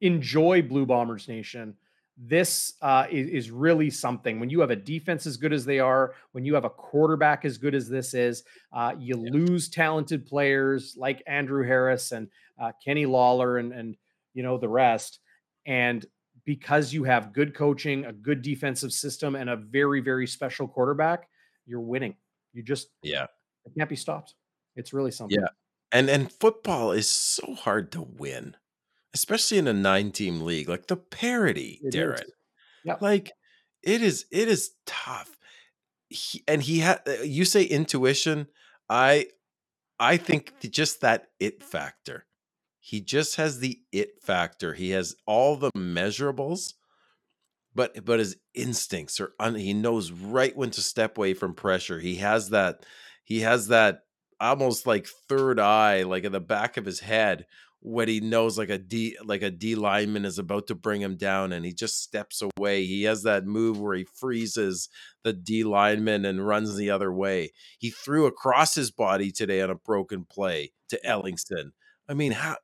enjoy 0.00 0.62
Blue 0.62 0.86
Bombers 0.86 1.26
Nation 1.26 1.74
this 2.16 2.74
uh, 2.82 3.06
is, 3.10 3.28
is, 3.28 3.50
really 3.50 3.90
something. 3.90 4.38
When 4.38 4.50
you 4.50 4.60
have 4.60 4.70
a 4.70 4.76
defense 4.76 5.26
as 5.26 5.36
good 5.36 5.52
as 5.52 5.64
they 5.64 5.78
are, 5.78 6.14
when 6.32 6.44
you 6.44 6.54
have 6.54 6.64
a 6.64 6.70
quarterback 6.70 7.44
as 7.44 7.58
good 7.58 7.74
as 7.74 7.88
this 7.88 8.14
is, 8.14 8.44
uh, 8.72 8.92
you 8.98 9.16
yeah. 9.18 9.30
lose 9.32 9.68
talented 9.68 10.26
players 10.26 10.94
like 10.96 11.22
Andrew 11.26 11.66
Harris 11.66 12.12
and 12.12 12.28
uh, 12.60 12.72
Kenny 12.84 13.06
Lawler 13.06 13.58
and 13.58 13.72
and 13.72 13.96
you 14.34 14.42
know 14.42 14.58
the 14.58 14.68
rest. 14.68 15.20
And 15.66 16.04
because 16.44 16.92
you 16.92 17.04
have 17.04 17.32
good 17.32 17.54
coaching, 17.54 18.04
a 18.04 18.12
good 18.12 18.42
defensive 18.42 18.92
system, 18.92 19.34
and 19.34 19.48
a 19.48 19.56
very 19.56 20.00
very 20.00 20.26
special 20.26 20.68
quarterback, 20.68 21.28
you're 21.66 21.80
winning. 21.80 22.14
You 22.52 22.62
just 22.62 22.88
yeah, 23.02 23.26
it 23.64 23.72
can't 23.76 23.90
be 23.90 23.96
stopped. 23.96 24.34
It's 24.76 24.92
really 24.92 25.10
something. 25.10 25.38
Yeah, 25.40 25.48
and 25.90 26.10
and 26.10 26.30
football 26.30 26.92
is 26.92 27.08
so 27.08 27.54
hard 27.54 27.90
to 27.92 28.02
win 28.02 28.56
especially 29.14 29.58
in 29.58 29.68
a 29.68 29.72
nine 29.72 30.10
team 30.10 30.40
league, 30.42 30.68
like 30.68 30.86
the 30.86 30.96
parity, 30.96 31.80
it 31.82 31.94
Darren. 31.94 32.24
Yeah. 32.84 32.96
Like 33.00 33.32
it 33.82 34.02
is, 34.02 34.26
it 34.30 34.48
is 34.48 34.72
tough. 34.86 35.36
He, 36.08 36.42
and 36.46 36.62
he 36.62 36.80
had, 36.80 37.00
uh, 37.06 37.22
you 37.22 37.44
say 37.44 37.62
intuition. 37.64 38.48
I, 38.88 39.26
I 39.98 40.16
think 40.16 40.52
just 40.70 41.00
that 41.02 41.28
it 41.38 41.62
factor. 41.62 42.26
He 42.84 43.00
just 43.00 43.36
has 43.36 43.60
the 43.60 43.78
it 43.92 44.20
factor. 44.20 44.74
He 44.74 44.90
has 44.90 45.14
all 45.24 45.54
the 45.56 45.70
measurables, 45.76 46.74
but 47.72 48.04
but 48.04 48.18
his 48.18 48.36
instincts 48.54 49.20
are 49.20 49.32
un, 49.38 49.54
he 49.54 49.72
knows 49.72 50.10
right 50.10 50.54
when 50.56 50.70
to 50.72 50.80
step 50.80 51.16
away 51.16 51.34
from 51.34 51.54
pressure. 51.54 52.00
He 52.00 52.16
has 52.16 52.50
that 52.50 52.84
he 53.22 53.40
has 53.40 53.68
that 53.68 54.00
almost 54.40 54.84
like 54.84 55.06
third 55.28 55.60
eye 55.60 56.02
like 56.02 56.24
in 56.24 56.32
the 56.32 56.40
back 56.40 56.76
of 56.76 56.84
his 56.84 56.98
head 56.98 57.46
when 57.84 58.06
he 58.06 58.20
knows 58.20 58.56
like 58.56 58.70
a 58.70 58.78
D 58.78 59.16
like 59.24 59.42
a 59.42 59.50
D 59.50 59.74
lineman 59.74 60.24
is 60.24 60.38
about 60.38 60.68
to 60.68 60.74
bring 60.74 61.00
him 61.00 61.16
down 61.16 61.52
and 61.52 61.64
he 61.64 61.72
just 61.72 62.00
steps 62.00 62.40
away. 62.56 62.86
He 62.86 63.02
has 63.04 63.24
that 63.24 63.44
move 63.44 63.80
where 63.80 63.96
he 63.96 64.04
freezes 64.04 64.88
the 65.24 65.32
D 65.32 65.64
lineman 65.64 66.24
and 66.24 66.46
runs 66.46 66.76
the 66.76 66.90
other 66.90 67.12
way. 67.12 67.50
He 67.78 67.90
threw 67.90 68.26
across 68.26 68.76
his 68.76 68.92
body 68.92 69.32
today 69.32 69.60
on 69.60 69.70
a 69.70 69.74
broken 69.74 70.24
play 70.24 70.72
to 70.90 71.00
Ellingson. 71.04 71.72
I 72.08 72.14
mean, 72.14 72.32
how 72.32 72.56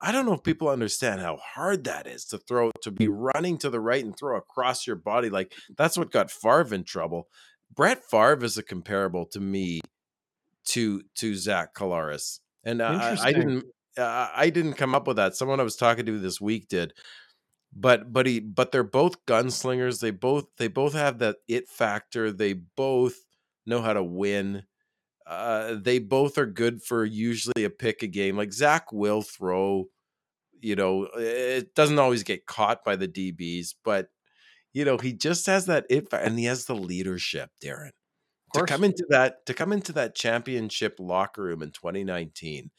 I 0.00 0.12
don't 0.12 0.24
know 0.24 0.34
if 0.34 0.44
people 0.44 0.68
understand 0.68 1.20
how 1.20 1.36
hard 1.36 1.82
that 1.84 2.06
is 2.06 2.24
to 2.26 2.38
throw 2.38 2.70
to 2.82 2.92
be 2.92 3.08
running 3.08 3.58
to 3.58 3.70
the 3.70 3.80
right 3.80 4.04
and 4.04 4.16
throw 4.16 4.36
across 4.36 4.86
your 4.86 4.96
body. 4.96 5.30
Like 5.30 5.52
that's 5.76 5.98
what 5.98 6.12
got 6.12 6.30
Favre 6.30 6.72
in 6.72 6.84
trouble. 6.84 7.26
Brett 7.74 8.04
Favre 8.04 8.44
is 8.44 8.56
a 8.56 8.62
comparable 8.62 9.26
to 9.26 9.40
me 9.40 9.80
to 10.66 11.02
to 11.16 11.34
Zach 11.34 11.74
Collaros. 11.74 12.38
And 12.62 12.80
I, 12.82 13.16
I 13.20 13.32
didn't 13.32 13.64
uh, 14.00 14.28
I 14.34 14.50
didn't 14.50 14.74
come 14.74 14.94
up 14.94 15.06
with 15.06 15.16
that. 15.16 15.36
Someone 15.36 15.60
I 15.60 15.64
was 15.64 15.76
talking 15.76 16.06
to 16.06 16.18
this 16.18 16.40
week 16.40 16.68
did. 16.68 16.94
But 17.72 18.12
but 18.12 18.26
he 18.26 18.40
but 18.40 18.72
they're 18.72 18.82
both 18.82 19.24
gunslingers. 19.26 20.00
They 20.00 20.10
both 20.10 20.46
they 20.58 20.68
both 20.68 20.92
have 20.94 21.18
that 21.18 21.36
it 21.46 21.68
factor. 21.68 22.32
They 22.32 22.54
both 22.54 23.14
know 23.66 23.80
how 23.80 23.92
to 23.92 24.02
win. 24.02 24.64
Uh, 25.26 25.76
they 25.80 26.00
both 26.00 26.38
are 26.38 26.46
good 26.46 26.82
for 26.82 27.04
usually 27.04 27.64
a 27.64 27.70
pick 27.70 28.02
a 28.02 28.08
game. 28.08 28.36
Like 28.36 28.52
Zach 28.52 28.92
will 28.92 29.22
throw, 29.22 29.86
you 30.60 30.76
know, 30.76 31.08
it 31.16 31.74
doesn't 31.76 31.98
always 31.98 32.24
get 32.24 32.46
caught 32.46 32.84
by 32.84 32.96
the 32.96 33.08
DBs, 33.08 33.74
but 33.84 34.08
you 34.72 34.84
know 34.84 34.98
he 34.98 35.12
just 35.12 35.46
has 35.46 35.66
that 35.66 35.86
it 35.90 36.08
and 36.12 36.38
he 36.38 36.46
has 36.46 36.66
the 36.66 36.76
leadership, 36.76 37.50
Darren. 37.64 37.90
To 38.54 38.64
come 38.64 38.84
into 38.84 39.06
that 39.10 39.46
to 39.46 39.54
come 39.54 39.72
into 39.72 39.92
that 39.92 40.16
championship 40.16 40.96
locker 40.98 41.42
room 41.42 41.62
in 41.62 41.70
2019 41.70 42.70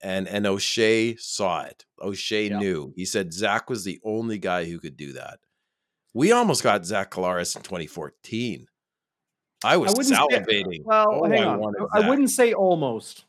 and 0.00 0.28
and 0.28 0.46
O'Shea 0.46 1.16
saw 1.16 1.62
it. 1.62 1.84
O'Shea 2.00 2.48
yeah. 2.48 2.58
knew. 2.58 2.92
He 2.96 3.04
said 3.04 3.32
Zach 3.32 3.68
was 3.68 3.84
the 3.84 4.00
only 4.04 4.38
guy 4.38 4.64
who 4.64 4.78
could 4.78 4.96
do 4.96 5.12
that. 5.14 5.40
We 6.14 6.32
almost 6.32 6.62
got 6.62 6.86
Zach 6.86 7.10
Collaros 7.10 7.56
in 7.56 7.62
2014. 7.62 8.66
I 9.64 9.76
was 9.76 9.94
I 9.94 10.02
salivating. 10.02 10.76
Say, 10.76 10.82
well, 10.84 11.20
oh, 11.24 11.28
hang 11.28 11.42
I 11.42 11.54
on. 11.54 11.74
I 11.92 12.08
wouldn't 12.08 12.30
say 12.30 12.52
almost. 12.52 13.24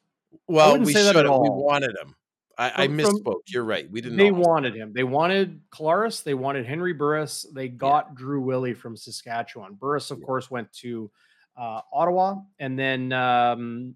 Well, 0.48 0.80
we 0.80 0.94
should 0.94 1.16
have. 1.16 1.26
We 1.26 1.50
wanted 1.50 1.92
him. 2.02 2.16
I, 2.58 2.70
from, 2.70 2.82
I 2.82 2.88
misspoke. 2.88 3.42
You're 3.48 3.64
right. 3.64 3.90
We 3.90 4.02
didn't. 4.02 4.18
They 4.18 4.32
wanted 4.32 4.76
him. 4.76 4.92
They 4.94 5.04
wanted 5.04 5.62
Collaros. 5.72 6.24
They 6.24 6.34
wanted 6.34 6.66
Henry 6.66 6.94
Burris. 6.94 7.46
They 7.54 7.70
got 7.70 8.08
yeah. 8.10 8.16
Drew 8.16 8.42
Willy 8.42 8.74
from 8.74 8.98
Saskatchewan. 8.98 9.76
Burris, 9.76 10.12
of 10.12 10.20
yeah. 10.20 10.26
course, 10.26 10.52
went 10.52 10.72
to 10.74 11.10
uh, 11.58 11.82
Ottawa, 11.92 12.36
and 12.60 12.78
then 12.78 13.14
um, 13.14 13.96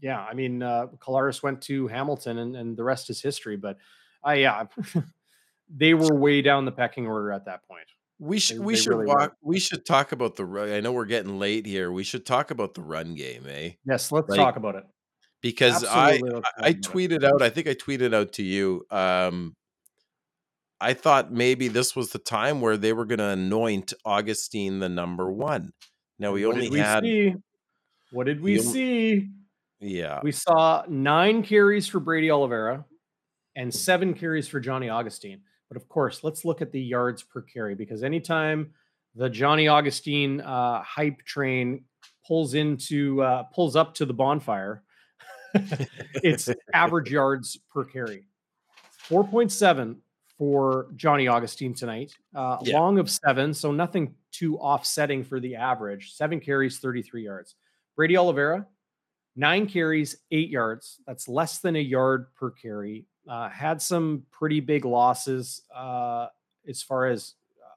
yeah, 0.00 0.20
I 0.20 0.34
mean, 0.34 0.62
uh, 0.62 0.86
Collaros 0.98 1.42
went 1.42 1.62
to 1.62 1.88
Hamilton, 1.88 2.38
and, 2.38 2.56
and 2.56 2.76
the 2.76 2.84
rest 2.84 3.10
is 3.10 3.20
history. 3.20 3.56
But 3.56 3.78
uh, 4.26 4.32
yeah, 4.32 4.64
they 5.74 5.94
were 5.94 6.14
way 6.14 6.42
down 6.42 6.64
the 6.64 6.72
pecking 6.72 7.06
order 7.06 7.32
at 7.32 7.46
that 7.46 7.66
point. 7.66 7.86
We 8.20 8.38
should 8.38 8.58
they, 8.58 8.64
we 8.64 8.74
they 8.74 8.80
should 8.80 8.90
really 8.90 9.06
walk. 9.06 9.36
We 9.42 9.60
should 9.60 9.86
talk 9.86 10.12
about 10.12 10.36
the. 10.36 10.44
I 10.74 10.80
know 10.80 10.92
we're 10.92 11.04
getting 11.04 11.38
late 11.38 11.66
here. 11.66 11.92
We 11.92 12.04
should 12.04 12.26
talk 12.26 12.50
about 12.50 12.74
the 12.74 12.82
run 12.82 13.14
game, 13.14 13.44
eh? 13.48 13.72
Yes, 13.84 14.10
let's 14.10 14.28
like, 14.28 14.38
talk 14.38 14.56
about 14.56 14.74
it. 14.74 14.84
because 15.40 15.84
I 15.84 16.20
I 16.58 16.72
tweeted 16.72 17.24
out. 17.24 17.42
I 17.42 17.50
think 17.50 17.68
I 17.68 17.74
tweeted 17.74 18.14
out 18.14 18.32
to 18.34 18.42
you. 18.42 18.84
Um, 18.90 19.54
I 20.80 20.94
thought 20.94 21.32
maybe 21.32 21.68
this 21.68 21.96
was 21.96 22.10
the 22.10 22.18
time 22.18 22.60
where 22.60 22.76
they 22.76 22.92
were 22.92 23.04
going 23.04 23.18
to 23.18 23.30
anoint 23.30 23.92
Augustine 24.04 24.78
the 24.78 24.88
number 24.88 25.30
one. 25.30 25.72
Now 26.18 26.32
we 26.32 26.46
what 26.46 26.56
only 26.56 26.70
we 26.70 26.78
had. 26.78 27.04
See? 27.04 27.34
What 28.10 28.26
did 28.26 28.40
we, 28.40 28.54
we 28.54 28.60
see? 28.60 29.28
Yeah, 29.80 30.20
we 30.22 30.32
saw 30.32 30.84
nine 30.88 31.42
carries 31.42 31.86
for 31.86 32.00
Brady 32.00 32.30
Oliveira 32.30 32.84
and 33.56 33.72
seven 33.72 34.14
carries 34.14 34.48
for 34.48 34.60
Johnny 34.60 34.88
Augustine. 34.88 35.40
But 35.68 35.76
of 35.76 35.88
course, 35.88 36.24
let's 36.24 36.44
look 36.44 36.62
at 36.62 36.72
the 36.72 36.80
yards 36.80 37.22
per 37.22 37.42
carry 37.42 37.74
because 37.74 38.02
anytime 38.02 38.72
the 39.14 39.28
Johnny 39.28 39.68
Augustine 39.68 40.40
uh, 40.40 40.82
hype 40.82 41.22
train 41.24 41.84
pulls 42.26 42.54
into 42.54 43.22
uh, 43.22 43.44
pulls 43.44 43.76
up 43.76 43.94
to 43.94 44.06
the 44.06 44.14
bonfire, 44.14 44.82
it's 45.54 46.48
average 46.72 47.10
yards 47.10 47.58
per 47.70 47.84
carry. 47.84 48.24
4.7 49.08 49.96
for 50.36 50.88
Johnny 50.94 51.26
Augustine 51.26 51.74
tonight. 51.74 52.14
Uh, 52.34 52.58
yeah. 52.62 52.78
Long 52.78 52.98
of 52.98 53.10
seven, 53.10 53.52
so 53.52 53.72
nothing 53.72 54.14
too 54.30 54.58
offsetting 54.58 55.24
for 55.24 55.40
the 55.40 55.56
average. 55.56 56.12
Seven 56.12 56.40
carries, 56.40 56.78
33 56.78 57.24
yards. 57.24 57.56
Brady 57.96 58.16
Oliveira, 58.16 58.66
nine 59.38 59.66
carries, 59.66 60.16
eight 60.32 60.50
yards. 60.50 61.00
That's 61.06 61.28
less 61.28 61.60
than 61.60 61.76
a 61.76 61.80
yard 61.80 62.26
per 62.34 62.50
carry. 62.50 63.06
Uh, 63.28 63.48
had 63.48 63.80
some 63.80 64.24
pretty 64.32 64.58
big 64.60 64.84
losses 64.84 65.62
uh, 65.74 66.26
as 66.68 66.82
far 66.82 67.06
as 67.06 67.34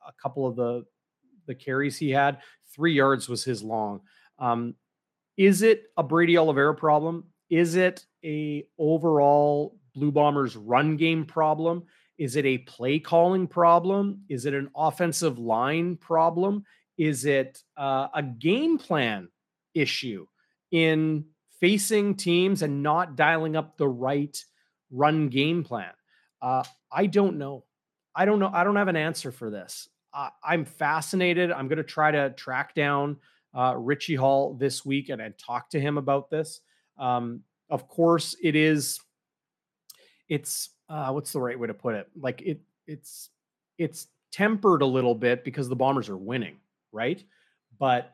a 0.08 0.12
couple 0.22 0.48
of 0.48 0.56
the 0.56 0.86
the 1.46 1.56
carries 1.56 1.98
he 1.98 2.10
had. 2.10 2.40
Three 2.74 2.94
yards 2.94 3.30
was 3.30 3.44
his 3.44 3.62
long. 3.64 4.02
Um, 4.40 4.76
is 5.38 5.62
it 5.62 5.92
a 5.98 6.04
Brady 6.04 6.38
Oliveira 6.38 6.76
problem? 6.76 7.26
Is 7.50 7.76
it 7.76 8.06
a 8.24 8.66
overall 8.78 9.78
Blue 9.94 10.12
Bombers 10.12 10.56
run 10.56 10.98
game 10.98 11.26
problem? 11.26 11.84
Is 12.18 12.36
it 12.36 12.46
a 12.46 12.60
play 12.60 13.00
calling 13.00 13.48
problem? 13.48 14.22
Is 14.30 14.46
it 14.46 14.54
an 14.54 14.70
offensive 14.76 15.38
line 15.38 15.98
problem? 15.98 16.64
Is 16.98 17.26
it 17.26 17.62
uh, 17.78 18.08
a 18.14 18.24
game 18.24 18.78
plan 18.78 19.28
issue 19.74 20.26
in 20.72 21.26
facing 21.62 22.16
teams 22.16 22.62
and 22.62 22.84
not 22.84 23.16
dialing 23.16 23.56
up 23.56 23.78
the 23.78 23.88
right 23.88 24.44
run 24.92 25.30
game 25.30 25.64
plan? 25.64 25.94
Uh, 26.42 26.64
I 26.92 27.06
don't 27.06 27.38
know. 27.38 27.64
I 28.14 28.26
don't 28.26 28.40
know. 28.40 28.52
I 28.54 28.66
don't 28.66 28.76
have 28.76 28.90
an 28.90 28.98
answer 28.98 29.32
for 29.32 29.50
this. 29.50 29.88
I'm 30.44 30.66
fascinated. 30.66 31.52
I'm 31.52 31.70
going 31.70 31.78
to 31.78 31.84
try 31.86 32.12
to 32.12 32.32
track 32.32 32.76
down 32.76 33.16
uh, 33.56 33.76
Richie 33.78 34.16
Hall 34.16 34.54
this 34.54 34.86
week 34.86 35.08
and, 35.08 35.22
and 35.22 35.38
talk 35.38 35.70
to 35.70 35.80
him 35.80 35.98
about 35.98 36.30
this. 36.30 36.60
Um, 36.98 37.44
of 37.70 37.88
course, 37.88 38.36
it 38.44 38.56
is. 38.58 39.00
It's 40.28 40.70
uh, 40.90 41.12
what's 41.12 41.32
the 41.32 41.40
right 41.40 41.58
way 41.58 41.68
to 41.68 41.74
put 41.74 41.96
it? 41.96 42.10
Like 42.20 42.42
it. 42.42 42.60
It's 42.88 43.30
it's 43.78 44.08
tempered 44.32 44.82
a 44.82 44.86
little 44.86 45.16
bit 45.16 45.46
because 45.46 45.70
the 45.70 45.76
Bombers 45.76 46.10
are 46.10 46.18
winning, 46.18 46.58
right? 46.92 47.24
But 47.80 48.14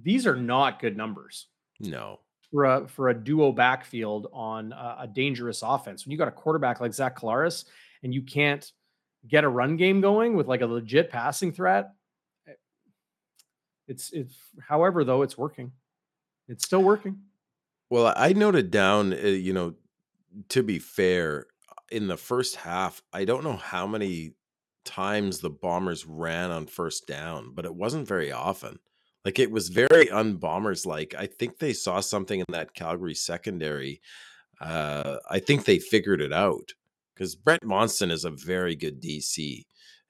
these 0.00 0.26
are 0.26 0.36
not 0.36 0.80
good 0.80 0.96
numbers. 0.96 1.46
No. 1.78 2.20
For 2.52 2.64
a 2.64 2.86
for 2.86 3.08
a 3.08 3.14
duo 3.14 3.52
backfield 3.52 4.28
on 4.32 4.72
a, 4.72 4.98
a 5.00 5.06
dangerous 5.08 5.62
offense, 5.62 6.04
when 6.04 6.12
you 6.12 6.18
got 6.18 6.28
a 6.28 6.32
quarterback 6.32 6.80
like 6.80 6.94
Zach 6.94 7.18
Collaros 7.18 7.64
and 8.02 8.14
you 8.14 8.22
can't 8.22 8.70
get 9.26 9.44
a 9.44 9.48
run 9.48 9.76
game 9.76 10.00
going 10.00 10.36
with 10.36 10.46
like 10.46 10.60
a 10.60 10.66
legit 10.66 11.10
passing 11.10 11.50
threat, 11.50 11.92
eh, 12.48 12.52
it's 13.88 14.12
it's. 14.12 14.36
However, 14.60 15.02
though, 15.02 15.22
it's 15.22 15.36
working. 15.36 15.72
It's 16.48 16.64
still 16.64 16.82
working. 16.82 17.18
Well, 17.90 18.12
I 18.16 18.32
noted 18.32 18.70
down, 18.70 19.12
uh, 19.12 19.16
you 19.16 19.52
know, 19.52 19.74
to 20.50 20.62
be 20.62 20.78
fair, 20.78 21.46
in 21.90 22.08
the 22.08 22.16
first 22.16 22.56
half, 22.56 23.02
I 23.12 23.24
don't 23.24 23.44
know 23.44 23.56
how 23.56 23.86
many 23.86 24.34
times 24.84 25.40
the 25.40 25.50
Bombers 25.50 26.06
ran 26.06 26.50
on 26.50 26.66
first 26.66 27.06
down, 27.06 27.52
but 27.54 27.64
it 27.64 27.74
wasn't 27.74 28.08
very 28.08 28.32
often. 28.32 28.78
Like 29.26 29.40
it 29.40 29.50
was 29.50 29.70
very 29.70 30.06
unbombers 30.06 30.86
like. 30.86 31.12
I 31.18 31.26
think 31.26 31.58
they 31.58 31.72
saw 31.72 31.98
something 31.98 32.38
in 32.38 32.46
that 32.50 32.74
Calgary 32.74 33.16
secondary. 33.16 34.00
Uh, 34.60 35.16
I 35.28 35.40
think 35.40 35.64
they 35.64 35.80
figured 35.80 36.20
it 36.20 36.32
out 36.32 36.74
because 37.12 37.34
Brent 37.34 37.64
Monson 37.64 38.12
is 38.12 38.24
a 38.24 38.30
very 38.30 38.76
good 38.76 39.02
DC. 39.02 39.64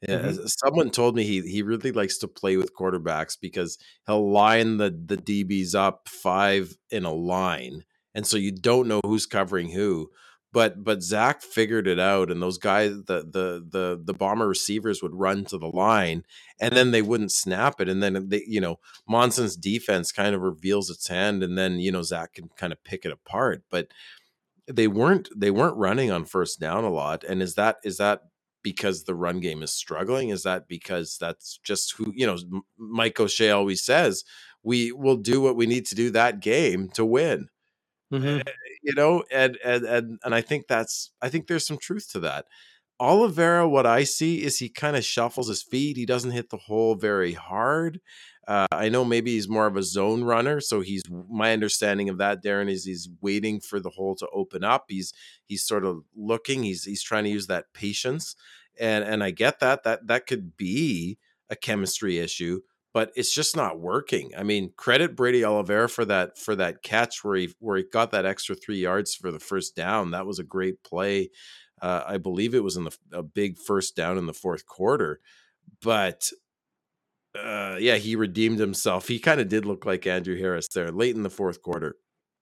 Mm-hmm. 0.07 0.45
Someone 0.45 0.91
told 0.91 1.17
me 1.17 1.25
he 1.25 1.41
he 1.41 1.63
really 1.63 1.93
likes 1.93 2.19
to 2.19 2.29
play 2.29 2.59
with 2.59 2.77
quarterbacks 2.77 3.39
because 3.41 3.79
he'll 4.07 4.31
line 4.31 4.77
the 4.77 4.91
the 4.91 5.17
DBs 5.17 5.75
up 5.75 6.11
five 6.11 6.77
in 6.91 7.07
a 7.07 7.15
line, 7.15 7.85
and 8.15 8.27
so 8.27 8.37
you 8.37 8.53
don't 8.53 8.87
know 8.87 9.01
who's 9.03 9.25
covering 9.25 9.71
who 9.71 10.11
but 10.57 10.83
but 10.83 11.03
Zach 11.03 11.43
figured 11.43 11.87
it 11.87 12.01
out, 12.01 12.31
and 12.31 12.41
those 12.41 12.57
guys, 12.57 12.93
the 13.05 13.19
the 13.31 13.63
the 13.69 14.01
the 14.03 14.15
bomber 14.15 14.49
receivers 14.49 15.03
would 15.03 15.15
run 15.15 15.45
to 15.45 15.59
the 15.59 15.67
line, 15.67 16.25
and 16.59 16.75
then 16.75 16.93
they 16.93 17.03
wouldn't 17.03 17.33
snap 17.33 17.79
it, 17.79 17.91
and 17.91 18.03
then 18.03 18.31
they, 18.31 18.43
you 18.47 18.63
know, 18.63 18.79
Monson's 19.07 19.55
defense 19.55 20.13
kind 20.13 20.35
of 20.35 20.41
reveals 20.41 20.89
its 20.89 21.09
hand, 21.09 21.43
and 21.43 21.59
then 21.59 21.79
you 21.79 21.93
know 21.93 22.01
Zach 22.01 22.33
can 22.33 22.49
kind 22.57 22.73
of 22.73 22.83
pick 22.85 23.05
it 23.05 23.13
apart, 23.13 23.65
but 23.71 23.89
they 24.67 24.89
weren't 24.89 25.29
they 25.37 25.51
weren't 25.51 25.77
running 25.77 26.11
on 26.11 26.25
first 26.25 26.59
down 26.59 26.85
a 26.85 26.91
lot, 26.91 27.23
and 27.23 27.43
is 27.43 27.55
that 27.57 27.77
is 27.85 27.99
that 27.99 28.23
because 28.63 29.05
the 29.05 29.15
run 29.15 29.41
game 29.41 29.63
is 29.63 29.73
struggling? 29.73 30.31
Is 30.31 30.45
that 30.45 30.69
because 30.69 31.19
that's 31.21 31.61
just 31.65 31.93
who 31.99 32.15
you 32.17 32.27
know? 32.27 32.39
Mike 32.79 33.21
O'Shea 33.21 33.51
always 33.51 33.85
says 33.85 34.25
we 34.63 34.91
will 34.91 35.17
do 35.17 35.43
what 35.43 35.55
we 35.55 35.67
need 35.67 35.85
to 35.89 35.95
do 35.95 36.09
that 36.13 36.41
game 36.41 36.89
to 36.95 37.05
win. 37.05 37.51
Mm-hmm. 38.11 38.41
You 38.87 38.95
know, 38.95 39.25
and 39.33 39.59
and 39.65 39.85
and 39.85 40.19
and 40.25 40.35
I 40.35 40.43
think 40.43 40.67
that's 40.69 41.11
I 41.21 41.29
think 41.29 41.49
there's 41.49 41.67
some 41.67 41.79
truth 41.79 42.09
to 42.13 42.21
that. 42.21 42.47
Oliveira, 43.01 43.69
what 43.69 43.85
I 43.85 44.05
see 44.05 44.43
is 44.45 44.59
he 44.59 44.69
kind 44.69 44.97
of 44.97 45.05
shuffles 45.05 45.49
his 45.49 45.63
feet. 45.63 45.97
He 45.97 46.07
doesn't 46.07 46.31
hit 46.31 46.51
the 46.51 46.57
hole 46.57 46.95
very 46.95 47.33
hard. 47.33 48.01
Uh, 48.49 48.67
I 48.71 48.89
know 48.89 49.05
maybe 49.05 49.33
he's 49.33 49.49
more 49.49 49.67
of 49.67 49.77
a 49.77 49.83
zone 49.83 50.23
runner, 50.23 50.61
so 50.61 50.81
he's 50.81 51.03
my 51.29 51.53
understanding 51.53 52.09
of 52.09 52.19
that. 52.19 52.45
Darren 52.45 52.71
is 52.71 52.85
he's 52.85 53.09
waiting 53.21 53.61
for 53.61 53.81
the 53.81 53.91
hole 53.91 54.15
to 54.17 54.29
open 54.33 54.63
up. 54.65 54.85
He's 54.89 55.13
he's 55.47 55.65
sort 55.67 55.85
of 55.85 56.05
looking. 56.15 56.63
He's 56.63 56.85
he's 56.85 57.03
trying 57.03 57.25
to 57.25 57.31
use 57.31 57.49
that 57.49 57.73
patience, 57.75 58.37
and 58.79 59.05
and 59.05 59.25
I 59.25 59.33
get 59.33 59.61
that 59.61 59.83
that 59.83 60.07
that 60.07 60.27
could 60.27 60.57
be 60.57 61.19
a 61.51 61.57
chemistry 61.57 62.19
issue 62.19 62.61
but 62.97 63.13
it's 63.15 63.35
just 63.35 63.55
not 63.55 63.79
working. 63.79 64.33
I 64.39 64.43
mean, 64.43 64.73
credit 64.75 65.15
Brady 65.15 65.45
Oliveira 65.45 65.87
for 65.87 66.07
that 66.07 66.39
for 66.39 66.57
that 66.57 66.83
catch 66.83 67.23
where 67.23 67.37
he 67.37 67.55
where 67.59 67.77
he 67.77 67.83
got 67.83 68.13
that 68.13 68.25
extra 68.25 68.55
three 68.55 68.79
yards 68.79 69.15
for 69.15 69.31
the 69.31 69.39
first 69.39 69.77
down. 69.77 70.13
That 70.13 70.25
was 70.25 70.39
a 70.39 70.43
great 70.43 70.83
play. 70.83 71.29
Uh, 71.83 72.05
I 72.07 72.17
believe 72.17 72.55
it 72.55 72.65
was 72.65 72.79
in 72.79 72.85
the 72.85 72.97
a 73.13 73.23
big 73.23 73.59
first 73.59 73.97
down 73.97 74.17
in 74.17 74.25
the 74.25 74.33
fourth 74.33 74.65
quarter, 74.65 75.21
but 75.83 76.31
uh, 77.39 77.77
yeah, 77.79 77.97
he 77.97 78.17
redeemed 78.17 78.61
himself. 78.61 79.09
He 79.09 79.19
kind 79.19 79.43
of 79.43 79.51
did 79.51 79.67
look 79.67 79.85
like 79.85 80.07
Andrew 80.07 80.39
Harris 80.39 80.69
there 80.69 80.91
late 80.91 81.17
in 81.17 81.23
the 81.23 81.29
fourth 81.29 81.61
quarter. 81.61 81.97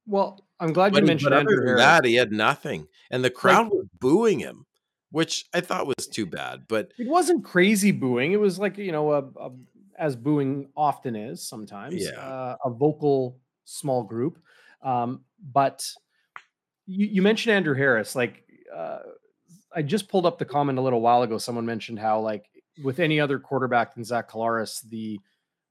Well, 0.06 0.46
I'm 0.60 0.72
glad 0.72 0.92
but 0.92 1.02
you 1.02 1.06
mentioned 1.08 1.34
Andrew 1.34 1.66
Harris. 1.66 1.80
That 1.80 2.04
he 2.04 2.14
had 2.14 2.30
nothing, 2.30 2.86
and 3.10 3.24
the 3.24 3.30
crowd 3.30 3.64
like, 3.64 3.72
was 3.72 3.86
booing 3.98 4.38
him, 4.38 4.66
which 5.10 5.46
I 5.52 5.62
thought 5.62 5.88
was 5.88 6.06
too 6.06 6.26
bad. 6.26 6.66
But 6.68 6.92
it 6.96 7.08
wasn't 7.08 7.44
crazy 7.44 7.90
booing. 7.90 8.30
It 8.30 8.38
was 8.38 8.56
like 8.56 8.78
you 8.78 8.92
know 8.92 9.10
a, 9.14 9.22
a 9.36 9.50
as 9.98 10.16
booing 10.16 10.68
often 10.76 11.16
is 11.16 11.46
sometimes, 11.46 12.02
yeah. 12.04 12.18
uh, 12.18 12.56
a 12.64 12.70
vocal 12.70 13.38
small 13.64 14.02
group. 14.02 14.38
Um, 14.82 15.22
but 15.52 15.88
you, 16.86 17.06
you, 17.06 17.22
mentioned 17.22 17.54
Andrew 17.54 17.74
Harris. 17.74 18.14
Like, 18.14 18.44
uh, 18.74 18.98
I 19.74 19.82
just 19.82 20.08
pulled 20.08 20.26
up 20.26 20.38
the 20.38 20.44
comment 20.44 20.78
a 20.78 20.82
little 20.82 21.00
while 21.00 21.22
ago. 21.22 21.38
Someone 21.38 21.66
mentioned 21.66 21.98
how, 21.98 22.20
like, 22.20 22.46
with 22.82 23.00
any 23.00 23.20
other 23.20 23.38
quarterback 23.38 23.94
than 23.94 24.04
Zach 24.04 24.30
Collaros, 24.30 24.82
the 24.88 25.18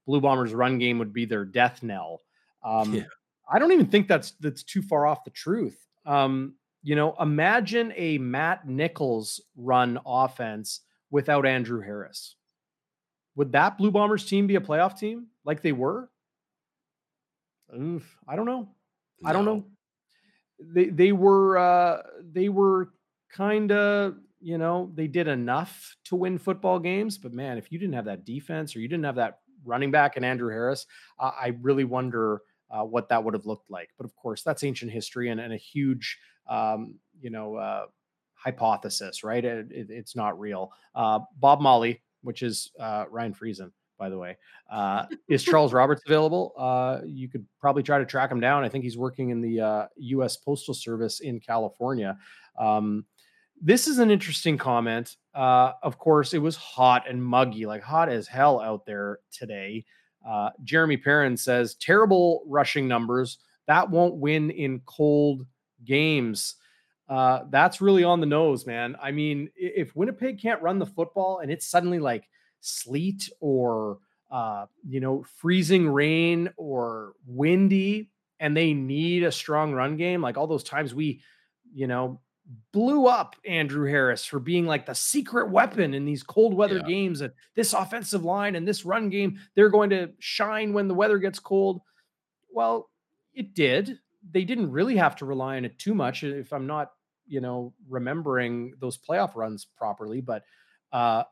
Blue 0.06 0.20
Bombers' 0.20 0.52
run 0.52 0.78
game 0.78 0.98
would 0.98 1.12
be 1.12 1.24
their 1.24 1.44
death 1.44 1.82
knell. 1.82 2.20
Um, 2.64 2.94
yeah. 2.94 3.04
I 3.50 3.58
don't 3.58 3.72
even 3.72 3.86
think 3.86 4.08
that's 4.08 4.32
that's 4.40 4.62
too 4.62 4.82
far 4.82 5.06
off 5.06 5.24
the 5.24 5.30
truth. 5.30 5.86
Um, 6.06 6.54
you 6.82 6.96
know, 6.96 7.14
imagine 7.20 7.92
a 7.96 8.18
Matt 8.18 8.66
Nichols 8.66 9.40
run 9.56 9.98
offense 10.04 10.80
without 11.10 11.46
Andrew 11.46 11.80
Harris 11.80 12.36
would 13.36 13.52
that 13.52 13.78
Blue 13.78 13.90
Bombers 13.90 14.24
team 14.24 14.46
be 14.46 14.56
a 14.56 14.60
playoff 14.60 14.98
team 14.98 15.26
like 15.44 15.62
they 15.62 15.72
were? 15.72 16.08
Oof, 17.76 18.16
I 18.28 18.36
don't 18.36 18.46
know. 18.46 18.68
No. 19.20 19.30
I 19.30 19.32
don't 19.32 19.44
know. 19.44 19.64
They 20.60 20.86
they 20.86 21.12
were 21.12 21.58
uh, 21.58 22.02
they 22.32 22.48
were 22.48 22.90
kind 23.30 23.72
of 23.72 24.16
you 24.40 24.58
know 24.58 24.92
they 24.94 25.08
did 25.08 25.26
enough 25.26 25.96
to 26.04 26.16
win 26.16 26.38
football 26.38 26.78
games, 26.78 27.18
but 27.18 27.32
man, 27.32 27.58
if 27.58 27.72
you 27.72 27.78
didn't 27.78 27.94
have 27.94 28.04
that 28.04 28.24
defense 28.24 28.76
or 28.76 28.80
you 28.80 28.88
didn't 28.88 29.04
have 29.04 29.16
that 29.16 29.40
running 29.64 29.90
back 29.90 30.16
and 30.16 30.24
Andrew 30.24 30.50
Harris, 30.50 30.86
uh, 31.18 31.32
I 31.38 31.56
really 31.62 31.84
wonder 31.84 32.42
uh, 32.70 32.84
what 32.84 33.08
that 33.08 33.24
would 33.24 33.34
have 33.34 33.46
looked 33.46 33.70
like. 33.70 33.90
But 33.96 34.04
of 34.04 34.14
course, 34.14 34.42
that's 34.42 34.62
ancient 34.62 34.92
history 34.92 35.30
and, 35.30 35.40
and 35.40 35.52
a 35.52 35.56
huge 35.56 36.18
um, 36.48 36.98
you 37.20 37.30
know 37.30 37.56
uh, 37.56 37.86
hypothesis, 38.34 39.24
right? 39.24 39.44
It, 39.44 39.72
it, 39.72 39.86
it's 39.90 40.14
not 40.14 40.38
real. 40.38 40.70
Uh, 40.94 41.20
Bob 41.40 41.60
Molly 41.60 42.02
which 42.24 42.42
is 42.42 42.70
uh, 42.80 43.04
Ryan 43.10 43.34
Friesen. 43.34 43.70
by 43.98 44.08
the 44.08 44.18
way. 44.18 44.36
Uh, 44.70 45.06
is 45.28 45.42
Charles 45.42 45.72
Roberts 45.72 46.02
available? 46.06 46.52
Uh, 46.58 47.00
you 47.04 47.28
could 47.28 47.46
probably 47.60 47.82
try 47.82 47.98
to 47.98 48.04
track 48.04 48.30
him 48.30 48.40
down. 48.40 48.64
I 48.64 48.68
think 48.68 48.82
he's 48.82 48.98
working 48.98 49.30
in 49.30 49.40
the 49.40 49.60
uh, 49.60 49.86
U.S. 49.96 50.36
Postal 50.36 50.74
Service 50.74 51.20
in 51.20 51.38
California. 51.38 52.18
Um, 52.58 53.04
this 53.62 53.86
is 53.86 53.98
an 53.98 54.10
interesting 54.10 54.58
comment. 54.58 55.16
Uh, 55.32 55.72
of 55.82 55.98
course, 55.98 56.34
it 56.34 56.38
was 56.38 56.56
hot 56.56 57.08
and 57.08 57.22
muggy, 57.22 57.66
like 57.66 57.82
hot 57.82 58.08
as 58.08 58.26
hell 58.26 58.60
out 58.60 58.84
there 58.84 59.20
today. 59.30 59.84
Uh, 60.26 60.50
Jeremy 60.64 60.96
Perrin 60.96 61.36
says 61.36 61.76
terrible 61.76 62.42
rushing 62.46 62.88
numbers 62.88 63.38
that 63.66 63.90
won't 63.90 64.16
win 64.16 64.50
in 64.50 64.80
cold 64.84 65.46
games. 65.84 66.56
Uh, 67.08 67.44
that's 67.50 67.80
really 67.80 68.04
on 68.04 68.20
the 68.20 68.26
nose, 68.26 68.66
man. 68.66 68.96
I 69.02 69.10
mean, 69.10 69.50
if 69.56 69.94
Winnipeg 69.94 70.40
can't 70.40 70.62
run 70.62 70.78
the 70.78 70.86
football 70.86 71.40
and 71.40 71.50
it's 71.50 71.66
suddenly 71.66 71.98
like 71.98 72.28
sleet 72.60 73.28
or 73.40 73.98
uh, 74.30 74.66
you 74.88 75.00
know 75.00 75.24
freezing 75.36 75.88
rain 75.88 76.50
or 76.56 77.12
windy, 77.26 78.10
and 78.40 78.56
they 78.56 78.72
need 78.72 79.22
a 79.22 79.32
strong 79.32 79.72
run 79.72 79.96
game, 79.96 80.20
like 80.22 80.36
all 80.36 80.46
those 80.46 80.64
times 80.64 80.94
we, 80.94 81.20
you 81.72 81.86
know, 81.86 82.20
blew 82.72 83.06
up 83.06 83.36
Andrew 83.46 83.88
Harris 83.88 84.24
for 84.24 84.38
being 84.38 84.66
like 84.66 84.86
the 84.86 84.94
secret 84.94 85.50
weapon 85.50 85.94
in 85.94 86.04
these 86.04 86.22
cold 86.22 86.54
weather 86.54 86.78
yeah. 86.78 86.88
games. 86.88 87.20
And 87.20 87.32
this 87.54 87.72
offensive 87.72 88.24
line 88.24 88.56
and 88.56 88.66
this 88.66 88.84
run 88.84 89.08
game, 89.08 89.38
they're 89.54 89.70
going 89.70 89.90
to 89.90 90.10
shine 90.18 90.72
when 90.72 90.88
the 90.88 90.94
weather 90.94 91.18
gets 91.18 91.38
cold. 91.38 91.80
Well, 92.50 92.90
it 93.32 93.54
did. 93.54 93.98
They 94.30 94.44
didn't 94.44 94.70
really 94.70 94.96
have 94.96 95.16
to 95.16 95.24
rely 95.24 95.56
on 95.56 95.64
it 95.64 95.78
too 95.78 95.94
much, 95.94 96.24
if 96.24 96.52
I'm 96.52 96.66
not, 96.66 96.92
you 97.26 97.40
know, 97.40 97.74
remembering 97.88 98.74
those 98.78 98.98
playoff 98.98 99.36
runs 99.36 99.66
properly. 99.76 100.20
But 100.20 100.44
uh, 100.92 101.24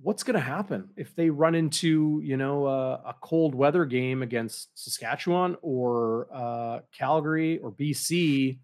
what's 0.00 0.22
going 0.22 0.34
to 0.34 0.40
happen 0.40 0.90
if 0.96 1.14
they 1.14 1.30
run 1.30 1.54
into 1.54 2.20
you 2.24 2.36
know 2.36 2.66
uh, 2.66 3.00
a 3.06 3.14
cold 3.20 3.54
weather 3.54 3.84
game 3.84 4.22
against 4.22 4.68
Saskatchewan 4.74 5.56
or 5.62 6.28
uh, 6.32 6.80
Calgary 6.96 7.58
or 7.58 7.72
BC 7.72 8.58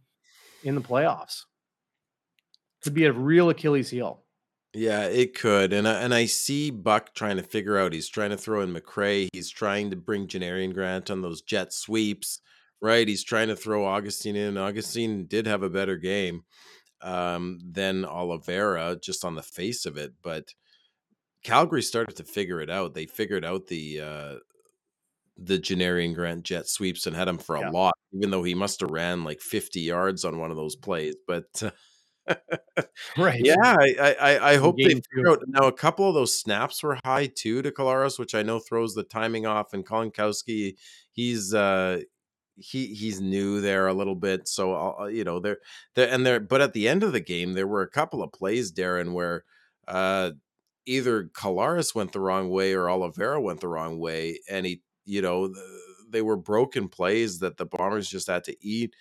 in 0.65 0.75
the 0.75 0.81
playoffs? 0.81 1.43
Could 2.83 2.95
be 2.95 3.05
a 3.05 3.12
real 3.12 3.51
Achilles 3.51 3.91
heel. 3.91 4.25
Yeah, 4.74 5.05
it 5.05 5.35
could, 5.35 5.73
and 5.73 5.89
I, 5.89 6.03
and 6.03 6.12
I 6.15 6.27
see 6.27 6.70
Buck 6.70 7.15
trying 7.15 7.39
to 7.39 7.43
figure 7.43 7.78
out. 7.78 7.95
He's 7.95 8.09
trying 8.09 8.31
to 8.31 8.36
throw 8.36 8.61
in 8.61 8.74
McCrae. 8.74 9.28
He's 9.32 9.51
trying 9.51 9.90
to 9.90 9.97
bring 9.97 10.27
Janarion 10.27 10.74
Grant 10.74 11.11
on 11.11 11.23
those 11.23 11.40
jet 11.40 11.73
sweeps, 11.73 12.40
right? 12.82 13.09
He's 13.09 13.24
trying 13.24 13.49
to 13.49 13.57
throw 13.57 13.86
Augustine 13.86 14.36
in. 14.36 14.59
Augustine 14.59 15.24
did 15.27 15.47
have 15.47 15.62
a 15.62 15.70
better 15.70 15.97
game 15.97 16.43
um, 17.01 17.59
than 17.65 18.05
Oliveira, 18.05 18.99
just 19.03 19.24
on 19.24 19.36
the 19.36 19.43
face 19.43 19.86
of 19.86 19.97
it, 19.97 20.12
but 20.23 20.53
Calgary 21.45 21.82
started 21.82 22.16
to 22.16 22.24
figure 22.24 22.61
it 22.61 22.70
out. 22.70 22.95
They 22.95 23.07
figured 23.07 23.45
out 23.45 23.69
the 23.69 24.01
uh, 24.01 24.35
the 25.36 25.59
Janarion 25.59 26.15
Grant 26.15 26.43
jet 26.43 26.69
sweeps 26.69 27.07
and 27.07 27.15
had 27.15 27.28
him 27.28 27.39
for 27.39 27.57
a 27.57 27.61
yeah. 27.61 27.70
lot, 27.70 27.95
even 28.12 28.31
though 28.31 28.43
he 28.43 28.55
must 28.55 28.81
have 28.81 28.90
ran 28.90 29.24
like 29.24 29.40
50 29.40 29.81
yards 29.81 30.24
on 30.24 30.39
one 30.39 30.51
of 30.51 30.57
those 30.57 30.77
plays. 30.77 31.15
But 31.27 31.47
uh, 31.62 31.70
right. 33.16 33.40
Yeah, 33.44 33.55
I 33.60 34.16
I, 34.20 34.50
I 34.52 34.56
hope 34.56 34.80
they 34.82 34.94
figure 34.94 35.30
out. 35.30 35.42
Now 35.48 35.66
a 35.66 35.72
couple 35.72 36.09
of 36.09 36.14
those 36.14 36.36
snaps 36.38 36.82
were 36.82 36.98
high 37.05 37.26
too 37.26 37.62
to 37.62 37.70
Collaros, 37.70 38.18
which 38.18 38.34
I 38.34 38.42
know 38.42 38.59
throws 38.59 38.94
the 38.94 39.02
timing 39.05 39.46
off. 39.46 39.72
And 39.72 39.86
Kolankowski, 39.86 40.76
he's 41.12 41.55
uh 41.55 42.00
he 42.56 42.86
he's 42.94 43.20
new 43.20 43.60
there 43.60 43.86
a 43.88 43.94
little 43.94 44.16
bit, 44.16 44.48
so 44.48 44.74
uh, 45.00 45.06
you 45.06 45.24
know 45.24 45.40
they're 45.40 45.59
there 45.94 46.09
and 46.10 46.26
there. 46.26 46.40
But 46.40 46.60
at 46.62 46.72
the 46.74 46.88
end 46.88 47.02
of 47.05 47.12
the 47.12 47.20
game, 47.20 47.55
there 47.55 47.68
were 47.68 47.82
a 47.82 47.90
couple 47.90 48.22
of 48.22 48.32
plays, 48.32 48.72
Darren, 48.72 49.12
where 49.12 49.44
uh 49.88 50.32
either 50.86 51.24
Collaros 51.34 51.94
went 51.94 52.12
the 52.12 52.20
wrong 52.20 52.50
way 52.50 52.74
or 52.74 52.90
Oliveira 52.90 53.40
went 53.40 53.60
the 53.60 53.68
wrong 53.68 53.98
way, 53.98 54.40
and 54.50 54.66
he 54.66 54.82
you 55.06 55.22
know 55.22 55.52
they 56.10 56.22
were 56.22 56.36
broken 56.36 56.88
plays 56.88 57.40
that 57.40 57.56
the 57.56 57.66
Bombers 57.66 58.09
just 58.09 58.28
had 58.28 58.44
to 58.44 58.56
eat. 58.66 58.94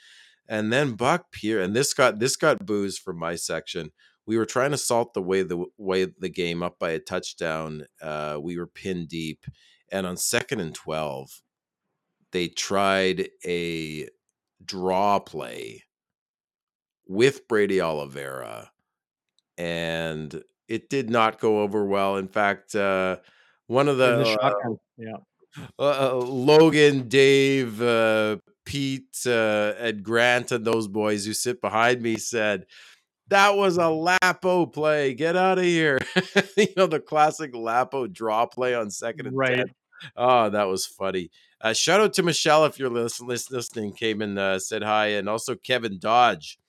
And 0.48 0.72
then 0.72 0.94
Buck 0.94 1.32
Pierce, 1.32 1.66
and 1.66 1.76
this 1.76 1.94
got 1.94 2.20
this 2.20 2.36
got 2.36 2.66
booze 2.66 2.98
from 2.98 3.18
my 3.18 3.36
section. 3.36 3.92
We 4.26 4.38
were 4.38 4.46
trying 4.46 4.72
to 4.72 4.78
salt 4.78 5.14
the 5.14 5.22
way 5.22 5.44
the 5.44 5.66
way 5.78 6.06
the 6.06 6.30
game 6.30 6.64
up 6.64 6.80
by 6.80 6.92
a 6.92 7.00
touchdown. 7.00 7.86
Uh, 8.02 8.40
we 8.42 8.58
were 8.58 8.68
pinned 8.68 9.10
deep, 9.10 9.46
and 9.92 10.06
on 10.06 10.18
second 10.18 10.60
and 10.62 10.74
twelve, 10.74 11.42
they 12.32 12.48
tried 12.48 13.30
a 13.46 14.08
draw 14.64 15.20
play 15.20 15.84
with 17.08 17.48
Brady 17.48 17.82
Oliveira, 17.82 18.72
and 19.58 20.44
it 20.68 20.90
did 20.90 21.10
not 21.10 21.40
go 21.40 21.62
over 21.62 21.86
well. 21.86 22.18
In 22.18 22.28
fact, 22.28 22.76
uh, 22.76 23.18
one 23.68 23.88
of 23.88 23.98
the, 23.98 24.18
the 24.18 24.40
uh, 24.42 24.54
yeah. 24.98 25.18
Uh, 25.80 26.12
uh, 26.12 26.16
Logan, 26.16 27.08
Dave, 27.08 27.82
uh, 27.82 28.38
Pete, 28.68 29.18
uh, 29.26 29.74
and 29.80 30.04
Grant, 30.04 30.52
and 30.52 30.66
those 30.66 30.90
boys 30.90 31.26
who 31.26 31.34
sit 31.34 31.62
behind 31.62 32.02
me 32.02 32.18
said, 32.18 32.66
that 33.30 33.56
was 33.56 33.78
a 33.78 33.88
Lapo 33.88 34.66
play. 34.66 35.14
Get 35.14 35.38
out 35.38 35.58
of 35.58 35.64
here. 35.64 36.00
you 36.58 36.68
know, 36.76 36.88
the 36.88 37.00
classic 37.00 37.56
Lapo 37.56 38.08
draw 38.08 38.46
play 38.46 38.76
on 38.76 38.90
second 38.90 39.28
and 39.28 39.38
right. 39.38 39.56
10. 39.56 39.66
Oh, 40.18 40.50
that 40.50 40.66
was 40.66 40.86
funny. 40.86 41.32
Uh, 41.62 41.72
shout 41.74 42.02
out 42.02 42.14
to 42.14 42.24
Michelle 42.24 42.66
if 42.66 42.78
you're 42.78 42.90
listening. 42.90 43.94
Came 43.94 44.22
and 44.22 44.38
uh, 44.38 44.60
said 44.60 44.84
hi, 44.84 45.08
and 45.08 45.30
also 45.30 45.56
Kevin 45.56 45.98
Dodge 45.98 46.60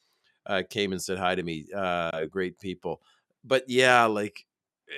uh, 0.46 0.62
came 0.70 0.92
and 0.92 1.02
said 1.02 1.18
hi 1.18 1.34
to 1.34 1.42
me. 1.42 1.66
Uh, 1.74 2.26
great 2.26 2.60
people, 2.60 3.02
but 3.44 3.64
yeah, 3.68 4.06
like, 4.06 4.46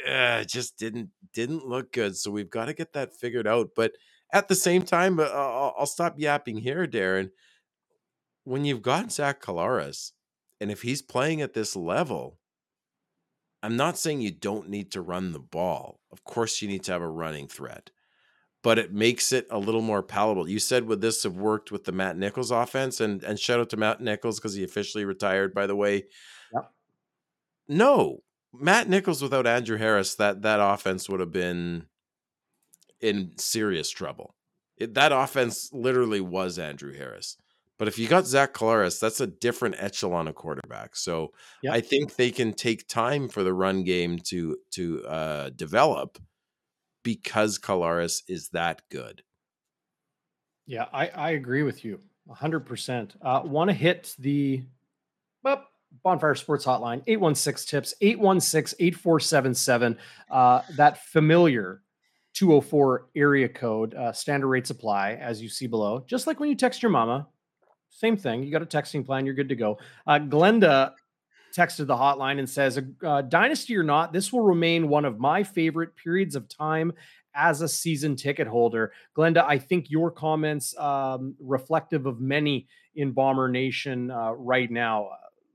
uh, 0.07 0.45
just 0.45 0.79
didn't 0.79 1.11
didn't 1.33 1.67
look 1.67 1.93
good. 1.93 2.17
So 2.17 2.31
we've 2.31 2.51
got 2.51 2.67
to 2.67 2.75
get 2.75 2.93
that 2.93 3.17
figured 3.17 3.49
out. 3.49 3.71
But 3.75 3.93
at 4.33 4.49
the 4.49 4.55
same 4.55 4.83
time, 4.83 5.19
uh, 5.19 5.25
I'll, 5.25 5.75
I'll 5.81 5.87
stop 5.87 6.15
yapping 6.19 6.59
here, 6.59 6.87
Darren. 6.87 7.31
When 8.45 8.65
you've 8.65 8.83
got 8.83 9.13
Zach 9.13 9.43
Collaros, 9.43 10.13
and 10.61 10.71
if 10.71 10.83
he's 10.83 11.03
playing 11.03 11.41
at 11.43 11.55
this 11.55 11.77
level, 11.77 12.39
I'm 13.63 13.77
not 13.77 13.99
saying 13.99 14.21
you 14.21 14.31
don't 14.31 14.69
need 14.69 14.93
to 14.93 15.03
run 15.03 15.33
the 15.33 15.39
ball. 15.39 16.01
Of 16.11 16.25
course, 16.25 16.63
you 16.63 16.69
need 16.69 16.85
to 16.85 16.93
have 16.93 17.03
a 17.03 17.09
running 17.09 17.49
threat, 17.49 17.91
but 18.63 18.79
it 18.79 18.93
makes 18.93 19.33
it 19.33 19.47
a 19.51 19.59
little 19.59 19.83
more 19.83 20.03
palatable. 20.03 20.49
You 20.49 20.59
said 20.59 20.87
would 20.87 21.01
this 21.01 21.23
have 21.25 21.37
worked 21.37 21.71
with 21.71 21.85
the 21.85 21.93
Matt 21.93 22.17
Nichols 22.17 22.51
offense? 22.51 23.01
And 23.01 23.23
and 23.23 23.39
shout 23.39 23.61
out 23.61 23.71
to 23.71 23.77
Matt 23.77 24.01
Nichols 24.01 24.39
because 24.39 24.55
he 24.55 24.65
officially 24.65 25.05
retired, 25.05 25.55
by 25.55 25.67
the 25.67 25.77
way. 25.77 26.05
Yep. 26.55 26.73
No, 27.69 28.23
Matt 28.53 28.89
Nichols 28.89 29.23
without 29.23 29.47
Andrew 29.47 29.77
Harris, 29.77 30.15
that 30.17 30.43
that 30.43 30.61
offense 30.61 31.09
would 31.09 31.21
have 31.21 31.33
been 31.33 31.87
in 33.01 33.33
serious 33.37 33.91
trouble. 33.91 34.35
It, 34.77 34.95
that 34.95 35.13
offense 35.13 35.71
literally 35.73 36.21
was 36.21 36.59
Andrew 36.59 36.93
Harris. 36.93 37.37
But 37.79 37.89
if 37.89 37.99
you 37.99 38.09
got 38.09 38.27
Zach 38.27 38.53
Collaros, 38.53 39.01
that's 39.01 39.21
a 39.21 39.27
different 39.27 39.77
echelon 39.79 40.29
of 40.29 40.35
quarterback. 40.35 40.97
So 40.97 41.33
yep. 41.63 41.73
I 41.73 41.81
think 41.81 42.17
they 42.17 42.31
can 42.31 42.53
take 42.53 42.87
time 42.87 43.29
for 43.29 43.43
the 43.43 43.55
run 43.55 43.85
game 43.85 44.19
to 44.25 44.59
to 44.73 45.03
uh, 45.07 45.51
develop 45.51 46.19
because 47.03 47.59
Collaros 47.59 48.23
is 48.29 48.51
that 48.51 48.83
good. 48.91 49.23
Yeah, 50.67 50.87
I, 50.93 51.09
I 51.09 51.31
agree 51.31 51.63
with 51.63 51.85
you 51.85 52.01
100%. 52.29 53.13
Uh, 53.23 53.41
Want 53.45 53.71
to 53.71 53.75
hit 53.75 54.15
the 54.19 54.63
well, 55.43 55.67
Bonfire 56.05 56.35
Sports 56.35 56.65
Hotline, 56.65 57.03
816 57.07 57.71
TIPS, 57.71 57.95
816 58.01 58.77
8477. 58.79 59.99
Uh, 60.31 60.63
that 60.77 61.05
familiar 61.07 61.83
204 62.35 63.09
area 63.17 63.49
code, 63.49 63.95
uh, 63.95 64.13
standard 64.13 64.49
rate 64.49 64.67
supply, 64.67 65.15
as 65.15 65.43
you 65.43 65.49
see 65.49 65.67
below. 65.67 66.05
Just 66.07 66.27
like 66.27 66.41
when 66.41 66.49
you 66.49 66.55
text 66.55 66.83
your 66.83 66.91
mama, 66.91 67.27
same 67.91 68.17
thing. 68.17 68.43
You 68.43 68.53
got 68.53 68.63
a 68.63 68.67
texting 68.67 69.05
plan, 69.05 69.27
you're 69.27 69.35
good 69.35 69.49
to 69.49 69.57
go. 69.57 69.79
Uh, 70.07 70.19
Glenda 70.19 70.93
texted 71.57 71.87
the 71.87 71.97
hotline 71.97 72.39
and 72.39 72.49
says, 72.49 72.81
uh, 73.05 73.23
Dynasty 73.23 73.77
or 73.77 73.83
not, 73.83 74.13
this 74.13 74.33
will 74.33 74.43
remain 74.43 74.89
one 74.89 75.05
of 75.05 75.19
my 75.19 75.43
favorite 75.43 75.97
periods 75.97 76.37
of 76.37 76.49
time 76.49 76.93
as 77.35 77.63
a 77.63 77.69
season 77.69 78.17
ticket 78.17 78.47
holder. 78.47 78.93
Glenda, 79.17 79.45
I 79.45 79.59
think 79.59 79.91
your 79.91 80.11
comments 80.11 80.77
um, 80.79 81.35
reflective 81.41 82.07
of 82.07 82.21
many 82.21 82.69
in 82.95 83.13
Bomber 83.13 83.49
Nation 83.49 84.11
uh, 84.11 84.33
right 84.33 84.71
now. 84.71 85.11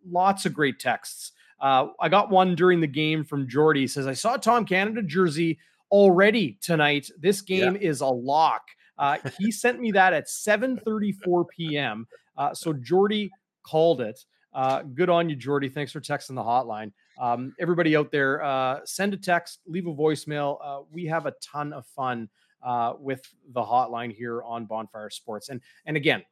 Lots 0.07 0.45
of 0.45 0.53
great 0.53 0.79
texts. 0.79 1.31
Uh, 1.59 1.87
I 1.99 2.09
got 2.09 2.29
one 2.29 2.55
during 2.55 2.81
the 2.81 2.87
game 2.87 3.23
from 3.23 3.47
Jordy. 3.47 3.81
He 3.81 3.87
says, 3.87 4.07
I 4.07 4.13
saw 4.13 4.37
Tom 4.37 4.65
Canada 4.65 5.01
jersey 5.01 5.57
already 5.95 6.57
tonight. 6.61 7.09
This 7.17 7.41
game 7.41 7.75
yeah. 7.75 7.89
is 7.89 8.01
a 8.01 8.07
lock. 8.07 8.63
Uh, 8.97 9.17
he 9.39 9.49
sent 9.49 9.79
me 9.79 9.93
that 9.93 10.11
at 10.11 10.27
7:34 10.27 11.45
p.m. 11.55 12.05
Uh, 12.37 12.53
so 12.53 12.73
Jordy 12.73 13.31
called 13.63 14.01
it. 14.01 14.19
Uh, 14.53 14.81
good 14.81 15.09
on 15.09 15.29
you, 15.29 15.37
Jordy. 15.37 15.69
Thanks 15.69 15.93
for 15.93 16.01
texting 16.01 16.35
the 16.35 16.43
hotline. 16.43 16.91
Um, 17.19 17.53
everybody 17.61 17.95
out 17.95 18.11
there, 18.11 18.43
uh, 18.43 18.81
send 18.83 19.13
a 19.13 19.17
text, 19.17 19.59
leave 19.67 19.87
a 19.87 19.93
voicemail. 19.93 20.57
Uh, 20.61 20.81
we 20.91 21.05
have 21.05 21.27
a 21.27 21.33
ton 21.41 21.71
of 21.71 21.85
fun 21.87 22.27
uh, 22.61 22.93
with 22.99 23.21
the 23.53 23.61
hotline 23.61 24.13
here 24.13 24.43
on 24.43 24.65
Bonfire 24.65 25.09
Sports. 25.09 25.47
And 25.47 25.61
and 25.85 25.95
again, 25.95 26.23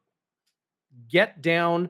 get 1.08 1.40
down 1.40 1.88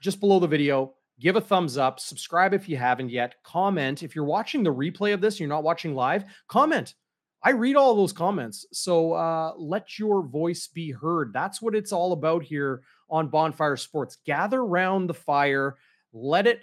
just 0.00 0.20
below 0.20 0.38
the 0.38 0.46
video 0.46 0.94
give 1.20 1.36
a 1.36 1.40
thumbs 1.40 1.78
up, 1.78 2.00
subscribe 2.00 2.54
if 2.54 2.68
you 2.68 2.76
haven't 2.76 3.10
yet, 3.10 3.36
comment. 3.42 4.02
If 4.02 4.14
you're 4.14 4.24
watching 4.24 4.62
the 4.62 4.74
replay 4.74 5.14
of 5.14 5.20
this, 5.20 5.40
you're 5.40 5.48
not 5.48 5.64
watching 5.64 5.94
live, 5.94 6.24
comment. 6.48 6.94
I 7.42 7.50
read 7.50 7.76
all 7.76 7.94
those 7.94 8.12
comments. 8.12 8.66
So 8.72 9.12
uh, 9.12 9.52
let 9.56 9.98
your 9.98 10.22
voice 10.22 10.66
be 10.66 10.90
heard. 10.90 11.32
That's 11.32 11.62
what 11.62 11.74
it's 11.74 11.92
all 11.92 12.12
about 12.12 12.42
here 12.42 12.82
on 13.08 13.28
Bonfire 13.28 13.76
Sports. 13.76 14.18
Gather 14.26 14.64
round 14.64 15.08
the 15.08 15.14
fire, 15.14 15.76
let 16.12 16.46
it 16.46 16.62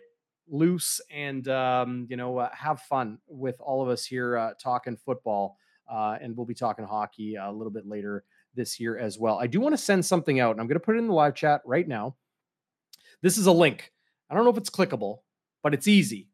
loose, 0.50 1.00
and 1.10 1.48
um, 1.48 2.06
you 2.10 2.18
know 2.18 2.38
uh, 2.38 2.50
have 2.54 2.82
fun 2.82 3.20
with 3.28 3.56
all 3.62 3.82
of 3.82 3.88
us 3.88 4.06
here 4.06 4.38
uh, 4.38 4.54
talking 4.62 4.98
football. 4.98 5.58
Uh, 5.90 6.18
and 6.22 6.36
we'll 6.36 6.46
be 6.46 6.54
talking 6.54 6.86
hockey 6.86 7.36
a 7.36 7.52
little 7.52 7.72
bit 7.72 7.86
later 7.88 8.24
this 8.56 8.80
year 8.80 8.98
as 8.98 9.20
well. 9.20 9.38
I 9.40 9.48
do 9.48 9.60
want 9.60 9.74
to 9.74 9.78
send 9.78 10.04
something 10.06 10.40
out, 10.40 10.52
and 10.52 10.62
I'm 10.62 10.68
going 10.68 10.80
to 10.80 10.86
put 10.86 10.96
it 10.96 11.00
in 11.00 11.08
the 11.08 11.14
live 11.14 11.36
chat 11.36 11.62
right 11.66 11.88
now. 11.88 12.16
This 13.22 13.38
is 13.38 13.48
a 13.48 13.52
link. 13.52 13.92
I 14.30 14.36
don't 14.36 14.44
know 14.44 14.52
if 14.52 14.58
it's 14.58 14.70
clickable, 14.70 15.20
but 15.62 15.74
it's 15.74 15.88
easy. 15.88 16.30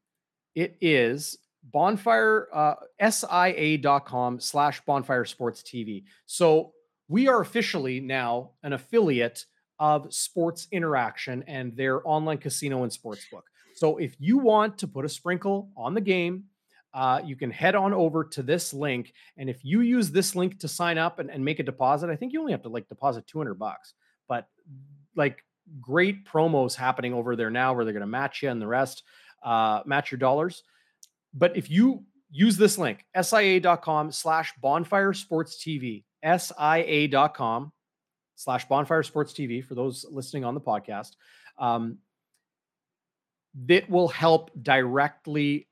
It 0.55 0.77
is 0.81 1.37
bonfire 1.63 2.47
uh, 2.53 2.75
sia.com 3.09 4.39
slash 4.39 4.81
bonfire 4.85 5.25
sports 5.25 5.61
tv 5.61 6.05
so 6.25 6.71
we 7.09 7.27
are 7.27 7.41
officially 7.41 7.99
now 7.99 8.51
an 8.63 8.73
affiliate 8.73 9.43
of 9.79 10.13
sports 10.13 10.67
interaction 10.71 11.43
and 11.47 11.75
their 11.75 12.07
online 12.07 12.37
casino 12.37 12.83
and 12.83 12.91
sportsbook. 12.91 13.43
So 13.75 13.97
if 13.97 14.15
you 14.19 14.37
want 14.37 14.77
to 14.79 14.87
put 14.87 15.05
a 15.05 15.09
sprinkle 15.09 15.69
on 15.75 15.93
the 15.93 16.01
game 16.01 16.45
uh, 16.93 17.21
you 17.23 17.35
can 17.35 17.51
head 17.51 17.75
on 17.75 17.93
over 17.93 18.23
to 18.23 18.41
this 18.41 18.73
link. 18.73 19.13
And 19.37 19.47
if 19.47 19.63
you 19.63 19.81
use 19.81 20.09
this 20.09 20.35
link 20.35 20.59
to 20.61 20.67
sign 20.67 20.97
up 20.97 21.19
and, 21.19 21.29
and 21.29 21.45
make 21.45 21.59
a 21.59 21.63
deposit 21.63 22.09
i 22.09 22.15
think 22.15 22.33
you 22.33 22.39
only 22.39 22.51
have 22.51 22.63
to 22.63 22.69
like 22.69 22.87
deposit 22.87 23.27
200 23.27 23.55
bucks. 23.55 23.93
But 24.27 24.47
like 25.15 25.43
great 25.79 26.25
promos 26.25 26.75
happening 26.75 27.13
over 27.13 27.35
there 27.35 27.49
now 27.49 27.73
where 27.73 27.85
they're 27.85 27.93
going 27.93 28.01
to 28.01 28.07
match 28.07 28.43
you 28.43 28.49
and 28.49 28.61
the 28.61 28.67
rest 28.67 29.03
uh, 29.43 29.81
match 29.85 30.11
your 30.11 30.17
dollars. 30.17 30.63
But 31.33 31.55
if 31.57 31.69
you 31.69 32.03
use 32.31 32.57
this 32.57 32.77
link, 32.77 33.05
sia.com 33.19 34.11
slash 34.11 34.53
bonfire 34.61 35.13
sports 35.13 35.63
TV, 35.63 36.03
sia.com 36.23 37.71
slash 38.35 38.67
bonfire 38.67 39.03
sports 39.03 39.33
TV 39.33 39.63
for 39.63 39.75
those 39.75 40.05
listening 40.09 40.45
on 40.45 40.53
the 40.53 40.61
podcast, 40.61 41.11
um, 41.57 41.97
that 43.65 43.89
will 43.89 44.07
help 44.07 44.51
directly 44.61 45.67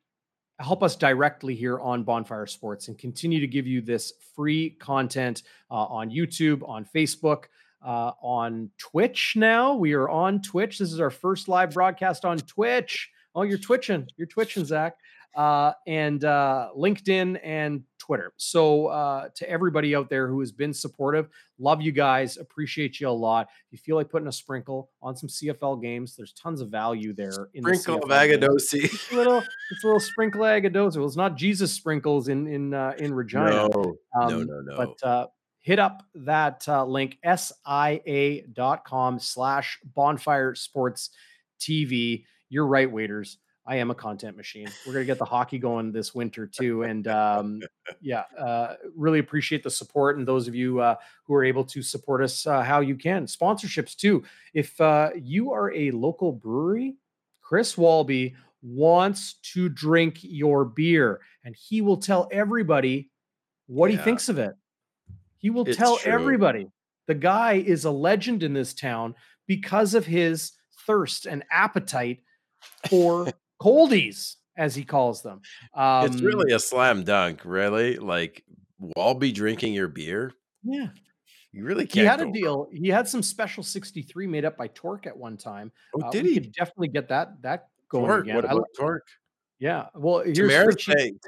help 0.59 0.81
us 0.81 0.95
directly 0.95 1.53
here 1.53 1.79
on 1.79 2.03
bonfire 2.03 2.47
sports 2.47 2.87
and 2.87 2.97
continue 2.97 3.39
to 3.39 3.45
give 3.45 3.67
you 3.67 3.79
this 3.79 4.13
free 4.35 4.71
content 4.71 5.43
uh, 5.69 5.75
on 5.85 6.09
youtube 6.09 6.67
on 6.67 6.83
facebook 6.83 7.43
uh, 7.85 8.11
on 8.21 8.69
twitch 8.77 9.33
now 9.35 9.75
we 9.75 9.93
are 9.93 10.09
on 10.09 10.41
twitch 10.41 10.79
this 10.79 10.91
is 10.91 10.99
our 10.99 11.09
first 11.09 11.47
live 11.47 11.71
broadcast 11.71 12.25
on 12.25 12.37
twitch 12.39 13.09
oh 13.35 13.43
you're 13.43 13.57
twitching 13.57 14.07
you're 14.17 14.27
twitching 14.27 14.65
zach 14.65 14.95
uh, 15.37 15.71
and 15.85 16.25
uh, 16.25 16.69
LinkedIn 16.75 17.39
and 17.43 17.83
Twitter. 17.99 18.33
So 18.37 18.87
uh, 18.87 19.29
to 19.35 19.49
everybody 19.49 19.95
out 19.95 20.09
there 20.09 20.27
who 20.27 20.39
has 20.39 20.51
been 20.51 20.73
supportive, 20.73 21.29
love 21.59 21.79
you 21.79 21.91
guys, 21.91 22.37
appreciate 22.37 22.99
you 22.99 23.07
a 23.07 23.11
lot. 23.11 23.47
If 23.67 23.73
you 23.73 23.77
feel 23.77 23.95
like 23.95 24.09
putting 24.09 24.27
a 24.27 24.31
sprinkle 24.31 24.89
on 25.01 25.15
some 25.15 25.29
CFL 25.29 25.81
games, 25.81 26.15
there's 26.15 26.33
tons 26.33 26.59
of 26.59 26.69
value 26.69 27.13
there. 27.13 27.49
In 27.53 27.63
sprinkle 27.63 27.99
the 27.99 28.05
of 28.05 28.09
Agudosi, 28.09 28.85
it's 28.85 29.11
a 29.11 29.15
little, 29.15 29.43
it's 29.71 29.83
a 29.83 29.87
little 29.87 29.99
sprinkle 29.99 30.41
Agudosi. 30.41 30.97
Well, 30.97 31.05
it's 31.05 31.15
not 31.15 31.35
Jesus 31.35 31.71
sprinkles 31.71 32.29
in 32.29 32.47
in 32.47 32.73
uh, 32.73 32.93
in 32.97 33.13
Regina. 33.13 33.69
No, 33.69 33.97
um, 34.19 34.29
no, 34.29 34.43
no, 34.43 34.61
no. 34.61 34.75
But 34.75 35.07
uh, 35.07 35.27
hit 35.67 35.79
up 35.79 36.01
that 36.15 36.65
uh, 36.69 36.85
link 36.85 37.17
sia.com 37.25 39.19
slash 39.19 39.77
bonfire 39.83 40.55
sports 40.55 41.09
TV. 41.59 42.23
You're 42.47 42.65
right, 42.65 42.89
waiters 42.89 43.37
I 43.65 43.75
am 43.75 43.91
a 43.91 43.95
content 43.95 44.37
machine. 44.37 44.69
We're 44.85 44.93
gonna 44.93 45.03
get 45.03 45.17
the 45.17 45.25
hockey 45.25 45.59
going 45.59 45.91
this 45.91 46.15
winter 46.15 46.47
too, 46.47 46.83
and 46.83 47.05
um, 47.09 47.61
yeah, 47.99 48.23
uh, 48.39 48.75
really 48.95 49.19
appreciate 49.19 49.61
the 49.61 49.69
support 49.69 50.17
and 50.17 50.25
those 50.25 50.47
of 50.47 50.55
you 50.55 50.79
uh, 50.79 50.95
who 51.25 51.33
are 51.33 51.43
able 51.43 51.65
to 51.65 51.81
support 51.81 52.23
us 52.23 52.47
uh, 52.47 52.61
how 52.61 52.79
you 52.79 52.95
can. 52.95 53.25
Sponsorships 53.25 53.93
too. 53.93 54.23
If 54.53 54.79
uh, 54.79 55.09
you 55.21 55.51
are 55.51 55.73
a 55.75 55.91
local 55.91 56.31
brewery, 56.31 56.95
Chris 57.41 57.77
Walby 57.77 58.35
wants 58.61 59.33
to 59.53 59.67
drink 59.67 60.19
your 60.21 60.63
beer, 60.63 61.19
and 61.43 61.53
he 61.53 61.81
will 61.81 61.97
tell 61.97 62.29
everybody 62.31 63.11
what 63.65 63.91
yeah. 63.91 63.97
he 63.97 64.03
thinks 64.03 64.29
of 64.29 64.39
it. 64.39 64.55
He 65.39 65.49
will 65.49 65.67
it's 65.67 65.77
tell 65.77 65.97
true. 65.97 66.11
everybody. 66.11 66.67
The 67.07 67.15
guy 67.15 67.53
is 67.53 67.85
a 67.85 67.91
legend 67.91 68.43
in 68.43 68.53
this 68.53 68.73
town 68.73 69.15
because 69.47 69.93
of 69.93 70.05
his 70.05 70.51
thirst 70.85 71.25
and 71.25 71.43
appetite 71.51 72.21
for 72.89 73.27
coldies 73.61 74.35
as 74.57 74.75
he 74.75 74.83
calls 74.83 75.21
them. 75.21 75.41
Um, 75.73 76.05
it's 76.05 76.21
really 76.21 76.53
a 76.53 76.59
slam 76.59 77.03
dunk, 77.03 77.41
really. 77.45 77.97
Like 77.97 78.43
Walby 78.79 79.31
drinking 79.31 79.73
your 79.73 79.87
beer. 79.87 80.33
Yeah. 80.63 80.87
You 81.53 81.63
really 81.63 81.85
can't. 81.85 82.01
He 82.01 82.05
had 82.05 82.21
a 82.21 82.31
deal. 82.31 82.57
Wrong. 82.57 82.69
He 82.71 82.89
had 82.89 83.07
some 83.07 83.23
special 83.23 83.63
63 83.63 84.27
made 84.27 84.45
up 84.45 84.57
by 84.57 84.67
Torque 84.67 85.07
at 85.07 85.15
one 85.15 85.37
time. 85.37 85.71
Oh, 85.95 86.05
uh, 86.05 86.11
did 86.11 86.25
he? 86.25 86.39
Definitely 86.39 86.89
get 86.89 87.09
that 87.09 87.41
that 87.41 87.69
going 87.89 88.05
Torque, 88.05 88.23
again. 88.25 88.35
What 88.35 88.45
about 88.45 88.65
I, 88.77 88.79
Torque? 88.79 89.07
Yeah. 89.59 89.85
Well, 89.95 90.19
here's 90.19 90.37
Tamara's 90.37 90.67
Richie, 90.67 90.91
saying, 90.91 91.19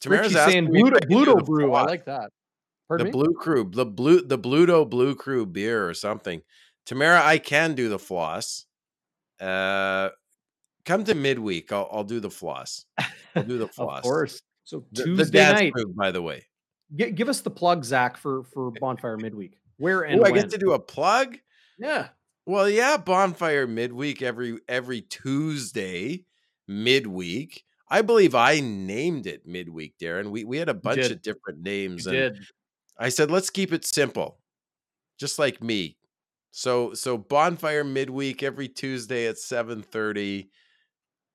Tamara's 0.00 0.32
saying 0.32 0.68
Bluto, 0.68 1.00
Bluto 1.10 1.44
Brew. 1.44 1.72
I 1.74 1.82
like 1.82 2.04
that. 2.04 2.30
Pardon 2.88 3.06
the 3.06 3.12
me? 3.12 3.12
Blue 3.12 3.34
Crew, 3.34 3.70
the 3.70 3.84
blue, 3.84 4.22
the 4.22 4.38
Bluto 4.38 4.88
Blue 4.88 5.14
Crew 5.14 5.46
beer 5.46 5.88
or 5.88 5.94
something. 5.94 6.42
Tamara, 6.86 7.22
I 7.22 7.38
can 7.38 7.74
do 7.74 7.90
the 7.90 7.98
floss. 7.98 8.64
Uh, 9.38 10.08
come 10.86 11.04
to 11.04 11.14
midweek. 11.14 11.70
I'll, 11.70 11.88
I'll 11.92 12.04
do 12.04 12.18
the 12.18 12.30
floss. 12.30 12.86
I'll 13.36 13.44
do 13.44 13.58
the 13.58 13.68
floss. 13.74 13.98
of 13.98 14.02
course. 14.04 14.40
So 14.64 14.84
Tuesday 14.94 15.38
the, 15.38 15.46
the 15.46 15.52
night, 15.52 15.72
move, 15.76 15.94
by 15.94 16.10
the 16.10 16.22
way. 16.22 16.46
G- 16.96 17.10
give 17.10 17.28
us 17.28 17.42
the 17.42 17.50
plug, 17.50 17.84
Zach, 17.84 18.16
for 18.16 18.44
for 18.44 18.70
bonfire 18.80 19.18
midweek. 19.18 19.58
Where 19.76 20.02
and 20.02 20.20
Ooh, 20.20 20.24
I 20.24 20.30
get 20.30 20.50
to 20.50 20.58
do 20.58 20.72
a 20.72 20.78
plug. 20.78 21.38
Yeah. 21.78 22.08
Well, 22.46 22.68
yeah, 22.68 22.96
bonfire 22.96 23.66
midweek 23.66 24.22
every 24.22 24.58
every 24.68 25.02
Tuesday 25.02 26.24
midweek. 26.66 27.64
I 27.90 28.02
believe 28.02 28.34
I 28.34 28.60
named 28.60 29.26
it 29.26 29.46
midweek, 29.46 29.98
Darren. 29.98 30.30
We 30.30 30.44
we 30.44 30.56
had 30.56 30.68
a 30.68 30.74
bunch 30.74 31.10
of 31.10 31.22
different 31.22 31.60
names. 31.60 32.06
You 32.06 32.12
and 32.12 32.34
did. 32.34 32.46
I 32.98 33.08
said 33.08 33.30
let's 33.30 33.50
keep 33.50 33.72
it 33.72 33.84
simple, 33.84 34.38
just 35.18 35.38
like 35.38 35.62
me. 35.62 35.96
So 36.50 36.94
so 36.94 37.16
bonfire 37.18 37.84
midweek 37.84 38.42
every 38.42 38.68
Tuesday 38.68 39.26
at 39.26 39.38
seven 39.38 39.82
thirty. 39.82 40.50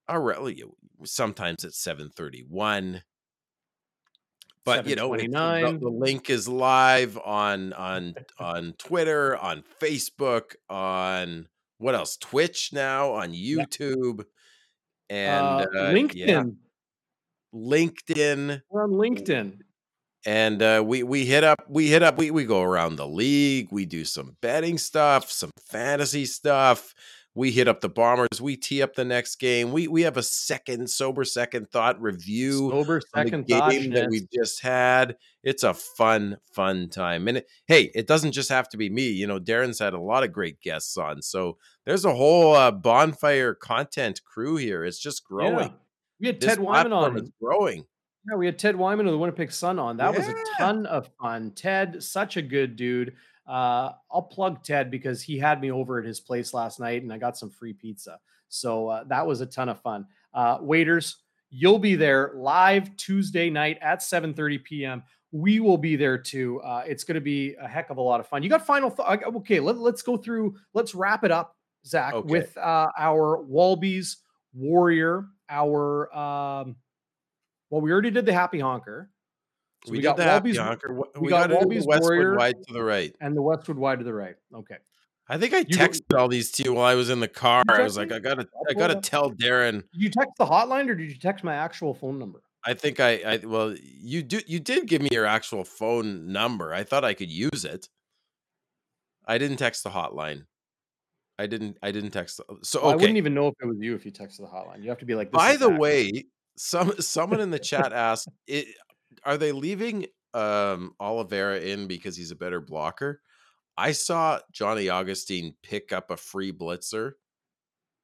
Already 0.09 0.63
sometimes 1.05 1.63
it's 1.63 1.77
731 1.77 3.01
but 4.65 4.87
you 4.87 4.95
know 4.95 5.15
the, 5.15 5.77
the, 5.79 5.89
link 5.89 6.29
is 6.29 6.47
live 6.47 7.17
on 7.17 7.73
on 7.73 8.13
on 8.39 8.73
twitter 8.77 9.37
on 9.37 9.63
facebook 9.81 10.55
on 10.69 11.47
what 11.79 11.95
else? 11.95 12.15
Twitch 12.17 12.71
now 12.71 13.11
on 13.11 13.33
youtube 13.33 14.23
and 15.09 15.45
uh, 15.45 15.65
uh, 15.75 15.91
linkedin. 15.91 16.13
Yeah. 16.15 16.43
linkedin. 17.53 18.61
We're 18.69 18.83
on 18.83 18.91
linkedin 18.91 19.59
and 20.25 20.61
uh, 20.61 20.83
we 20.85 21.03
we 21.03 21.25
hit 21.25 21.43
up 21.43 21.63
we 21.67 21.87
hit 21.87 22.03
up 22.03 22.17
we, 22.17 22.31
we 22.31 22.45
go 22.45 22.61
around 22.61 22.95
the 22.95 23.07
league 23.07 23.67
we 23.71 23.85
do 23.85 24.05
some 24.05 24.35
betting 24.41 24.77
stuff 24.77 25.31
some 25.31 25.51
fantasy 25.69 26.25
stuff 26.25 26.93
we 27.35 27.51
hit 27.51 27.67
up 27.67 27.81
the 27.81 27.89
Bombers. 27.89 28.41
We 28.41 28.55
tee 28.55 28.81
up 28.81 28.93
the 28.93 29.05
next 29.05 29.37
game. 29.37 29.71
We 29.71 29.87
we 29.87 30.03
have 30.03 30.17
a 30.17 30.23
second 30.23 30.89
sober 30.89 31.23
second 31.23 31.71
thought 31.71 31.99
review. 32.01 32.69
Sober 32.69 33.01
second 33.15 33.47
game 33.47 33.59
thought 33.59 33.93
that 33.93 34.09
we 34.09 34.27
just 34.31 34.61
had. 34.61 35.17
It's 35.43 35.63
a 35.63 35.73
fun 35.73 36.37
fun 36.53 36.89
time. 36.89 37.27
And 37.27 37.37
it, 37.37 37.47
hey, 37.65 37.91
it 37.95 38.05
doesn't 38.05 38.33
just 38.33 38.49
have 38.49 38.69
to 38.69 38.77
be 38.77 38.89
me. 38.89 39.09
You 39.09 39.25
know, 39.25 39.39
Darren's 39.39 39.79
had 39.79 39.93
a 39.93 39.99
lot 39.99 40.23
of 40.23 40.31
great 40.31 40.61
guests 40.61 40.95
on. 40.95 41.21
So 41.21 41.57
there's 41.85 42.05
a 42.05 42.13
whole 42.13 42.53
uh, 42.53 42.71
bonfire 42.71 43.55
content 43.55 44.21
crew 44.23 44.57
here. 44.57 44.85
It's 44.85 44.99
just 44.99 45.23
growing. 45.25 45.69
Yeah. 45.69 45.75
We 46.19 46.27
had 46.27 46.39
Ted 46.39 46.59
Wyman 46.59 46.93
on. 46.93 47.17
It's 47.17 47.31
growing. 47.41 47.85
Yeah, 48.29 48.37
we 48.37 48.45
had 48.45 48.57
Ted 48.57 48.75
Wyman 48.75 49.05
of 49.05 49.11
the 49.11 49.17
Winnipeg 49.17 49.51
Sun 49.51 49.79
on. 49.79 49.97
That 49.97 50.13
yeah. 50.13 50.19
was 50.19 50.27
a 50.29 50.35
ton 50.57 50.85
of 50.85 51.09
fun. 51.19 51.51
Ted, 51.51 52.01
such 52.01 52.37
a 52.37 52.41
good 52.41 52.75
dude. 52.75 53.15
Uh, 53.47 53.91
I'll 54.11 54.21
plug 54.21 54.63
Ted 54.63 54.89
because 54.89 55.21
he 55.21 55.37
had 55.37 55.59
me 55.59 55.71
over 55.71 55.99
at 55.99 56.05
his 56.05 56.21
place 56.21 56.53
last 56.53 56.79
night 56.79 57.03
and 57.03 57.11
I 57.11 57.17
got 57.17 57.37
some 57.37 57.49
free 57.49 57.73
pizza. 57.73 58.19
So 58.47 58.87
uh, 58.87 59.03
that 59.05 59.25
was 59.25 59.41
a 59.41 59.45
ton 59.45 59.67
of 59.67 59.81
fun. 59.81 60.05
Uh, 60.33 60.59
waiters, 60.61 61.17
you'll 61.49 61.79
be 61.79 61.95
there 61.95 62.31
live 62.35 62.95
Tuesday 62.97 63.49
night 63.49 63.77
at 63.81 63.99
7:30 63.99 64.63
p.m. 64.63 65.03
We 65.31 65.59
will 65.59 65.77
be 65.77 65.95
there 65.95 66.17
too. 66.17 66.61
Uh, 66.61 66.83
it's 66.85 67.03
going 67.03 67.15
to 67.15 67.21
be 67.21 67.55
a 67.59 67.67
heck 67.67 67.89
of 67.89 67.97
a 67.97 68.01
lot 68.01 68.19
of 68.19 68.27
fun. 68.27 68.43
You 68.43 68.49
got 68.49 68.65
final 68.65 68.91
th- 68.91 69.21
okay? 69.25 69.59
Let, 69.59 69.77
us 69.77 70.01
go 70.03 70.15
through. 70.15 70.55
Let's 70.73 70.93
wrap 70.93 71.23
it 71.23 71.31
up, 71.31 71.57
Zach, 71.85 72.13
okay. 72.13 72.31
with 72.31 72.55
uh, 72.57 72.89
our 72.97 73.41
Walby's 73.41 74.17
Warrior. 74.53 75.25
Our 75.49 76.15
um, 76.15 76.75
well, 77.73 77.81
we 77.81 77.91
already 77.91 78.11
did 78.11 78.27
the 78.27 78.33
Happy 78.33 78.59
Honker. 78.59 79.09
So 79.85 79.91
we, 79.91 79.97
we 79.97 80.03
got 80.03 80.15
the 80.15 80.25
Walby's, 80.25 80.59
We, 80.59 81.21
we 81.21 81.29
got, 81.29 81.49
got 81.49 81.57
Walby's 81.59 81.87
Westwood 81.87 82.11
Warrior 82.11 82.37
wide 82.37 82.55
to 82.67 82.73
the 82.73 82.83
right, 82.83 83.15
and 83.19 83.35
the 83.35 83.41
Westwood 83.41 83.79
wide 83.79 83.97
to 83.97 84.05
the 84.05 84.13
right. 84.13 84.35
Okay. 84.53 84.75
I 85.27 85.39
think 85.39 85.55
I 85.55 85.63
texted 85.63 86.15
all 86.15 86.27
these 86.27 86.51
to 86.51 86.63
you 86.63 86.73
while 86.73 86.85
I 86.85 86.93
was 86.93 87.09
in 87.09 87.19
the 87.19 87.27
car. 87.27 87.63
I 87.67 87.81
was 87.81 87.97
like, 87.97 88.11
I 88.11 88.19
gotta, 88.19 88.45
I 88.69 88.73
gotta 88.73 89.01
tell 89.01 89.31
Darren. 89.31 89.81
Did 89.91 90.01
you 90.03 90.09
text 90.11 90.33
the 90.37 90.45
hotline 90.45 90.87
or 90.87 90.93
did 90.93 91.09
you 91.09 91.17
text 91.17 91.43
my 91.43 91.55
actual 91.55 91.95
phone 91.95 92.19
number? 92.19 92.43
I 92.63 92.75
think 92.75 92.99
I, 92.99 93.21
I 93.25 93.37
well, 93.37 93.75
you 93.81 94.21
do, 94.21 94.41
you 94.45 94.59
did 94.59 94.85
give 94.85 95.01
me 95.01 95.09
your 95.11 95.25
actual 95.25 95.63
phone 95.63 96.31
number. 96.31 96.73
I 96.73 96.83
thought 96.83 97.03
I 97.03 97.15
could 97.15 97.31
use 97.31 97.65
it. 97.65 97.89
I 99.25 99.39
didn't 99.39 99.57
text 99.57 99.83
the 99.83 99.89
hotline. 99.89 100.43
I 101.39 101.47
didn't. 101.47 101.77
I 101.81 101.91
didn't 101.91 102.11
text. 102.11 102.37
The, 102.37 102.43
so 102.61 102.81
okay. 102.81 102.89
I 102.91 102.95
wouldn't 102.95 103.17
even 103.17 103.33
know 103.33 103.47
if 103.47 103.55
it 103.59 103.65
was 103.65 103.77
you 103.79 103.95
if 103.95 104.05
you 104.05 104.11
texted 104.11 104.37
the 104.37 104.43
hotline. 104.43 104.83
You 104.83 104.89
have 104.89 104.99
to 104.99 105.05
be 105.05 105.15
like. 105.15 105.31
By 105.31 105.55
the 105.55 105.69
way, 105.69 106.25
some 106.57 106.99
someone 106.99 107.39
in 107.39 107.51
the 107.51 107.59
chat 107.71 107.93
asked, 107.93 108.29
it, 108.47 108.67
"Are 109.23 109.37
they 109.37 109.51
leaving 109.51 110.07
um 110.33 110.93
Oliveira 110.99 111.59
in 111.59 111.87
because 111.87 112.15
he's 112.15 112.31
a 112.31 112.35
better 112.35 112.61
blocker?" 112.61 113.21
I 113.77 113.91
saw 113.91 114.39
Johnny 114.51 114.89
Augustine 114.89 115.55
pick 115.63 115.91
up 115.91 116.11
a 116.11 116.17
free 116.17 116.51
blitzer. 116.51 117.13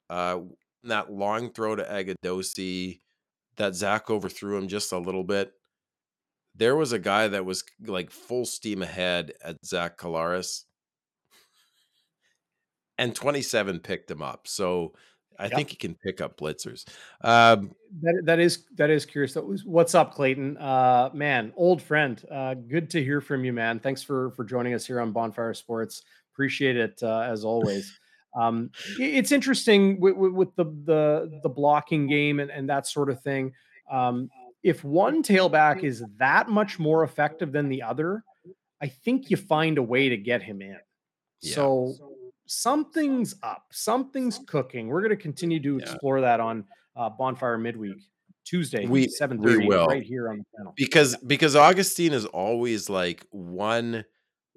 Uh, 0.09 0.39
that 0.83 1.11
long 1.11 1.51
throw 1.53 1.75
to 1.75 1.83
Agudosi, 1.83 3.01
that 3.57 3.75
Zach 3.75 4.09
overthrew 4.09 4.57
him 4.57 4.67
just 4.67 4.91
a 4.91 4.97
little 4.97 5.23
bit. 5.23 5.53
There 6.55 6.75
was 6.75 6.91
a 6.91 6.99
guy 6.99 7.27
that 7.27 7.45
was 7.45 7.63
like 7.85 8.09
full 8.09 8.45
steam 8.45 8.81
ahead 8.81 9.33
at 9.43 9.63
Zach 9.65 9.97
Collaros, 9.97 10.63
and 12.97 13.15
27 13.15 13.79
picked 13.79 14.09
him 14.09 14.21
up. 14.21 14.47
So 14.47 14.93
I 15.39 15.43
yep. 15.43 15.53
think 15.53 15.69
he 15.69 15.77
can 15.77 15.95
pick 15.95 16.19
up 16.19 16.37
blitzers. 16.37 16.85
Um, 17.21 17.73
that 18.01 18.21
that 18.25 18.39
is 18.39 18.65
that 18.75 18.89
is 18.89 19.05
curious. 19.05 19.35
What's 19.35 19.95
up, 19.95 20.13
Clayton? 20.13 20.57
Uh, 20.57 21.09
man, 21.13 21.53
old 21.55 21.81
friend. 21.81 22.21
Uh, 22.29 22.55
good 22.55 22.89
to 22.91 23.03
hear 23.03 23.21
from 23.21 23.45
you, 23.45 23.53
man. 23.53 23.79
Thanks 23.79 24.03
for 24.03 24.31
for 24.31 24.43
joining 24.43 24.73
us 24.73 24.85
here 24.85 24.99
on 24.99 25.11
Bonfire 25.13 25.53
Sports. 25.53 26.03
Appreciate 26.33 26.75
it 26.75 27.01
uh, 27.01 27.21
as 27.21 27.45
always. 27.45 27.97
Um, 28.35 28.69
it's 28.99 29.31
interesting 29.31 29.99
with, 29.99 30.15
with, 30.15 30.55
the 30.55 30.65
the 30.65 31.39
the 31.41 31.49
blocking 31.49 32.07
game 32.07 32.39
and, 32.39 32.51
and 32.51 32.69
that 32.69 32.85
sort 32.85 33.09
of 33.09 33.21
thing. 33.21 33.53
Um, 33.89 34.29
if 34.61 34.83
one 34.83 35.23
tailback 35.23 35.83
is 35.83 36.03
that 36.17 36.49
much 36.49 36.79
more 36.79 37.03
effective 37.03 37.51
than 37.51 37.69
the 37.69 37.81
other, 37.81 38.23
I 38.81 38.87
think 38.87 39.29
you 39.29 39.37
find 39.37 39.77
a 39.77 39.83
way 39.83 40.09
to 40.09 40.17
get 40.17 40.43
him 40.43 40.61
in. 40.61 40.77
Yeah. 41.41 41.55
So 41.55 41.95
something's 42.49 43.35
up, 43.43 43.67
something's 43.71 44.39
cooking. 44.47 44.87
We're 44.87 45.01
going 45.01 45.11
to 45.11 45.21
continue 45.21 45.61
to 45.61 45.77
explore 45.77 46.21
that 46.21 46.39
on 46.39 46.65
uh, 46.95 47.09
Bonfire 47.09 47.57
Midweek 47.57 47.99
Tuesday, 48.43 48.87
we 48.87 49.07
seven 49.07 49.41
thirty, 49.41 49.69
right 49.69 50.01
here 50.01 50.27
on 50.29 50.39
the 50.39 50.43
channel. 50.57 50.73
Because 50.75 51.15
because 51.17 51.55
Augustine 51.55 52.13
is 52.13 52.25
always 52.25 52.89
like 52.89 53.23
one 53.29 54.05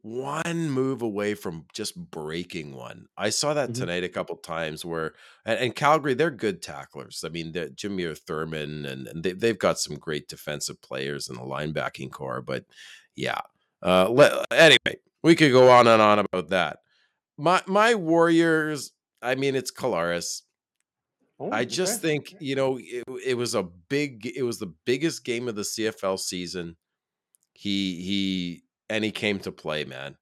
one 0.01 0.70
move 0.70 1.02
away 1.02 1.35
from 1.35 1.66
just 1.74 1.94
breaking 2.10 2.74
one. 2.74 3.06
I 3.19 3.28
saw 3.28 3.52
that 3.52 3.70
mm-hmm. 3.70 3.81
tonight 3.81 4.02
a 4.02 4.09
couple 4.09 4.36
times 4.36 4.82
where 4.82 5.12
and, 5.44 5.59
and, 5.59 5.77
Calgary 5.77 6.14
they're 6.14 6.31
good 6.31 6.62
tacklers. 6.62 7.23
I 7.24 7.28
mean, 7.28 7.52
Jameer 7.52 8.16
Thurman 8.16 8.86
and, 8.86 9.06
and 9.06 9.23
they, 9.23 9.32
they've 9.32 9.59
got 9.59 9.78
some 9.78 9.97
great 9.97 10.27
defensive 10.27 10.81
players 10.81 11.28
in 11.28 11.36
the 11.36 11.43
linebacking 11.43 12.12
core. 12.12 12.40
But 12.40 12.64
yeah, 13.14 13.40
uh, 13.82 14.09
let, 14.09 14.47
anyway, 14.51 14.97
we 15.23 15.36
could 15.36 15.52
go 15.52 15.70
on 15.70 15.86
and 15.86 16.01
on 16.01 16.19
about 16.19 16.48
that 16.48 16.78
my 17.43 17.60
my 17.66 17.94
Warriors. 17.94 18.93
I 19.20 19.35
mean, 19.35 19.56
it's 19.56 19.73
Collaros. 19.73 20.43
Oh, 21.40 21.51
I 21.51 21.64
just 21.64 21.98
okay. 21.98 22.09
think 22.09 22.35
you 22.40 22.55
know 22.55 22.78
it, 22.81 23.05
it 23.27 23.36
was 23.36 23.55
a 23.55 23.64
big. 23.64 24.27
It 24.27 24.44
was 24.44 24.59
the 24.59 24.73
biggest 24.86 25.24
game 25.24 25.48
of 25.48 25.56
the 25.56 25.62
CFL 25.62 26.19
season. 26.20 26.77
He 27.52 28.01
he 28.02 28.62
and 28.89 29.05
he 29.05 29.10
came 29.10 29.40
to 29.40 29.51
play, 29.51 29.85
man. 29.85 30.16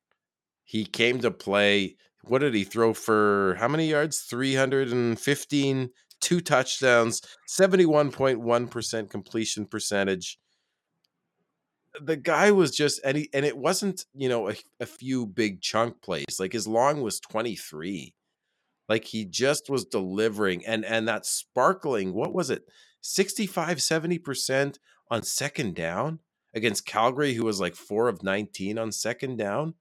He 0.64 0.84
came 0.84 1.20
to 1.20 1.30
play. 1.30 1.96
What 2.24 2.38
did 2.38 2.54
he 2.54 2.64
throw 2.64 2.94
for? 2.94 3.56
How 3.58 3.68
many 3.68 3.88
yards? 3.88 4.20
315, 4.20 5.90
two 6.20 6.40
touchdowns, 6.40 7.22
71.1% 7.48 9.10
completion 9.10 9.66
percentage 9.66 10.38
the 12.02 12.16
guy 12.16 12.50
was 12.50 12.70
just 12.70 13.00
and 13.04 13.16
he 13.16 13.28
and 13.32 13.44
it 13.44 13.56
wasn't 13.56 14.04
you 14.14 14.28
know 14.28 14.50
a, 14.50 14.54
a 14.80 14.86
few 14.86 15.26
big 15.26 15.60
chunk 15.60 16.00
plays 16.02 16.38
like 16.38 16.52
his 16.52 16.66
long 16.66 17.02
was 17.02 17.20
23 17.20 18.14
like 18.88 19.04
he 19.04 19.24
just 19.24 19.70
was 19.70 19.84
delivering 19.84 20.64
and 20.66 20.84
and 20.84 21.06
that 21.08 21.24
sparkling 21.26 22.12
what 22.12 22.34
was 22.34 22.50
it 22.50 22.64
65 23.02 23.78
70% 23.78 24.78
on 25.10 25.22
second 25.22 25.74
down 25.74 26.20
against 26.54 26.86
calgary 26.86 27.34
who 27.34 27.44
was 27.44 27.60
like 27.60 27.74
4 27.74 28.08
of 28.08 28.22
19 28.22 28.78
on 28.78 28.92
second 28.92 29.36
down? 29.36 29.74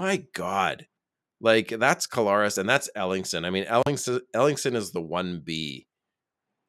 My 0.00 0.24
god. 0.34 0.86
Like 1.40 1.68
that's 1.68 2.06
Collaros 2.06 2.58
and 2.58 2.68
that's 2.68 2.90
ellingson. 2.96 3.44
I 3.44 3.50
mean 3.50 3.66
ellingson 3.66 4.20
ellingson 4.34 4.74
is 4.74 4.90
the 4.90 5.02
1b 5.02 5.85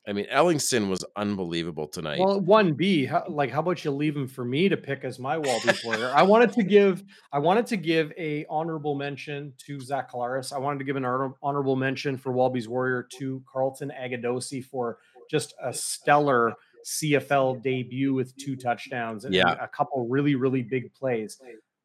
I 0.07 0.13
mean, 0.13 0.25
Ellingson 0.33 0.89
was 0.89 1.03
unbelievable 1.17 1.87
tonight. 1.87 2.19
Well, 2.19 2.39
one 2.39 2.73
B, 2.73 3.09
like 3.27 3.51
how 3.51 3.59
about 3.59 3.83
you 3.83 3.91
leave 3.91 4.15
him 4.15 4.27
for 4.27 4.45
me 4.45 4.69
to 4.69 4.77
pick 4.77 5.03
as 5.03 5.19
my 5.19 5.37
Walby 5.37 5.73
player? 5.81 6.09
I 6.15 6.23
wanted 6.23 6.53
to 6.53 6.63
give, 6.63 7.03
I 7.33 7.39
wanted 7.39 7.65
to 7.67 7.77
give 7.77 8.13
a 8.17 8.45
honorable 8.49 8.95
mention 8.95 9.51
to 9.65 9.81
Zach 9.81 10.09
Collaros. 10.09 10.53
I 10.53 10.59
wanted 10.59 10.79
to 10.79 10.85
give 10.85 10.95
an 10.95 11.03
honorable 11.43 11.75
mention 11.75 12.15
for 12.17 12.31
Walby's 12.31 12.69
Warrior 12.69 13.05
to 13.19 13.43
Carlton 13.51 13.91
Agudosi 13.99 14.63
for 14.63 14.99
just 15.29 15.53
a 15.61 15.73
stellar 15.73 16.53
CFL 16.85 17.61
debut 17.61 18.13
with 18.13 18.33
two 18.37 18.55
touchdowns 18.55 19.25
and 19.25 19.33
yeah. 19.35 19.55
a 19.61 19.67
couple 19.67 20.07
really, 20.07 20.35
really 20.35 20.61
big 20.61 20.93
plays. 20.93 21.37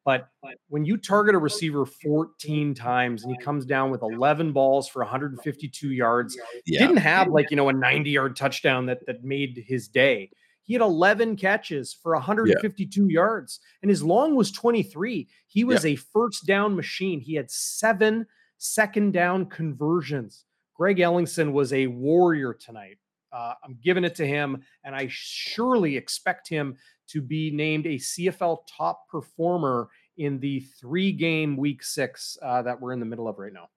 But 0.04 0.28
when 0.68 0.84
you 0.84 0.96
target 0.96 1.34
a 1.34 1.38
receiver 1.38 1.86
14 1.86 2.74
times 2.74 3.22
and 3.22 3.32
he 3.32 3.40
comes 3.40 3.64
down 3.64 3.90
with 3.90 4.02
11 4.02 4.52
balls 4.52 4.88
for 4.88 5.00
152 5.00 5.92
yards, 5.92 6.36
yeah. 6.66 6.80
didn't 6.80 6.96
have 6.96 7.28
like, 7.28 7.50
you 7.50 7.56
know, 7.56 7.68
a 7.68 7.72
90 7.72 8.10
yard 8.10 8.36
touchdown 8.36 8.86
that, 8.86 9.06
that 9.06 9.22
made 9.22 9.62
his 9.64 9.86
day. 9.86 10.30
He 10.64 10.74
had 10.74 10.82
11 10.82 11.36
catches 11.36 11.92
for 11.92 12.14
152 12.14 13.02
yeah. 13.02 13.12
yards 13.12 13.60
and 13.82 13.90
his 13.90 14.02
long 14.02 14.34
was 14.34 14.50
23. 14.50 15.28
He 15.46 15.64
was 15.64 15.84
yeah. 15.84 15.92
a 15.92 15.96
first 15.96 16.46
down 16.46 16.74
machine. 16.74 17.20
He 17.20 17.34
had 17.34 17.50
seven 17.50 18.26
second 18.58 19.12
down 19.12 19.46
conversions. 19.46 20.44
Greg 20.74 20.98
Ellingson 20.98 21.52
was 21.52 21.72
a 21.72 21.86
warrior 21.86 22.54
tonight. 22.54 22.98
Uh, 23.32 23.54
I'm 23.64 23.78
giving 23.82 24.04
it 24.04 24.14
to 24.16 24.26
him, 24.26 24.62
and 24.84 24.94
I 24.94 25.08
surely 25.10 25.96
expect 25.96 26.48
him 26.48 26.76
to 27.08 27.20
be 27.20 27.50
named 27.50 27.86
a 27.86 27.96
CFL 27.96 28.58
top 28.76 29.08
performer 29.08 29.88
in 30.16 30.38
the 30.40 30.60
three 30.80 31.12
game 31.12 31.56
week 31.56 31.82
six 31.82 32.36
uh, 32.42 32.62
that 32.62 32.80
we're 32.80 32.92
in 32.92 33.00
the 33.00 33.06
middle 33.06 33.28
of 33.28 33.38
right 33.38 33.52
now. 33.52 33.68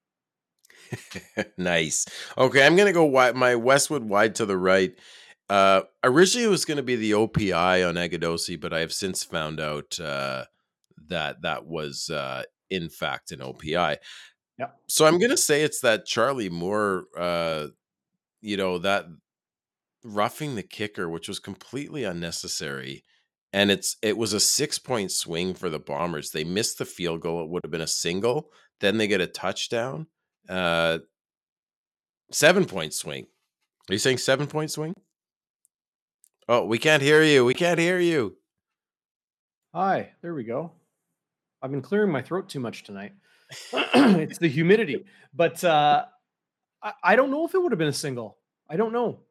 nice. 1.58 2.06
Okay, 2.38 2.66
I'm 2.66 2.76
going 2.76 2.88
to 2.88 2.94
go 2.94 3.06
wide, 3.06 3.36
my 3.36 3.56
Westwood 3.56 4.04
wide 4.04 4.36
to 4.36 4.46
the 4.46 4.58
right. 4.58 4.94
Uh, 5.50 5.82
originally, 6.04 6.46
it 6.46 6.50
was 6.50 6.66
going 6.66 6.78
to 6.78 6.84
be 6.84 6.96
the 6.96 7.12
OPI 7.12 7.88
on 7.88 7.96
Agudosi, 7.96 8.60
but 8.60 8.74
I 8.74 8.80
have 8.80 8.94
since 8.94 9.24
found 9.24 9.60
out 9.60 10.00
uh, 10.00 10.46
that 11.08 11.44
that 11.44 11.66
was, 11.66 12.10
uh, 12.10 12.44
in 12.70 12.90
fact, 12.90 13.32
an 13.32 13.40
OPI. 13.40 13.98
Yeah. 14.58 14.68
So 14.88 15.06
I'm 15.06 15.20
going 15.20 15.32
to 15.32 15.38
say 15.38 15.64
it's 15.64 15.82
that 15.82 16.06
Charlie 16.06 16.50
Moore, 16.50 17.06
uh, 17.18 17.68
you 18.42 18.58
know, 18.58 18.80
that 18.80 19.06
roughing 20.06 20.56
the 20.56 20.64
kicker, 20.64 21.10
which 21.10 21.28
was 21.28 21.40
completely 21.40 22.04
unnecessary 22.04 23.04
and 23.56 23.72
it's 23.72 23.96
it 24.02 24.18
was 24.18 24.34
a 24.34 24.40
six 24.40 24.78
point 24.78 25.12
swing 25.12 25.54
for 25.54 25.70
the 25.70 25.80
bombers. 25.80 26.32
They 26.32 26.44
missed 26.44 26.78
the 26.78 26.86
field 26.86 27.22
goal 27.22 27.42
it 27.42 27.50
would 27.50 27.64
have 27.64 27.72
been 27.72 27.82
a 27.82 27.88
single 27.88 28.50
then 28.82 28.98
they 28.98 29.08
get 29.08 29.22
a 29.22 29.28
touchdown 29.28 30.08
uh 30.50 31.00
seven 32.32 32.66
point 32.66 32.94
swing. 32.94 33.28
Are 33.90 33.94
you 33.94 34.00
saying 34.00 34.18
seven 34.18 34.48
point 34.48 34.72
swing? 34.72 34.94
Oh 36.50 36.66
we 36.66 36.78
can't 36.78 37.02
hear 37.02 37.24
you 37.24 37.46
we 37.46 37.54
can't 37.54 37.80
hear 37.80 37.98
you. 37.98 38.36
Hi 39.74 40.12
there 40.22 40.34
we 40.34 40.44
go. 40.44 40.74
I've 41.62 41.72
been 41.72 41.82
clearing 41.82 42.12
my 42.12 42.22
throat 42.22 42.50
too 42.50 42.60
much 42.60 42.84
tonight. 42.84 43.14
It's 43.74 44.38
the 44.38 44.50
humidity 44.50 45.06
but 45.34 45.64
uh 45.64 46.04
I, 46.84 46.92
I 47.02 47.16
don't 47.16 47.32
know 47.32 47.46
if 47.46 47.56
it 47.56 47.60
would 47.60 47.72
have 47.72 47.80
been 47.80 47.88
a 47.88 47.94
single. 47.94 48.38
I 48.70 48.76
don't 48.76 48.92
know 48.92 49.22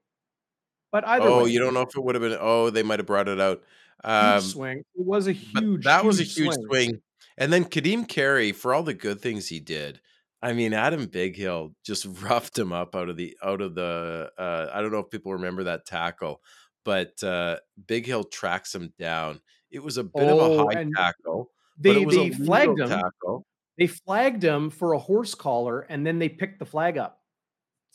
but 0.95 1.07
either 1.09 1.27
oh 1.27 1.43
way, 1.43 1.51
you 1.51 1.59
don't 1.59 1.75
know 1.75 1.81
if 1.81 1.97
it 1.97 2.05
would 2.05 2.15
have 2.15 2.23
been 2.23 2.39
oh 2.41 2.71
they 2.71 2.85
might 2.85 3.01
have 3.01 3.07
brought 3.07 3.27
it 3.27 3.41
out 3.41 3.61
um, 4.05 4.41
swing. 4.41 4.79
It 4.79 5.05
was 5.05 5.27
a 5.27 5.33
huge. 5.33 5.85
That 5.85 6.03
huge 6.03 6.07
was 6.07 6.21
a 6.21 6.25
huge 6.25 6.55
swing. 6.55 6.67
swing. 6.67 7.03
And 7.37 7.53
then 7.53 7.65
Ka'Deem 7.65 8.07
Carey, 8.07 8.53
for 8.53 8.73
all 8.73 8.83
the 8.83 8.95
good 8.95 9.21
things 9.21 9.49
he 9.49 9.59
did, 9.59 10.01
I 10.41 10.53
mean, 10.53 10.73
Adam 10.73 11.07
Bighill 11.07 11.75
just 11.85 12.07
roughed 12.23 12.59
him 12.59 12.73
up 12.73 12.95
out 12.95 13.09
of 13.09 13.17
the 13.17 13.37
out 13.43 13.61
of 13.61 13.75
the. 13.75 14.31
Uh, 14.39 14.67
I 14.73 14.81
don't 14.81 14.93
know 14.93 14.99
if 14.99 15.11
people 15.11 15.33
remember 15.33 15.65
that 15.65 15.87
tackle, 15.87 16.43
but 16.85 17.23
uh, 17.23 17.57
Bighill 17.87 18.31
tracks 18.31 18.75
him 18.75 18.93
down. 18.99 19.41
It 19.71 19.83
was 19.83 19.97
a 19.97 20.05
bit 20.05 20.13
oh, 20.17 20.39
of 20.39 20.53
a 20.53 20.63
oh, 20.63 20.69
high 20.69 20.87
tackle. 20.95 21.51
They 21.79 22.05
they 22.05 22.31
flagged 22.31 22.79
him. 22.79 22.89
Tackle. 22.89 23.47
They 23.79 23.89
flagged 23.89 24.45
him 24.45 24.71
for 24.71 24.93
a 24.93 24.99
horse 24.99 25.35
collar, 25.35 25.81
and 25.81 26.07
then 26.07 26.19
they 26.19 26.29
picked 26.29 26.61
the 26.61 26.67
flag 26.67 26.99
up. 26.99 27.21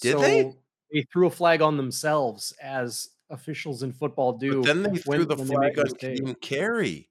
Did 0.02 0.14
so 0.14 0.22
they? 0.22 0.54
They 0.92 1.06
threw 1.14 1.28
a 1.28 1.32
flag 1.32 1.62
on 1.62 1.78
themselves 1.78 2.54
as 2.62 3.10
officials 3.30 3.84
in 3.84 3.92
football 3.92 4.34
do. 4.34 4.62
But 4.62 4.66
then 4.66 4.84
they 4.84 4.98
threw 5.00 5.26
the 5.26 5.38
flag 5.38 5.78
on 5.80 5.88
Ka'Deem 5.88 6.40
Carey. 6.42 7.10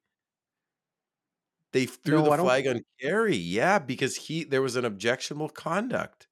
They 1.72 1.86
threw 1.86 2.24
No, 2.24 2.30
the 2.30 2.42
flag 2.42 2.66
on 2.66 2.82
Carey. 3.00 3.36
Yeah, 3.36 3.78
because 3.78 4.16
he 4.16 4.44
there 4.44 4.62
was 4.62 4.76
an 4.76 4.84
objectionable 4.84 5.48
conduct. 5.48 6.26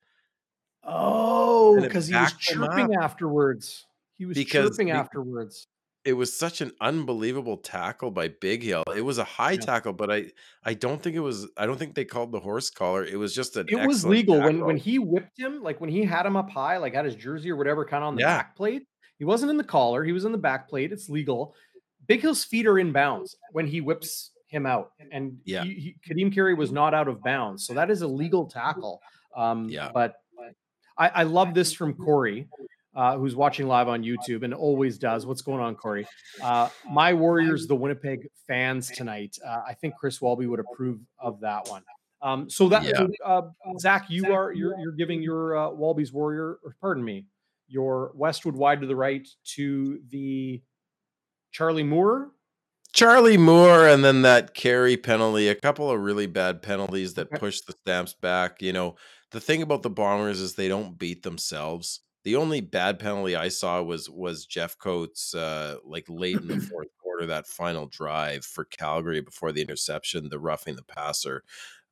Oh, 0.83 1.81
because 1.81 2.07
he 2.07 2.15
was 2.15 2.33
chirping 2.39 2.95
afterwards. 2.95 3.87
He 4.15 4.25
was 4.25 4.37
Because 4.37 4.71
chirping 4.71 4.91
afterwards. 4.93 5.67
It 6.07 6.13
was 6.13 6.33
such 6.33 6.61
an 6.61 6.71
unbelievable 6.81 7.57
tackle 7.57 8.13
by 8.13 8.29
Bighill. 8.29 8.85
It 8.97 9.01
was 9.03 9.19
a 9.19 9.25
high 9.25 9.53
Yeah. 9.53 9.61
tackle, 9.61 9.93
but 9.93 10.11
I 10.11 10.27
I 10.65 10.75
don't 10.75 11.03
think 11.03 11.17
it 11.17 11.21
was 11.21 11.49
I 11.57 11.67
don't 11.67 11.77
think 11.79 11.97
they 11.97 12.05
called 12.05 12.31
the 12.31 12.39
horse 12.39 12.71
collar. 12.71 13.05
It 13.05 13.17
was 13.19 13.35
just 13.35 13.57
an 13.57 13.67
It 13.69 13.85
was 13.87 14.05
legal 14.07 14.39
when 14.41 14.65
when 14.65 14.77
he 14.77 15.01
whipped 15.01 15.37
him, 15.37 15.63
like 15.65 15.81
when 15.81 15.91
he 15.91 16.05
had 16.05 16.25
him 16.25 16.37
up 16.37 16.49
high, 16.49 16.77
like 16.77 16.95
had 16.95 17.05
his 17.05 17.17
jersey 17.17 17.51
or 17.51 17.57
whatever, 17.57 17.85
kind 17.85 18.05
of 18.05 18.09
on 18.09 18.15
the 18.15 18.21
Yeah. 18.21 18.37
back 18.39 18.55
plate. 18.57 18.87
He 19.19 19.25
wasn't 19.25 19.51
in 19.51 19.57
the 19.57 19.65
collar, 19.65 20.05
he 20.05 20.13
was 20.13 20.25
in 20.25 20.31
the 20.33 20.39
back 20.39 20.69
plate. 20.69 20.93
It's 20.93 21.09
legal. 21.09 21.55
Bighill's 22.09 22.45
feet 22.45 22.69
are 22.69 22.79
in 22.79 22.93
bounds 22.93 23.35
when 23.51 23.67
he 23.67 23.81
whips 23.81 24.31
him 24.47 24.65
out, 24.65 24.93
and 25.11 25.41
Yeah. 25.45 25.65
he, 25.65 25.75
he, 25.75 25.97
Ka'Deem 26.07 26.33
Carey 26.33 26.55
was 26.55 26.71
not 26.71 26.95
out 26.95 27.09
of 27.09 27.21
bounds, 27.21 27.67
so 27.67 27.75
that 27.75 27.91
is 27.91 28.03
a 28.03 28.07
legal 28.07 28.47
tackle. 28.47 29.03
Um, 29.35 29.69
Yeah. 29.69 29.91
but 29.93 30.15
I, 30.97 31.09
I 31.09 31.23
love 31.25 31.53
this 31.53 31.73
from 31.73 31.95
Corey, 31.95 32.47
uh, 32.97 33.17
who's 33.19 33.37
watching 33.37 33.69
live 33.69 33.89
on 33.89 34.03
YouTube 34.03 34.43
and 34.43 34.55
always 34.55 34.99
does. 34.99 35.27
What's 35.27 35.43
going 35.43 35.61
on, 35.61 35.77
Corey? 35.77 36.07
Uh, 36.43 36.71
my 36.91 37.13
Warriors, 37.13 37.67
the 37.67 37.77
Winnipeg 37.77 38.27
fans 38.49 38.91
tonight. 38.91 39.39
Uh, 39.47 39.61
I 39.69 39.75
think 39.75 39.95
Chris 39.97 40.21
Walby 40.21 40.47
would 40.47 40.61
approve 40.61 40.99
of 41.19 41.41
that 41.41 41.69
one. 41.69 41.83
Um, 42.23 42.49
so 42.49 42.69
that 42.71 42.83
Yeah. 42.83 43.07
uh, 43.25 43.43
Zach, 43.79 44.07
you 44.09 44.33
are 44.33 44.53
you're 44.53 44.79
you're 44.81 44.93
giving 44.93 45.23
your 45.23 45.57
uh, 45.57 45.71
Walby's 45.71 46.13
Warrior, 46.13 46.59
or 46.65 46.75
pardon 46.81 47.05
me, 47.05 47.27
your 47.69 48.13
Westwood 48.15 48.57
wide 48.57 48.81
to 48.81 48.87
the 48.87 48.97
right 48.97 49.29
to 49.55 50.01
the 50.09 50.63
Charlie 51.53 51.83
Moore. 51.83 52.33
Charlie 52.93 53.37
Moore 53.37 53.87
and 53.87 54.03
then 54.03 54.23
that 54.23 54.55
Carey 54.55 54.97
penalty, 54.97 55.49
a 55.49 55.55
couple 55.55 55.91
of 55.91 56.01
really 56.01 56.27
bad 56.27 56.63
penalties 56.63 57.13
that 57.15 57.31
push 57.31 57.61
the 57.61 57.75
Stamps 57.75 58.15
back. 58.15 58.63
You 58.63 58.73
know, 58.73 58.97
the 59.33 59.41
thing 59.41 59.61
about 59.61 59.83
the 59.83 59.91
Bombers 59.91 60.41
is 60.41 60.55
they 60.55 60.69
don't 60.69 60.99
beat 60.99 61.23
themselves. 61.23 62.01
The 62.27 62.37
only 62.37 62.61
bad 62.61 62.99
penalty 62.99 63.37
I 63.37 63.49
saw 63.49 63.81
was 63.83 64.11
was 64.11 64.49
Jeffcoat's 64.49 65.35
uh 65.35 65.77
like 65.85 66.07
late 66.09 66.37
in 66.37 66.49
the 66.49 66.59
fourth 66.73 66.89
quarter, 67.03 67.25
that 67.27 67.47
final 67.47 67.87
drive 67.87 68.45
for 68.45 68.65
Calgary 68.65 69.21
before 69.23 69.53
the 69.53 69.63
interception, 69.63 70.29
the 70.29 70.41
roughing 70.41 70.77
the 70.77 70.83
passer. 70.83 71.45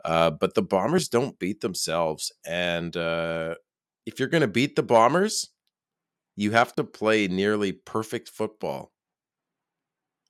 Uh, 0.05 0.31
but 0.31 0.55
the 0.55 0.63
Bombers 0.63 1.09
don't 1.09 1.39
beat 1.39 1.61
themselves. 1.63 2.33
And 2.45 2.97
uh 2.97 3.55
if 4.07 4.19
you're 4.19 4.29
gonna 4.29 4.49
beat 4.49 4.77
the 4.77 4.83
Bombers, 4.83 5.51
you 6.37 6.53
have 6.53 6.75
to 6.77 6.85
play 6.85 7.29
nearly 7.29 7.73
perfect 7.73 8.31
football 8.31 8.94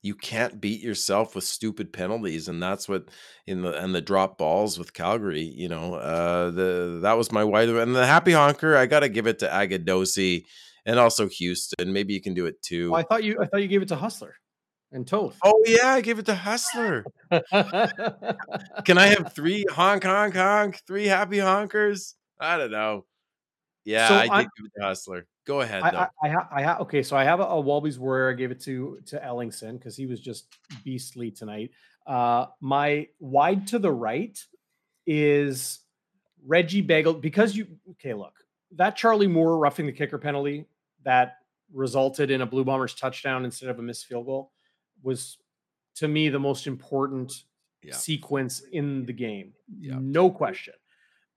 you 0.05 0.13
can't 0.13 0.61
beat 0.61 0.81
yourself 0.81 1.33
with 1.33 1.43
stupid 1.43 1.91
penalties 1.91 2.47
and 2.47 2.61
that's 2.61 2.87
what 2.87 3.05
in 3.47 3.63
the 3.63 3.73
and 3.83 3.95
the 3.95 4.01
drop 4.01 4.37
balls 4.37 4.77
with 4.77 4.93
Calgary 4.93 5.41
you 5.41 5.67
know 5.67 5.95
uh 5.95 6.51
the 6.51 6.99
that 7.01 7.13
was 7.17 7.31
my 7.31 7.43
wide 7.43 7.69
and 7.69 7.95
the 7.95 8.05
happy 8.05 8.31
honker 8.31 8.75
I 8.77 8.85
got 8.85 8.99
to 8.99 9.09
give 9.09 9.25
it 9.25 9.39
to 9.39 9.47
Agudosi 9.47 10.45
and 10.85 10.99
also 10.99 11.27
Houston 11.27 11.91
maybe 11.91 12.13
you 12.13 12.21
can 12.21 12.35
do 12.35 12.45
it 12.45 12.61
too. 12.61 12.91
Oh, 12.93 12.97
I 12.97 13.01
thought 13.03 13.23
you 13.23 13.37
I 13.41 13.47
thought 13.47 13.61
you 13.63 13.67
gave 13.67 13.81
it 13.81 13.87
to 13.87 13.95
Hustler 13.95 14.35
and 14.91 15.07
Toth. 15.07 15.37
oh 15.43 15.59
yeah 15.65 15.87
I 15.87 16.01
give 16.01 16.19
it 16.19 16.27
to 16.27 16.35
Hustler. 16.35 17.03
Can 18.85 18.97
I 18.97 19.07
have 19.07 19.33
three 19.33 19.65
honk 19.71 20.03
honk 20.03 20.35
honk 20.35 20.81
three 20.85 21.05
happy 21.07 21.37
honkers? 21.37 22.13
I 22.39 22.57
don't 22.57 22.71
know. 22.71 23.05
Yeah 23.85 24.07
So 24.07 24.15
I 24.15 24.21
did 24.23 24.31
I'm- 24.31 24.49
give 24.57 24.65
it 24.67 24.71
to 24.79 24.85
Hustler 24.85 25.25
go 25.45 25.61
ahead 25.61 25.83
I, 25.83 26.09
I, 26.23 26.29
I, 26.29 26.63
I 26.63 26.77
okay, 26.79 27.03
so 27.03 27.15
I 27.15 27.23
have 27.23 27.39
a, 27.39 27.43
a 27.43 27.59
Walby's 27.59 27.99
Warrior. 27.99 28.31
I 28.31 28.33
gave 28.33 28.51
it 28.51 28.59
to 28.61 28.99
to 29.07 29.19
Ellingson 29.19 29.73
because 29.73 29.95
he 29.95 30.05
was 30.05 30.19
just 30.19 30.53
beastly 30.83 31.31
tonight. 31.31 31.71
Uh, 32.05 32.47
my 32.61 33.07
wide 33.19 33.67
to 33.67 33.79
the 33.79 33.91
right 33.91 34.37
is 35.07 35.79
Reggie 36.45 36.81
Bagel 36.81 37.13
because 37.13 37.55
you 37.55 37.67
okay. 37.91 38.13
Look, 38.13 38.33
that 38.75 38.95
Charlie 38.95 39.27
Moore 39.27 39.57
roughing 39.57 39.85
the 39.85 39.91
kicker 39.91 40.17
penalty 40.17 40.65
that 41.03 41.37
resulted 41.73 42.31
in 42.31 42.41
a 42.41 42.45
Blue 42.45 42.63
Bombers 42.63 42.93
touchdown 42.93 43.45
instead 43.45 43.69
of 43.69 43.79
a 43.79 43.81
missed 43.81 44.05
field 44.05 44.25
goal 44.25 44.51
was 45.03 45.37
to 45.95 46.07
me 46.07 46.29
the 46.29 46.39
most 46.39 46.67
important 46.67 47.43
Yeah. 47.83 47.93
sequence 47.95 48.61
in 48.71 49.05
the 49.05 49.13
game. 49.13 49.53
Yeah. 49.79 49.97
No 49.99 50.29
question. 50.29 50.73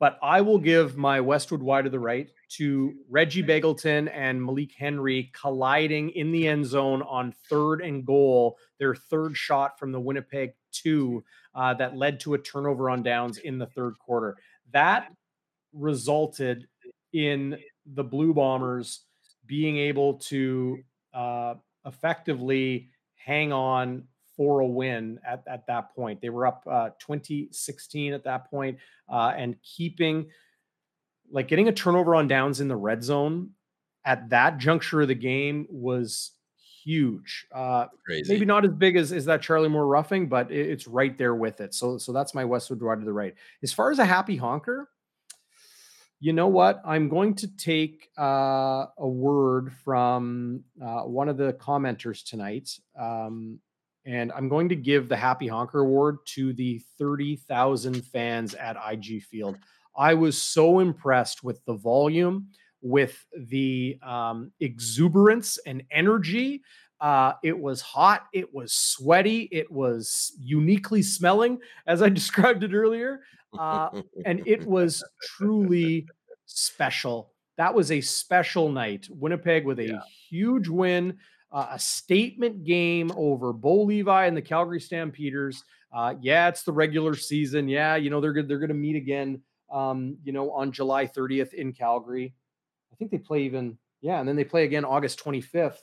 But 0.01 0.19
I 0.23 0.41
will 0.41 0.59
give 0.59 0.97
my 0.97 1.21
Westwood 1.21 1.63
wide 1.63 1.85
to 1.85 1.91
the 1.91 1.99
right 1.99 2.31
to 2.51 2.95
Reggie 3.11 3.43
Begelton 3.43 4.09
and 4.13 4.43
Malik 4.43 4.73
Henry 4.77 5.31
colliding 5.33 6.11
in 6.11 6.31
the 6.31 6.47
end 6.47 6.67
zone 6.67 7.03
on 7.03 7.35
third 7.51 7.81
and 7.81 8.07
goal, 8.07 8.57
their 8.79 8.95
third 8.95 9.37
shot 9.37 9.79
from 9.79 9.91
the 9.91 10.01
Winnipeg 10.01 10.53
two 10.71 11.25
uh, 11.55 11.75
that 11.75 11.97
led 11.97 12.21
to 12.21 12.35
a 12.35 12.39
turnover 12.39 12.91
on 12.91 13.03
downs 13.03 13.39
in 13.39 13.59
the 13.59 13.67
third 13.67 13.99
quarter. 13.99 14.37
That 14.73 15.11
resulted 15.73 16.69
in 17.13 17.59
the 17.95 18.05
Blue 18.05 18.33
Bombers 18.33 19.05
being 19.47 19.79
able 19.79 20.15
to 20.15 20.79
uh, 21.13 21.55
effectively 21.85 22.91
hang 23.17 23.53
on 23.53 24.05
for 24.39 24.61
a 24.61 24.67
win 24.67 25.19
at, 25.27 25.43
at 25.47 25.67
that 25.67 25.95
point. 25.95 26.23
They 26.23 26.31
were 26.31 26.47
up 26.47 26.63
uh, 26.71 26.91
2016 27.01 28.15
at 28.15 28.25
that 28.25 28.49
point, 28.51 28.79
uh, 29.13 29.35
and 29.37 29.57
keeping 29.63 30.31
like 31.31 31.49
getting 31.49 31.69
a 31.69 31.73
turnover 31.73 32.15
on 32.15 32.27
downs 32.29 32.61
in 32.61 32.69
the 32.69 32.77
red 32.77 33.03
zone 33.05 33.51
at 34.07 34.31
that 34.31 34.57
juncture 34.57 35.03
of 35.03 35.09
the 35.09 35.15
game 35.15 35.67
was 35.69 36.31
huge. 36.85 37.47
Uh, 37.55 37.87
crazy 38.07 38.33
maybe 38.33 38.47
not 38.47 38.65
as 38.65 38.71
big 38.73 38.97
as, 38.97 39.13
as 39.13 39.27
that 39.27 39.43
Charlie 39.43 39.69
Moore 39.69 39.87
roughing, 39.87 40.29
but 40.29 40.51
it- 40.51 40.71
it's 40.71 40.87
right 40.87 41.19
there 41.19 41.35
with 41.35 41.61
it. 41.61 41.75
So 41.75 41.99
so 41.99 42.13
that's 42.15 42.33
my 42.35 42.45
Westwood 42.47 42.81
wide 42.81 43.01
to 43.01 43.05
the 43.05 43.13
right. 43.13 43.35
As 43.63 43.73
far 43.75 43.91
as 43.91 43.99
a 43.99 44.07
happy 44.07 44.37
honker, 44.37 44.89
you 46.21 46.33
know 46.33 46.49
what? 46.49 46.81
I'm 46.85 47.09
going 47.09 47.35
to 47.37 47.57
take 47.57 48.09
uh, 48.19 48.87
a 48.99 49.07
word 49.09 49.73
from 49.85 50.65
uh, 50.83 51.03
one 51.03 51.29
of 51.29 51.37
the 51.37 51.53
commenters 51.53 52.25
tonight. 52.25 52.71
Um, 52.99 53.61
and 54.09 54.33
I'm 54.33 54.49
going 54.49 54.71
to 54.71 54.77
give 54.77 55.09
the 55.09 55.17
Happy 55.17 55.47
Honker 55.47 55.81
Award 55.81 56.17
to 56.29 56.55
the 56.55 56.81
30,000 56.99 58.03
fans 58.07 58.55
at 58.55 58.77
IG 58.91 59.23
Field. 59.23 59.59
I 59.97 60.15
was 60.15 60.41
so 60.41 60.79
impressed 60.79 61.45
with 61.45 61.63
the 61.67 61.75
volume, 61.75 62.49
with 62.81 63.23
the 63.37 63.99
um, 64.03 64.51
exuberance 64.61 65.59
and 65.67 65.83
energy. 65.91 66.63
Uh, 67.03 67.35
it 67.45 67.57
was 67.57 67.83
hot, 67.83 68.27
it 68.33 68.53
was 68.55 68.73
sweaty, 68.73 69.43
it 69.53 69.71
was 69.71 70.33
uniquely 70.41 71.03
smelling, 71.03 71.59
as 71.87 72.01
I 72.01 72.09
described 72.21 72.65
it 72.65 72.73
earlier. 72.73 73.21
Uh, 73.59 73.91
and 74.25 74.43
it 74.47 74.65
was 74.67 75.05
truly 75.37 76.07
special. 76.47 77.33
That 77.59 77.75
was 77.75 77.91
a 77.93 78.01
special 78.01 78.71
night. 78.73 79.07
Winnipeg 79.11 79.67
with 79.67 79.81
a 79.81 79.89
Yeah. 79.89 80.01
huge 80.31 80.69
win, 80.69 81.19
uh, 81.53 81.69
a 81.71 81.79
statement 81.79 82.65
game 82.65 83.11
over 83.17 83.53
Bo 83.53 83.83
Levi 83.83 84.27
and 84.27 84.37
the 84.37 84.43
Calgary 84.43 84.81
Stampeders. 84.81 85.65
Uh, 85.93 86.15
yeah, 86.21 86.49
it's 86.49 86.63
the 86.63 86.73
regular 86.73 87.15
season. 87.15 87.69
Yeah, 87.69 87.97
you 87.97 88.11
know 88.11 88.21
they're 88.21 88.33
good. 88.33 88.49
They're 88.49 88.59
going 88.59 88.69
to 88.69 88.75
meet 88.75 88.97
again. 88.97 89.41
Um, 89.71 90.17
you 90.25 90.33
know, 90.33 90.51
on 90.53 90.73
July 90.73 91.07
30th 91.07 91.53
in 91.53 91.75
Calgary. 91.75 92.35
I 92.91 92.97
think 92.97 93.11
they 93.11 93.19
play 93.19 93.43
even. 93.43 93.77
Yeah, 94.01 94.21
and 94.21 94.29
then 94.29 94.37
they 94.37 94.45
play 94.45 94.65
again 94.65 94.85
August 94.85 95.23
25th 95.23 95.79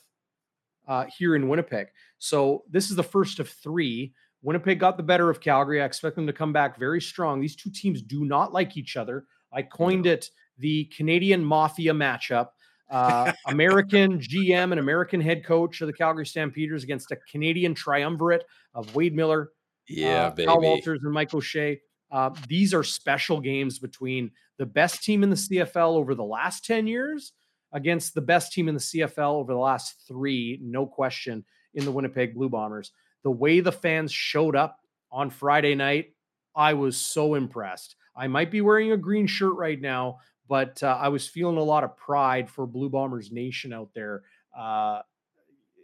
uh, 0.87 1.05
here 1.05 1.35
in 1.35 1.49
Winnipeg. 1.49 1.87
So 2.17 2.63
this 2.69 2.89
is 2.89 2.95
the 2.95 3.03
first 3.03 3.39
of 3.39 3.49
three. 3.49 4.13
Winnipeg 4.41 4.79
got 4.79 4.97
the 4.97 5.03
better 5.03 5.29
of 5.29 5.41
Calgary. 5.41 5.81
I 5.81 5.85
expect 5.85 6.15
them 6.15 6.27
to 6.27 6.33
come 6.33 6.53
back 6.53 6.77
very 6.77 7.01
strong. 7.01 7.41
These 7.41 7.55
two 7.55 7.71
teams 7.71 8.01
do 8.01 8.25
not 8.25 8.53
like 8.53 8.77
each 8.77 8.95
other. 8.95 9.25
I 9.51 9.63
coined 9.63 10.05
it 10.05 10.29
the 10.57 10.85
Canadian 10.85 11.43
Mafia 11.43 11.93
matchup. 11.93 12.49
Uh, 12.89 13.31
American 13.47 14.19
GM 14.19 14.71
and 14.71 14.79
American 14.79 15.19
head 15.19 15.43
coach 15.43 15.81
of 15.81 15.87
the 15.87 15.93
Calgary 15.93 16.25
Stampeders 16.25 16.83
against 16.83 17.11
a 17.11 17.17
Canadian 17.29 17.73
triumvirate 17.73 18.45
of 18.73 18.93
Wade 18.95 19.15
Miller, 19.15 19.49
yeah 19.89 20.27
uh, 20.27 20.29
baby 20.31 20.47
Kyle 20.47 20.61
Walters, 20.61 20.99
and 21.03 21.13
Mike 21.13 21.33
O'Shea. 21.33 21.79
Uh, 22.11 22.29
these 22.47 22.73
are 22.73 22.83
special 22.83 23.41
games 23.41 23.79
between 23.79 24.31
the 24.57 24.65
best 24.65 25.03
team 25.03 25.23
in 25.23 25.29
the 25.29 25.35
CFL 25.35 25.95
over 25.95 26.15
the 26.15 26.23
last 26.23 26.63
10 26.65 26.87
years 26.87 27.33
against 27.73 28.13
the 28.13 28.21
best 28.21 28.53
team 28.53 28.69
in 28.69 28.75
the 28.75 28.81
CFL 28.81 29.33
over 29.33 29.53
the 29.53 29.59
last 29.59 29.95
three, 30.07 30.59
no 30.61 30.85
question, 30.85 31.43
in 31.73 31.83
the 31.83 31.91
Winnipeg 31.91 32.33
Blue 32.33 32.49
Bombers. 32.49 32.91
The 33.23 33.31
way 33.31 33.59
the 33.59 33.71
fans 33.71 34.11
showed 34.11 34.55
up 34.55 34.79
on 35.11 35.29
Friday 35.29 35.75
night, 35.75 36.13
I 36.55 36.73
was 36.73 36.95
so 36.95 37.35
impressed. 37.35 37.95
I 38.15 38.27
might 38.27 38.49
be 38.49 38.61
wearing 38.61 38.93
a 38.93 38.97
green 38.97 39.27
shirt 39.27 39.55
right 39.55 39.79
now, 39.79 40.19
but 40.47 40.81
uh, 40.83 40.97
I 40.99 41.07
was 41.09 41.27
feeling 41.27 41.57
a 41.57 41.63
lot 41.63 41.83
of 41.83 41.95
pride 41.97 42.49
for 42.49 42.65
Blue 42.67 42.89
Bombers 42.89 43.31
Nation 43.31 43.73
out 43.73 43.89
there. 43.93 44.23
Uh, 44.57 45.01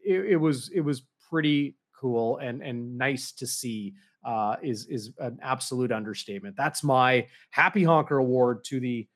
it, 0.05 0.25
it 0.31 0.37
was 0.37 0.69
it 0.69 0.81
was 0.81 1.03
pretty 1.29 1.77
cool 1.99 2.37
and 2.37 2.61
and 2.61 2.97
nice 2.97 3.31
to 3.33 3.47
see. 3.47 3.93
Uh, 4.23 4.55
is 4.61 4.85
is 4.85 5.11
an 5.17 5.39
absolute 5.41 5.91
understatement. 5.91 6.55
That's 6.55 6.83
my 6.83 7.27
Happy 7.49 7.83
Honker 7.83 8.19
Award 8.19 8.63
to 8.65 8.79
the 8.79 9.07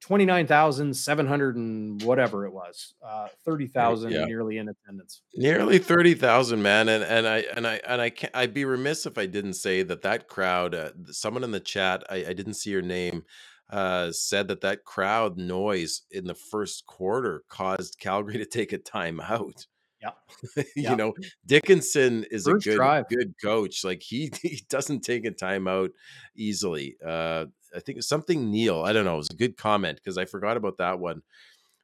29,700 0.00 1.56
and 1.56 2.02
whatever 2.02 2.46
it 2.46 2.52
was, 2.52 2.94
uh, 3.06 3.28
30,000 3.44 4.12
Yeah. 4.12 4.24
nearly 4.26 4.58
in 4.58 4.68
attendance. 4.68 5.22
Nearly 5.34 5.78
30,000, 5.78 6.62
man, 6.62 6.88
and 6.88 7.02
and 7.04 7.26
I 7.26 7.38
and 7.56 7.66
I 7.66 7.80
and 7.86 8.00
I 8.00 8.10
can't 8.10 8.34
I'd 8.34 8.54
be 8.54 8.64
remiss 8.64 9.06
if 9.06 9.18
I 9.18 9.26
didn't 9.26 9.54
say 9.54 9.82
that 9.82 10.02
that 10.02 10.28
crowd, 10.28 10.74
uh, 10.74 10.90
someone 11.10 11.44
in 11.44 11.50
the 11.52 11.60
chat, 11.60 12.04
I 12.10 12.16
I 12.26 12.32
didn't 12.32 12.54
see 12.54 12.70
your 12.70 12.82
name, 12.82 13.24
uh, 13.70 14.12
said 14.12 14.48
that 14.48 14.60
that 14.62 14.84
crowd 14.84 15.36
noise 15.38 16.02
in 16.10 16.26
the 16.26 16.34
first 16.34 16.86
quarter 16.86 17.44
caused 17.48 17.98
Calgary 17.98 18.38
to 18.38 18.46
take 18.46 18.72
a 18.72 18.78
timeout. 18.78 19.66
Yeah. 20.02 20.10
You 20.56 20.64
Yeah. 20.76 20.94
know, 20.96 21.14
Dickenson 21.46 22.24
is 22.30 22.46
a 22.46 22.54
good 22.54 22.76
drive. 22.76 23.08
good 23.08 23.34
coach, 23.42 23.84
like, 23.84 24.02
he 24.02 24.30
he 24.42 24.62
doesn't 24.68 25.00
take 25.00 25.24
a 25.26 25.30
timeout 25.30 25.90
easily. 26.36 26.96
Uh, 27.04 27.46
I 27.74 27.80
think 27.80 28.02
something 28.02 28.50
Neil, 28.50 28.82
I 28.82 28.92
don't 28.92 29.04
know, 29.04 29.14
it 29.14 29.18
was 29.18 29.30
a 29.32 29.36
good 29.36 29.56
comment 29.56 29.98
because 29.98 30.18
I 30.18 30.26
forgot 30.26 30.56
about 30.56 30.78
that 30.78 30.98
one. 31.00 31.22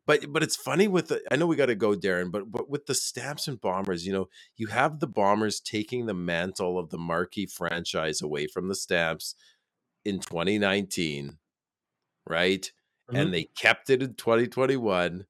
But 0.06 0.32
but 0.32 0.42
it's 0.42 0.56
funny 0.56 0.88
with 0.88 1.08
the 1.08 1.22
I 1.30 1.36
know 1.36 1.46
we 1.46 1.56
gotta 1.56 1.74
go, 1.76 1.94
Darren, 1.96 2.30
but 2.32 2.50
but 2.50 2.68
with 2.68 2.86
the 2.86 2.94
Stamps 2.94 3.48
and 3.48 3.60
Bombers, 3.60 4.06
you 4.06 4.12
know, 4.12 4.28
you 4.56 4.66
have 4.68 4.98
the 5.00 5.06
Bombers 5.06 5.60
taking 5.60 6.06
the 6.06 6.14
mantle 6.14 6.78
of 6.78 6.90
the 6.90 6.98
marquee 6.98 7.46
franchise 7.46 8.20
away 8.22 8.46
from 8.48 8.68
the 8.68 8.74
Stamps 8.74 9.34
in 10.04 10.20
2019, 10.20 11.38
right? 12.28 12.70
And 13.14 13.32
Mhm. 13.32 13.34
they 13.34 13.44
kept 13.56 13.90
it 13.90 14.02
in 14.02 14.14
2021, 14.14 15.26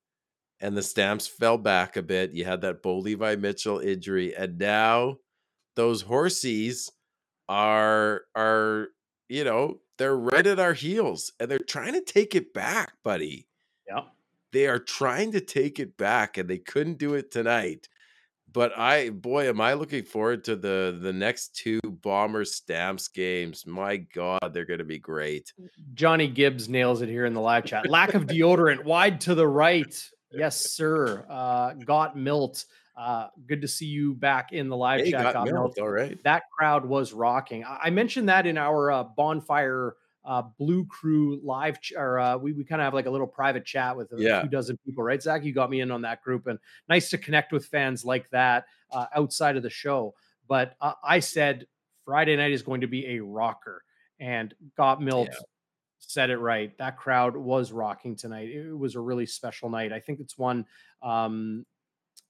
and 0.60 0.76
the 0.76 0.82
Stamps 0.82 1.26
fell 1.26 1.58
back 1.58 1.96
a 1.96 2.02
bit. 2.02 2.32
You 2.32 2.44
had 2.44 2.60
that 2.62 2.82
Bo 2.82 2.98
Levi 2.98 3.36
Mitchell 3.36 3.78
injury, 3.80 4.34
and 4.36 4.58
now 4.58 5.18
those 5.76 6.04
Horsies 6.04 6.90
are 7.48 8.26
are, 8.36 8.88
you 9.28 9.44
know, 9.44 9.82
they're 9.98 10.16
right 10.16 10.46
at 10.46 10.60
our 10.60 10.74
heels, 10.74 11.32
and 11.40 11.50
they're 11.50 11.58
trying 11.60 11.94
to 11.94 12.02
take 12.02 12.34
it 12.34 12.54
back, 12.54 13.02
buddy. 13.04 13.48
Yeah. 13.86 14.10
They 14.52 14.66
are 14.68 14.78
trying 14.78 15.32
to 15.32 15.40
take 15.40 15.78
it 15.78 15.96
back, 15.96 16.36
and 16.36 16.48
they 16.48 16.58
couldn't 16.58 16.98
do 16.98 17.14
it 17.14 17.30
tonight. 17.30 17.88
But 18.52 18.76
I 18.78 19.10
boy, 19.10 19.48
am 19.48 19.60
I 19.60 19.74
looking 19.74 20.02
forward 20.04 20.44
to 20.44 20.56
the 20.56 20.96
the 21.00 21.12
next 21.12 21.56
2 21.56 21.80
Bombers 22.02 22.54
Stamps 22.54 23.08
games. 23.08 23.66
My 23.66 23.96
god, 23.98 24.50
they're 24.52 24.64
gonna 24.64 24.84
be 24.84 24.98
great. 24.98 25.52
Johnny 25.94 26.26
Gibbs 26.28 26.68
nails 26.68 27.02
it 27.02 27.08
here 27.08 27.26
in 27.26 27.34
the 27.34 27.40
live 27.40 27.64
chat. 27.64 27.88
Lack 27.88 28.14
of 28.14 28.26
deodorant, 28.26 28.84
wide 28.84 29.20
to 29.22 29.34
the 29.34 29.46
right. 29.46 29.94
Yes, 30.32 30.60
sir. 30.60 31.24
Uh, 31.28 31.74
got 31.74 32.16
Milt. 32.16 32.64
Uh, 32.96 33.28
good 33.46 33.62
to 33.62 33.68
see 33.68 33.86
you 33.86 34.14
back 34.14 34.52
in 34.52 34.68
the 34.68 34.76
live 34.76 35.00
Hey, 35.00 35.10
chat. 35.10 35.22
got 35.22 35.32
Got 35.34 35.44
Milt. 35.46 35.54
milk, 35.76 35.78
alright. 35.78 36.22
That 36.24 36.42
crowd 36.56 36.84
was 36.84 37.12
rocking. 37.12 37.64
I 37.64 37.78
I 37.84 37.90
mentioned 37.90 38.28
that 38.28 38.46
in 38.46 38.58
our 38.58 38.90
uh, 38.92 39.04
bonfire 39.04 39.94
uh, 40.24 40.42
Blue 40.58 40.84
Crew 40.86 41.40
live, 41.42 41.80
ch- 41.80 41.94
or 41.96 42.18
uh, 42.18 42.36
we, 42.36 42.52
we 42.52 42.64
kind 42.64 42.80
of 42.80 42.84
have 42.84 42.94
like 42.94 43.06
a 43.06 43.10
little 43.10 43.26
private 43.26 43.64
chat 43.64 43.96
with 43.96 44.12
a 44.12 44.16
Yeah. 44.18 44.40
few 44.40 44.50
dozen 44.50 44.78
people, 44.84 45.02
right? 45.02 45.22
Zach, 45.22 45.44
you 45.44 45.52
got 45.52 45.70
me 45.70 45.80
in 45.80 45.90
on 45.90 46.02
that 46.02 46.22
group, 46.22 46.46
and 46.46 46.58
nice 46.88 47.10
to 47.10 47.18
connect 47.18 47.52
with 47.52 47.66
fans 47.66 48.04
like 48.04 48.28
that 48.30 48.66
uh, 48.92 49.06
outside 49.14 49.56
of 49.56 49.62
the 49.62 49.70
show. 49.70 50.14
But 50.48 50.74
uh, 50.80 50.94
I 51.02 51.20
said 51.20 51.66
Friday 52.04 52.36
night 52.36 52.52
is 52.52 52.62
going 52.62 52.80
to 52.82 52.86
be 52.86 53.06
a 53.16 53.20
rocker, 53.20 53.84
and 54.18 54.54
got 54.76 55.00
Milt 55.00 55.28
Yeah. 55.30 55.38
said 56.00 56.30
it 56.30 56.38
right. 56.38 56.76
That 56.78 56.96
crowd 56.96 57.36
was 57.36 57.72
rocking 57.72 58.16
tonight. 58.16 58.50
It 58.50 58.76
was 58.76 58.96
a 58.96 59.00
really 59.00 59.26
special 59.26 59.70
night. 59.70 59.92
I 59.92 60.00
think 60.00 60.20
it's 60.20 60.36
one 60.36 60.66
um, 61.02 61.64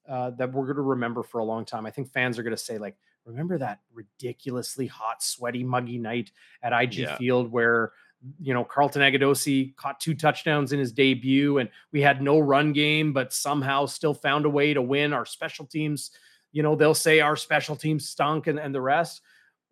uh, 0.07 0.31
that 0.31 0.51
we're 0.53 0.65
going 0.65 0.75
to 0.77 0.81
remember 0.81 1.23
for 1.23 1.39
a 1.39 1.43
long 1.43 1.65
time. 1.65 1.85
I 1.85 1.91
think 1.91 2.11
fans 2.11 2.39
are 2.39 2.43
going 2.43 2.55
to 2.55 2.61
say, 2.61 2.77
like, 2.77 2.95
remember 3.31 3.57
that 3.57 3.79
ridiculously 3.93 4.87
hot, 4.87 5.23
sweaty, 5.23 5.63
muggy 5.63 5.97
night 5.97 6.31
at 6.61 6.73
IG 6.73 6.95
Yeah. 6.95 7.17
Field 7.17 7.51
where 7.51 7.93
you 8.39 8.53
know 8.53 8.63
Carlton 8.63 9.01
Agudosi 9.01 9.75
caught 9.75 9.99
two 9.99 10.13
touchdowns 10.13 10.73
in 10.73 10.79
his 10.79 10.91
debut, 10.91 11.57
and 11.57 11.69
we 11.91 12.01
had 12.01 12.21
no 12.21 12.39
run 12.39 12.73
game, 12.73 13.13
but 13.13 13.33
somehow 13.33 13.85
still 13.85 14.13
found 14.13 14.45
a 14.45 14.49
way 14.49 14.73
to 14.73 14.81
win. 14.81 15.13
Our 15.13 15.25
special 15.25 15.65
teams, 15.65 16.11
you 16.51 16.61
know, 16.61 16.75
they'll 16.75 16.93
say 16.93 17.19
our 17.19 17.35
special 17.35 17.75
teams 17.75 18.07
stunk 18.07 18.47
and, 18.47 18.59
and 18.59 18.75
the 18.75 18.81
rest. 18.81 19.21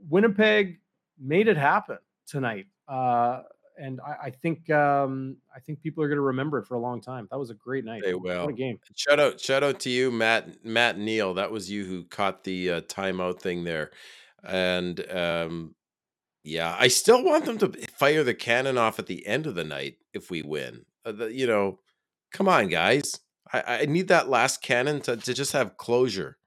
Winnipeg 0.07 0.79
made 1.19 1.47
it 1.47 1.57
happen 1.57 1.99
tonight. 2.25 2.67
Uh, 2.87 3.43
and 3.79 3.99
I, 4.01 4.15
I 4.25 4.29
think 4.29 4.69
um, 4.69 5.37
I 5.55 5.59
think 5.59 5.81
people 5.81 6.03
are 6.03 6.07
going 6.07 6.17
to 6.17 6.21
remember 6.21 6.59
it 6.59 6.65
for 6.67 6.75
a 6.75 6.79
long 6.79 7.01
time. 7.01 7.27
That 7.31 7.39
was 7.39 7.49
a 7.49 7.55
great 7.55 7.85
night. 7.85 8.01
They 8.03 8.13
What 8.13 8.35
a 8.37 8.45
will. 8.47 8.53
game! 8.53 8.79
Shout 8.95 9.19
out 9.19 9.39
shout 9.39 9.63
out 9.63 9.79
to 9.81 9.89
you, 9.89 10.11
Matt 10.11 10.65
Matt 10.65 10.97
Neal. 10.97 11.33
That 11.35 11.51
was 11.51 11.71
you 11.71 11.85
who 11.85 12.03
caught 12.03 12.43
the, 12.43 12.71
uh, 12.71 12.81
timeout 12.81 13.39
thing 13.39 13.63
there. 13.63 13.91
And, 14.43 14.99
um, 15.11 15.75
yeah, 16.43 16.75
I 16.79 16.87
still 16.87 17.23
want 17.23 17.45
them 17.45 17.57
to 17.59 17.73
fire 17.97 18.23
the 18.23 18.33
cannon 18.33 18.77
off 18.77 18.97
at 18.99 19.07
the 19.07 19.25
end 19.27 19.45
of 19.45 19.55
the 19.55 19.63
night 19.65 19.97
if 20.13 20.31
we 20.31 20.41
win. 20.41 20.85
Uh, 21.05 21.11
the 21.11 21.33
you 21.33 21.47
know, 21.47 21.79
come 22.33 22.47
on, 22.47 22.67
guys. 22.69 23.19
I 23.53 23.81
I 23.81 23.85
need 23.85 24.07
that 24.07 24.29
last 24.29 24.61
cannon 24.61 25.01
to 25.01 25.17
to 25.17 25.33
just 25.33 25.51
have 25.53 25.77
closure. 25.77 26.37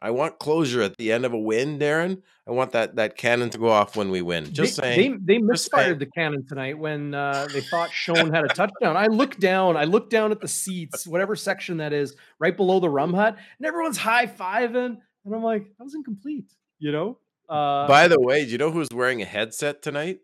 I 0.00 0.10
want 0.10 0.38
closure 0.38 0.82
at 0.82 0.96
the 0.98 1.10
end 1.10 1.24
of 1.24 1.32
a 1.32 1.38
win, 1.38 1.78
Darren. 1.78 2.22
I 2.46 2.52
want 2.52 2.72
that 2.72 2.96
that 2.96 3.16
cannon 3.16 3.50
to 3.50 3.58
go 3.58 3.68
off 3.68 3.96
when 3.96 4.10
we 4.10 4.22
win. 4.22 4.52
Just 4.52 4.76
they, 4.76 4.82
saying. 4.94 5.22
They, 5.24 5.34
they 5.34 5.38
misfired 5.38 5.98
the 5.98 6.06
cannon 6.06 6.46
tonight 6.46 6.78
when 6.78 7.14
uh, 7.14 7.48
they 7.52 7.62
thought 7.62 7.90
Schoen 7.90 8.32
had 8.32 8.44
a 8.44 8.48
touchdown. 8.48 8.96
I 8.96 9.06
looked 9.06 9.40
down. 9.40 9.76
I 9.76 9.84
looked 9.84 10.10
down 10.10 10.32
at 10.32 10.40
the 10.40 10.48
seats, 10.48 11.06
whatever 11.06 11.34
section 11.34 11.78
that 11.78 11.92
is, 11.92 12.14
right 12.38 12.56
below 12.56 12.78
the 12.78 12.90
rum 12.90 13.14
hut, 13.14 13.36
and 13.58 13.66
everyone's 13.66 13.96
high 13.96 14.26
fiving, 14.26 14.98
and 15.24 15.34
I'm 15.34 15.42
like, 15.42 15.64
that 15.78 15.84
was 15.84 15.94
incomplete. 15.94 16.52
You 16.78 16.92
know. 16.92 17.18
Uh, 17.48 17.86
By 17.86 18.08
the 18.08 18.20
way, 18.20 18.44
do 18.44 18.50
you 18.50 18.58
know 18.58 18.70
who's 18.70 18.88
wearing 18.92 19.22
a 19.22 19.24
headset 19.24 19.80
tonight? 19.80 20.18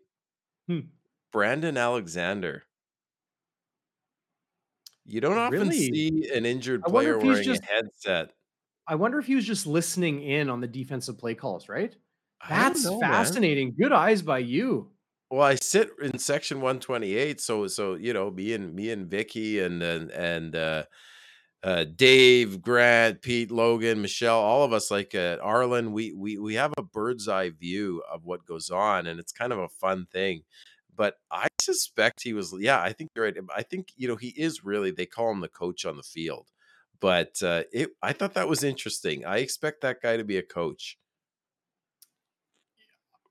Hmm. 0.67 0.79
Brandon 1.31 1.77
Alexander. 1.77 2.63
You 5.05 5.19
don't 5.19 5.37
often 5.37 5.59
Really? 5.59 5.77
see 5.77 6.29
an 6.33 6.45
injured 6.45 6.83
player 6.83 7.17
wearing 7.17 7.43
just- 7.43 7.63
a 7.63 7.65
headset. 7.65 8.29
I 8.87 8.95
wonder 8.95 9.19
if 9.19 9.25
he 9.25 9.35
was 9.35 9.45
just 9.45 9.65
listening 9.65 10.21
in 10.21 10.49
on 10.49 10.61
the 10.61 10.67
defensive 10.67 11.17
play 11.17 11.35
calls. 11.35 11.69
Right. 11.69 11.95
That's 12.47 12.85
know, 12.85 12.99
man. 12.99 13.11
fascinating. 13.11 13.75
Good 13.79 13.93
eyes 13.93 14.21
by 14.21 14.39
you. 14.39 14.91
Well, 15.29 15.41
I 15.41 15.55
sit 15.55 15.89
in 16.01 16.19
section 16.19 16.57
128, 16.57 17.41
so 17.41 17.67
so 17.67 17.95
you 17.95 18.13
know, 18.13 18.29
me 18.29 18.53
and 18.53 18.73
me 18.73 18.91
and 18.91 19.09
Vicky 19.09 19.59
and 19.59 19.81
and 19.81 20.11
and 20.11 20.55
uh, 20.55 20.83
uh, 21.63 21.85
Dave, 21.95 22.61
Grant, 22.61 23.21
Pete, 23.21 23.49
Logan, 23.49 24.01
Michelle, 24.01 24.39
all 24.39 24.63
of 24.63 24.73
us 24.73 24.91
like 24.91 25.15
at 25.15 25.39
Arlen, 25.39 25.93
we 25.93 26.13
we 26.13 26.37
we 26.37 26.55
have 26.55 26.73
a 26.77 26.83
bird's 26.83 27.27
eye 27.27 27.49
view 27.49 28.03
of 28.11 28.25
what 28.25 28.45
goes 28.45 28.69
on, 28.69 29.07
and 29.07 29.19
it's 29.19 29.31
kind 29.31 29.53
of 29.53 29.59
a 29.59 29.69
fun 29.69 30.05
thing. 30.11 30.41
But 30.95 31.15
I 31.31 31.47
suspect 31.59 32.21
he 32.21 32.33
was, 32.33 32.53
yeah, 32.59 32.79
I 32.81 32.93
think 32.93 33.09
you're 33.15 33.25
right. 33.25 33.35
I 33.55 33.63
think 33.63 33.87
you 33.95 34.07
know 34.07 34.17
he 34.17 34.29
is 34.29 34.63
really. 34.63 34.91
They 34.91 35.05
call 35.05 35.31
him 35.31 35.39
the 35.39 35.47
coach 35.47 35.85
on 35.85 35.97
the 35.97 36.03
field, 36.03 36.49
but 37.03 37.43
uh, 37.43 37.63
it. 37.73 37.89
I 38.01 38.13
thought 38.13 38.35
that 38.35 38.47
was 38.47 38.63
interesting. 38.63 39.25
I 39.25 39.39
expect 39.39 39.81
that 39.81 40.01
guy 40.01 40.15
to 40.15 40.23
be 40.23 40.37
a 40.37 40.41
coach. 40.41 40.97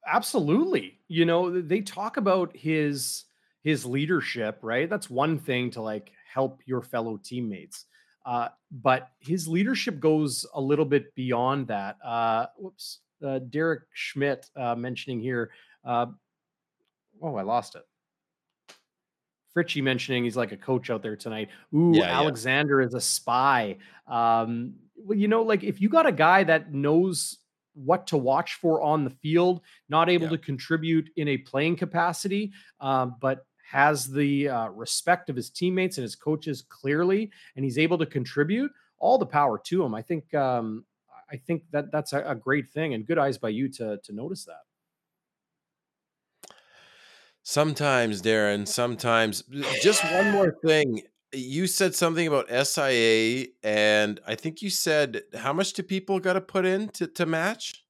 absolutely 0.07 0.99
you 1.09 1.25
know 1.25 1.61
they 1.61 1.81
talk 1.81 2.17
about 2.17 2.55
his 2.57 3.25
his 3.63 3.87
leadership 3.87 4.59
right 4.63 4.91
that's 4.91 5.09
one 5.09 5.39
thing 5.39 5.71
to 5.71 5.81
like 5.81 6.11
help 6.33 6.61
your 6.67 6.83
fellow 6.83 7.19
teammates 7.23 7.85
uh, 8.27 8.49
but 8.71 9.11
his 9.19 9.49
leadership 9.49 9.99
goes 10.01 10.47
a 10.55 10.61
little 10.61 10.85
bit 10.85 11.15
beyond 11.15 11.69
that 11.69 11.97
uh, 12.05 12.47
whoops 12.59 13.01
uh, 13.25 13.39
derek 13.51 13.83
schmidt 13.93 14.51
uh, 14.57 14.75
mentioning 14.75 15.21
here 15.21 15.51
uh, 15.85 16.07
oh 17.23 17.37
i 17.37 17.43
lost 17.43 17.77
it 17.77 17.85
Fritchie 19.55 19.83
mentioning 19.83 20.25
he's 20.25 20.37
like 20.37 20.53
a 20.53 20.57
coach 20.57 20.91
out 20.91 21.03
there 21.03 21.17
tonight. 21.17 21.49
Ooh, 21.75 21.93
Yeah, 21.95 22.07
yeah. 22.07 22.19
Alexander 22.19 22.81
is 22.81 22.95
a 22.95 23.01
spy. 23.01 23.77
Um, 24.07 24.75
well, 24.97 25.19
you 25.19 25.29
know, 25.29 25.43
like 25.43 25.63
if 25.65 25.81
you 25.81 25.89
got 25.89 26.07
a 26.07 26.13
guy 26.13 26.45
that 26.45 26.73
knows 26.73 27.39
what 27.75 28.07
to 28.09 28.17
watch 28.17 28.55
for 28.55 28.83
on 28.83 29.05
the 29.05 29.11
field, 29.11 29.63
not 29.89 30.09
able 30.09 30.25
Yeah. 30.25 30.31
to 30.33 30.39
contribute 30.39 31.11
in 31.17 31.29
a 31.29 31.39
playing 31.39 31.77
capacity, 31.77 32.53
um, 32.81 33.17
but 33.21 33.47
has 33.71 34.07
the 34.11 34.49
uh, 34.49 34.69
respect 34.69 35.31
of 35.31 35.37
his 35.37 35.49
teammates 35.49 35.97
and 35.97 36.03
his 36.03 36.15
coaches 36.15 36.63
clearly, 36.69 37.31
and 37.57 37.65
he's 37.65 37.79
able 37.79 37.97
to 37.97 38.05
contribute, 38.07 38.71
all 38.99 39.17
the 39.17 39.27
power 39.27 39.59
to 39.59 39.83
him. 39.83 39.95
I 39.95 40.03
think 40.03 40.33
um, 40.35 40.85
I 41.31 41.37
think 41.37 41.63
that 41.71 41.91
that's 41.91 42.13
a, 42.13 42.23
a 42.27 42.35
great 42.35 42.69
thing, 42.71 42.93
and 42.93 43.07
good 43.07 43.17
eyes 43.19 43.39
by 43.39 43.49
you 43.49 43.69
to 43.71 43.97
to 44.05 44.13
notice 44.13 44.45
that. 44.45 44.61
Sometimes, 47.45 48.23
Darren, 48.23 48.67
sometimes. 48.69 49.43
Just 49.83 50.05
one 50.13 50.31
more 50.31 50.57
thing. 50.65 51.03
You 51.33 51.67
said 51.67 51.95
something 51.95 52.27
about 52.27 52.49
SIA, 52.67 53.47
and 53.63 54.21
I 54.27 54.35
think 54.35 54.63
you 54.63 54.71
said 54.71 55.23
how 55.35 55.53
much 55.53 55.73
do 55.73 55.83
people 55.83 56.21
got 56.21 56.35
to 56.35 56.41
put 56.41 56.65
in 56.67 56.89
to, 56.91 57.07
to 57.09 57.27
match? 57.27 57.85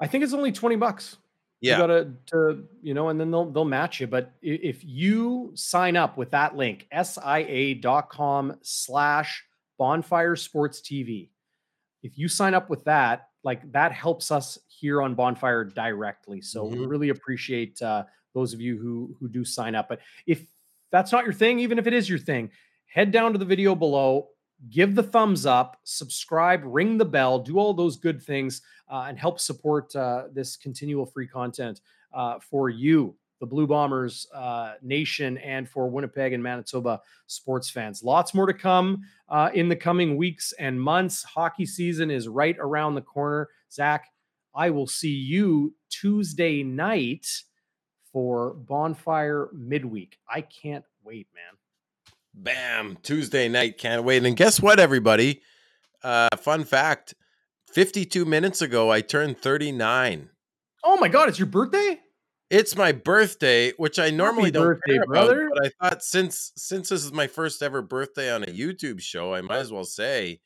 I 0.00 0.06
think 0.06 0.24
it's 0.24 0.32
only 0.32 0.50
twenty 0.50 0.76
bucks. 0.76 1.18
Yeah. 1.60 1.74
You 1.76 1.82
gotta 1.82 2.10
to 2.32 2.64
you 2.82 2.94
know, 2.94 3.08
and 3.10 3.20
then 3.20 3.30
they'll 3.30 3.50
they'll 3.50 3.64
match 3.64 4.00
you. 4.00 4.06
But 4.06 4.32
if 4.42 4.84
you 4.84 5.52
sign 5.54 5.96
up 5.96 6.16
with 6.16 6.30
that 6.32 6.56
link, 6.56 6.88
sia.com 6.92 8.58
slash 8.62 9.44
bonfire 9.78 10.36
sports 10.36 10.80
TV, 10.80 11.28
if 12.02 12.18
you 12.18 12.28
sign 12.28 12.54
up 12.54 12.68
with 12.70 12.84
that, 12.84 13.28
like 13.44 13.70
that 13.72 13.92
helps 13.92 14.30
us 14.30 14.58
here 14.68 15.00
on 15.00 15.14
Bonfire 15.14 15.64
directly. 15.64 16.40
So 16.40 16.64
we 16.64 16.76
Mhm. 16.78 16.88
really 16.90 17.08
appreciate 17.10 17.80
uh 17.80 18.04
those 18.36 18.52
of 18.52 18.60
you 18.60 18.76
who 18.76 19.16
who 19.18 19.28
do 19.28 19.44
sign 19.44 19.74
up. 19.74 19.88
But 19.88 20.00
if 20.26 20.44
that's 20.92 21.10
not 21.10 21.24
your 21.24 21.32
thing, 21.32 21.58
even 21.58 21.78
if 21.78 21.86
it 21.86 21.94
is 21.94 22.08
your 22.08 22.18
thing, 22.18 22.50
head 22.86 23.10
down 23.10 23.32
to 23.32 23.38
the 23.38 23.44
video 23.44 23.74
below, 23.74 24.28
give 24.70 24.94
the 24.94 25.02
thumbs 25.02 25.46
up, 25.46 25.78
subscribe, 25.84 26.60
ring 26.64 26.98
the 26.98 27.04
bell, 27.04 27.38
do 27.38 27.58
all 27.58 27.72
those 27.72 27.96
good 27.96 28.22
things, 28.22 28.60
uh, 28.92 29.06
and 29.08 29.18
help 29.18 29.40
support 29.40 29.96
uh, 29.96 30.24
this 30.32 30.56
continual 30.56 31.06
free 31.06 31.26
content 31.26 31.80
uh, 32.12 32.38
for 32.38 32.68
you, 32.68 33.16
the 33.40 33.46
Blue 33.46 33.66
Bombers 33.66 34.26
uh, 34.34 34.74
nation, 34.82 35.38
and 35.38 35.66
for 35.68 35.88
Winnipeg 35.88 36.34
and 36.34 36.42
Manitoba 36.42 37.00
sports 37.26 37.70
fans. 37.70 38.04
Lots 38.04 38.34
more 38.34 38.46
to 38.46 38.54
come 38.54 39.02
uh, 39.30 39.50
in 39.54 39.70
the 39.70 39.76
coming 39.76 40.16
weeks 40.16 40.52
and 40.58 40.78
months. 40.80 41.22
Hockey 41.22 41.64
season 41.64 42.10
is 42.10 42.28
right 42.28 42.56
around 42.60 42.94
the 42.94 43.00
corner. 43.00 43.48
Zach, 43.72 44.04
I 44.54 44.70
will 44.70 44.86
see 44.86 45.10
you 45.10 45.74
Tuesday 45.88 46.62
night 46.62 47.26
for 48.12 48.54
Bonfire 48.54 49.48
Midweek. 49.52 50.18
I 50.28 50.40
can't 50.40 50.84
wait, 51.04 51.26
man. 51.34 51.58
Bam! 52.34 52.98
Tuesday 53.02 53.48
night, 53.48 53.78
can't 53.78 54.04
wait. 54.04 54.24
And 54.24 54.36
guess 54.36 54.60
what, 54.60 54.78
everybody? 54.78 55.42
Uh, 56.02 56.28
fun 56.36 56.64
fact: 56.64 57.14
fifty-two 57.72 58.24
minutes 58.24 58.60
ago, 58.62 58.90
I 58.90 59.00
turned 59.00 59.38
thirty-nine. 59.38 60.30
Oh 60.84 60.96
my 60.98 61.08
god! 61.08 61.28
It's 61.28 61.38
your 61.38 61.46
birthday. 61.46 62.00
It's 62.48 62.76
my 62.76 62.92
birthday, 62.92 63.72
which 63.76 63.98
I 63.98 64.10
normally 64.10 64.50
Happy 64.50 64.52
don't 64.52 64.66
birthday, 64.66 64.94
care 64.94 65.06
brother. 65.06 65.46
about, 65.48 65.58
but 65.58 65.66
I 65.66 65.70
thought 65.88 66.04
since 66.04 66.52
since 66.56 66.90
this 66.90 67.04
is 67.04 67.12
my 67.12 67.26
first 67.26 67.60
ever 67.60 67.82
birthday 67.82 68.32
on 68.32 68.44
a 68.44 68.46
YouTube 68.46 69.00
show, 69.00 69.34
I 69.34 69.40
might 69.40 69.58
as 69.58 69.72
well 69.72 69.82
say, 69.82 70.38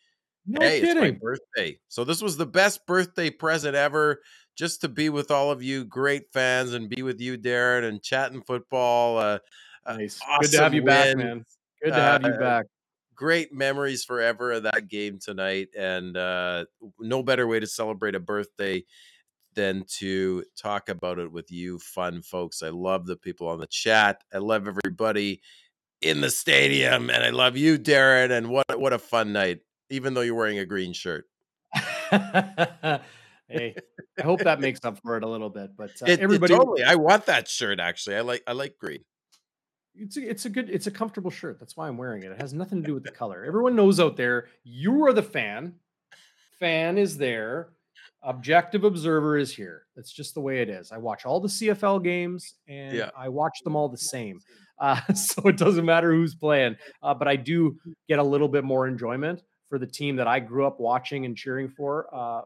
No 0.47 0.65
hey, 0.65 0.81
it's 0.81 0.95
my 0.95 1.11
birthday. 1.11 1.79
So 1.89 2.05
this 2.05 2.23
was 2.23 2.39
the 2.39 2.47
best 2.47 2.87
birthday 2.87 3.29
present 3.29 3.75
ever, 3.75 4.21
just 4.61 4.83
to 4.83 4.91
be 4.91 5.09
with 5.09 5.31
all 5.31 5.51
of 5.51 5.63
you 5.63 5.87
great 5.87 6.31
fans 6.35 6.75
and 6.75 6.91
be 6.91 7.01
with 7.01 7.19
you, 7.19 7.39
Darren, 7.39 7.89
and 7.89 8.03
chatting 8.03 8.43
football. 8.43 9.17
Uh, 9.17 9.39
uh, 9.87 9.97
Nice. 9.97 10.21
Good 10.43 10.51
to 10.51 10.57
have 10.59 10.65
awesome 10.67 10.75
you 10.75 10.83
back, 10.83 11.17
man. 11.17 11.47
Good 11.83 11.95
to 11.95 12.03
have 12.03 12.23
you 12.23 12.33
Uh, 12.33 12.39
back. 12.39 12.67
Great 13.15 13.55
memories 13.55 14.05
forever 14.05 14.53
of 14.53 14.65
that 14.65 14.89
game 14.89 15.19
tonight, 15.19 15.69
and 15.75 16.15
uh, 16.15 16.67
no 16.99 17.23
better 17.23 17.47
way 17.47 17.59
to 17.59 17.67
celebrate 17.67 18.15
a 18.15 18.21
birthday 18.21 18.85
than 19.55 19.85
to 19.99 20.45
talk 20.59 20.91
about 20.91 21.19
it 21.19 21.33
with 21.33 21.51
you, 21.51 21.79
fun 21.79 22.21
folks. 22.21 22.63
I 22.63 22.69
love 22.69 23.07
the 23.07 23.17
people 23.17 23.49
on 23.49 23.61
the 23.61 23.67
chat. 23.67 24.23
I 24.31 24.39
love 24.39 24.69
everybody 24.69 25.41
in 26.03 26.21
the 26.21 26.31
stadium, 26.31 27.09
and 27.09 27.25
I 27.25 27.31
love 27.31 27.57
you, 27.57 27.79
Darren. 27.79 28.31
And 28.31 28.51
what 28.51 28.79
what 28.79 28.93
a 28.93 28.99
fun 28.99 29.33
night! 29.33 29.61
Even 29.89 30.13
though 30.13 30.21
you're 30.21 30.35
wearing 30.35 30.59
a 30.59 30.67
green 30.67 30.93
shirt, 30.93 31.25
hey, 33.51 33.75
I 34.19 34.23
hope 34.23 34.41
that 34.41 34.61
makes 34.61 34.81
up 34.85 34.99
for 35.03 35.17
it 35.17 35.23
a 35.25 35.29
little 35.29 35.51
bit. 35.51 35.71
But 35.77 35.91
uh, 36.03 36.07
it, 36.07 36.11
it 36.11 36.21
everybody, 36.21 36.55
totally. 36.55 36.83
I 36.83 36.95
want 36.95 37.27
that 37.27 37.49
shirt. 37.49 37.81
Actually, 37.81 38.17
I 38.17 38.21
like 38.21 38.43
I 38.47 38.53
like 38.53 38.77
green. 38.79 39.05
it's 39.95 40.17
a, 40.17 40.29
it's 40.31 40.45
a 40.45 40.51
good, 40.51 40.71
it's 40.71 40.87
a 40.87 40.91
comfortable 40.91 41.31
shirt. 41.31 41.59
That's 41.59 41.77
why 41.77 41.89
I'm 41.89 41.97
wearing 41.97 42.23
it. 42.23 42.33
It 42.33 42.41
has 42.41 42.55
nothing 42.55 42.81
to 42.83 42.87
do 42.87 42.95
with 42.95 43.05
the 43.05 43.11
color. 43.11 43.45
Everyone 43.45 43.75
knows 43.77 43.99
out 44.01 44.17
there, 44.17 44.49
you 44.65 45.05
are 45.07 45.13
the 45.13 45.23
fan. 45.23 45.75
Fan 46.59 46.99
is 46.99 47.17
there. 47.19 47.71
Objective 48.23 48.85
observer 48.85 49.39
is 49.39 49.55
here. 49.55 49.87
That's 49.97 50.13
just 50.13 50.35
the 50.35 50.41
way 50.43 50.61
it 50.61 50.69
is. 50.69 50.93
I 50.93 50.99
watch 50.99 51.25
all 51.25 51.41
the 51.41 51.49
CFL 51.49 52.05
games 52.05 52.55
and 52.69 52.95
Yeah. 52.95 53.11
I 53.17 53.31
watch 53.31 53.59
them 53.65 53.77
all 53.77 53.89
the 53.89 53.97
same. 53.99 54.41
Uh, 54.81 54.99
so 55.13 55.43
it 55.47 55.59
doesn't 55.59 55.85
matter 55.85 56.11
who's 56.11 56.35
playing. 56.35 56.75
Uh, 57.03 57.13
but 57.13 57.29
I 57.29 57.37
do 57.37 57.77
get 58.09 58.19
a 58.19 58.23
little 58.23 58.49
bit 58.49 58.65
more 58.65 58.89
enjoyment 58.89 59.43
for 59.69 59.79
the 59.79 59.87
team 59.87 60.17
that 60.17 60.27
I 60.27 60.41
grew 60.41 60.67
up 60.67 60.81
watching 60.81 61.27
and 61.27 61.37
cheering 61.37 61.69
for. 61.69 62.07
Uh, 62.11 62.41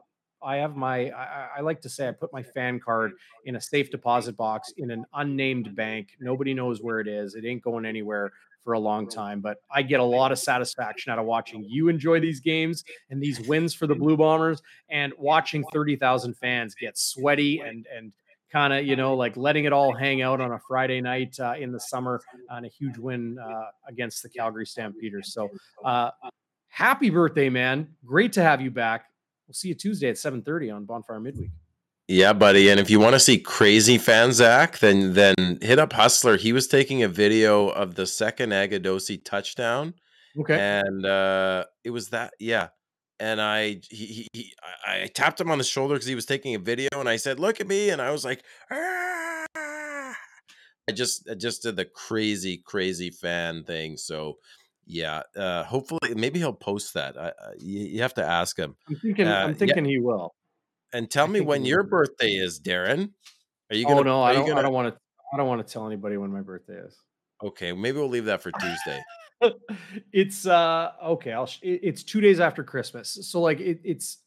I 0.45 0.57
have 0.57 0.77
my, 0.77 1.11
I, 1.11 1.49
I- 1.59 1.61
like 1.61 1.81
to 1.83 1.89
say, 1.89 2.09
I 2.09 2.13
put 2.13 2.33
my 2.33 2.43
fan 2.43 2.79
card 2.79 3.13
in 3.47 3.57
a 3.57 3.61
safe 3.61 3.91
deposit 3.91 4.37
box 4.37 4.73
in 4.77 4.91
an 4.91 5.05
unnamed 5.15 5.75
bank. 5.75 6.11
Nobody 6.21 6.53
knows 6.55 6.83
where 6.83 7.01
it 7.01 7.09
is. 7.09 7.35
It 7.35 7.45
ain't 7.45 7.63
going 7.63 7.87
anywhere 7.87 8.33
for 8.63 8.75
a 8.75 8.79
long 8.79 9.09
time, 9.09 9.41
but 9.41 9.59
I 9.71 9.83
get 9.83 10.01
a 10.01 10.05
lot 10.05 10.33
of 10.33 10.39
satisfaction 10.39 11.13
out 11.13 11.19
of 11.19 11.27
watching 11.27 11.65
you 11.65 11.89
enjoy 11.89 12.21
these 12.21 12.41
games 12.41 12.83
and 13.11 13.23
these 13.23 13.41
wins 13.41 13.75
for 13.75 13.87
the 13.87 13.95
Blue 13.95 14.17
Bombers 14.17 14.63
and 14.89 15.13
watching 15.19 15.65
30,000 15.73 16.35
fans 16.35 16.75
get 16.75 16.97
sweaty 16.97 17.61
and, 17.61 17.87
and, 17.95 18.13
Kind 18.53 18.73
of, 18.73 18.87
you 18.87 18.95
know, 18.95 19.17
like 19.17 19.37
letting 19.37 19.65
it 19.65 19.73
all 19.73 19.93
hang 19.93 20.23
out 20.23 20.41
on 20.41 20.53
a 20.53 20.61
Friday 20.69 21.01
night 21.01 21.35
uh, 21.41 21.55
in 21.59 21.73
the 21.73 21.81
summer 21.81 22.21
on 22.49 22.65
a 22.65 22.69
huge 22.69 22.97
win 22.99 23.37
uh, 23.37 23.65
against 23.89 24.23
the 24.23 24.29
Calgary 24.29 24.65
Stampeders. 24.65 25.33
So, 25.35 25.51
uh, 25.85 26.13
happy 26.69 27.11
birthday, 27.11 27.49
man! 27.49 27.89
Great 28.07 28.33
to 28.35 28.43
have 28.45 28.61
you 28.61 28.71
back. 28.71 29.07
We'll 29.47 29.55
see 29.55 29.69
you 29.69 29.75
Tuesday 29.75 30.09
at 30.09 30.17
7:30 30.17 30.75
on 30.75 30.85
Bonfire 30.85 31.21
Midweek. 31.21 31.51
Yeah, 32.09 32.35
buddy. 32.35 32.69
And 32.69 32.79
if 32.79 32.91
you 32.91 33.01
want 33.01 33.15
to 33.15 33.21
see 33.21 33.39
crazy 33.39 33.97
fan 33.99 34.33
Zach, 34.33 34.79
then 34.79 35.15
then 35.15 35.35
hit 35.63 35.79
up 35.79 35.93
Hustler. 35.93 36.37
He 36.37 36.53
was 36.53 36.67
taking 36.67 37.03
a 37.03 37.09
video 37.09 37.69
of 37.69 37.95
the 37.95 38.07
second 38.07 38.51
Agudosi 38.51 39.25
touchdown. 39.25 39.95
Okay. 40.37 40.59
and 40.59 41.07
uh 41.07 41.65
it 41.85 41.91
was 41.91 42.09
that 42.09 42.35
yeah 42.41 42.69
and 43.21 43.41
i 43.41 43.81
he, 43.89 44.07
he, 44.07 44.29
he 44.33 44.53
I, 44.85 45.03
I 45.03 45.07
tapped 45.07 45.41
him 45.41 45.49
on 45.49 45.59
the 45.59 45.65
shoulder 45.65 45.95
because 45.95 46.09
he 46.09 46.17
was 46.17 46.27
taking 46.27 46.57
a 46.57 46.59
video 46.59 46.89
and 46.95 47.09
i 47.09 47.15
said 47.15 47.39
look 47.39 47.61
at 47.61 47.69
me 47.69 47.91
and 47.91 48.03
i 48.03 48.11
was 48.11 48.25
like 48.25 48.43
"Ah." 48.69 49.47
i 50.89 50.93
just 50.93 51.29
i 51.31 51.35
just 51.35 51.63
did 51.63 51.77
the 51.77 51.85
crazy 51.85 52.57
crazy 52.67 53.11
fan 53.11 53.63
thing 53.63 53.97
so 53.97 54.39
yeah 54.87 55.23
uh 55.37 55.65
hopefully 55.65 56.15
maybe 56.15 56.39
he'll 56.39 56.53
post 56.53 56.95
that 56.95 57.19
i, 57.19 57.29
I 57.29 57.33
you, 57.59 58.03
have 58.03 58.15
to 58.15 58.25
ask 58.25 58.59
him 58.59 58.77
I'm 58.89 58.97
thinking. 58.97 59.27
uh, 59.27 59.47
I'm 59.49 59.57
yeah. 59.59 59.83
he 59.83 59.99
will. 59.99 60.35
and 60.93 61.11
tell 61.11 61.25
I 61.25 61.29
me 61.29 61.41
when 61.41 61.65
your 61.65 61.83
will. 61.83 61.91
birthday 61.91 62.33
is 62.33 62.61
darren 62.61 63.13
are 63.71 63.77
you 63.77 63.85
gonna 63.85 64.01
oh 64.01 64.03
no, 64.03 64.23
I 64.23 64.33
don't. 64.35 64.47
Gonna 64.47 64.63
don't 64.63 64.73
want 64.73 64.95
to. 64.95 65.01
I 65.33 65.37
don't 65.39 65.49
want 65.49 65.67
to 65.67 65.73
tell 65.73 65.87
anybody 65.87 66.17
when 66.17 66.31
my 66.31 66.43
birthday 66.43 66.75
is. 66.75 66.97
okay 67.43 67.73
maybe 67.73 67.99
we'll 67.99 68.09
leave 68.09 68.27
that 68.27 68.43
for 68.43 68.53
tuesday 68.53 69.01
it's 70.13 70.47
uh 70.47 70.93
okay. 71.05 71.33
I'll. 71.33 71.47
Sh- 71.47 71.59
it's 71.63 72.03
two 72.03 72.21
days 72.21 72.41
after 72.41 72.63
Christmas, 72.63 73.19
so 73.29 73.41
like 73.41 73.61
it, 73.61 73.81
it's 73.85 74.19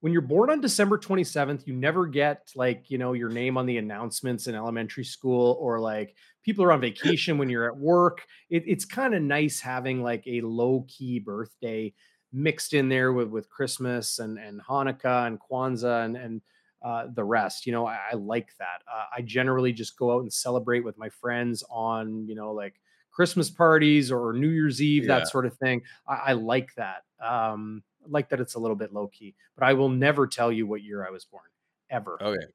when 0.00 0.12
you're 0.12 0.22
born 0.22 0.50
on 0.50 0.60
December 0.60 0.98
27th, 0.98 1.66
you 1.66 1.74
never 1.74 2.06
get 2.06 2.50
like 2.54 2.90
you 2.90 2.98
know 2.98 3.12
your 3.12 3.28
name 3.28 3.56
on 3.58 3.66
the 3.66 3.78
announcements 3.78 4.46
in 4.46 4.54
elementary 4.54 5.04
school, 5.04 5.56
or 5.60 5.78
like 5.80 6.14
people 6.42 6.64
are 6.64 6.72
on 6.72 6.80
vacation 6.80 7.38
when 7.38 7.48
you're 7.50 7.66
at 7.70 7.76
work. 7.76 8.24
It, 8.48 8.64
it's 8.66 8.84
kind 8.84 9.14
of 9.14 9.22
nice 9.22 9.60
having 9.60 10.02
like 10.02 10.24
a 10.26 10.40
low 10.42 10.86
key 10.88 11.18
birthday 11.18 11.92
mixed 12.32 12.74
in 12.74 12.88
there 12.88 13.12
with 13.12 13.28
with 13.28 13.48
Christmas 13.50 14.18
and 14.18 14.38
and 14.38 14.60
Hanukkah 14.62 15.26
and 15.26 15.38
Kwanzaa 15.40 16.04
and 16.04 16.16
and 16.16 16.40
uh, 16.82 17.06
the 17.12 17.24
rest. 17.24 17.66
You 17.66 17.72
know, 17.72 17.86
I, 17.86 17.98
I 18.12 18.14
like 18.14 18.56
that. 18.58 18.82
Uh, 18.90 19.04
I 19.18 19.20
generally 19.22 19.72
just 19.72 19.98
go 19.98 20.14
out 20.14 20.22
and 20.22 20.32
celebrate 20.32 20.80
with 20.80 20.96
my 20.96 21.10
friends 21.10 21.62
on 21.70 22.26
you 22.26 22.34
know 22.34 22.52
like 22.52 22.80
Christmas 23.10 23.50
parties 23.50 24.10
or 24.10 24.32
New 24.32 24.48
Year's 24.48 24.80
Eve, 24.80 25.04
Yeah. 25.04 25.18
that 25.18 25.28
sort 25.28 25.44
of 25.44 25.54
thing. 25.58 25.82
I, 26.08 26.14
I 26.28 26.32
like 26.32 26.70
that. 26.76 27.02
Um, 27.22 27.82
like 28.08 28.28
that 28.30 28.40
it's 28.40 28.54
a 28.54 28.58
little 28.58 28.76
bit 28.76 28.92
low 28.92 29.08
key, 29.08 29.34
but 29.56 29.64
I 29.64 29.72
will 29.72 29.88
never 29.88 30.26
tell 30.26 30.50
you 30.50 30.66
what 30.66 30.82
year 30.82 31.06
I 31.06 31.10
was 31.10 31.24
born 31.24 31.44
ever. 31.90 32.18
okay 32.22 32.46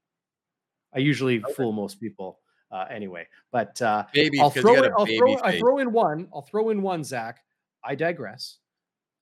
I 0.96 1.00
usually 1.00 1.40
fool 1.56 1.74
most 1.74 2.00
people 2.00 2.40
uh, 2.72 2.86
anyway, 2.90 3.28
but 3.52 3.80
uh, 3.82 4.06
baby 4.14 4.40
I'll 4.40 4.50
throw 4.50 4.76
you 4.76 4.82
got 4.82 4.86
it. 4.86 4.92
a 4.92 4.96
I'll 4.98 5.06
baby 5.06 5.18
throw. 5.18 5.38
I 5.44 5.60
throw 5.60 5.78
in 5.80 5.92
one. 5.92 6.28
I'll 6.34 6.42
throw 6.42 6.70
in 6.70 6.82
one. 6.82 7.04
Zach, 7.04 7.44
I 7.84 7.96
digress. 7.96 8.58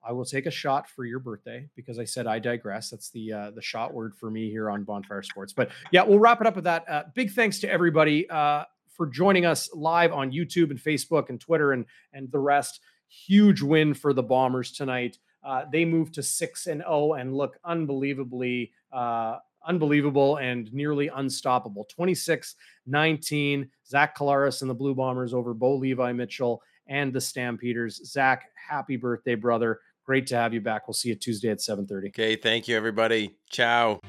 I 0.06 0.12
will 0.12 0.24
take 0.24 0.46
a 0.46 0.50
shot 0.50 0.88
for 0.88 1.04
your 1.04 1.18
birthday 1.18 1.68
because 1.74 1.98
I 1.98 2.04
said 2.04 2.26
I 2.26 2.38
digress. 2.38 2.90
That's 2.90 3.10
the 3.10 3.32
uh, 3.32 3.50
the 3.50 3.62
shot 3.62 3.92
word 3.92 4.14
for 4.14 4.30
me 4.30 4.50
here 4.50 4.70
on 4.70 4.84
Bonfire 4.84 5.22
Sports. 5.22 5.52
But 5.52 5.70
yeah, 5.90 6.04
we'll 6.04 6.18
wrap 6.18 6.40
it 6.40 6.46
up 6.46 6.54
with 6.54 6.64
that. 6.64 6.88
Uh, 6.88 7.04
big 7.14 7.32
thanks 7.32 7.58
to 7.60 7.70
everybody 7.70 8.28
uh, 8.30 8.64
for 8.96 9.06
joining 9.06 9.44
us 9.46 9.68
live 9.74 10.12
on 10.12 10.30
YouTube 10.30 10.70
and 10.70 10.78
Facebook 10.78 11.28
and 11.28 11.40
Twitter 11.40 11.72
and 11.72 11.86
and 12.12 12.30
the 12.30 12.38
rest. 12.38 12.80
Huge 13.08 13.62
win 13.62 13.94
for 13.94 14.12
the 14.12 14.22
Bombers 14.22 14.72
tonight. 14.72 15.18
Uh, 15.44 15.64
they 15.70 15.84
moved 15.84 16.14
to 16.14 16.22
six 16.22 16.66
and 16.66 16.80
zero 16.80 17.14
and 17.14 17.34
look 17.34 17.58
unbelievably. 17.64 18.72
Uh, 18.92 19.38
Unbelievable 19.66 20.36
and 20.36 20.70
nearly 20.74 21.08
unstoppable. 21.08 21.86
26 21.88 22.54
19. 22.86 23.70
Zach 23.86 24.14
Collaros 24.14 24.60
and 24.60 24.68
the 24.70 24.74
Blue 24.74 24.94
Bombers 24.94 25.32
over 25.32 25.54
Bo 25.54 25.76
Levi 25.76 26.12
Mitchell 26.12 26.60
and 26.86 27.14
the 27.14 27.20
Stampeders. 27.20 27.96
Zach, 28.04 28.44
happy 28.68 28.96
birthday, 28.96 29.34
brother. 29.34 29.80
Great 30.04 30.26
to 30.26 30.36
have 30.36 30.52
you 30.52 30.60
back. 30.60 30.86
We'll 30.86 30.92
see 30.92 31.08
you 31.08 31.14
Tuesday 31.14 31.48
at 31.48 31.60
7:30. 31.60 32.08
okay 32.08 32.36
thank 32.36 32.68
you 32.68 32.76
everybody 32.76 33.38
ciao 33.48 34.00